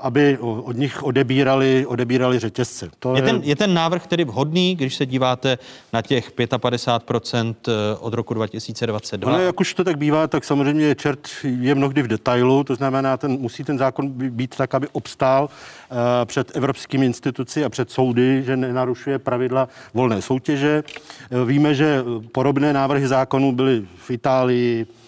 aby 0.03 0.39
od 0.41 0.77
nich 0.77 1.03
odebírali, 1.03 1.87
odebírali 1.87 2.39
řetězce. 2.39 2.91
To 2.99 3.17
je, 3.17 3.23
ten, 3.23 3.41
je 3.43 3.57
ten 3.57 3.75
návrh 3.75 4.07
tedy 4.07 4.25
vhodný, 4.25 4.77
když 4.77 4.95
se 4.95 5.07
díváte 5.07 5.59
na 5.93 6.03
těch 6.03 6.37
55% 6.37 7.55
od 8.01 8.15
roku 8.15 8.35
2022? 8.35 9.33
Ale 9.33 9.45
jak 9.45 9.61
už 9.61 9.75
to 9.75 9.85
tak 9.85 9.99
bývá, 9.99 10.27
tak 10.27 10.45
samozřejmě 10.45 10.95
čert 10.95 11.29
je 11.43 11.75
mnohdy 11.75 12.03
v 12.03 12.07
detailu, 12.07 12.65
to 12.65 12.75
znamená, 12.75 13.17
ten, 13.17 13.31
musí 13.31 13.65
ten 13.65 13.79
zákon 13.79 14.09
být 14.09 14.57
tak, 14.57 14.75
aby 14.75 14.89
obstál 14.93 15.49
Eh, 15.91 16.27
před 16.27 16.57
evropskými 16.57 17.07
instituci 17.07 17.65
a 17.65 17.69
před 17.69 17.91
soudy, 17.91 18.43
že 18.43 18.57
nenarušuje 18.57 19.19
pravidla 19.19 19.69
volné 19.95 20.23
soutěže. 20.23 20.83
Eh, 21.31 21.45
víme, 21.45 21.75
že 21.75 22.05
podobné 22.33 22.73
návrhy 22.73 23.09
zákonů 23.09 23.53
byly 23.53 23.85
v 23.97 24.11
Itálii, 24.11 24.87
Eh, 24.87 25.08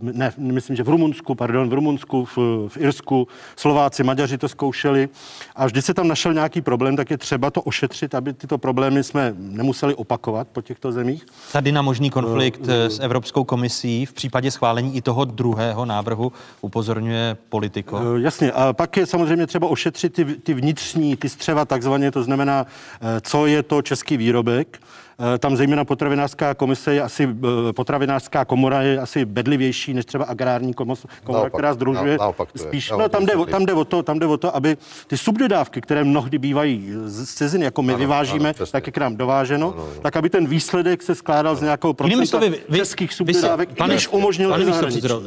ne, 0.00 0.32
myslím, 0.36 0.76
že 0.76 0.82
v 0.82 0.88
Rumunsku, 0.88 1.34
pardon, 1.34 1.68
v 1.68 1.72
Rumunsku, 1.72 2.24
v, 2.24 2.38
v 2.68 2.76
Irsku, 2.76 3.28
Slováci, 3.56 4.02
Maďaři 4.02 4.38
to 4.38 4.48
zkoušeli 4.48 5.08
a 5.56 5.66
vždy 5.66 5.82
se 5.82 5.94
tam 5.94 6.08
našel 6.08 6.34
nějaký 6.34 6.60
problém, 6.60 6.96
tak 6.96 7.10
je 7.10 7.18
třeba 7.18 7.50
to 7.50 7.62
ošetřit, 7.62 8.14
aby 8.14 8.32
tyto 8.32 8.58
problémy 8.58 9.04
jsme 9.04 9.34
nemuseli 9.36 9.94
opakovat 9.94 10.48
po 10.52 10.62
těchto 10.62 10.92
zemích. 10.92 11.26
Tady 11.52 11.72
na 11.72 11.82
možný 11.82 12.10
konflikt 12.10 12.60
uh, 12.60 12.68
s 12.68 13.00
Evropskou 13.00 13.44
komisí 13.44 14.06
v 14.06 14.12
případě 14.12 14.50
schválení 14.50 14.96
i 14.96 15.02
toho 15.02 15.24
druhého 15.24 15.84
návrhu 15.84 16.32
upozorňuje 16.60 17.36
politiko. 17.48 17.96
Uh, 17.96 18.16
jasně, 18.16 18.52
a 18.52 18.72
pak 18.72 18.96
je 18.96 19.06
samozřejmě 19.06 19.46
třeba 19.46 19.68
ošetřit 19.68 20.12
ty, 20.12 20.24
ty 20.24 20.54
vnitřní, 20.54 21.16
ty 21.16 21.28
střeva 21.28 21.64
takzvaně, 21.64 22.10
to 22.10 22.22
znamená, 22.22 22.66
co 23.20 23.46
je 23.46 23.62
to 23.62 23.82
český 23.82 24.16
výrobek, 24.16 24.78
Eh, 24.78 25.03
tam 25.38 25.56
zejména 25.56 25.84
potravinářská 25.84 26.54
komise 26.54 26.94
je 26.94 27.02
asi, 27.02 27.28
eh, 27.68 27.72
potravinářská 27.72 28.44
komora 28.44 28.82
je 28.82 28.98
asi 28.98 29.24
bedlivější 29.24 29.94
než 29.94 30.04
třeba 30.04 30.24
agrární 30.24 30.74
komora, 30.74 31.00
naopak, 31.28 31.52
která 31.52 31.74
združuje 31.74 32.18
na, 32.18 32.32
spíš. 32.56 32.90
No, 32.90 33.08
tam, 33.08 33.26
jde, 33.26 33.32
tam, 33.50 33.66
jde 33.66 33.72
o 33.72 33.84
to, 33.84 34.02
tam 34.02 34.18
jde 34.18 34.26
o 34.26 34.36
to, 34.36 34.56
aby 34.56 34.76
ty 35.06 35.16
subdodávky, 35.16 35.80
které 35.80 36.04
mnohdy 36.04 36.38
bývají 36.38 36.92
z 37.04 37.34
ciziny, 37.34 37.64
jako 37.64 37.82
my 37.82 37.92
ano, 37.92 37.98
vyvážíme, 37.98 38.54
ano, 38.58 38.66
tak 38.66 38.86
je 38.86 38.92
k 38.92 38.98
nám 38.98 39.16
dováženo, 39.16 39.72
ano, 39.74 39.82
ano. 39.82 40.00
tak 40.02 40.16
aby 40.16 40.30
ten 40.30 40.46
výsledek 40.46 41.02
se 41.02 41.14
skládal 41.14 41.56
z 41.56 41.60
nějakého 41.60 41.94
procenta 41.94 42.38
vy, 42.38 42.60
vy, 42.68 42.78
českých 42.78 43.12
subdodávek, 43.14 43.68
vy, 43.68 43.74
pane, 43.76 43.94
než 43.94 44.08
umožnil 44.08 44.50
pane 44.50 44.64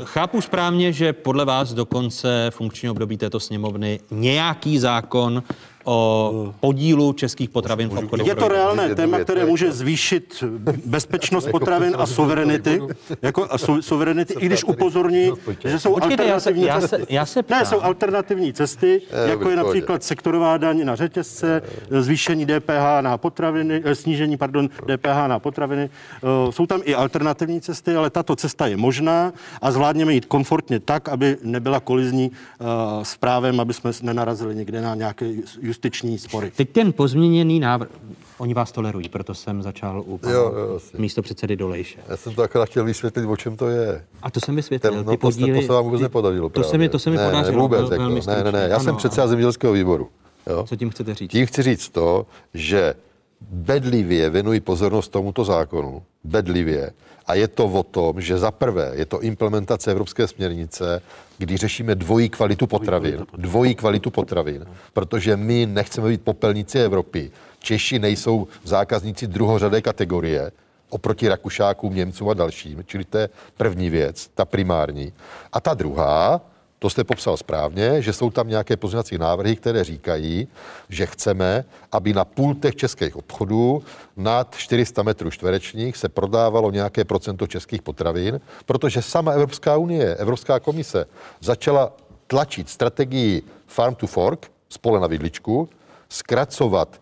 Chápu 0.03 0.41
správně, 0.41 0.93
že 0.93 1.13
podle 1.13 1.45
vás 1.45 1.73
do 1.73 1.85
konce 1.85 2.47
funkčního 2.49 2.91
období 2.91 3.17
této 3.17 3.39
sněmovny 3.39 3.99
nějaký 4.11 4.79
zákon 4.79 5.43
o 5.87 6.53
podílu 6.59 7.13
českých 7.13 7.49
potravin 7.49 7.89
v 7.89 7.97
obchodu. 7.97 8.25
Je 8.25 8.35
to 8.35 8.47
reálné 8.47 8.95
téma, 8.95 9.19
které 9.19 9.45
může 9.45 9.71
zvýšit 9.71 10.43
bezpečnost 10.85 11.47
potravin 11.51 11.95
a 11.97 12.05
suverenity, 12.05 12.81
jako 13.21 13.47
a 13.49 13.57
su, 13.57 13.81
suverenity, 13.81 14.33
i 14.39 14.45
když 14.45 14.63
upozorní, 14.63 15.31
že 15.65 15.79
jsou 15.79 15.93
Počkejte, 15.93 16.23
alternativní 16.23 16.63
já 16.63 16.81
se, 16.81 16.87
cesty. 16.87 17.13
Já 17.13 17.25
se, 17.25 17.43
já 17.43 17.43
se 17.43 17.55
ne, 17.55 17.65
jsou 17.65 17.81
alternativní 17.81 18.53
cesty, 18.53 19.01
jako 19.25 19.49
je 19.49 19.55
například 19.55 20.03
sektorová 20.03 20.57
daň 20.57 20.85
na 20.85 20.95
řetězce, 20.95 21.61
zvýšení 21.99 22.45
DPH 22.45 23.01
na 23.01 23.17
potraviny, 23.17 23.81
eh, 23.85 23.95
snížení, 23.95 24.37
pardon, 24.37 24.69
DPH 24.69 25.27
na 25.27 25.39
potraviny. 25.39 25.89
Eh, 25.89 26.51
jsou 26.51 26.65
tam 26.65 26.81
i 26.83 26.95
alternativní 26.95 27.61
cesty, 27.61 27.95
ale 27.95 28.09
tato 28.09 28.35
cesta 28.35 28.67
je 28.67 28.77
možná 28.77 29.33
a 29.61 29.71
zvládněme 29.71 30.13
jít 30.13 30.25
komfortně 30.25 30.79
tak, 30.79 31.09
aby 31.09 31.37
nebyla 31.43 31.79
kolizní 31.79 32.31
eh, 32.31 32.65
s 33.03 33.17
právem, 33.17 33.59
aby 33.59 33.73
jsme 33.73 33.91
nenarazili 34.01 34.55
někde 34.55 34.81
na 34.81 34.95
nějaké 34.95 35.33
justiční 35.77 36.17
spory. 36.17 36.51
Teď 36.55 36.69
ten 36.69 36.93
pozměněný 36.93 37.59
návrh, 37.59 37.89
oni 38.37 38.53
vás 38.53 38.71
tolerují, 38.71 39.09
proto 39.09 39.33
jsem 39.33 39.61
začal 39.61 40.03
u 40.05 40.17
pana 40.17 40.33
jo, 40.33 40.53
jo, 40.57 40.79
místo 40.97 41.21
předsedy 41.21 41.55
Dolejše. 41.55 41.99
Já 42.07 42.17
jsem 42.17 42.35
to 42.35 42.41
akorát 42.41 42.65
chtěl 42.65 42.83
vysvětlit, 42.83 43.25
o 43.25 43.37
čem 43.37 43.57
to 43.57 43.67
je. 43.67 44.05
A 44.21 44.31
to 44.31 44.39
jsem 44.39 44.55
vysvětlil. 44.55 44.93
Ten, 44.93 45.05
no, 45.05 45.11
ty 45.11 45.17
podíly, 45.17 45.53
to, 45.53 45.61
to 45.61 45.67
se 45.67 45.73
vám 45.73 45.83
vůbec 45.83 45.99
ty, 45.99 46.03
nepodařilo. 46.03 46.49
To 46.49 46.63
se 46.63 46.77
mi, 46.77 46.89
to 46.89 46.99
se 46.99 47.09
mi 47.09 47.17
ne, 47.17 47.25
podařilo. 47.25 47.57
Ne, 47.57 47.61
vůbec, 47.61 47.91
jako, 47.91 48.03
ne, 48.03 48.43
ne, 48.43 48.51
ne, 48.51 48.67
já 48.69 48.75
ano, 48.75 48.83
jsem 48.83 48.95
předseda 48.95 49.27
zemědělského 49.27 49.73
výboru. 49.73 50.09
Jo? 50.47 50.65
Co 50.67 50.75
tím 50.75 50.89
chcete 50.89 51.15
říct? 51.15 51.31
Tím 51.31 51.45
chci 51.45 51.63
říct 51.63 51.89
to, 51.89 52.25
že 52.53 52.93
bedlivě 53.41 54.29
věnují 54.29 54.59
pozornost 54.59 55.09
tomuto 55.09 55.43
zákonu, 55.43 56.03
bedlivě, 56.23 56.91
a 57.25 57.35
je 57.35 57.47
to 57.47 57.65
o 57.65 57.83
tom, 57.83 58.21
že 58.21 58.37
za 58.37 58.51
prvé 58.51 58.91
je 58.95 59.05
to 59.05 59.21
implementace 59.21 59.91
evropské 59.91 60.27
směrnice, 60.27 61.01
kdy 61.37 61.57
řešíme 61.57 61.95
dvojí 61.95 62.29
kvalitu 62.29 62.67
potravin, 62.67 63.25
dvojí 63.37 63.75
kvalitu 63.75 64.11
potravin, 64.11 64.65
protože 64.93 65.37
my 65.37 65.65
nechceme 65.65 66.09
být 66.09 66.21
popelníci 66.21 66.79
Evropy. 66.79 67.31
Češi 67.59 67.99
nejsou 67.99 68.47
zákazníci 68.63 69.27
druhořadé 69.27 69.81
kategorie, 69.81 70.51
oproti 70.89 71.27
Rakušákům, 71.27 71.95
Němcům 71.95 72.29
a 72.29 72.33
dalším. 72.33 72.83
Čili 72.85 73.03
to 73.03 73.17
je 73.17 73.29
první 73.57 73.89
věc, 73.89 74.27
ta 74.35 74.45
primární. 74.45 75.13
A 75.53 75.59
ta 75.59 75.73
druhá, 75.73 76.41
to 76.79 76.89
jste 76.89 77.03
popsal 77.03 77.37
správně, 77.37 78.01
že 78.01 78.13
jsou 78.13 78.29
tam 78.29 78.47
nějaké 78.47 78.77
pozměňovací 78.77 79.17
návrhy, 79.17 79.55
které 79.55 79.83
říkají, 79.83 80.47
že 80.89 81.05
chceme, 81.05 81.65
aby 81.91 82.13
na 82.13 82.25
pultech 82.25 82.75
českých 82.75 83.15
obchodů 83.15 83.83
nad 84.17 84.55
400 84.55 85.03
metrů 85.03 85.31
čtverečních 85.31 85.97
se 85.97 86.09
prodávalo 86.09 86.71
nějaké 86.71 87.05
procento 87.05 87.47
českých 87.47 87.81
potravin, 87.81 88.39
protože 88.65 89.01
sama 89.01 89.31
Evropská 89.31 89.77
unie, 89.77 90.15
Evropská 90.15 90.59
komise 90.59 91.05
začala 91.41 91.93
tlačit 92.27 92.69
strategii 92.69 93.41
Farm 93.67 93.95
to 93.95 94.07
Fork, 94.07 94.51
spole 94.69 94.99
na 94.99 95.07
vidličku, 95.07 95.69
zkracovat 96.09 97.01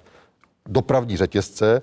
dopravní 0.66 1.18
řetězce, 1.18 1.82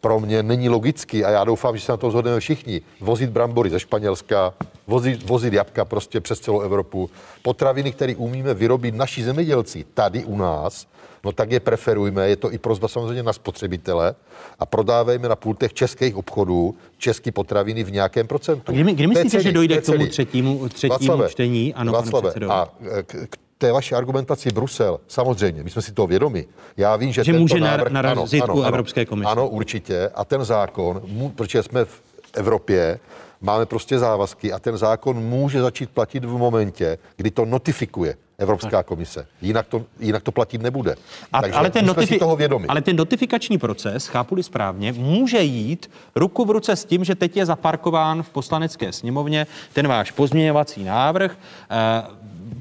pro 0.00 0.20
mě 0.20 0.42
není 0.42 0.68
logický 0.68 1.24
a 1.24 1.30
já 1.30 1.44
doufám, 1.44 1.76
že 1.76 1.84
se 1.84 1.92
na 1.92 1.96
to 1.96 2.10
zhodneme 2.10 2.40
všichni. 2.40 2.80
Vozit 3.00 3.30
brambory 3.30 3.70
ze 3.70 3.80
Španělska, 3.80 4.54
vozit, 4.86 5.28
vozit 5.28 5.52
jabka 5.52 5.84
prostě 5.84 6.20
přes 6.20 6.40
celou 6.40 6.60
Evropu. 6.60 7.10
Potraviny, 7.42 7.92
které 7.92 8.14
umíme 8.16 8.54
vyrobit 8.54 8.94
naši 8.94 9.24
zemědělci 9.24 9.84
tady 9.94 10.24
u 10.24 10.36
nás, 10.36 10.86
no 11.24 11.32
tak 11.32 11.50
je 11.50 11.60
preferujme. 11.60 12.28
Je 12.28 12.36
to 12.36 12.52
i 12.52 12.58
prozba 12.58 12.88
samozřejmě 12.88 13.22
na 13.22 13.32
spotřebitele 13.32 14.14
a 14.58 14.66
prodávejme 14.66 15.28
na 15.28 15.36
pultech 15.36 15.72
českých 15.72 16.16
obchodů 16.16 16.74
české 16.98 17.32
potraviny 17.32 17.84
v 17.84 17.92
nějakém 17.92 18.26
procentu. 18.26 18.72
A 18.72 18.72
kdy, 18.72 18.92
kdy 18.92 19.06
myslíte, 19.06 19.42
že 19.42 19.52
dojde 19.52 19.80
k 19.80 19.86
tomu 19.86 20.06
třetímu, 20.06 20.68
třetímu 20.68 20.98
Václave, 20.98 21.28
čtení? 21.28 21.74
Ano, 21.74 21.92
Václave, 21.92 22.32
a 22.48 22.68
k, 23.06 23.26
k 23.30 23.36
té 23.60 23.72
vaší 23.72 23.94
argumentaci 23.94 24.50
Brusel, 24.50 25.00
samozřejmě, 25.08 25.62
my 25.62 25.70
jsme 25.70 25.82
si 25.82 25.92
toho 25.92 26.06
vědomi. 26.06 26.46
Já 26.76 26.96
vím, 26.96 27.12
že, 27.12 27.24
že 27.24 27.32
může 27.32 27.60
návrh, 27.60 27.92
narazit 27.92 28.42
ano, 28.42 28.52
ano, 28.52 28.62
u 28.62 28.64
Evropské 28.64 29.04
komise. 29.04 29.30
Ano, 29.30 29.48
určitě. 29.48 30.10
A 30.14 30.24
ten 30.24 30.44
zákon, 30.44 31.02
protože 31.36 31.62
jsme 31.62 31.84
v 31.84 32.02
Evropě, 32.34 33.00
Máme 33.42 33.66
prostě 33.66 33.98
závazky 33.98 34.52
a 34.52 34.58
ten 34.58 34.76
zákon 34.76 35.16
může 35.16 35.60
začít 35.60 35.90
platit 35.90 36.24
v 36.24 36.36
momentě, 36.36 36.98
kdy 37.16 37.30
to 37.30 37.44
notifikuje 37.44 38.16
Evropská 38.38 38.82
komise. 38.82 39.26
Jinak 39.42 39.66
to, 39.66 39.84
jinak 40.00 40.22
to 40.22 40.32
platit 40.32 40.62
nebude. 40.62 40.96
A, 41.32 41.40
Takže 41.40 41.58
ale, 41.58 41.70
ten 41.70 41.86
notifi- 41.86 42.18
toho 42.18 42.36
vědomi. 42.36 42.66
ale 42.66 42.80
ten 42.80 42.96
notifikační 42.96 43.58
proces, 43.58 44.06
chápu 44.06 44.42
správně, 44.42 44.92
může 44.92 45.42
jít 45.42 45.90
ruku 46.16 46.44
v 46.44 46.50
ruce 46.50 46.76
s 46.76 46.84
tím, 46.84 47.04
že 47.04 47.14
teď 47.14 47.36
je 47.36 47.46
zaparkován 47.46 48.22
v 48.22 48.30
poslanecké 48.30 48.92
sněmovně 48.92 49.46
ten 49.72 49.88
váš 49.88 50.10
pozměňovací 50.10 50.84
návrh, 50.84 51.36
eh, 51.70 52.02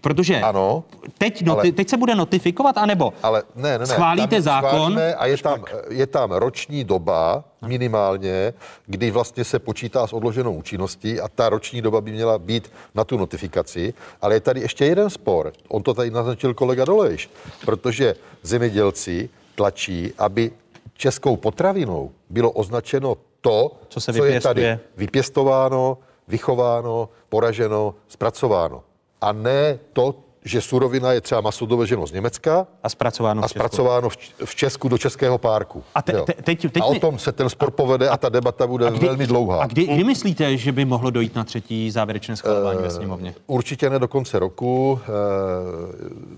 protože 0.02 0.42
ano, 0.42 0.84
teď, 1.18 1.42
noti- 1.46 1.60
ale- 1.60 1.72
teď 1.72 1.90
se 1.90 1.98
bude 1.98 2.16
notifikovat, 2.16 2.78
anebo 2.78 3.14
Ale 3.24 3.44
ne, 3.56 3.70
ne, 3.72 3.78
ne. 3.78 3.86
schválíte 3.86 4.36
tam 4.36 4.42
zákon, 4.42 5.00
A 5.18 5.26
je 5.26 5.38
tam, 5.38 5.64
je 5.90 6.08
tam 6.08 6.32
roční 6.32 6.84
doba 6.84 7.44
minimálně, 7.68 8.54
kdy 8.86 9.12
vlastně 9.12 9.44
se 9.44 9.60
počítá 9.60 10.08
s 10.08 10.14
odloženou 10.14 10.54
účinností 10.54 11.22
a 11.22 11.28
ta 11.28 11.50
roční 11.50 11.82
doba 11.82 12.02
by 12.02 12.12
měla 12.12 12.40
být 12.40 12.72
na 12.96 13.04
tu 13.04 13.18
notifikaci. 13.18 13.94
Ale 14.22 14.34
je 14.36 14.40
tady 14.40 14.62
ještě 14.62 14.86
jeden 14.86 15.10
spor. 15.10 15.54
On 15.68 15.84
to 15.84 15.94
tady 15.94 16.12
naznačil 16.12 16.54
kolega 16.54 16.86
Dolejš, 16.86 17.30
protože 17.66 18.16
zemědělci 18.44 19.30
tlačí, 19.56 20.14
aby 20.18 20.52
českou 20.94 21.36
potravinou 21.38 22.12
bylo 22.30 22.52
označeno 22.52 23.18
to, 23.42 23.72
Co 23.90 24.00
se 24.02 24.14
co 24.14 24.26
je 24.26 24.42
tady 24.42 24.80
vypěstováno, 24.98 25.98
vychováno, 26.28 27.10
poraženo, 27.30 27.96
zpracováno. 28.08 28.84
A 29.22 29.32
ne 29.32 29.80
to, 29.94 30.16
že 30.46 30.62
surovina 30.62 31.12
je 31.14 31.22
třeba 31.22 31.42
maso 31.42 31.66
doveženo 31.66 32.08
z 32.08 32.12
Německa 32.12 32.68
a 32.84 32.90
zpracováno, 32.90 33.44
a 33.44 33.48
v 33.48 33.50
Česku. 33.52 33.60
zpracováno 33.60 34.10
v, 34.10 34.18
v 34.46 34.56
Česku 34.56 34.88
do 34.90 34.98
českého 34.98 35.38
párku. 35.38 35.84
A 35.96 36.02
te- 36.02 36.12
te- 36.22 36.34
teď- 36.34 36.62
teď 36.72 36.82
a 36.84 36.86
o 36.86 36.96
tom 37.00 37.20
se 37.20 37.32
ten 37.32 37.50
spor 37.50 37.72
povede 37.72 38.10
a 38.10 38.18
ta 38.18 38.30
debata 38.30 38.68
bude 38.68 38.92
kdy- 38.92 39.06
velmi 39.08 39.28
dlouhá. 39.28 39.62
A 39.62 39.68
kdy, 39.68 39.86
kdy 39.88 40.04
myslíte, 40.04 40.58
že 40.58 40.72
by 40.72 40.86
mohlo 40.86 41.10
dojít 41.10 41.36
na 41.36 41.44
třetí 41.44 41.92
závěrečné 41.92 42.36
schvalování 42.36 42.80
ve 42.82 42.90
sněmovně? 42.90 43.36
Určitě 43.48 43.90
ne 43.90 44.00
do 44.00 44.08
konce 44.08 44.40
roku. 44.40 45.00
Eh, 45.04 45.10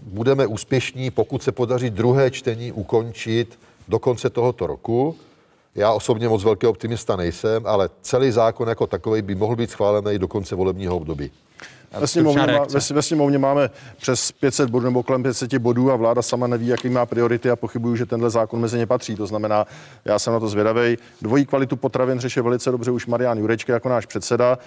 Budeme 0.04 0.46
úspěšní, 0.48 1.12
pokud 1.12 1.44
se 1.44 1.52
podaří 1.52 1.90
druhé 1.90 2.32
čtení 2.32 2.72
ukončit 2.72 3.60
do 3.88 4.00
konce 4.00 4.30
tohoto 4.30 4.68
roku. 4.68 5.16
Já 5.76 5.92
osobně 5.94 6.30
moc 6.30 6.44
velký 6.44 6.68
optimista 6.68 7.16
nejsem, 7.16 7.64
ale 7.68 7.90
celý 8.02 8.32
zákon 8.32 8.68
jako 8.70 8.88
takový 8.88 9.22
by 9.22 9.36
mohl 9.36 9.56
být 9.56 9.70
schválený 9.72 10.20
do 10.20 10.28
konce 10.28 10.56
volebního 10.56 10.96
období. 10.96 11.32
Ve 12.00 12.08
sněmovně, 12.08 12.42
má, 12.42 12.66
ve, 12.70 12.80
ve 12.94 13.02
sněmovně 13.02 13.38
máme 13.38 13.70
přes 13.98 14.32
500 14.32 14.70
bodů 14.70 14.86
nebo 14.86 15.04
kolem 15.04 15.24
500 15.24 15.58
bodů 15.58 15.92
a 15.92 15.96
vláda 15.96 16.22
sama 16.22 16.48
neví, 16.48 16.68
jaký 16.68 16.90
má 16.90 17.06
priority 17.06 17.50
a 17.50 17.56
pochybuju, 17.56 17.96
že 17.96 18.06
tenhle 18.06 18.30
zákon 18.30 18.60
mezi 18.60 18.78
ně 18.78 18.86
patří. 18.86 19.16
To 19.16 19.28
znamená, 19.28 19.66
já 20.06 20.20
jsem 20.20 20.34
na 20.34 20.40
to 20.40 20.48
zvědavý. 20.48 20.98
Dvojí 21.22 21.46
kvalitu 21.46 21.76
potravin 21.76 22.20
řeší 22.20 22.40
velice 22.40 22.72
dobře 22.72 22.92
už 22.92 23.06
Marian 23.06 23.38
Jurečka 23.38 23.74
jako 23.74 23.90
náš 23.90 24.06
předseda. 24.06 24.58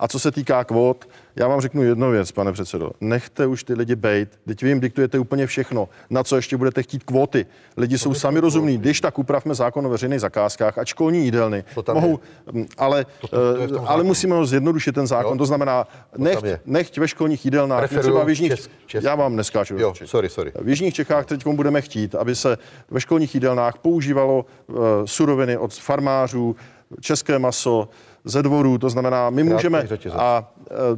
A 0.00 0.08
co 0.08 0.18
se 0.18 0.30
týká 0.30 0.64
kvót, 0.64 1.08
já 1.36 1.48
vám 1.48 1.60
řeknu 1.60 1.82
jednu 1.82 2.10
věc, 2.10 2.32
pane 2.32 2.52
předsedo. 2.52 2.90
Nechte 3.00 3.46
už 3.46 3.64
ty 3.64 3.74
lidi 3.74 3.96
bejt. 3.96 4.38
Teď 4.46 4.62
vy 4.62 4.68
jim 4.68 4.80
diktujete 4.80 5.18
úplně 5.18 5.46
všechno. 5.46 5.88
Na 6.10 6.24
co 6.24 6.36
ještě 6.36 6.56
budete 6.56 6.82
chtít 6.82 7.04
kvóty? 7.04 7.46
Lidi 7.76 7.98
jsou 7.98 8.14
sami 8.14 8.40
rozumní. 8.40 8.78
Když 8.78 9.00
tak 9.00 9.18
upravme 9.18 9.54
zákon 9.54 9.86
o 9.86 9.88
veřejných 9.90 10.20
zakázkách 10.20 10.78
a 10.78 10.84
školní 10.84 11.24
jídelny. 11.24 11.64
tam 11.82 11.94
Mohou, 11.96 12.20
mm, 12.52 12.66
ale, 12.78 13.06
to 13.30 13.56
je 13.60 13.66
v 13.66 13.70
tom 13.72 13.84
eh, 13.84 13.88
ale 13.88 14.02
musíme 14.04 14.34
ho 14.34 14.46
zjednodušit 14.46 14.94
ten 14.94 15.06
zákon. 15.06 15.32
Jo. 15.32 15.38
To 15.38 15.46
znamená, 15.46 15.86
nechť, 16.18 16.44
je. 16.44 16.60
nechť 16.66 16.98
ve 16.98 17.08
školních 17.08 17.44
jídelnách, 17.44 17.78
Preferuju 17.78 18.02
třeba 18.02 18.24
v 18.24 18.28
jižních, 18.28 18.52
čes- 18.52 18.68
čes- 18.86 19.04
já 19.04 19.14
vám 19.14 19.36
neskáču. 19.36 19.78
Jo, 19.78 19.94
sorry, 20.04 20.28
sorry. 20.28 20.52
V 20.62 20.68
jižních 20.68 20.94
Čechách 20.94 21.26
teď 21.26 21.46
budeme 21.46 21.80
chtít, 21.80 22.14
aby 22.14 22.34
se 22.34 22.58
ve 22.90 23.00
školních 23.00 23.34
jídelnách 23.34 23.78
používalo 23.78 24.44
uh, 24.66 24.76
suroviny 25.04 25.58
od 25.58 25.74
farmářů, 25.74 26.56
české 27.00 27.38
maso, 27.38 27.88
ze 28.24 28.42
dvorů, 28.42 28.78
to 28.78 28.90
znamená, 28.90 29.30
my 29.30 29.44
můžeme 29.44 29.88
a 30.16 30.52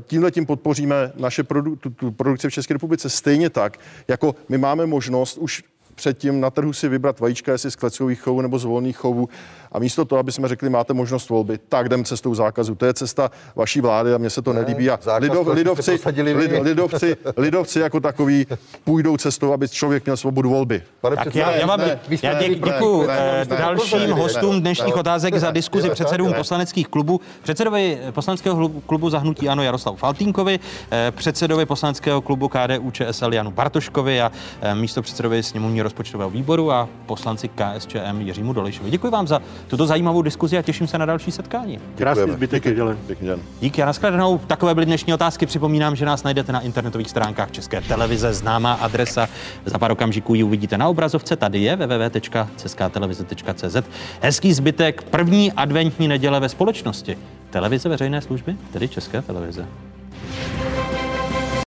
tímhle 0.07 0.31
tím 0.31 0.47
podpoříme 0.47 1.13
naše 1.17 1.43
produ, 1.43 1.77
tu, 1.77 1.91
tu 1.91 2.11
produkci 2.11 2.49
v 2.49 2.53
České 2.53 2.75
republice 2.75 3.11
stejně 3.11 3.51
tak, 3.51 3.79
jako 4.09 4.35
my 4.49 4.59
máme 4.59 4.87
možnost 4.87 5.39
už 5.39 5.63
předtím 5.95 6.41
na 6.41 6.51
trhu 6.51 6.73
si 6.73 6.89
vybrat 6.89 7.21
vajíčka, 7.21 7.53
jestli 7.53 7.71
z 7.71 7.77
klecových 7.77 8.21
chovů 8.21 8.41
nebo 8.41 8.59
z 8.59 8.65
volných 8.65 8.97
chovů. 8.97 9.29
A 9.73 9.79
místo 9.79 10.05
toho, 10.05 10.19
aby 10.21 10.33
jsme 10.33 10.49
řekli, 10.49 10.71
máte 10.71 10.95
možnost 10.95 11.29
volby, 11.29 11.59
tak 11.69 11.87
jdem 11.87 12.05
cestou 12.05 12.35
zákazu. 12.35 12.75
To 12.75 12.87
je 12.87 12.95
cesta 12.95 13.31
vaší 13.57 13.81
vlády 13.81 14.15
a 14.15 14.19
mně 14.19 14.31
se 14.31 14.43
to 14.43 14.53
Ne, 14.53 14.61
nelíbí. 14.61 14.91
A 14.91 14.99
zákaz 15.03 15.23
lidov, 15.23 15.47
lidovci, 15.47 15.99
lid, 16.23 16.53
lidovci, 16.63 17.17
lidovci 17.37 17.81
jako 17.81 18.01
takový 18.01 18.47
půjdou 18.85 19.17
cestou, 19.17 19.53
aby 19.53 19.69
člověk 19.69 20.05
měl 20.05 20.17
svobodu 20.17 20.51
volby. 20.51 20.83
Pane 21.01 21.17
Tak 21.17 21.35
já, 21.35 21.51
já, 21.51 21.67
vám, 21.67 21.81
Ne, 21.81 22.01
já 22.23 22.35
dě, 22.41 22.49
ne, 22.49 22.55
děkuji 22.55 23.07
ne, 23.07 23.43
eh, 23.43 23.57
dalším 23.57 23.99
ne, 23.99 24.13
hostům 24.13 24.55
ne, 24.55 24.61
dnešních 24.61 24.95
ne, 24.95 25.01
otázek 25.01 25.37
za 25.37 25.51
diskuzi 25.51 25.89
ne, 25.89 25.95
předsedům 25.95 26.31
ne. 26.31 26.37
poslaneckých 26.37 26.89
klubů. 26.89 27.21
Předsedovi 27.43 27.99
poslaneckého 28.11 28.69
klubu 28.69 29.11
Zahnutí 29.11 29.49
Ano 29.49 29.63
Jaroslavu 29.63 29.97
Faltínkovi, 29.97 30.61
eh, 30.91 31.11
předsedovi 31.11 31.67
poslaneckého 31.67 32.21
klubu 32.21 32.49
KDU 32.49 32.91
ČSL 32.91 33.35
Janu 33.35 33.51
Bartoškovi 33.51 34.23
a 34.23 34.33
eh, 34.61 34.75
místo 34.75 35.03
předsedovi 35.03 35.43
sněmovní 35.43 35.83
rozpočtového 35.83 36.31
výboru 36.31 36.73
a 36.73 36.89
poslanci 37.07 37.49
KSČM 37.49 38.21
Jiřímu 38.21 38.53
Dolejšovi. 38.53 38.91
Děkuji 38.91 39.11
vám 39.11 39.27
za 39.27 39.43
tuto 39.69 39.87
zajímavou 39.87 40.23
diskuzi 40.23 40.59
a 40.59 40.63
těším 40.63 40.87
se 40.87 40.99
na 40.99 41.07
další 41.07 41.33
setkání. 41.33 41.79
Krásný 41.97 42.33
zbytek 42.33 42.67
neděle. 42.67 42.97
Pěkný 43.07 43.29
den. 43.29 43.41
Díky 43.61 43.83
a 43.83 43.87
nashledanou. 43.87 44.39
Takové 44.39 44.75
byly 44.75 44.87
dnešní 44.87 45.15
otázky. 45.15 45.47
Připomínám, 45.47 45.97
že 45.97 46.07
nás 46.07 46.23
najdete 46.23 46.53
na 46.53 46.61
internetových 46.61 47.11
stránkách 47.11 47.51
České 47.51 47.81
televize. 47.81 48.35
Známá 48.35 48.73
adresa. 48.73 49.29
Za 49.65 49.79
pár 49.79 49.93
okamžiků 49.93 50.35
ji 50.35 50.43
uvidíte 50.43 50.79
na 50.79 50.89
obrazovce. 50.89 51.37
Tady 51.37 51.59
je 51.59 51.77
www.českatelevize.cz. 51.77 53.77
Hezký 54.21 54.53
zbytek 54.53 55.03
první 55.03 55.53
adventní 55.53 56.09
neděle 56.09 56.41
ve 56.41 56.49
společnosti. 56.49 57.19
Televize 57.51 57.89
veřejné 57.89 58.21
služby, 58.21 58.57
tedy 58.73 58.89
České 58.89 59.23
televize. 59.23 59.67